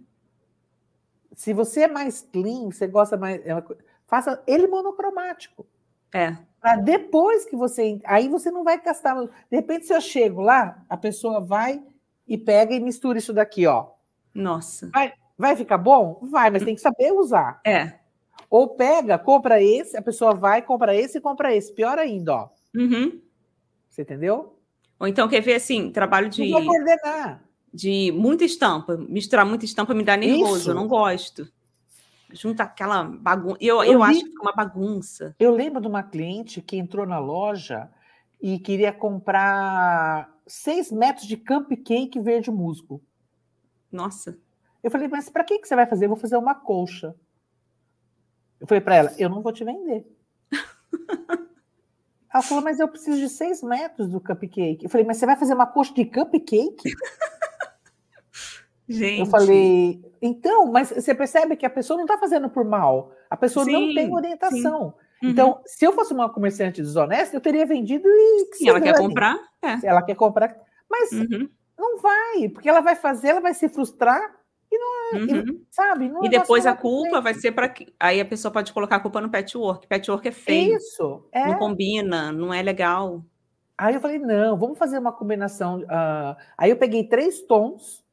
Se 1.34 1.54
você 1.54 1.82
é 1.84 1.88
mais 1.88 2.22
clean, 2.22 2.72
você 2.72 2.88
gosta 2.88 3.16
mais. 3.16 3.40
É 3.46 3.64
faça 4.08 4.42
ele 4.48 4.68
monocromático. 4.68 5.68
É. 6.14 6.38
Para 6.60 6.78
depois 6.78 7.46
que 7.46 7.56
você. 7.56 8.00
Aí 8.04 8.28
você 8.28 8.50
não 8.52 8.64
vai 8.64 8.82
gastar. 8.82 9.16
De 9.16 9.30
repente, 9.52 9.86
se 9.86 9.94
eu 9.94 10.02
chego 10.02 10.42
lá, 10.42 10.84
a 10.90 10.98
pessoa 10.98 11.40
vai 11.40 11.82
e 12.28 12.38
pega 12.38 12.74
e 12.74 12.80
mistura 12.80 13.18
isso 13.18 13.34
daqui, 13.34 13.66
ó. 13.66 13.88
Nossa. 14.34 14.90
Vai, 14.94 15.14
vai 15.38 15.56
ficar 15.56 15.78
bom? 15.78 16.20
Vai, 16.24 16.50
mas 16.50 16.64
tem 16.64 16.76
que 16.76 16.82
saber 16.82 17.12
usar. 17.12 17.62
É. 17.66 17.94
Ou 18.50 18.70
pega, 18.70 19.18
compra 19.18 19.62
esse, 19.62 19.98
a 19.98 20.02
pessoa 20.02 20.34
vai, 20.34 20.62
compra 20.62 20.96
esse 20.96 21.18
e 21.18 21.22
compra 21.22 21.56
esse. 21.56 21.74
Pior 21.74 21.98
ainda, 22.00 22.34
ó. 22.34 22.50
Uhum. 22.76 23.22
Você 23.90 24.02
entendeu? 24.02 24.58
Ou 25.00 25.08
então 25.08 25.28
quer 25.28 25.42
ver 25.42 25.56
assim, 25.56 25.92
trabalho 25.92 26.30
de. 26.30 26.50
Não 26.50 26.64
vou 26.64 26.74
coordenar 26.74 27.48
de 27.74 28.12
muita 28.12 28.44
estampa. 28.44 28.98
Misturar 28.98 29.46
muita 29.46 29.66
estampa 29.66 29.94
me 29.94 30.04
dá 30.04 30.18
nervoso, 30.18 30.62
Isso. 30.62 30.72
eu 30.72 30.76
não 30.76 30.88
gosto. 30.88 31.48
Junta 32.32 32.64
aquela 32.64 33.04
bagunça. 33.04 33.58
Eu, 33.62 33.84
eu, 33.84 33.94
eu 33.94 34.04
acho 34.04 34.24
que 34.24 34.38
é 34.38 34.42
uma 34.42 34.54
bagunça. 34.54 35.36
Eu 35.40 35.52
lembro 35.52 35.82
de 35.82 35.88
uma 35.88 36.04
cliente 36.04 36.62
que 36.62 36.78
entrou 36.78 37.06
na 37.06 37.20
loja 37.20 37.90
e 38.42 38.60
queria 38.60 38.92
comprar 38.92 40.30
seis 40.46 40.92
metros 40.92 41.26
de 41.26 41.38
cupcake 41.38 42.20
verde 42.20 42.52
musgo. 42.52 43.02
Nossa. 43.92 44.38
Eu 44.84 44.92
falei, 44.92 45.08
mas 45.08 45.30
para 45.30 45.44
que, 45.44 45.60
que 45.60 45.68
você 45.68 45.76
vai 45.76 45.86
fazer? 45.86 46.06
Eu 46.06 46.10
vou 46.10 46.18
fazer 46.18 46.38
uma 46.38 46.56
colcha. 46.56 47.16
Eu 48.60 48.68
falei 48.68 48.82
para 48.82 48.96
ela, 48.96 49.14
eu 49.18 49.30
não 49.30 49.42
vou 49.42 49.54
te 49.54 49.64
vender. 49.64 50.06
ela 52.34 52.44
falou, 52.44 52.64
mas 52.64 52.80
eu 52.80 52.88
preciso 52.88 53.20
de 53.20 53.30
seis 53.30 53.62
metros 53.62 54.10
do 54.10 54.20
cupcake. 54.20 54.84
Eu 54.84 54.90
falei, 54.90 55.06
mas 55.06 55.18
você 55.18 55.26
vai 55.26 55.36
fazer 55.36 55.54
uma 55.54 55.68
colcha 55.68 55.94
de 55.94 56.06
cupcake? 56.06 56.92
Gente. 58.88 59.20
Eu 59.20 59.26
falei, 59.26 60.02
então, 60.22 60.72
mas 60.72 60.90
você 60.90 61.14
percebe 61.14 61.58
que 61.58 61.66
a 61.66 61.70
pessoa 61.70 61.98
não 61.98 62.06
está 62.06 62.18
fazendo 62.18 62.50
por 62.50 62.64
mal, 62.64 63.12
a 63.30 63.36
pessoa 63.36 63.66
sim, 63.66 63.72
não 63.72 63.94
tem 63.94 64.14
orientação. 64.14 64.94
Uhum. 65.22 65.30
Então, 65.30 65.62
se 65.66 65.86
eu 65.86 65.92
fosse 65.92 66.14
uma 66.14 66.30
comerciante 66.30 66.82
desonesta, 66.82 67.36
eu 67.36 67.42
teria 67.42 67.66
vendido 67.66 68.08
e. 68.08 68.50
Sim, 68.54 68.70
ela 68.70 68.80
quer 68.80 68.98
comprar? 68.98 69.38
É. 69.62 69.88
Ela 69.88 70.02
quer 70.02 70.16
comprar. 70.16 70.56
Mas 70.90 71.12
uhum. 71.12 71.50
não 71.78 72.00
vai, 72.00 72.50
porque 72.50 72.70
ela 72.70 72.80
vai 72.80 72.96
fazer, 72.96 73.30
ela 73.30 73.42
vai 73.42 73.54
se 73.54 73.68
frustrar 73.68 74.22
e 74.72 74.78
não 74.78 74.88
é, 74.88 75.18
uhum. 75.18 75.28
e, 75.28 75.68
sabe? 75.70 76.10
Não 76.10 76.24
e 76.24 76.30
depois 76.30 76.66
a 76.66 76.74
culpa 76.74 77.20
vai 77.20 77.34
ser 77.34 77.52
para 77.52 77.74
aí 78.00 78.22
a 78.22 78.26
pessoa 78.26 78.52
pode 78.52 78.72
colocar 78.72 78.98
a 78.98 79.00
culpa 79.02 79.20
no 79.20 79.30
patchwork. 79.30 79.88
Patchwork 79.88 80.28
é 80.28 80.32
feio. 80.32 80.78
Isso. 80.78 81.26
É. 81.32 81.48
Não 81.48 81.58
combina, 81.58 82.32
não 82.32 82.54
é 82.54 82.62
legal. 82.62 83.24
Aí 83.78 83.94
eu 83.94 84.02
falei, 84.02 84.18
não, 84.18 84.58
vamos 84.58 84.78
fazer 84.78 84.98
uma 84.98 85.12
combinação. 85.12 85.82
Uh... 85.82 86.36
Aí 86.58 86.70
eu 86.70 86.78
peguei 86.78 87.04
três 87.04 87.42
tons 87.42 88.04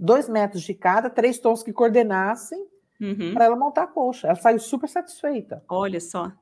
dois 0.00 0.28
metros 0.28 0.62
de 0.62 0.74
cada, 0.74 1.10
três 1.10 1.38
tons 1.38 1.62
que 1.62 1.72
coordenassem 1.72 2.66
uhum. 3.00 3.34
para 3.34 3.44
ela 3.44 3.56
montar 3.56 3.84
a 3.84 3.86
colcha. 3.86 4.28
Ela 4.28 4.36
saiu 4.36 4.58
super 4.58 4.88
satisfeita. 4.88 5.62
Olha 5.68 6.00
só. 6.00 6.32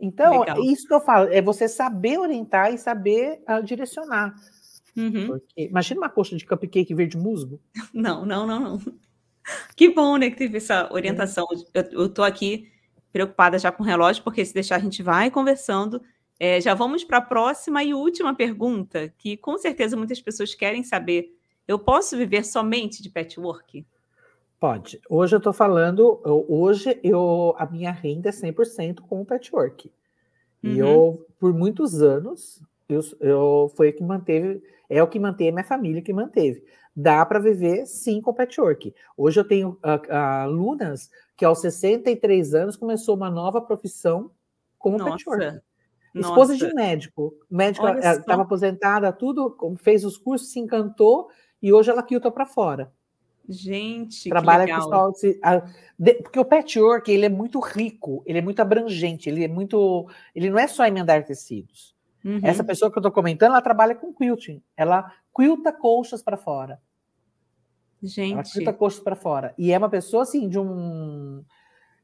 Então, 0.00 0.40
Legal. 0.40 0.62
isso 0.62 0.86
que 0.86 0.94
eu 0.94 1.00
falo, 1.00 1.28
é 1.32 1.42
você 1.42 1.68
saber 1.68 2.18
orientar 2.18 2.72
e 2.72 2.78
saber 2.78 3.42
uh, 3.48 3.62
direcionar. 3.62 4.32
Uhum. 4.96 5.26
Porque, 5.26 5.62
imagina 5.62 6.00
uma 6.00 6.08
coxa 6.08 6.36
de 6.36 6.46
cupcake 6.46 6.94
verde 6.94 7.16
musgo. 7.16 7.60
Não, 7.92 8.24
não, 8.24 8.46
não, 8.46 8.60
não. 8.60 8.80
Que 9.74 9.92
bom, 9.92 10.16
né, 10.16 10.30
que 10.30 10.36
teve 10.36 10.58
essa 10.58 10.92
orientação. 10.92 11.46
É. 11.74 11.80
Eu, 11.80 12.02
eu 12.02 12.08
tô 12.08 12.22
aqui 12.22 12.70
preocupada 13.10 13.58
já 13.58 13.72
com 13.72 13.82
o 13.82 13.86
relógio, 13.86 14.22
porque 14.22 14.44
se 14.44 14.54
deixar 14.54 14.76
a 14.76 14.80
gente 14.80 15.02
vai 15.02 15.30
conversando. 15.30 16.00
É, 16.38 16.60
já 16.60 16.74
vamos 16.74 17.02
para 17.02 17.18
a 17.18 17.22
próxima 17.22 17.82
e 17.82 17.92
última 17.92 18.34
pergunta, 18.34 19.12
que 19.18 19.36
com 19.36 19.58
certeza 19.58 19.96
muitas 19.96 20.20
pessoas 20.20 20.54
querem 20.54 20.84
saber 20.84 21.37
eu 21.68 21.78
posso 21.78 22.16
viver 22.16 22.44
somente 22.44 23.02
de 23.02 23.10
patchwork? 23.10 23.86
Pode. 24.58 25.00
Hoje 25.08 25.36
eu 25.36 25.38
estou 25.38 25.52
falando, 25.52 26.20
hoje 26.48 26.98
eu, 27.04 27.54
a 27.58 27.66
minha 27.66 27.92
renda 27.92 28.30
é 28.30 28.32
100% 28.32 29.00
com 29.00 29.20
o 29.20 29.24
patchwork. 29.24 29.92
Uhum. 30.64 30.70
E 30.70 30.78
eu, 30.78 31.26
por 31.38 31.52
muitos 31.52 32.02
anos, 32.02 32.60
eu, 32.88 33.00
eu 33.20 33.72
foi 33.76 33.90
o 33.90 33.92
que 33.92 34.02
manteve, 34.02 34.62
é 34.88 35.02
o 35.02 35.06
que 35.06 35.20
manteve 35.20 35.50
a 35.50 35.52
minha 35.52 35.64
família 35.64 36.02
que 36.02 36.12
manteve. 36.12 36.64
Dá 36.96 37.24
para 37.24 37.38
viver 37.38 37.86
sim 37.86 38.20
com 38.20 38.34
patchwork. 38.34 38.92
Hoje 39.16 39.38
eu 39.38 39.46
tenho 39.46 39.78
alunas 40.10 41.10
que 41.36 41.44
aos 41.44 41.60
63 41.60 42.54
anos 42.54 42.76
começou 42.76 43.14
uma 43.14 43.30
nova 43.30 43.60
profissão 43.60 44.30
com 44.78 44.96
o 44.96 44.98
patchwork. 44.98 45.60
Esposa 46.14 46.56
de 46.56 46.74
médico. 46.74 47.34
Médico 47.48 47.86
estava 47.86 48.42
aposentada, 48.42 49.12
tudo, 49.12 49.56
fez 49.76 50.04
os 50.04 50.16
cursos, 50.16 50.50
se 50.50 50.58
encantou 50.58 51.28
e 51.62 51.72
hoje 51.72 51.90
ela 51.90 52.02
quilta 52.02 52.30
para 52.30 52.46
fora. 52.46 52.92
Gente, 53.48 54.28
trabalha 54.28 54.66
que 54.66 54.72
legal. 54.72 55.12
com 55.12 55.22
porque 56.22 56.38
o 56.38 56.44
patchwork 56.44 57.10
ele 57.10 57.24
é 57.24 57.30
muito 57.30 57.58
rico, 57.60 58.22
ele 58.26 58.38
é 58.38 58.42
muito 58.42 58.60
abrangente, 58.60 59.28
ele 59.28 59.42
é 59.42 59.48
muito, 59.48 60.06
ele 60.34 60.50
não 60.50 60.58
é 60.58 60.66
só 60.66 60.84
emendar 60.86 61.24
tecidos. 61.24 61.96
Uhum. 62.22 62.40
Essa 62.42 62.62
pessoa 62.62 62.90
que 62.90 62.98
eu 62.98 63.00
estou 63.00 63.12
comentando, 63.12 63.52
ela 63.52 63.62
trabalha 63.62 63.94
com 63.94 64.12
quilting, 64.12 64.62
ela 64.76 65.10
quilta 65.34 65.72
colchas 65.72 66.22
para 66.22 66.36
fora. 66.36 66.78
Gente, 68.02 68.34
ela 68.34 68.42
quilta 68.42 68.72
colchas 68.72 69.00
para 69.00 69.16
fora 69.16 69.54
e 69.56 69.72
é 69.72 69.78
uma 69.78 69.88
pessoa 69.88 70.24
assim 70.24 70.46
de 70.48 70.58
um 70.58 71.42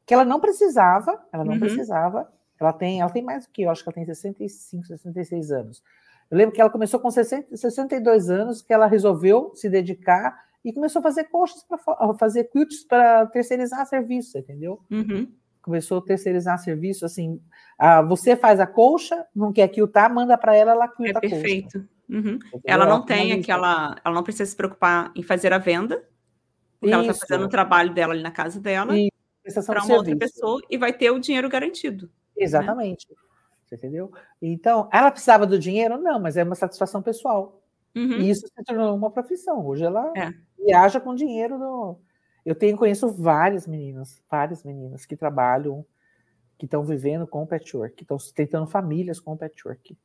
que 0.07 0.15
ela 0.15 0.25
não 0.25 0.41
precisava, 0.41 1.23
ela 1.33 1.45
não 1.45 1.55
uhum. 1.55 1.61
precisava. 1.61 2.33
Ela 2.59 2.73
tem, 2.73 3.01
ela 3.01 3.11
tem 3.11 3.23
mais 3.23 3.47
do 3.47 3.53
que 3.53 3.63
eu, 3.63 3.71
acho 3.71 3.83
que 3.83 3.89
ela 3.89 3.95
tem 3.95 4.07
65, 4.07 4.87
66 4.87 5.51
anos. 5.51 5.83
Eu 6.31 6.39
lembro 6.39 6.55
que 6.55 6.61
ela 6.61 6.71
começou 6.71 6.99
com 7.01 7.11
60, 7.11 7.57
62 7.57 8.31
anos, 8.31 8.63
que 8.63 8.73
ela 8.73 8.87
resolveu 8.87 9.53
se 9.55 9.69
dedicar 9.69 10.45
e 10.65 10.73
começou 10.73 11.01
a 11.01 11.03
fazer 11.03 11.25
coxas 11.25 11.63
para 11.65 12.15
fazer 12.15 12.45
quilts 12.45 12.85
para 12.85 13.27
terceirizar 13.27 13.87
serviço, 13.87 14.39
entendeu? 14.39 14.81
Uhum. 14.91 15.31
Começou 15.61 15.99
a 15.99 16.03
terceirizar 16.03 16.59
serviço, 16.59 17.05
assim, 17.05 17.41
ah, 17.79 18.03
você 18.03 18.35
faz 18.37 18.61
a 18.61 18.67
colcha, 18.67 19.27
não 19.35 19.53
quer 19.53 19.69
quiltar, 19.69 20.13
manda 20.13 20.37
para 20.37 20.57
ela, 20.57 20.73
ela 20.73 20.89
quilta 20.89 21.19
é 21.19 21.21
perfeito. 21.21 21.87
Uhum. 22.09 22.39
Ela 22.65 22.87
não 22.87 23.05
tem 23.05 23.33
aquela, 23.33 23.97
ela 24.05 24.15
não 24.15 24.23
precisa 24.23 24.47
se 24.47 24.57
preocupar 24.57 25.13
em 25.15 25.23
fazer 25.23 25.53
a 25.53 25.59
venda, 25.59 25.97
porque 26.79 26.95
Isso. 26.95 26.95
ela 26.95 27.11
está 27.11 27.27
fazendo 27.27 27.47
o 27.47 27.49
trabalho 27.49 27.95
dela 27.95 28.13
ali 28.13 28.23
na 28.23 28.31
casa 28.31 28.61
dela 28.61 28.95
para 29.67 29.85
uma 29.85 29.97
outra 29.97 30.17
pessoa 30.17 30.63
e 30.71 30.79
vai 30.79 30.93
ter 30.93 31.11
o 31.11 31.19
dinheiro 31.19 31.49
garantido. 31.49 32.07
Né? 32.07 32.45
Exatamente. 32.45 33.07
Né? 33.11 33.17
Você 33.75 33.87
entendeu? 33.87 34.13
Então, 34.41 34.89
ela 34.93 35.11
precisava 35.11 35.47
do 35.47 35.59
dinheiro? 35.59 35.99
Não, 35.99 36.21
mas 36.21 36.37
é 36.37 36.45
uma 36.45 36.55
satisfação 36.55 37.03
pessoal. 37.03 37.61
Uhum. 37.95 38.21
E 38.21 38.31
isso 38.31 38.47
se 38.47 38.65
tornou 38.65 38.95
uma 38.95 39.11
profissão. 39.11 39.67
Hoje 39.67 39.85
ela 39.85 40.13
é. 40.17 40.33
viaja 40.65 41.01
com 41.01 41.15
dinheiro. 41.15 41.59
No... 41.59 41.99
Eu 42.45 42.55
tenho, 42.55 42.77
conheço 42.77 43.09
várias 43.09 43.67
meninas, 43.67 44.23
várias 44.31 44.63
meninas 44.63 45.05
que 45.05 45.17
trabalham, 45.17 45.85
que 46.57 46.67
estão 46.67 46.85
vivendo 46.85 47.27
com 47.27 47.43
o 47.43 47.47
patchwork, 47.47 47.95
que 47.95 48.03
estão 48.03 48.19
sustentando 48.19 48.67
famílias 48.67 49.19
com 49.19 49.33
o 49.33 49.37
patchwork. 49.37 49.97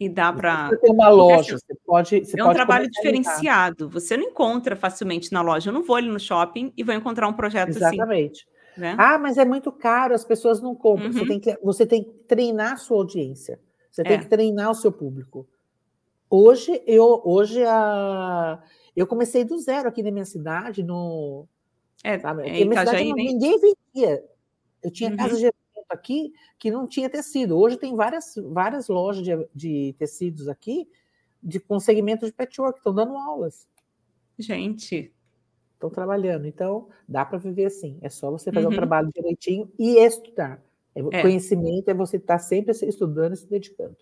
E 0.00 0.08
dá 0.08 0.32
para. 0.32 0.68
Você 0.68 0.76
tem 0.78 0.92
uma 0.92 1.08
loja, 1.08 1.56
assim, 1.56 1.64
você 1.66 1.74
pode. 1.84 2.24
Você 2.24 2.38
é 2.38 2.42
um 2.42 2.46
pode 2.46 2.56
trabalho 2.56 2.88
diferenciado. 2.88 3.88
Você 3.88 4.16
não 4.16 4.24
encontra 4.24 4.76
facilmente 4.76 5.32
na 5.32 5.42
loja. 5.42 5.70
Eu 5.70 5.74
não 5.74 5.82
vou 5.82 5.96
ali 5.96 6.08
no 6.08 6.20
shopping 6.20 6.72
e 6.76 6.84
vou 6.84 6.94
encontrar 6.94 7.26
um 7.26 7.32
projeto 7.32 7.70
Exatamente. 7.70 8.00
assim. 8.00 8.02
Exatamente. 8.02 8.48
Né? 8.78 8.94
Ah, 8.98 9.18
mas 9.18 9.36
é 9.36 9.44
muito 9.44 9.72
caro, 9.72 10.14
as 10.14 10.24
pessoas 10.24 10.60
não 10.62 10.74
compram. 10.74 11.06
Uhum. 11.06 11.12
Você, 11.12 11.26
tem 11.26 11.40
que, 11.40 11.58
você 11.62 11.86
tem 11.86 12.04
que 12.04 12.10
treinar 12.28 12.74
a 12.74 12.76
sua 12.76 12.96
audiência. 12.98 13.60
Você 13.90 14.02
tem 14.04 14.12
É. 14.12 14.18
que 14.18 14.26
treinar 14.28 14.70
o 14.70 14.74
seu 14.74 14.92
público. 14.92 15.46
Hoje, 16.30 16.82
eu, 16.86 17.20
hoje 17.24 17.64
a, 17.64 18.62
eu 18.94 19.06
comecei 19.06 19.44
do 19.44 19.58
zero 19.58 19.88
aqui 19.88 20.02
na 20.02 20.10
minha 20.10 20.24
cidade, 20.24 20.82
no. 20.82 21.46
É, 22.04 22.18
Sabe? 22.18 22.42
é, 22.42 22.64
minha 22.64 22.80
cidade 22.80 22.90
Itajaí, 22.90 23.08
não- 23.08 23.16
né? 23.16 23.22
ninguém 23.24 23.58
vendia. 23.58 24.24
Eu 24.82 24.90
tinha 24.92 25.10
Uhum. 25.10 25.16
casa 25.16 25.36
de 25.36 25.46
evento 25.46 25.54
aqui 25.88 26.32
que 26.58 26.70
não 26.70 26.86
tinha 26.86 27.10
tecido. 27.10 27.58
Hoje 27.58 27.76
tem 27.78 27.96
várias, 27.96 28.34
várias 28.52 28.88
lojas 28.88 29.24
de, 29.24 29.32
de 29.54 29.94
tecidos 29.98 30.48
aqui 30.48 30.86
de, 31.42 31.58
com 31.58 31.80
segmento 31.80 32.26
de 32.26 32.32
patchwork, 32.32 32.78
estão 32.78 32.94
dando 32.94 33.16
aulas, 33.16 33.66
Gente, 34.38 35.12
estão 35.78 35.90
trabalhando. 35.90 36.46
Então, 36.46 36.88
dá 37.08 37.24
para 37.24 37.38
viver 37.38 37.66
assim. 37.66 37.96
É 38.02 38.08
só 38.10 38.30
você 38.30 38.52
fazer 38.52 38.66
Uhum. 38.66 38.72
um 38.72 38.76
trabalho 38.76 39.10
direitinho 39.14 39.70
e 39.78 39.96
estudar. 39.98 40.60
É, 40.94 41.00
É. 41.00 41.22
Conhecimento 41.22 41.88
é 41.88 41.94
você 41.94 42.16
estar 42.16 42.38
sempre 42.40 42.74
se 42.74 42.84
estudando 42.86 43.34
e 43.34 43.36
se 43.36 43.46
dedicando. 43.48 43.96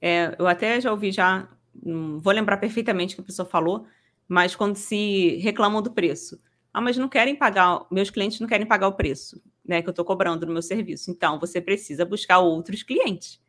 é, 0.00 0.36
eu 0.38 0.46
até 0.46 0.80
já 0.80 0.90
ouvi 0.92 1.10
já, 1.10 1.48
não 1.82 2.20
vou 2.20 2.32
lembrar 2.32 2.58
perfeitamente 2.58 3.14
o 3.14 3.16
que 3.16 3.22
a 3.22 3.24
pessoa 3.26 3.46
falou, 3.48 3.84
mas 4.28 4.54
quando 4.54 4.76
se 4.76 5.36
reclamam 5.38 5.82
do 5.82 5.90
preço. 5.90 6.40
Ah, 6.72 6.80
mas 6.80 6.96
não 6.96 7.08
querem 7.08 7.34
pagar, 7.34 7.84
meus 7.90 8.10
clientes 8.10 8.38
não 8.38 8.46
querem 8.46 8.66
pagar 8.66 8.86
o 8.88 8.92
preço, 8.92 9.42
né, 9.66 9.82
que 9.82 9.88
eu 9.88 9.90
estou 9.90 10.04
cobrando 10.04 10.46
no 10.46 10.52
meu 10.52 10.62
serviço. 10.62 11.10
Então, 11.10 11.40
você 11.40 11.60
precisa 11.60 12.04
buscar 12.04 12.38
outros 12.40 12.82
clientes. 12.84 13.40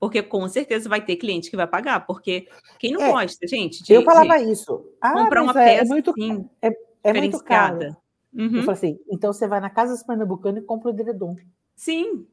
Porque 0.00 0.20
com 0.22 0.48
certeza 0.48 0.88
vai 0.88 1.04
ter 1.04 1.14
cliente 1.16 1.48
que 1.50 1.56
vai 1.56 1.66
pagar, 1.68 2.04
porque 2.06 2.48
quem 2.80 2.90
não 2.92 3.00
É, 3.02 3.12
gosta, 3.12 3.46
gente, 3.46 3.84
de, 3.84 3.92
eu 3.92 4.02
falava 4.02 4.38
de 4.38 4.50
isso. 4.50 4.84
Ah, 5.00 5.12
comprar 5.12 5.42
uma 5.44 5.52
é, 5.62 5.74
é 5.74 5.78
peça 5.78 5.92
muito, 5.92 6.10
assim, 6.10 6.48
é 6.60 6.70
muito 7.12 7.42
caro. 7.42 7.78
diferenciada. 7.78 8.02
Eu 8.32 8.44
Uhum. 8.44 8.62
falei 8.62 8.72
assim, 8.72 8.98
então 9.10 9.32
você 9.32 9.46
vai 9.46 9.60
na 9.60 9.68
Casa 9.70 9.92
das 9.92 10.02
Pernambucana 10.02 10.58
e 10.58 10.62
compra 10.62 10.90
o 10.90 10.94
edredom. 10.94 11.36
Sim. 11.76 12.26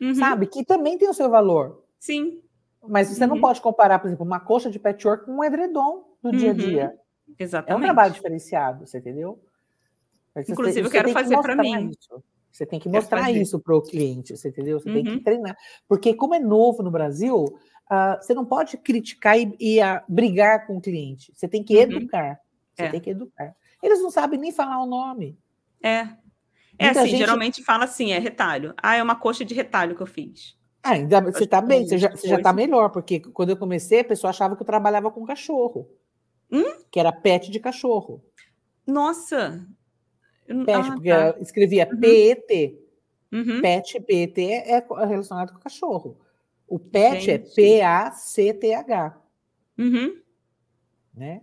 Uhum. 0.00 0.14
Sabe? 0.14 0.46
Que 0.46 0.64
também 0.64 0.98
tem 0.98 1.08
o 1.08 1.14
seu 1.14 1.30
valor. 1.30 1.84
Sim, 2.00 2.42
Mas 2.82 3.08
você 3.08 3.26
não 3.26 3.34
Uhum. 3.36 3.40
pode 3.42 3.60
comparar, 3.60 3.98
por 3.98 4.06
exemplo, 4.08 4.24
uma 4.24 4.40
coxa 4.40 4.70
de 4.70 4.78
patchwork 4.78 5.26
com 5.26 5.32
um 5.32 5.44
edredom 5.44 6.04
do 6.22 6.32
dia 6.32 6.50
a 6.50 6.52
Uhum. 6.52 6.58
dia. 6.58 6.82
É 6.84 6.90
um 7.32 7.34
exatamente. 7.38 7.82
trabalho 7.82 8.14
diferenciado, 8.14 8.86
você 8.86 8.98
entendeu? 8.98 9.40
Mas 10.34 10.46
você 10.46 10.52
Inclusive, 10.52 10.86
eu 10.86 10.90
quero 10.90 11.08
que 11.08 11.14
fazer 11.14 11.38
pra 11.42 11.56
mostrar 11.56 11.62
mim. 11.62 11.90
isso. 11.90 12.24
Você 12.52 12.66
tem 12.66 12.80
que 12.80 12.88
mostrar 12.88 13.30
isso 13.32 13.60
para 13.60 13.76
o 13.76 13.82
cliente, 13.82 14.36
você 14.36 14.48
entendeu? 14.48 14.80
Você 14.80 14.90
tem 14.92 15.04
que 15.04 15.12
Uhum. 15.12 15.22
treinar. 15.22 15.56
Porque 15.88 16.14
como 16.14 16.34
é 16.34 16.40
novo 16.40 16.82
no 16.82 16.90
Brasil, 16.90 17.58
ah, 17.90 18.18
você 18.20 18.34
não 18.34 18.44
pode 18.46 18.76
criticar 18.78 19.38
e, 19.38 19.56
e, 19.60 19.80
ah, 19.80 20.04
brigar 20.08 20.66
com 20.66 20.76
o 20.78 20.80
cliente. 20.80 21.32
Você 21.34 21.48
tem 21.48 21.64
que 21.64 21.74
Uhum. 21.76 21.82
educar. 21.82 22.40
Você 22.74 22.84
É. 22.84 22.88
tem 22.88 23.00
que 23.00 23.10
educar. 23.10 23.54
Eles 23.82 24.00
não 24.00 24.10
sabem 24.10 24.38
nem 24.38 24.52
falar 24.52 24.82
o 24.82 24.86
nome. 24.86 25.38
É. 25.82 26.08
É 26.80 26.84
Muita 26.86 27.00
assim, 27.00 27.10
gente- 27.10 27.18
geralmente 27.18 27.62
fala 27.64 27.84
assim, 27.84 28.12
é 28.12 28.18
retalho. 28.18 28.72
Ah, 28.80 28.96
é 28.96 29.02
uma 29.02 29.16
coxa 29.16 29.44
de 29.44 29.54
retalho 29.54 29.96
que 29.96 30.02
eu 30.02 30.06
fiz. 30.06 30.56
Ah, 30.82 30.90
ainda 30.92 31.20
você 31.20 31.44
está 31.44 31.60
bem, 31.60 31.86
você 31.86 31.98
já, 31.98 32.06
Depois- 32.08 32.22
você 32.22 32.28
já 32.28 32.40
tá 32.40 32.52
melhor, 32.52 32.90
porque 32.90 33.18
quando 33.20 33.50
eu 33.50 33.56
comecei, 33.56 34.00
a 34.00 34.04
pessoa 34.04 34.30
achava 34.30 34.54
que 34.56 34.62
eu 34.62 34.66
trabalhava 34.66 35.10
com 35.10 35.24
cachorro. 35.26 35.90
Hum? 36.50 36.82
Que 36.90 37.00
era 37.00 37.10
pet 37.12 37.50
de 37.50 37.58
cachorro. 37.60 38.22
Nossa! 38.86 39.66
Pet, 40.46 40.70
ah, 40.70 40.92
porque 40.94 41.08
tá. 41.10 41.28
eu 41.36 41.42
escrevia 41.42 41.88
Uhum. 41.92 42.00
PET. 42.00 42.78
Uhum. 43.32 43.60
Pet, 43.60 44.00
PET 44.00 44.40
é 44.40 44.80
co- 44.80 44.94
relacionado 44.94 45.52
com 45.52 45.58
cachorro. 45.58 46.18
O 46.66 46.78
pet 46.78 47.20
Gente. 47.24 47.30
é 47.30 47.38
P-A-C-T-H, 47.38 49.16
Uhum. 49.78 50.20
né? 51.14 51.42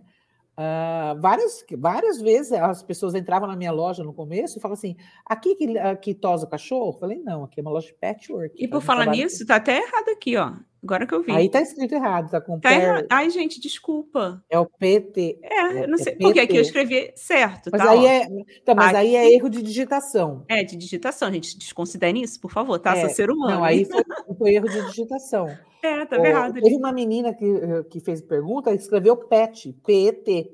Ah, 0.58 1.14
várias, 1.20 1.64
várias 1.76 2.18
vezes 2.18 2.50
as 2.52 2.82
pessoas 2.82 3.14
entravam 3.14 3.46
na 3.46 3.54
minha 3.54 3.70
loja 3.70 4.02
no 4.02 4.14
começo 4.14 4.58
e 4.58 4.60
falavam 4.60 4.78
assim: 4.78 4.96
aqui 5.24 5.54
que, 5.54 5.74
que 5.96 6.14
tosa 6.14 6.46
o 6.46 6.48
cachorro? 6.48 6.88
Eu 6.88 6.98
falei, 6.98 7.18
não, 7.18 7.44
aqui 7.44 7.60
é 7.60 7.62
uma 7.62 7.70
loja 7.70 7.88
de 7.88 7.94
patchwork. 7.94 8.54
E 8.56 8.66
por 8.66 8.80
falar 8.80 9.06
nisso, 9.06 9.46
tá 9.46 9.56
até 9.56 9.76
errado 9.76 10.08
aqui, 10.08 10.36
ó. 10.36 10.52
Agora 10.82 11.06
que 11.06 11.14
eu 11.14 11.22
vi. 11.22 11.32
Aí 11.32 11.50
tá 11.50 11.60
escrito 11.60 11.94
errado, 11.94 12.30
tá 12.30 12.40
com 12.40 12.60
Tá 12.60 12.72
errado. 12.72 13.06
Ai, 13.10 13.28
gente, 13.30 13.60
desculpa. 13.60 14.42
é 14.48 14.58
o 14.58 14.66
PT. 14.66 15.38
É, 15.42 15.82
eu 15.84 15.88
não 15.88 15.94
É- 15.94 15.98
sei. 15.98 16.12
é 16.12 16.16
porque 16.16 16.38
aqui 16.40 16.56
eu 16.56 16.62
escrevi 16.62 17.12
certo, 17.16 17.70
Mas 17.72 17.82
tá? 17.82 17.90
aí 17.90 17.98
ó. 17.98 18.06
é, 18.08 18.28
então, 18.62 18.74
mas 18.74 18.94
aí 18.94 19.16
é 19.16 19.32
erro 19.34 19.48
de 19.48 19.62
digitação. 19.62 20.44
É, 20.48 20.62
de 20.62 20.76
digitação, 20.76 21.32
gente. 21.32 21.58
Desconsiderem 21.58 22.22
isso, 22.22 22.40
por 22.40 22.50
favor, 22.52 22.78
tá? 22.78 22.96
É, 22.96 23.00
Sou 23.00 23.10
ser 23.10 23.30
humano. 23.30 23.56
Não, 23.56 23.64
aí 23.64 23.84
foi, 23.84 24.02
foi 24.38 24.54
erro 24.54 24.68
de 24.68 24.80
digitação. 24.86 25.48
É, 25.82 26.04
tá 26.04 26.18
Ó, 26.20 26.24
errado. 26.24 26.54
Teve 26.60 26.76
uma 26.76 26.92
menina 26.92 27.32
que, 27.34 27.44
eh, 27.44 27.82
que 27.90 28.00
fez 28.00 28.20
pergunta 28.20 28.72
e 28.72 28.76
escreveu 28.76 29.16
PET, 29.16 29.72
P-E-T. 29.84 30.50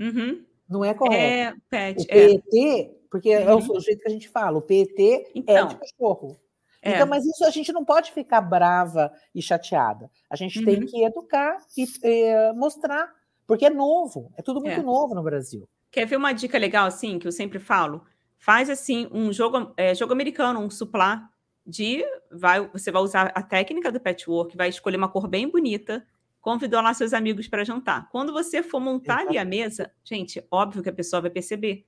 Uhum. 0.00 0.44
Não 0.68 0.84
é 0.84 0.94
correto. 0.94 1.16
É, 1.22 1.50
O 1.52 1.60
pet. 1.70 2.06
É. 2.08 2.28
PET, 2.28 2.90
porque 3.10 3.30
é 3.30 3.52
Uhum. 3.54 3.58
o 3.72 3.80
jeito 3.80 4.00
que 4.02 4.08
a 4.08 4.10
gente 4.12 4.28
fala, 4.28 4.58
o 4.58 4.62
PET 4.62 4.94
é 5.02 5.24
Então. 5.34 5.68
de 5.68 5.76
cachorro. 5.76 6.36
É. 6.82 6.94
Então, 6.94 7.06
mas 7.06 7.24
isso 7.26 7.44
a 7.44 7.50
gente 7.50 7.72
não 7.72 7.84
pode 7.84 8.12
ficar 8.12 8.40
brava 8.40 9.12
e 9.34 9.42
chateada. 9.42 10.10
A 10.30 10.36
gente 10.36 10.64
tem 10.64 10.80
Uhum. 10.80 10.86
que 10.86 11.04
educar 11.04 11.58
e 11.76 11.84
eh, 12.02 12.52
mostrar, 12.52 13.12
porque 13.46 13.66
é 13.66 13.70
novo, 13.70 14.30
é 14.36 14.42
tudo 14.42 14.60
muito 14.60 14.80
É. 14.80 14.82
novo 14.82 15.14
no 15.14 15.22
Brasil. 15.22 15.68
Quer 15.90 16.06
ver 16.06 16.16
uma 16.16 16.32
dica 16.32 16.56
legal, 16.58 16.86
assim, 16.86 17.18
que 17.18 17.26
eu 17.26 17.32
sempre 17.32 17.58
falo? 17.58 18.04
Faz, 18.38 18.70
assim, 18.70 19.08
um 19.10 19.32
jogo, 19.32 19.72
é, 19.76 19.94
jogo 19.94 20.12
americano, 20.12 20.60
um 20.60 20.70
suplá 20.70 21.28
de... 21.66 22.04
Vai, 22.30 22.60
você 22.68 22.92
vai 22.92 23.02
usar 23.02 23.32
a 23.34 23.42
técnica 23.42 23.90
do 23.90 23.98
patchwork, 24.00 24.56
vai 24.56 24.68
escolher 24.68 24.96
uma 24.98 25.08
cor 25.08 25.26
bem 25.26 25.48
bonita, 25.48 26.06
convidou 26.40 26.80
lá 26.80 26.94
seus 26.94 27.12
amigos 27.12 27.48
para 27.48 27.64
jantar. 27.64 28.08
Quando 28.10 28.32
você 28.32 28.62
for 28.62 28.78
montar 28.80 29.20
ali 29.26 29.36
a 29.38 29.44
mesa, 29.44 29.90
gente, 30.04 30.44
óbvio 30.50 30.82
que 30.82 30.88
a 30.90 30.92
pessoa 30.92 31.20
vai 31.22 31.30
perceber. 31.30 31.84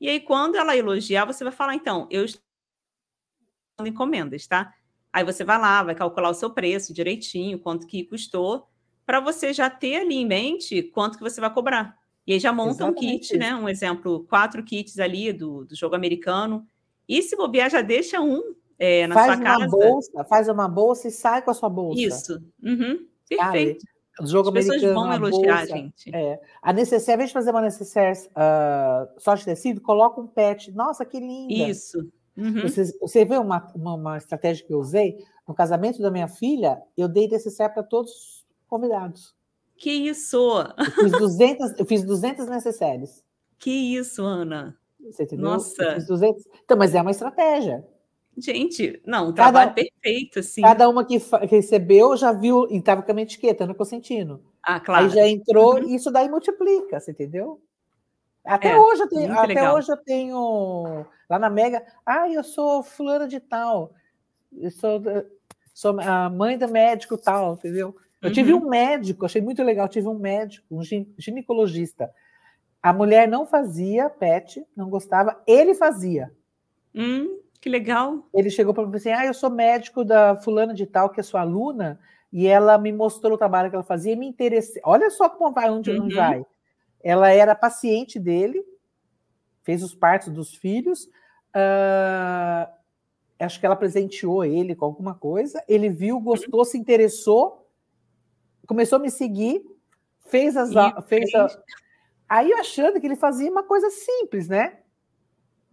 E 0.00 0.08
aí, 0.08 0.18
quando 0.20 0.56
ela 0.56 0.74
elogiar, 0.76 1.26
você 1.26 1.44
vai 1.44 1.52
falar, 1.52 1.74
então, 1.74 2.06
eu 2.10 2.24
estou 2.24 2.40
encomendas, 3.86 4.46
tá? 4.46 4.72
Aí 5.12 5.24
você 5.24 5.44
vai 5.44 5.58
lá, 5.58 5.82
vai 5.82 5.94
calcular 5.94 6.30
o 6.30 6.34
seu 6.34 6.50
preço 6.50 6.94
direitinho, 6.94 7.58
quanto 7.58 7.86
que 7.86 8.04
custou, 8.04 8.68
para 9.04 9.18
você 9.20 9.52
já 9.52 9.68
ter 9.68 9.96
ali 9.96 10.16
em 10.16 10.26
mente 10.26 10.82
quanto 10.82 11.18
que 11.18 11.24
você 11.24 11.40
vai 11.40 11.52
cobrar. 11.52 11.96
E 12.26 12.32
aí 12.32 12.38
já 12.38 12.52
monta 12.52 12.84
um 12.84 12.90
Exatamente 12.90 13.28
kit, 13.28 13.38
né? 13.38 13.54
Um 13.54 13.68
exemplo, 13.68 14.24
quatro 14.28 14.62
kits 14.62 14.98
ali 15.00 15.32
do, 15.32 15.64
do 15.64 15.74
jogo 15.74 15.96
americano. 15.96 16.64
E 17.08 17.20
se 17.22 17.36
bobear, 17.36 17.68
já 17.70 17.82
deixa 17.82 18.20
um 18.20 18.54
é, 18.78 19.06
na 19.06 19.14
faz 19.14 19.26
sua 19.26 19.36
uma 19.36 19.44
casa. 19.44 19.68
bolsa, 19.68 20.24
faz 20.24 20.48
uma 20.48 20.68
bolsa 20.68 21.08
e 21.08 21.10
sai 21.10 21.42
com 21.42 21.50
a 21.50 21.54
sua 21.54 21.68
bolsa. 21.68 22.00
Isso. 22.00 22.42
Uhum. 22.62 23.06
Sabe? 23.36 23.52
Perfeito. 23.52 23.84
O 24.20 24.26
jogo 24.26 24.48
As 24.48 24.54
pessoas 24.54 24.82
americano, 24.82 25.00
vão 25.00 25.10
a 25.10 25.16
elogiar, 25.16 25.58
bolsa. 25.66 25.76
gente. 25.76 26.14
É. 26.14 26.40
A 26.62 26.72
necessaire, 26.72 27.12
ao 27.12 27.14
invés 27.16 27.30
de 27.30 27.34
fazer 27.34 27.50
uma 27.50 27.62
necessaire 27.62 28.18
ah, 28.36 29.08
só 29.18 29.34
de 29.34 29.44
tecido, 29.44 29.80
coloca 29.80 30.20
um 30.20 30.26
pet. 30.26 30.70
Nossa, 30.72 31.04
que 31.04 31.18
linda! 31.18 31.68
Isso. 31.70 32.08
Uhum. 32.40 32.62
Você, 32.62 32.84
você 32.98 33.24
vê 33.24 33.36
uma, 33.36 33.70
uma, 33.74 33.94
uma 33.94 34.16
estratégia 34.16 34.66
que 34.66 34.72
eu 34.72 34.78
usei? 34.78 35.18
No 35.46 35.54
casamento 35.54 36.00
da 36.00 36.10
minha 36.10 36.28
filha, 36.28 36.80
eu 36.96 37.06
dei 37.08 37.28
necessaire 37.28 37.72
para 37.74 37.82
todos 37.82 38.10
os 38.12 38.46
convidados. 38.68 39.34
Que 39.76 39.90
isso? 39.90 40.36
Eu 40.38 40.92
fiz 40.94 41.12
200, 41.12 41.78
eu 41.78 41.86
fiz 41.86 42.04
200 42.04 42.46
necessaires. 42.46 43.22
Que 43.58 43.70
isso, 43.70 44.22
Ana? 44.24 44.76
Você 45.10 45.22
entendeu? 45.24 45.44
Nossa. 45.50 45.82
Eu 45.82 45.94
fiz 45.96 46.06
200. 46.06 46.44
Então, 46.64 46.76
mas 46.78 46.94
é 46.94 47.00
uma 47.02 47.10
estratégia. 47.10 47.84
Gente, 48.38 49.02
não, 49.04 49.24
um 49.30 49.34
Cada- 49.34 49.50
trabalho 49.52 49.74
perfeito, 49.74 50.38
assim. 50.38 50.62
Cada 50.62 50.88
uma 50.88 51.04
que, 51.04 51.18
que 51.18 51.46
recebeu 51.56 52.16
já 52.16 52.32
viu 52.32 52.66
e 52.70 52.76
estava 52.78 53.02
com 53.02 53.10
a 53.10 53.14
minha 53.14 53.24
etiqueta, 53.24 53.66
no 53.66 53.74
consentindo. 53.74 54.42
Ah, 54.62 54.78
claro. 54.80 55.04
Aí 55.06 55.10
já 55.10 55.26
entrou 55.26 55.74
Uhum. 55.74 55.88
e 55.88 55.94
isso 55.96 56.10
daí 56.10 56.28
multiplica, 56.28 57.00
você 57.00 57.10
entendeu? 57.10 57.60
Até 58.44 58.74
É, 58.74 58.76
hoje 58.76 59.02
eu 59.02 59.08
tenho, 59.10 59.32
até 59.38 59.62
legal. 59.62 59.66
hoje 59.66 59.92
eu 59.92 59.96
tenho 59.96 61.06
lá 61.28 61.38
na 61.38 61.50
Mega, 61.50 61.84
ah, 62.06 62.28
eu 62.30 62.42
sou 62.42 62.82
fulana 62.82 63.28
de 63.28 63.38
tal, 63.38 63.92
eu 64.52 64.70
sou, 64.70 65.02
sou 65.74 66.00
a 66.00 66.30
mãe 66.30 66.58
do 66.58 66.68
médico 66.68 67.18
tal, 67.18 67.54
entendeu? 67.54 67.96
Eu 68.22 68.30
tive 68.30 68.52
Uhum. 68.52 68.60
um 68.62 68.68
médico, 68.68 69.26
achei 69.26 69.42
muito 69.42 69.62
legal, 69.62 69.88
tive 69.88 70.08
um 70.08 70.18
médico, 70.18 70.66
um 70.76 70.82
gin- 70.84 71.12
ginecologista. 71.18 72.10
A 72.82 72.92
mulher 72.92 73.28
não 73.28 73.46
fazia 73.46 74.10
pet, 74.10 74.64
não 74.76 74.90
gostava, 74.90 75.42
ele 75.46 75.74
fazia. 75.74 76.32
Hum, 76.94 77.42
que 77.60 77.68
legal. 77.68 78.30
Ele 78.32 78.50
chegou 78.50 78.72
para 78.74 78.86
mim 78.86 78.96
assim: 78.96 79.10
Ah, 79.10 79.26
eu 79.26 79.34
sou 79.34 79.50
médico 79.50 80.04
da 80.04 80.36
fulana 80.36 80.72
de 80.74 80.86
tal, 80.86 81.10
que 81.10 81.20
é 81.20 81.22
sua 81.22 81.40
aluna, 81.40 81.98
e 82.32 82.46
ela 82.46 82.78
me 82.78 82.92
mostrou 82.92 83.34
o 83.34 83.38
trabalho 83.38 83.70
que 83.70 83.76
ela 83.76 83.84
fazia 83.84 84.12
e 84.12 84.16
me 84.16 84.26
interessei. 84.26 84.80
Olha 84.84 85.10
só 85.10 85.28
como 85.28 85.52
vai, 85.52 85.68
onde 85.70 85.90
Uhum. 85.90 86.10
vai. 86.10 86.44
Ela 87.02 87.30
era 87.30 87.54
paciente 87.54 88.18
dele, 88.18 88.64
fez 89.62 89.82
os 89.82 89.94
partos 89.94 90.32
dos 90.32 90.54
filhos. 90.54 91.08
ah, 91.54 92.70
acho 93.38 93.58
que 93.58 93.66
ela 93.66 93.74
presenteou 93.76 94.44
ele 94.44 94.74
com 94.74 94.84
alguma 94.84 95.14
coisa. 95.14 95.62
Ele 95.66 95.88
viu, 95.88 96.20
gostou, 96.20 96.64
se 96.64 96.76
interessou, 96.78 97.66
começou 98.66 98.96
a 98.96 99.02
me 99.02 99.10
seguir, 99.10 99.64
fez 100.26 100.56
as. 100.56 100.70
E 100.70 101.02
fez 101.02 101.34
a- 101.34 101.48
Aí 102.28 102.50
eu 102.50 102.58
achando 102.58 103.00
que 103.00 103.06
ele 103.06 103.16
fazia 103.16 103.50
uma 103.50 103.62
coisa 103.64 103.90
simples, 103.90 104.46
né? 104.46 104.78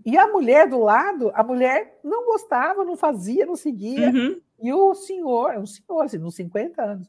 E 0.06 0.18
a 0.18 0.28
mulher 0.28 0.68
do 0.70 0.80
lado, 0.80 1.30
a 1.36 1.44
mulher 1.44 2.00
não 2.04 2.26
gostava, 2.26 2.84
não 2.84 2.96
fazia, 2.96 3.46
não 3.46 3.56
seguia. 3.56 4.10
Uhum. 4.10 4.42
E 4.60 4.74
o 4.74 4.96
senhor, 4.96 5.52
é 5.52 5.60
um 5.60 5.66
senhor, 5.68 6.02
assim, 6.04 6.18
uns 6.18 6.36
50 6.36 6.82
anos, 6.82 7.08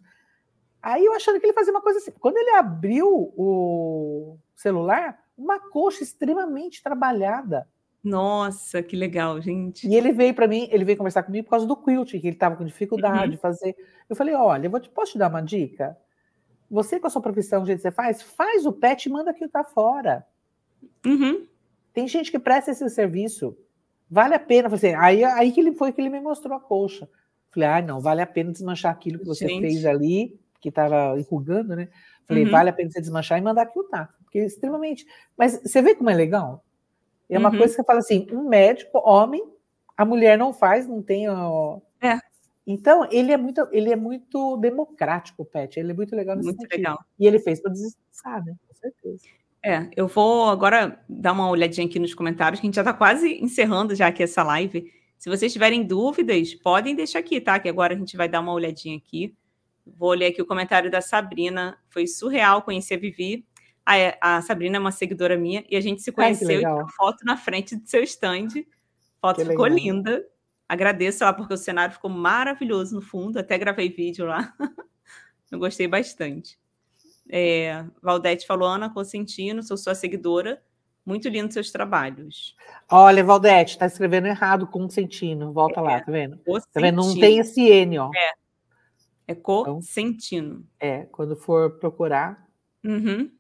Aí 0.83 1.05
eu 1.05 1.13
achando 1.13 1.41
que 1.41 1.47
ele 1.47 1.53
fazia 1.53 1.73
uma 1.73 1.83
coisa 1.83 1.99
assim. 1.99 2.13
Quando 2.13 2.37
ele 2.37 2.51
abriu 2.51 3.33
o 3.37 4.39
celular, 4.55 5.19
uma 5.37 5.59
coxa 5.59 6.03
extremamente 6.03 6.83
trabalhada. 6.83 7.69
Nossa, 8.03 8.83
que 8.83 8.97
legal, 8.97 9.41
gente. 9.41 9.87
E 9.87 9.95
ele 9.95 10.13
veio 10.13 10.33
para 10.33 10.47
mim, 10.47 10.69
ele 10.71 10.85
veio 10.85 10.97
conversar 10.97 11.23
comigo 11.25 11.45
por 11.45 11.51
causa 11.51 11.67
do 11.67 11.77
quilt, 11.77 12.11
que 12.13 12.17
ele 12.19 12.29
estava 12.31 12.57
com 12.57 12.65
dificuldade 12.65 13.25
uhum. 13.25 13.31
de 13.31 13.37
fazer. 13.37 13.77
Eu 14.09 14.17
falei: 14.17 14.35
olha, 14.35 14.67
eu 14.67 14.71
vou 14.71 14.81
te, 14.81 14.89
posso 14.89 15.13
te 15.13 15.19
dar 15.19 15.29
uma 15.29 15.41
dica? 15.41 15.97
Você, 16.71 17.01
com 17.01 17.07
a 17.07 17.11
sua 17.11 17.23
profissão, 17.23 17.63
o 17.63 17.67
jeito 17.67 17.79
que 17.79 17.83
você 17.83 17.91
faz, 17.91 18.23
faz 18.23 18.67
o 18.67 18.73
pet 18.73 19.07
e 19.07 19.13
manda 19.13 19.31
aquilo 19.31 19.51
tá 19.51 19.65
fora. 19.65 20.25
Uhum. 21.05 21.47
Tem 21.93 22.07
gente 22.07 22.31
que 22.31 22.39
presta 22.39 22.71
esse 22.71 22.89
serviço. 22.91 23.57
Vale 24.11 24.35
a 24.35 24.39
pena. 24.39 24.69
Assim, 24.69 24.95
aí, 24.95 25.25
aí 25.25 25.51
que 25.51 25.61
ele 25.61 25.73
foi 25.73 25.93
que 25.93 26.01
ele 26.01 26.11
me 26.11 26.21
mostrou 26.21 26.57
a 26.57 26.61
coxa. 26.61 27.09
Falei, 27.51 27.69
ah, 27.69 27.83
não, 27.83 28.01
vale 28.01 28.21
a 28.21 28.27
pena 28.27 28.53
desmanchar 28.53 28.93
aquilo 28.93 29.19
que 29.19 29.25
você 29.25 29.49
gente. 29.49 29.61
fez 29.61 29.87
ali, 29.87 30.39
que 30.61 30.69
estava 30.69 31.19
enrugando, 31.19 31.77
né? 31.77 31.89
Falei, 32.27 32.45
uhum. 32.45 32.51
vale 32.51 32.71
a 32.71 32.73
pena 32.73 32.91
você 32.91 33.01
desmanchar 33.01 33.39
e 33.39 33.43
mandar 33.43 33.63
aquilo 33.63 33.85
tá. 33.85 34.09
Porque 34.23 34.39
é 34.39 34.45
extremamente. 34.45 35.07
Mas 35.37 35.61
você 35.63 35.81
vê 35.81 35.95
como 35.95 36.11
é 36.11 36.15
legal? 36.15 36.65
É 37.29 37.39
uma 37.39 37.51
uhum. 37.51 37.59
coisa 37.59 37.73
que 37.73 37.81
você 37.81 37.87
fala 37.87 37.99
assim: 38.01 38.27
um 38.33 38.49
médico, 38.49 38.99
homem, 39.05 39.43
a 39.97 40.05
mulher 40.05 40.37
não 40.37 40.53
faz, 40.53 40.87
não 40.87 41.03
tem. 41.03 41.29
Ó... 41.29 41.81
É. 42.01 42.19
Então, 42.67 43.09
ele 43.11 43.33
é 43.33 43.37
muito, 43.37 43.67
ele 43.73 43.91
é 43.91 43.97
muito 43.97 44.59
democrático, 44.59 45.45
Pet. 45.45 45.81
Ele 45.81 45.93
é 45.93 45.95
muito 45.95 46.15
legal 46.15 46.37
nesse 46.37 46.49
Muito 46.49 46.61
sentido. 46.61 46.77
legal. 46.77 46.99
E 47.19 47.27
ele 47.27 47.39
fez 47.39 47.61
para 47.61 47.73
desestressar, 47.73 48.45
né? 48.45 48.55
Com 48.69 48.75
certeza. 48.75 49.25
É, 49.65 49.89
eu 49.97 50.07
vou 50.07 50.49
agora 50.51 51.03
dar 51.09 51.33
uma 51.33 51.49
olhadinha 51.49 51.87
aqui 51.87 51.99
nos 51.99 52.15
comentários, 52.15 52.61
que 52.61 52.67
a 52.67 52.69
gente 52.69 52.77
já 52.77 52.83
está 52.83 52.93
quase 52.93 53.43
encerrando 53.43 53.95
já 53.95 54.07
aqui 54.07 54.23
essa 54.23 54.43
live. 54.43 54.93
Se 55.19 55.29
vocês 55.29 55.53
tiverem 55.53 55.83
dúvidas, 55.83 56.55
podem 56.55 56.95
deixar 56.95 57.19
aqui, 57.19 57.41
tá? 57.41 57.59
Que 57.59 57.69
agora 57.69 57.95
a 57.95 57.99
gente 57.99 58.17
vai 58.17 58.29
dar 58.29 58.41
uma 58.41 58.53
olhadinha 58.53 58.97
aqui. 58.97 59.35
Vou 59.97 60.13
ler 60.13 60.27
aqui 60.27 60.43
o 60.43 60.47
comentário 60.47 60.91
da 60.91 61.01
Sabrina. 61.01 61.79
Foi 61.89 62.07
surreal 62.07 62.63
conhecer 62.63 62.95
a 62.95 62.99
Vivi. 62.99 63.47
A, 63.85 64.37
a 64.37 64.43
Sabrina 64.43 64.77
é 64.77 64.81
uma 64.81 64.93
seguidora 64.93 65.37
minha 65.37 65.65
e 65.69 65.77
a 65.77 65.81
gente 65.81 66.03
se 66.03 66.13
conheceu 66.13 66.49
Ai, 66.49 66.57
e 66.57 66.59
tirou 66.59 66.89
foto 66.91 67.25
na 67.25 67.37
frente 67.37 67.75
do 67.75 67.89
seu 67.89 68.03
stand. 68.03 68.49
A 69.23 69.29
foto 69.29 69.37
que 69.37 69.49
ficou 69.49 69.65
legal. 69.65 69.79
linda. 69.79 70.27
Agradeço 70.69 71.25
lá 71.25 71.33
porque 71.33 71.55
o 71.55 71.57
cenário 71.57 71.95
ficou 71.95 72.11
maravilhoso 72.11 72.95
no 72.95 73.01
fundo. 73.01 73.39
Até 73.39 73.57
gravei 73.57 73.89
vídeo 73.89 74.27
lá. 74.27 74.55
Eu 75.51 75.59
gostei 75.59 75.89
bastante. 75.89 76.59
É, 77.31 77.85
Valdete 78.03 78.47
falou, 78.47 78.69
Ana 78.69 78.91
Consentino, 78.91 79.63
sou 79.63 79.77
sua 79.77 79.95
seguidora. 79.95 80.63
Muito 81.05 81.27
lindo 81.27 81.51
seus 81.51 81.71
trabalhos. 81.71 82.55
Olha, 82.91 83.25
Valdete, 83.25 83.73
está 83.73 83.87
escrevendo 83.87 84.27
errado 84.27 84.67
Consentino. 84.67 85.55
Volta 85.55 85.81
é, 85.81 85.83
lá, 85.83 86.01
tá 86.01 86.13
vendo? 86.13 86.37
Tá 86.37 86.81
vendo? 86.81 86.97
Não 86.97 87.19
tem 87.19 87.39
esse 87.39 87.63
N, 87.63 87.99
ó. 87.99 88.11
É. 88.15 88.33
É 89.29 89.35
Consentino. 89.35 90.67
Então, 90.77 90.89
é, 90.89 91.05
quando 91.05 91.37
for 91.37 91.79
procurar. 91.79 92.49
Uhum. 92.83 93.31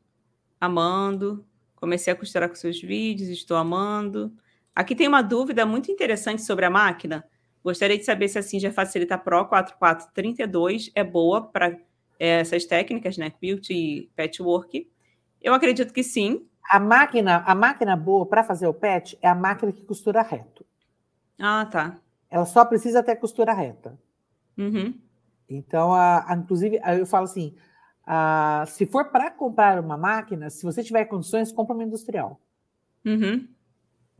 Amando. 0.60 1.47
Comecei 1.74 2.12
a 2.12 2.16
costurar 2.16 2.48
com 2.48 2.55
seus 2.55 2.81
vídeos, 2.81 3.31
estou 3.31 3.56
amando. 3.56 4.32
Aqui 4.74 4.94
tem 4.94 5.09
uma 5.09 5.23
dúvida 5.23 5.65
muito 5.65 5.90
interessante 5.90 6.43
sobre 6.43 6.66
a 6.66 6.70
máquina. 6.70 7.24
Gostaria 7.65 7.97
de 7.97 8.05
saber 8.05 8.28
se 8.28 8.39
a 8.39 8.43
Singer 8.43 8.73
Facilita 8.73 9.16
Pro 9.16 9.47
4432 9.47 10.90
é 10.94 11.02
boa 11.02 11.43
para 11.43 11.78
essas 12.19 12.65
técnicas, 12.66 13.16
né? 13.16 13.31
Quilt 13.31 13.70
e 13.70 14.10
patchwork. 14.15 14.90
Eu 15.40 15.55
acredito 15.55 15.93
que 15.93 16.02
sim. 16.02 16.47
A 16.69 16.78
máquina, 16.78 17.43
a 17.47 17.55
máquina 17.55 17.97
boa 17.97 18.27
para 18.27 18.44
fazer 18.44 18.66
o 18.66 18.74
patch 18.74 19.15
é 19.23 19.28
a 19.28 19.35
máquina 19.35 19.73
que 19.73 19.85
costura 19.85 20.20
reto. 20.20 20.66
Ah, 21.39 21.65
tá. 21.65 21.98
Ela 22.28 22.44
só 22.44 22.65
precisa 22.65 23.02
ter 23.02 23.16
costura 23.16 23.55
reta. 23.55 23.98
Uhum. 24.56 24.94
Então, 25.49 25.93
a, 25.93 26.31
a, 26.31 26.37
inclusive, 26.37 26.81
eu 26.99 27.07
falo 27.07 27.25
assim: 27.25 27.55
a, 28.07 28.65
se 28.66 28.87
for 28.87 29.11
para 29.11 29.31
comprar 29.31 29.81
uma 29.81 29.97
máquina, 29.97 30.51
se 30.51 30.65
você 30.65 30.83
tiver 30.83 31.05
condições, 31.07 31.53
compra 31.53 31.75
uma 31.75 31.85
industrial. 31.85 32.41
Uhum. 33.05 33.49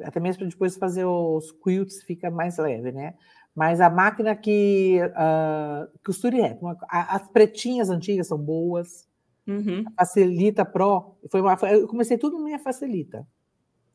Até 0.03 0.21
mesmo 0.21 0.41
para 0.41 0.49
depois 0.49 0.77
fazer 0.77 1.05
os 1.05 1.51
quilts, 1.53 2.03
fica 2.03 2.31
mais 2.31 2.57
leve, 2.59 2.93
né? 2.93 3.15
Mas 3.55 3.81
a 3.81 3.91
máquina 3.91 4.37
que 4.37 5.01
uh, 5.03 5.99
costure 6.05 6.41
reto. 6.41 6.65
As 6.89 7.27
pretinhas 7.29 7.91
antigas 7.91 8.29
são 8.29 8.39
boas. 8.39 9.09
Uhum. 9.47 9.85
A 9.97 10.05
Facilita 10.05 10.65
Pro, 10.65 11.17
foi 11.31 11.41
uma, 11.41 11.59
eu 11.71 11.89
comecei 11.89 12.17
tudo 12.17 12.39
minha 12.39 12.59
Facilita. 12.59 13.27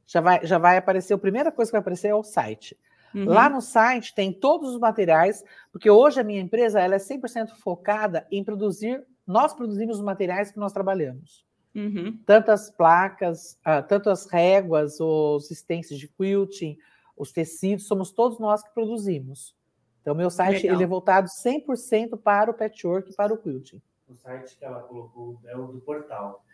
já 0.07 0.21
vai, 0.21 0.45
já 0.45 0.59
vai 0.59 0.77
aparecer, 0.77 1.15
a 1.15 1.19
primeira 1.19 1.53
coisa 1.53 1.71
que 1.71 1.73
vai 1.73 1.81
aparecer 1.81 2.09
é 2.09 2.15
o 2.15 2.25
site. 2.25 2.77
Uhum. 3.15 3.25
Lá 3.25 3.49
no 3.49 3.61
site 3.61 4.15
tem 4.15 4.33
todos 4.33 4.75
os 4.75 4.81
materiais, 4.81 5.45
porque 5.73 5.89
hoje 5.89 6.21
a 6.21 6.25
minha 6.25 6.41
empresa 6.41 6.81
ela 6.81 6.97
é 6.97 6.99
100% 6.99 7.51
focada 7.57 8.27
em 8.31 8.43
produzir, 8.43 9.05
nós 9.27 9.55
produzimos 9.55 9.99
os 9.99 10.05
materiais 10.05 10.51
que 10.51 10.59
nós 10.59 10.73
trabalhamos. 10.73 11.45
Uhum. 11.75 12.19
Tanto 12.27 12.51
as 12.51 12.71
placas, 12.71 13.57
uh, 13.61 13.87
tanto 13.87 14.11
as 14.11 14.27
réguas, 14.27 14.99
os 14.99 15.49
stencils 15.49 16.01
de 16.01 16.09
quilting, 16.09 16.77
os 17.17 17.31
tecidos, 17.31 17.87
somos 17.87 18.11
todos 18.11 18.41
nós 18.41 18.63
que 18.63 18.75
produzimos. 18.75 19.55
Então, 20.01 20.15
meu 20.15 20.31
site 20.31 20.67
ele 20.67 20.83
é 20.83 20.87
voltado 20.87 21.29
100% 21.29 22.17
para 22.17 22.51
o 22.51 22.55
patchwork 22.55 23.11
e 23.13 23.15
para 23.15 23.33
o 23.33 23.37
quilting. 23.37 23.81
O 24.09 24.15
site 24.15 24.57
que 24.57 24.65
ela 24.65 24.81
colocou 24.81 25.39
é 25.45 25.57
o 25.57 25.67
do 25.67 25.81
portal. 25.81 26.45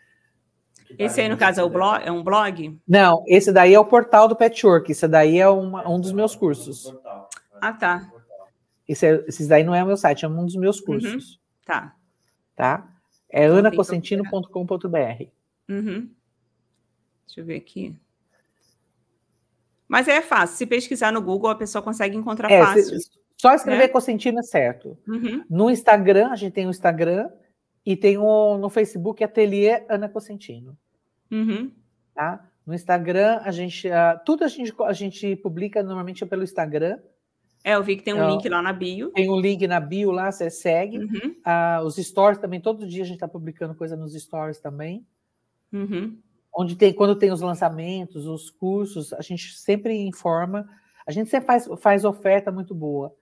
Esse 0.97 1.21
aí, 1.21 1.29
no 1.29 1.37
caso, 1.37 1.59
é, 1.59 1.63
o 1.63 1.69
blog, 1.69 2.03
é 2.03 2.11
um 2.11 2.23
blog? 2.23 2.79
Não, 2.87 3.23
esse 3.27 3.51
daí 3.51 3.73
é 3.73 3.79
o 3.79 3.85
portal 3.85 4.27
do 4.27 4.35
Patchwork. 4.35 4.91
Esse 4.91 5.07
daí 5.07 5.39
é 5.39 5.47
uma, 5.47 5.87
um 5.87 5.99
dos 5.99 6.11
meus 6.11 6.35
cursos. 6.35 6.93
Ah, 7.61 7.73
tá. 7.73 8.11
Esse, 8.87 9.05
é, 9.05 9.25
esse 9.27 9.47
daí 9.47 9.63
não 9.63 9.75
é 9.75 9.83
o 9.83 9.87
meu 9.87 9.97
site, 9.97 10.25
é 10.25 10.27
um 10.27 10.45
dos 10.45 10.55
meus 10.55 10.79
uhum. 10.79 10.85
cursos. 10.85 11.33
Uhum. 11.33 11.39
Tá. 11.65 11.95
Tá? 12.55 12.87
É 13.29 13.45
anacocentino.com.br. 13.45 15.23
Uhum. 15.69 16.09
Deixa 17.25 17.41
eu 17.41 17.45
ver 17.45 17.57
aqui. 17.57 17.95
Mas 19.87 20.07
é 20.07 20.21
fácil. 20.21 20.57
Se 20.57 20.65
pesquisar 20.65 21.11
no 21.11 21.21
Google, 21.21 21.49
a 21.49 21.55
pessoa 21.55 21.81
consegue 21.81 22.15
encontrar 22.15 22.51
é, 22.51 22.63
fácil. 22.63 22.99
Se, 22.99 23.11
só 23.37 23.53
escrever 23.53 23.83
é? 23.83 23.87
Cocentino 23.87 24.39
é 24.39 24.43
certo. 24.43 24.97
Uhum. 25.07 25.43
No 25.49 25.69
Instagram, 25.69 26.29
a 26.31 26.35
gente 26.35 26.53
tem 26.53 26.65
o 26.65 26.71
Instagram, 26.71 27.29
e 27.87 27.95
tem 27.95 28.17
no 28.17 28.69
Facebook 28.69 29.23
Ateliê 29.23 29.85
Ana 29.87 30.09
Cosentino. 30.09 30.77
Uhum. 31.31 31.71
Tá? 32.13 32.45
No 32.65 32.73
Instagram, 32.73 33.39
a 33.41 33.49
gente. 33.49 33.87
Uh, 33.87 34.19
tudo 34.25 34.43
a 34.43 34.49
gente, 34.49 34.73
a 34.81 34.91
gente 34.91 35.37
publica 35.37 35.81
normalmente 35.81 36.25
pelo 36.25 36.43
Instagram. 36.43 36.99
É, 37.63 37.75
eu 37.75 37.83
vi 37.83 37.95
que 37.95 38.03
tem 38.03 38.13
um 38.13 38.29
link 38.29 38.47
lá 38.49 38.61
na 38.61 38.73
bio. 38.73 39.09
Tem 39.11 39.29
um 39.29 39.39
link 39.39 39.65
na 39.67 39.79
bio 39.79 40.11
lá, 40.11 40.29
você 40.29 40.49
segue. 40.49 40.97
Uhum. 40.97 41.35
Uh, 41.45 41.85
os 41.85 41.95
stories 41.95 42.41
também, 42.41 42.59
todo 42.59 42.85
dia 42.85 43.03
a 43.03 43.05
gente 43.05 43.15
está 43.15 43.27
publicando 43.27 43.73
coisa 43.73 43.95
nos 43.95 44.13
stories 44.13 44.59
também. 44.59 45.07
Uhum. 45.71 46.19
Onde 46.53 46.75
tem, 46.75 46.91
quando 46.91 47.15
tem 47.15 47.31
os 47.31 47.39
lançamentos, 47.39 48.27
os 48.27 48.49
cursos, 48.49 49.13
a 49.13 49.21
gente 49.21 49.57
sempre 49.57 49.95
informa. 50.05 50.67
A 51.05 51.11
gente 51.13 51.29
sempre 51.29 51.47
faz, 51.47 51.69
faz 51.79 52.03
oferta 52.03 52.51
muito 52.51 52.75
boa 52.75 53.15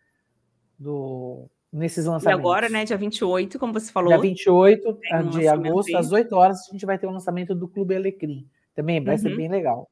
do, 0.79 1.47
nesses 1.75 2.05
lançamentos. 2.05 2.39
E 2.39 2.39
agora, 2.39 2.69
né, 2.69 2.85
dia 2.85 2.97
28, 2.97 3.59
como 3.59 3.73
você 3.73 3.91
falou. 3.91 4.09
Dia 4.09 4.21
28 4.21 4.89
um 4.89 5.29
de 5.29 5.47
agosto, 5.47 5.89
aí. 5.89 5.95
às 5.95 6.11
8 6.11 6.33
horas, 6.33 6.67
a 6.69 6.71
gente 6.71 6.85
vai 6.85 6.97
ter 6.97 7.05
o 7.05 7.11
lançamento 7.11 7.53
do 7.53 7.67
Clube 7.67 7.95
Alecrim. 7.95 8.47
Também 8.73 9.03
vai 9.03 9.15
uhum. 9.15 9.21
ser 9.21 9.35
bem 9.35 9.49
legal. 9.49 9.89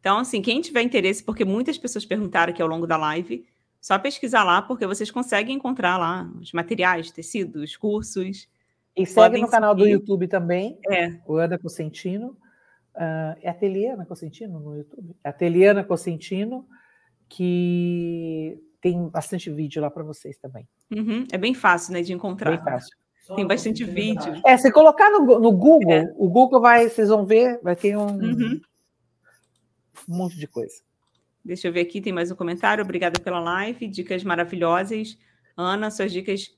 Então, 0.00 0.18
assim, 0.18 0.40
quem 0.40 0.60
tiver 0.60 0.82
interesse, 0.82 1.22
porque 1.22 1.44
muitas 1.44 1.76
pessoas 1.76 2.06
perguntaram 2.06 2.52
aqui 2.52 2.62
ao 2.62 2.68
longo 2.68 2.86
da 2.86 2.96
live, 2.96 3.44
só 3.80 3.98
pesquisar 3.98 4.44
lá, 4.44 4.62
porque 4.62 4.86
vocês 4.86 5.10
conseguem 5.10 5.56
encontrar 5.56 5.98
lá 5.98 6.30
os 6.40 6.52
materiais, 6.52 7.10
tecidos, 7.10 7.76
cursos. 7.76 8.48
E 8.96 9.06
segue 9.06 9.40
no 9.40 9.48
canal 9.48 9.74
seguir. 9.74 9.84
do 9.84 9.88
YouTube 9.90 10.26
também, 10.26 10.78
é. 10.90 11.18
o 11.26 11.36
Ana 11.36 11.58
Cosentino. 11.58 12.36
Uh, 12.94 13.36
é 13.42 13.50
Ateliê 13.50 13.90
Ana 13.90 14.04
Cosentino 14.04 14.58
no 14.58 14.76
YouTube? 14.76 15.14
É 15.22 15.28
Ateliê 15.28 15.68
Ana 15.68 15.84
Cosentino, 15.84 16.66
que 17.28 18.58
tem 18.80 19.08
bastante 19.08 19.50
vídeo 19.50 19.82
lá 19.82 19.90
para 19.90 20.02
vocês 20.02 20.38
também. 20.38 20.68
Uhum. 20.90 21.24
É 21.32 21.38
bem 21.38 21.54
fácil, 21.54 21.92
né, 21.92 22.02
de 22.02 22.12
encontrar. 22.12 22.56
Bem 22.56 22.64
fácil. 22.64 22.96
Tem 23.36 23.46
bastante 23.46 23.84
vídeo. 23.84 24.40
É, 24.44 24.56
se 24.56 24.72
colocar 24.72 25.10
no, 25.10 25.38
no 25.38 25.52
Google, 25.52 25.92
é. 25.92 26.12
o 26.16 26.28
Google 26.28 26.60
vai, 26.60 26.88
vocês 26.88 27.10
vão 27.10 27.26
ver, 27.26 27.60
vai 27.62 27.76
ter 27.76 27.96
um, 27.96 28.06
uhum. 28.06 28.60
um 30.08 30.16
monte 30.16 30.38
de 30.38 30.46
coisa. 30.46 30.74
Deixa 31.44 31.68
eu 31.68 31.72
ver 31.72 31.80
aqui, 31.80 32.00
tem 32.00 32.12
mais 32.12 32.30
um 32.30 32.34
comentário. 32.34 32.82
Obrigada 32.82 33.20
pela 33.20 33.38
live, 33.38 33.86
dicas 33.86 34.24
maravilhosas. 34.24 35.18
Ana, 35.56 35.90
suas 35.90 36.12
dicas, 36.12 36.54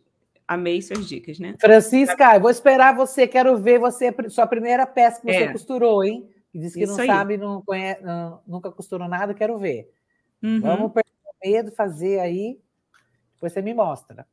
amei 0.47 0.81
suas 0.81 1.09
dicas, 1.09 1.39
né? 1.39 1.57
Francisca, 1.61 2.37
eu 2.37 2.41
vou 2.41 2.51
esperar 2.51 2.95
você, 2.95 3.27
quero 3.27 3.57
ver 3.59 3.79
você, 3.81 4.15
sua 4.29 4.47
primeira 4.47 4.87
peça 4.87 5.21
que 5.21 5.33
você 5.33 5.45
é. 5.45 5.53
costurou, 5.53 6.05
hein? 6.05 6.29
Diz 6.55 6.75
que 6.75 6.83
Isso 6.83 6.93
não 6.93 7.01
aí. 7.01 7.07
sabe, 7.07 7.37
não 7.37 7.63
conhece, 7.63 8.03
não, 8.03 8.41
nunca 8.47 8.71
costurou 8.71 9.09
nada, 9.09 9.33
quero 9.33 9.59
ver. 9.59 9.93
Uhum. 10.43 10.61
Vamos 10.61 10.93
medo, 11.43 11.71
fazer 11.73 12.21
aí, 12.21 12.59
depois 13.35 13.53
você 13.53 13.63
me 13.63 13.75
mostra. 13.75 14.27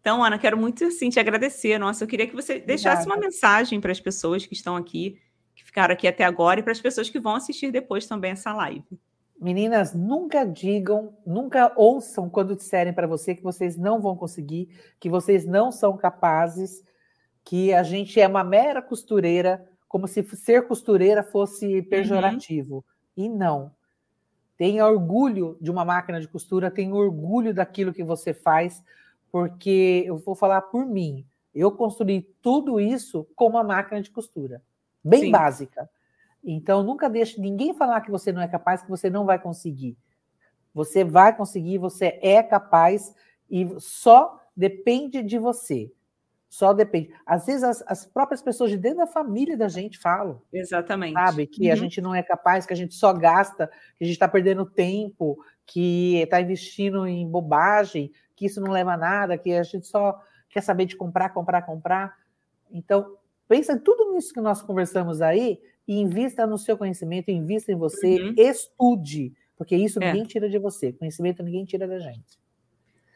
Então, 0.00 0.22
Ana, 0.22 0.38
quero 0.38 0.56
muito 0.56 0.84
assim 0.84 1.08
te 1.08 1.18
agradecer. 1.18 1.78
Nossa, 1.78 2.04
eu 2.04 2.08
queria 2.08 2.26
que 2.26 2.34
você 2.34 2.60
deixasse 2.60 3.06
uma 3.06 3.16
mensagem 3.16 3.80
para 3.80 3.90
as 3.90 4.00
pessoas 4.00 4.44
que 4.44 4.52
estão 4.52 4.76
aqui, 4.76 5.18
que 5.54 5.64
ficaram 5.64 5.94
aqui 5.94 6.06
até 6.06 6.24
agora, 6.24 6.60
e 6.60 6.62
para 6.62 6.72
as 6.72 6.80
pessoas 6.80 7.08
que 7.08 7.18
vão 7.18 7.34
assistir 7.34 7.70
depois 7.70 8.06
também 8.06 8.32
essa 8.32 8.52
live. 8.52 9.00
Meninas, 9.40 9.94
nunca 9.94 10.44
digam, 10.44 11.16
nunca 11.26 11.72
ouçam 11.76 12.28
quando 12.28 12.54
disserem 12.54 12.92
para 12.92 13.06
você 13.06 13.34
que 13.34 13.42
vocês 13.42 13.76
não 13.76 14.00
vão 14.00 14.14
conseguir, 14.16 14.68
que 15.00 15.08
vocês 15.08 15.44
não 15.44 15.72
são 15.72 15.96
capazes, 15.96 16.84
que 17.42 17.72
a 17.72 17.82
gente 17.82 18.20
é 18.20 18.28
uma 18.28 18.44
mera 18.44 18.80
costureira, 18.80 19.66
como 19.88 20.06
se 20.06 20.22
ser 20.36 20.66
costureira 20.66 21.22
fosse 21.22 21.82
pejorativo. 21.82 22.84
Uhum. 23.16 23.24
E 23.24 23.28
não. 23.28 23.72
Tenha 24.56 24.86
orgulho 24.86 25.56
de 25.60 25.70
uma 25.70 25.84
máquina 25.84 26.20
de 26.20 26.28
costura, 26.28 26.70
tenha 26.70 26.94
orgulho 26.94 27.52
daquilo 27.52 27.92
que 27.92 28.04
você 28.04 28.32
faz, 28.32 28.82
porque 29.30 30.04
eu 30.06 30.16
vou 30.16 30.34
falar 30.34 30.62
por 30.62 30.86
mim. 30.86 31.26
Eu 31.54 31.72
construí 31.72 32.22
tudo 32.40 32.80
isso 32.80 33.26
com 33.34 33.48
uma 33.48 33.64
máquina 33.64 34.00
de 34.00 34.10
costura, 34.10 34.62
bem 35.02 35.22
Sim. 35.22 35.30
básica. 35.30 35.90
Então, 36.42 36.82
nunca 36.82 37.08
deixe 37.08 37.40
ninguém 37.40 37.72
falar 37.72 38.00
que 38.00 38.10
você 38.10 38.30
não 38.30 38.42
é 38.42 38.48
capaz, 38.48 38.82
que 38.82 38.90
você 38.90 39.08
não 39.08 39.24
vai 39.24 39.38
conseguir. 39.38 39.96
Você 40.74 41.04
vai 41.04 41.34
conseguir, 41.34 41.78
você 41.78 42.18
é 42.20 42.42
capaz 42.42 43.14
e 43.50 43.68
só 43.78 44.40
depende 44.56 45.22
de 45.22 45.38
você. 45.38 45.92
Só 46.54 46.72
depende. 46.72 47.10
Às 47.26 47.46
vezes, 47.46 47.64
as, 47.64 47.84
as 47.84 48.06
próprias 48.06 48.40
pessoas 48.40 48.70
de 48.70 48.78
dentro 48.78 48.98
da 48.98 49.08
família 49.08 49.56
da 49.56 49.66
gente 49.66 49.98
falam. 49.98 50.40
Exatamente. 50.52 51.14
Sabe? 51.14 51.48
Que 51.48 51.66
uhum. 51.66 51.72
a 51.72 51.74
gente 51.74 52.00
não 52.00 52.14
é 52.14 52.22
capaz, 52.22 52.64
que 52.64 52.72
a 52.72 52.76
gente 52.76 52.94
só 52.94 53.12
gasta, 53.12 53.66
que 53.98 54.04
a 54.04 54.06
gente 54.06 54.14
está 54.14 54.28
perdendo 54.28 54.64
tempo, 54.64 55.36
que 55.66 56.14
está 56.18 56.40
investindo 56.40 57.08
em 57.08 57.28
bobagem, 57.28 58.12
que 58.36 58.46
isso 58.46 58.60
não 58.60 58.70
leva 58.70 58.92
a 58.92 58.96
nada, 58.96 59.36
que 59.36 59.52
a 59.52 59.64
gente 59.64 59.88
só 59.88 60.16
quer 60.48 60.60
saber 60.60 60.84
de 60.84 60.94
comprar, 60.94 61.30
comprar, 61.30 61.62
comprar. 61.62 62.14
Então, 62.70 63.16
pensa 63.48 63.72
em 63.72 63.78
tudo 63.80 64.12
nisso 64.12 64.32
que 64.32 64.40
nós 64.40 64.62
conversamos 64.62 65.20
aí 65.20 65.58
e 65.88 66.00
invista 66.00 66.46
no 66.46 66.56
seu 66.56 66.78
conhecimento, 66.78 67.32
invista 67.32 67.72
em 67.72 67.76
você, 67.76 68.22
uhum. 68.22 68.34
estude, 68.38 69.32
porque 69.56 69.74
isso 69.74 70.00
é. 70.00 70.06
ninguém 70.06 70.24
tira 70.24 70.48
de 70.48 70.58
você, 70.58 70.92
conhecimento 70.92 71.42
ninguém 71.42 71.64
tira 71.64 71.88
da 71.88 71.98
gente. 71.98 72.38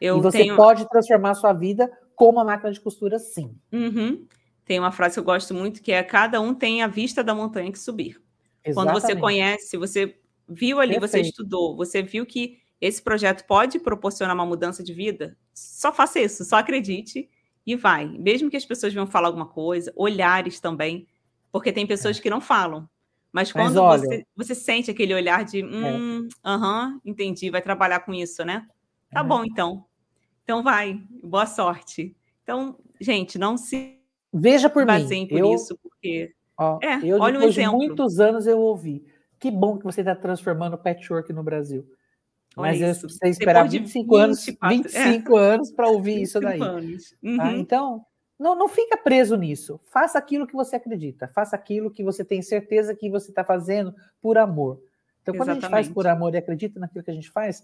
Eu 0.01 0.17
e 0.17 0.21
você 0.21 0.39
tenho... 0.39 0.57
pode 0.57 0.87
transformar 0.89 1.31
a 1.31 1.35
sua 1.35 1.53
vida 1.53 1.89
com 2.19 2.27
uma 2.27 2.43
máquina 2.43 2.69
de 2.69 2.81
costura, 2.81 3.17
sim. 3.17 3.57
Uhum. 3.71 4.27
Tem 4.65 4.77
uma 4.77 4.91
frase 4.91 5.13
que 5.13 5.21
eu 5.21 5.23
gosto 5.23 5.53
muito 5.53 5.81
que 5.81 5.93
é: 5.93 6.03
cada 6.03 6.41
um 6.41 6.53
tem 6.53 6.83
a 6.83 6.87
vista 6.87 7.23
da 7.23 7.33
montanha 7.33 7.71
que 7.71 7.79
subir. 7.79 8.21
Exatamente. 8.61 8.73
Quando 8.75 8.91
você 8.91 9.15
conhece, 9.15 9.77
você 9.77 10.19
viu 10.45 10.81
ali, 10.81 10.99
Perfeito. 10.99 11.11
você 11.11 11.29
estudou, 11.29 11.77
você 11.77 12.01
viu 12.01 12.25
que 12.25 12.59
esse 12.81 13.01
projeto 13.01 13.45
pode 13.47 13.79
proporcionar 13.79 14.35
uma 14.35 14.45
mudança 14.45 14.83
de 14.83 14.93
vida, 14.93 15.37
só 15.53 15.93
faça 15.93 16.19
isso, 16.19 16.43
só 16.43 16.57
acredite 16.57 17.29
e 17.65 17.77
vai. 17.77 18.05
Mesmo 18.05 18.49
que 18.49 18.57
as 18.57 18.65
pessoas 18.65 18.93
venham 18.93 19.07
falar 19.07 19.29
alguma 19.29 19.47
coisa, 19.47 19.93
olhares 19.95 20.59
também, 20.59 21.07
porque 21.53 21.71
tem 21.71 21.87
pessoas 21.87 22.19
é. 22.19 22.21
que 22.21 22.29
não 22.29 22.41
falam. 22.41 22.89
Mas 23.31 23.49
quando 23.49 23.75
Mas 23.75 23.77
olha, 23.77 24.01
você, 24.01 24.25
você 24.35 24.55
sente 24.55 24.91
aquele 24.91 25.13
olhar 25.13 25.45
de, 25.45 25.61
é. 25.61 25.63
hum, 25.63 26.27
aham, 26.43 26.99
é. 27.05 27.09
entendi, 27.09 27.49
vai 27.49 27.61
trabalhar 27.61 28.01
com 28.01 28.13
isso, 28.13 28.43
né? 28.43 28.67
Tá 29.09 29.21
é. 29.21 29.23
bom, 29.23 29.45
então. 29.45 29.85
Então 30.49 30.63
vai, 30.63 30.99
boa 31.23 31.45
sorte. 31.45 32.17
Então, 32.41 32.75
gente, 32.99 33.37
não 33.37 33.55
se 33.55 33.99
veja 34.33 34.67
por 34.67 34.83
mim. 34.83 35.27
por 35.27 35.37
eu, 35.37 35.53
isso, 35.53 35.77
porque 35.77 36.33
ó, 36.57 36.79
é, 36.81 37.05
eu, 37.05 37.19
olha 37.19 37.37
um 37.37 37.43
exemplo. 37.43 37.77
Muitos 37.77 38.19
anos 38.19 38.47
eu 38.47 38.57
ouvi. 38.57 39.05
Que 39.39 39.51
bom 39.51 39.77
que 39.77 39.83
você 39.83 40.01
está 40.01 40.15
transformando 40.15 40.73
o 40.73 40.77
patchwork 40.79 41.31
no 41.33 41.43
Brasil. 41.43 41.87
Mas 42.57 42.81
eu 42.81 42.95
precisei 42.95 43.29
esperar 43.29 43.69
25 43.69 44.15
anos, 44.15 44.43
25 44.43 45.37
é. 45.37 45.39
anos 45.39 45.71
para 45.71 45.87
ouvir 45.87 46.19
isso 46.23 46.39
daí. 46.39 46.57
Tá? 46.57 46.73
Uhum. 46.73 47.37
Tá? 47.37 47.51
Então, 47.51 48.03
não, 48.39 48.55
não 48.55 48.67
fica 48.67 48.97
preso 48.97 49.35
nisso. 49.35 49.79
Faça 49.83 50.17
aquilo 50.17 50.47
que 50.47 50.55
você 50.55 50.77
acredita. 50.77 51.27
Faça 51.27 51.55
aquilo 51.55 51.91
que 51.91 52.03
você 52.03 52.25
tem 52.25 52.41
certeza 52.41 52.95
que 52.95 53.07
você 53.07 53.29
está 53.29 53.43
fazendo 53.43 53.93
por 54.19 54.35
amor. 54.35 54.81
Então, 55.21 55.35
quando 55.35 55.49
Exatamente. 55.49 55.65
a 55.65 55.67
gente 55.67 55.85
faz 55.85 55.93
por 55.93 56.07
amor 56.07 56.33
e 56.33 56.39
acredita 56.39 56.79
naquilo 56.79 57.03
que 57.03 57.11
a 57.11 57.13
gente 57.13 57.29
faz, 57.29 57.63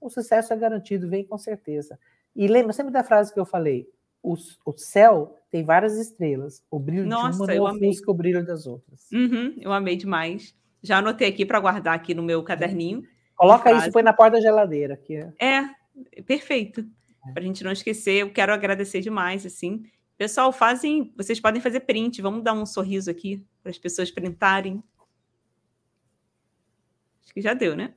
o 0.00 0.08
sucesso 0.08 0.52
é 0.52 0.56
garantido, 0.56 1.10
vem 1.10 1.24
com 1.24 1.36
certeza. 1.36 1.98
E 2.34 2.46
lembra 2.46 2.72
sempre 2.72 2.92
da 2.92 3.04
frase 3.04 3.32
que 3.32 3.40
eu 3.40 3.44
falei: 3.44 3.88
o, 4.22 4.34
o 4.64 4.72
céu 4.72 5.38
tem 5.50 5.64
várias 5.64 5.98
estrelas. 5.98 6.62
O 6.70 6.78
brilho 6.78 7.06
Nossa, 7.06 7.46
de 7.46 7.58
uma 7.58 7.72
não 7.72 7.76
ofusca 7.76 8.10
o 8.10 8.14
brilho 8.14 8.44
das 8.44 8.66
outras. 8.66 9.10
Uhum, 9.12 9.54
eu 9.60 9.72
amei 9.72 9.96
demais. 9.96 10.54
Já 10.82 10.98
anotei 10.98 11.28
aqui 11.28 11.44
para 11.44 11.60
guardar 11.60 11.94
aqui 11.94 12.14
no 12.14 12.22
meu 12.22 12.42
caderninho. 12.42 13.04
Coloca 13.36 13.72
isso 13.72 13.88
e 13.88 13.92
põe 13.92 14.02
na 14.02 14.12
porta 14.12 14.36
da 14.36 14.40
geladeira. 14.40 14.94
Aqui. 14.94 15.16
É, 15.40 15.68
perfeito. 16.22 16.80
É. 17.28 17.32
Para 17.32 17.42
a 17.42 17.46
gente 17.46 17.62
não 17.62 17.72
esquecer, 17.72 18.22
eu 18.22 18.32
quero 18.32 18.52
agradecer 18.52 19.00
demais, 19.00 19.44
assim. 19.44 19.84
Pessoal, 20.16 20.52
fazem, 20.52 21.12
vocês 21.16 21.40
podem 21.40 21.60
fazer 21.60 21.80
print. 21.80 22.22
Vamos 22.22 22.42
dar 22.42 22.52
um 22.52 22.66
sorriso 22.66 23.10
aqui 23.10 23.44
para 23.62 23.70
as 23.70 23.78
pessoas 23.78 24.10
printarem. 24.10 24.82
Acho 27.22 27.34
que 27.34 27.40
já 27.40 27.54
deu, 27.54 27.76
né? 27.76 27.94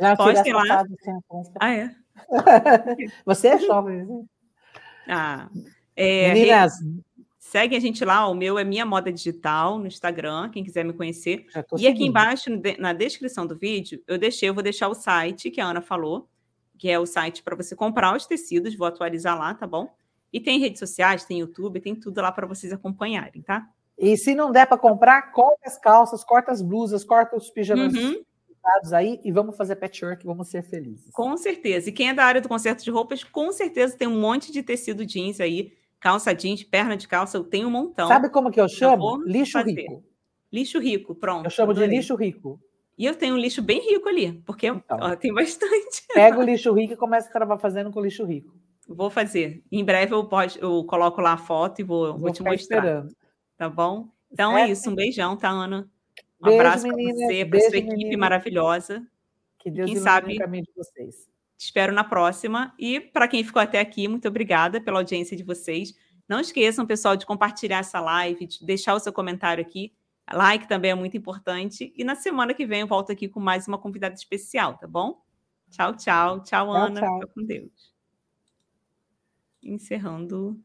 Já 0.00 0.16
Postem 0.16 0.52
lá. 0.52 0.84
Ah, 1.60 1.70
é? 1.70 1.94
Você 3.24 3.48
é 3.48 3.58
jovem, 3.58 4.04
né? 4.04 4.24
Ah, 5.08 5.48
é, 5.96 6.32
Meninas, 6.32 6.74
Segue 7.48 7.74
a 7.74 7.80
gente 7.80 8.04
lá, 8.04 8.28
o 8.28 8.34
meu 8.34 8.58
é 8.58 8.64
Minha 8.64 8.84
Moda 8.84 9.10
Digital 9.10 9.78
no 9.78 9.86
Instagram, 9.86 10.50
quem 10.50 10.62
quiser 10.62 10.84
me 10.84 10.92
conhecer. 10.92 11.46
E 11.48 11.78
seguindo. 11.78 11.88
aqui 11.88 12.04
embaixo, 12.04 12.50
na 12.78 12.92
descrição 12.92 13.46
do 13.46 13.56
vídeo, 13.56 14.02
eu 14.06 14.18
deixei, 14.18 14.50
eu 14.50 14.54
vou 14.54 14.62
deixar 14.62 14.86
o 14.86 14.94
site 14.94 15.50
que 15.50 15.58
a 15.58 15.64
Ana 15.64 15.80
falou, 15.80 16.28
que 16.76 16.90
é 16.90 16.98
o 16.98 17.06
site 17.06 17.42
para 17.42 17.56
você 17.56 17.74
comprar 17.74 18.14
os 18.14 18.26
tecidos, 18.26 18.76
vou 18.76 18.86
atualizar 18.86 19.38
lá, 19.38 19.54
tá 19.54 19.66
bom? 19.66 19.88
E 20.30 20.38
tem 20.38 20.60
redes 20.60 20.78
sociais, 20.78 21.24
tem 21.24 21.40
YouTube, 21.40 21.80
tem 21.80 21.94
tudo 21.94 22.20
lá 22.20 22.30
para 22.30 22.46
vocês 22.46 22.70
acompanharem, 22.70 23.40
tá? 23.40 23.66
E 23.96 24.14
se 24.18 24.34
não 24.34 24.52
der 24.52 24.66
para 24.66 24.76
comprar, 24.76 25.32
corta 25.32 25.62
as 25.64 25.78
calças, 25.78 26.22
corta 26.22 26.52
as 26.52 26.60
blusas, 26.60 27.02
corta 27.02 27.34
os 27.34 27.48
pijamas 27.48 27.94
uhum. 27.94 28.22
Aí 28.92 29.20
e 29.24 29.32
vamos 29.32 29.56
fazer 29.56 29.76
patchwork, 29.76 30.24
vamos 30.24 30.48
ser 30.48 30.62
felizes. 30.62 31.10
Com 31.12 31.36
certeza. 31.36 31.88
E 31.88 31.92
quem 31.92 32.08
é 32.10 32.14
da 32.14 32.24
área 32.24 32.40
do 32.40 32.48
conserto 32.48 32.84
de 32.84 32.90
roupas, 32.90 33.24
com 33.24 33.50
certeza 33.52 33.96
tem 33.96 34.08
um 34.08 34.20
monte 34.20 34.52
de 34.52 34.62
tecido 34.62 35.04
jeans 35.04 35.40
aí 35.40 35.72
calça 36.00 36.34
jeans, 36.34 36.62
perna 36.62 36.96
de 36.96 37.08
calça, 37.08 37.36
eu 37.36 37.44
tenho 37.44 37.68
um 37.68 37.70
montão. 37.70 38.08
Sabe 38.08 38.28
como 38.30 38.50
que 38.50 38.60
eu 38.60 38.68
chamo? 38.68 39.22
Lixo 39.24 39.52
fazer. 39.52 39.72
rico. 39.72 40.04
Lixo 40.52 40.78
rico, 40.78 41.14
pronto. 41.14 41.46
Eu 41.46 41.50
chamo 41.50 41.74
de 41.74 41.86
lixo 41.86 42.14
rico. 42.14 42.60
E 42.96 43.04
eu 43.04 43.14
tenho 43.14 43.34
um 43.34 43.38
lixo 43.38 43.62
bem 43.62 43.80
rico 43.80 44.08
ali, 44.08 44.32
porque 44.44 44.66
então, 44.66 44.98
ó, 45.00 45.14
tem 45.14 45.32
bastante. 45.32 46.04
Pega 46.12 46.38
o 46.38 46.42
lixo 46.42 46.72
rico 46.72 46.94
e 46.94 46.96
começa 46.96 47.28
a 47.28 47.32
trabalhar 47.32 47.60
fazendo 47.60 47.92
com 47.92 48.00
o 48.00 48.02
lixo 48.02 48.24
rico. 48.24 48.52
Vou 48.88 49.10
fazer. 49.10 49.62
Em 49.70 49.84
breve 49.84 50.14
eu, 50.14 50.24
pode, 50.24 50.58
eu 50.60 50.82
coloco 50.84 51.20
lá 51.20 51.34
a 51.34 51.36
foto 51.36 51.80
e 51.80 51.84
vou, 51.84 52.12
vou, 52.12 52.18
vou 52.18 52.32
te 52.32 52.42
mostrar. 52.42 52.78
Esperando. 52.78 53.14
Tá 53.56 53.68
bom? 53.68 54.08
Então 54.32 54.56
é, 54.56 54.62
é 54.62 54.70
isso. 54.70 54.90
Um 54.90 54.94
beijão, 54.94 55.36
tá, 55.36 55.50
Ana? 55.50 55.88
Um 56.40 56.46
beijo, 56.46 56.60
abraço 56.60 56.88
para 56.88 56.96
você, 56.96 57.44
para 57.44 57.60
sua 57.60 57.76
equipe 57.76 57.96
menina. 57.96 58.18
maravilhosa. 58.18 59.06
Que 59.58 59.70
Deus 59.70 59.90
quem 59.90 60.00
sabe 60.00 60.34
o 60.34 60.38
caminho 60.38 60.64
de 60.64 60.72
vocês. 60.74 61.28
Te 61.56 61.64
espero 61.64 61.92
na 61.92 62.04
próxima. 62.04 62.72
E 62.78 63.00
para 63.00 63.26
quem 63.26 63.42
ficou 63.42 63.60
até 63.60 63.80
aqui, 63.80 64.06
muito 64.06 64.28
obrigada 64.28 64.80
pela 64.80 64.98
audiência 64.98 65.36
de 65.36 65.42
vocês. 65.42 65.92
Não 66.28 66.40
esqueçam, 66.40 66.86
pessoal, 66.86 67.16
de 67.16 67.26
compartilhar 67.26 67.78
essa 67.78 68.00
live, 68.00 68.46
de 68.46 68.64
deixar 68.64 68.94
o 68.94 69.00
seu 69.00 69.12
comentário 69.12 69.62
aqui. 69.62 69.92
Like 70.32 70.68
também 70.68 70.90
é 70.90 70.94
muito 70.94 71.16
importante. 71.16 71.92
E 71.96 72.04
na 72.04 72.14
semana 72.14 72.54
que 72.54 72.66
vem 72.66 72.82
eu 72.82 72.86
volto 72.86 73.10
aqui 73.10 73.28
com 73.28 73.40
mais 73.40 73.66
uma 73.66 73.78
convidada 73.78 74.14
especial, 74.14 74.76
tá 74.76 74.86
bom? 74.86 75.22
Tchau, 75.70 75.96
tchau. 75.96 76.42
Tchau, 76.42 76.70
Ana. 76.70 77.00
Tchau, 77.00 77.08
tchau. 77.08 77.20
Fica 77.20 77.32
com 77.34 77.44
Deus. 77.44 77.94
Encerrando. 79.62 80.62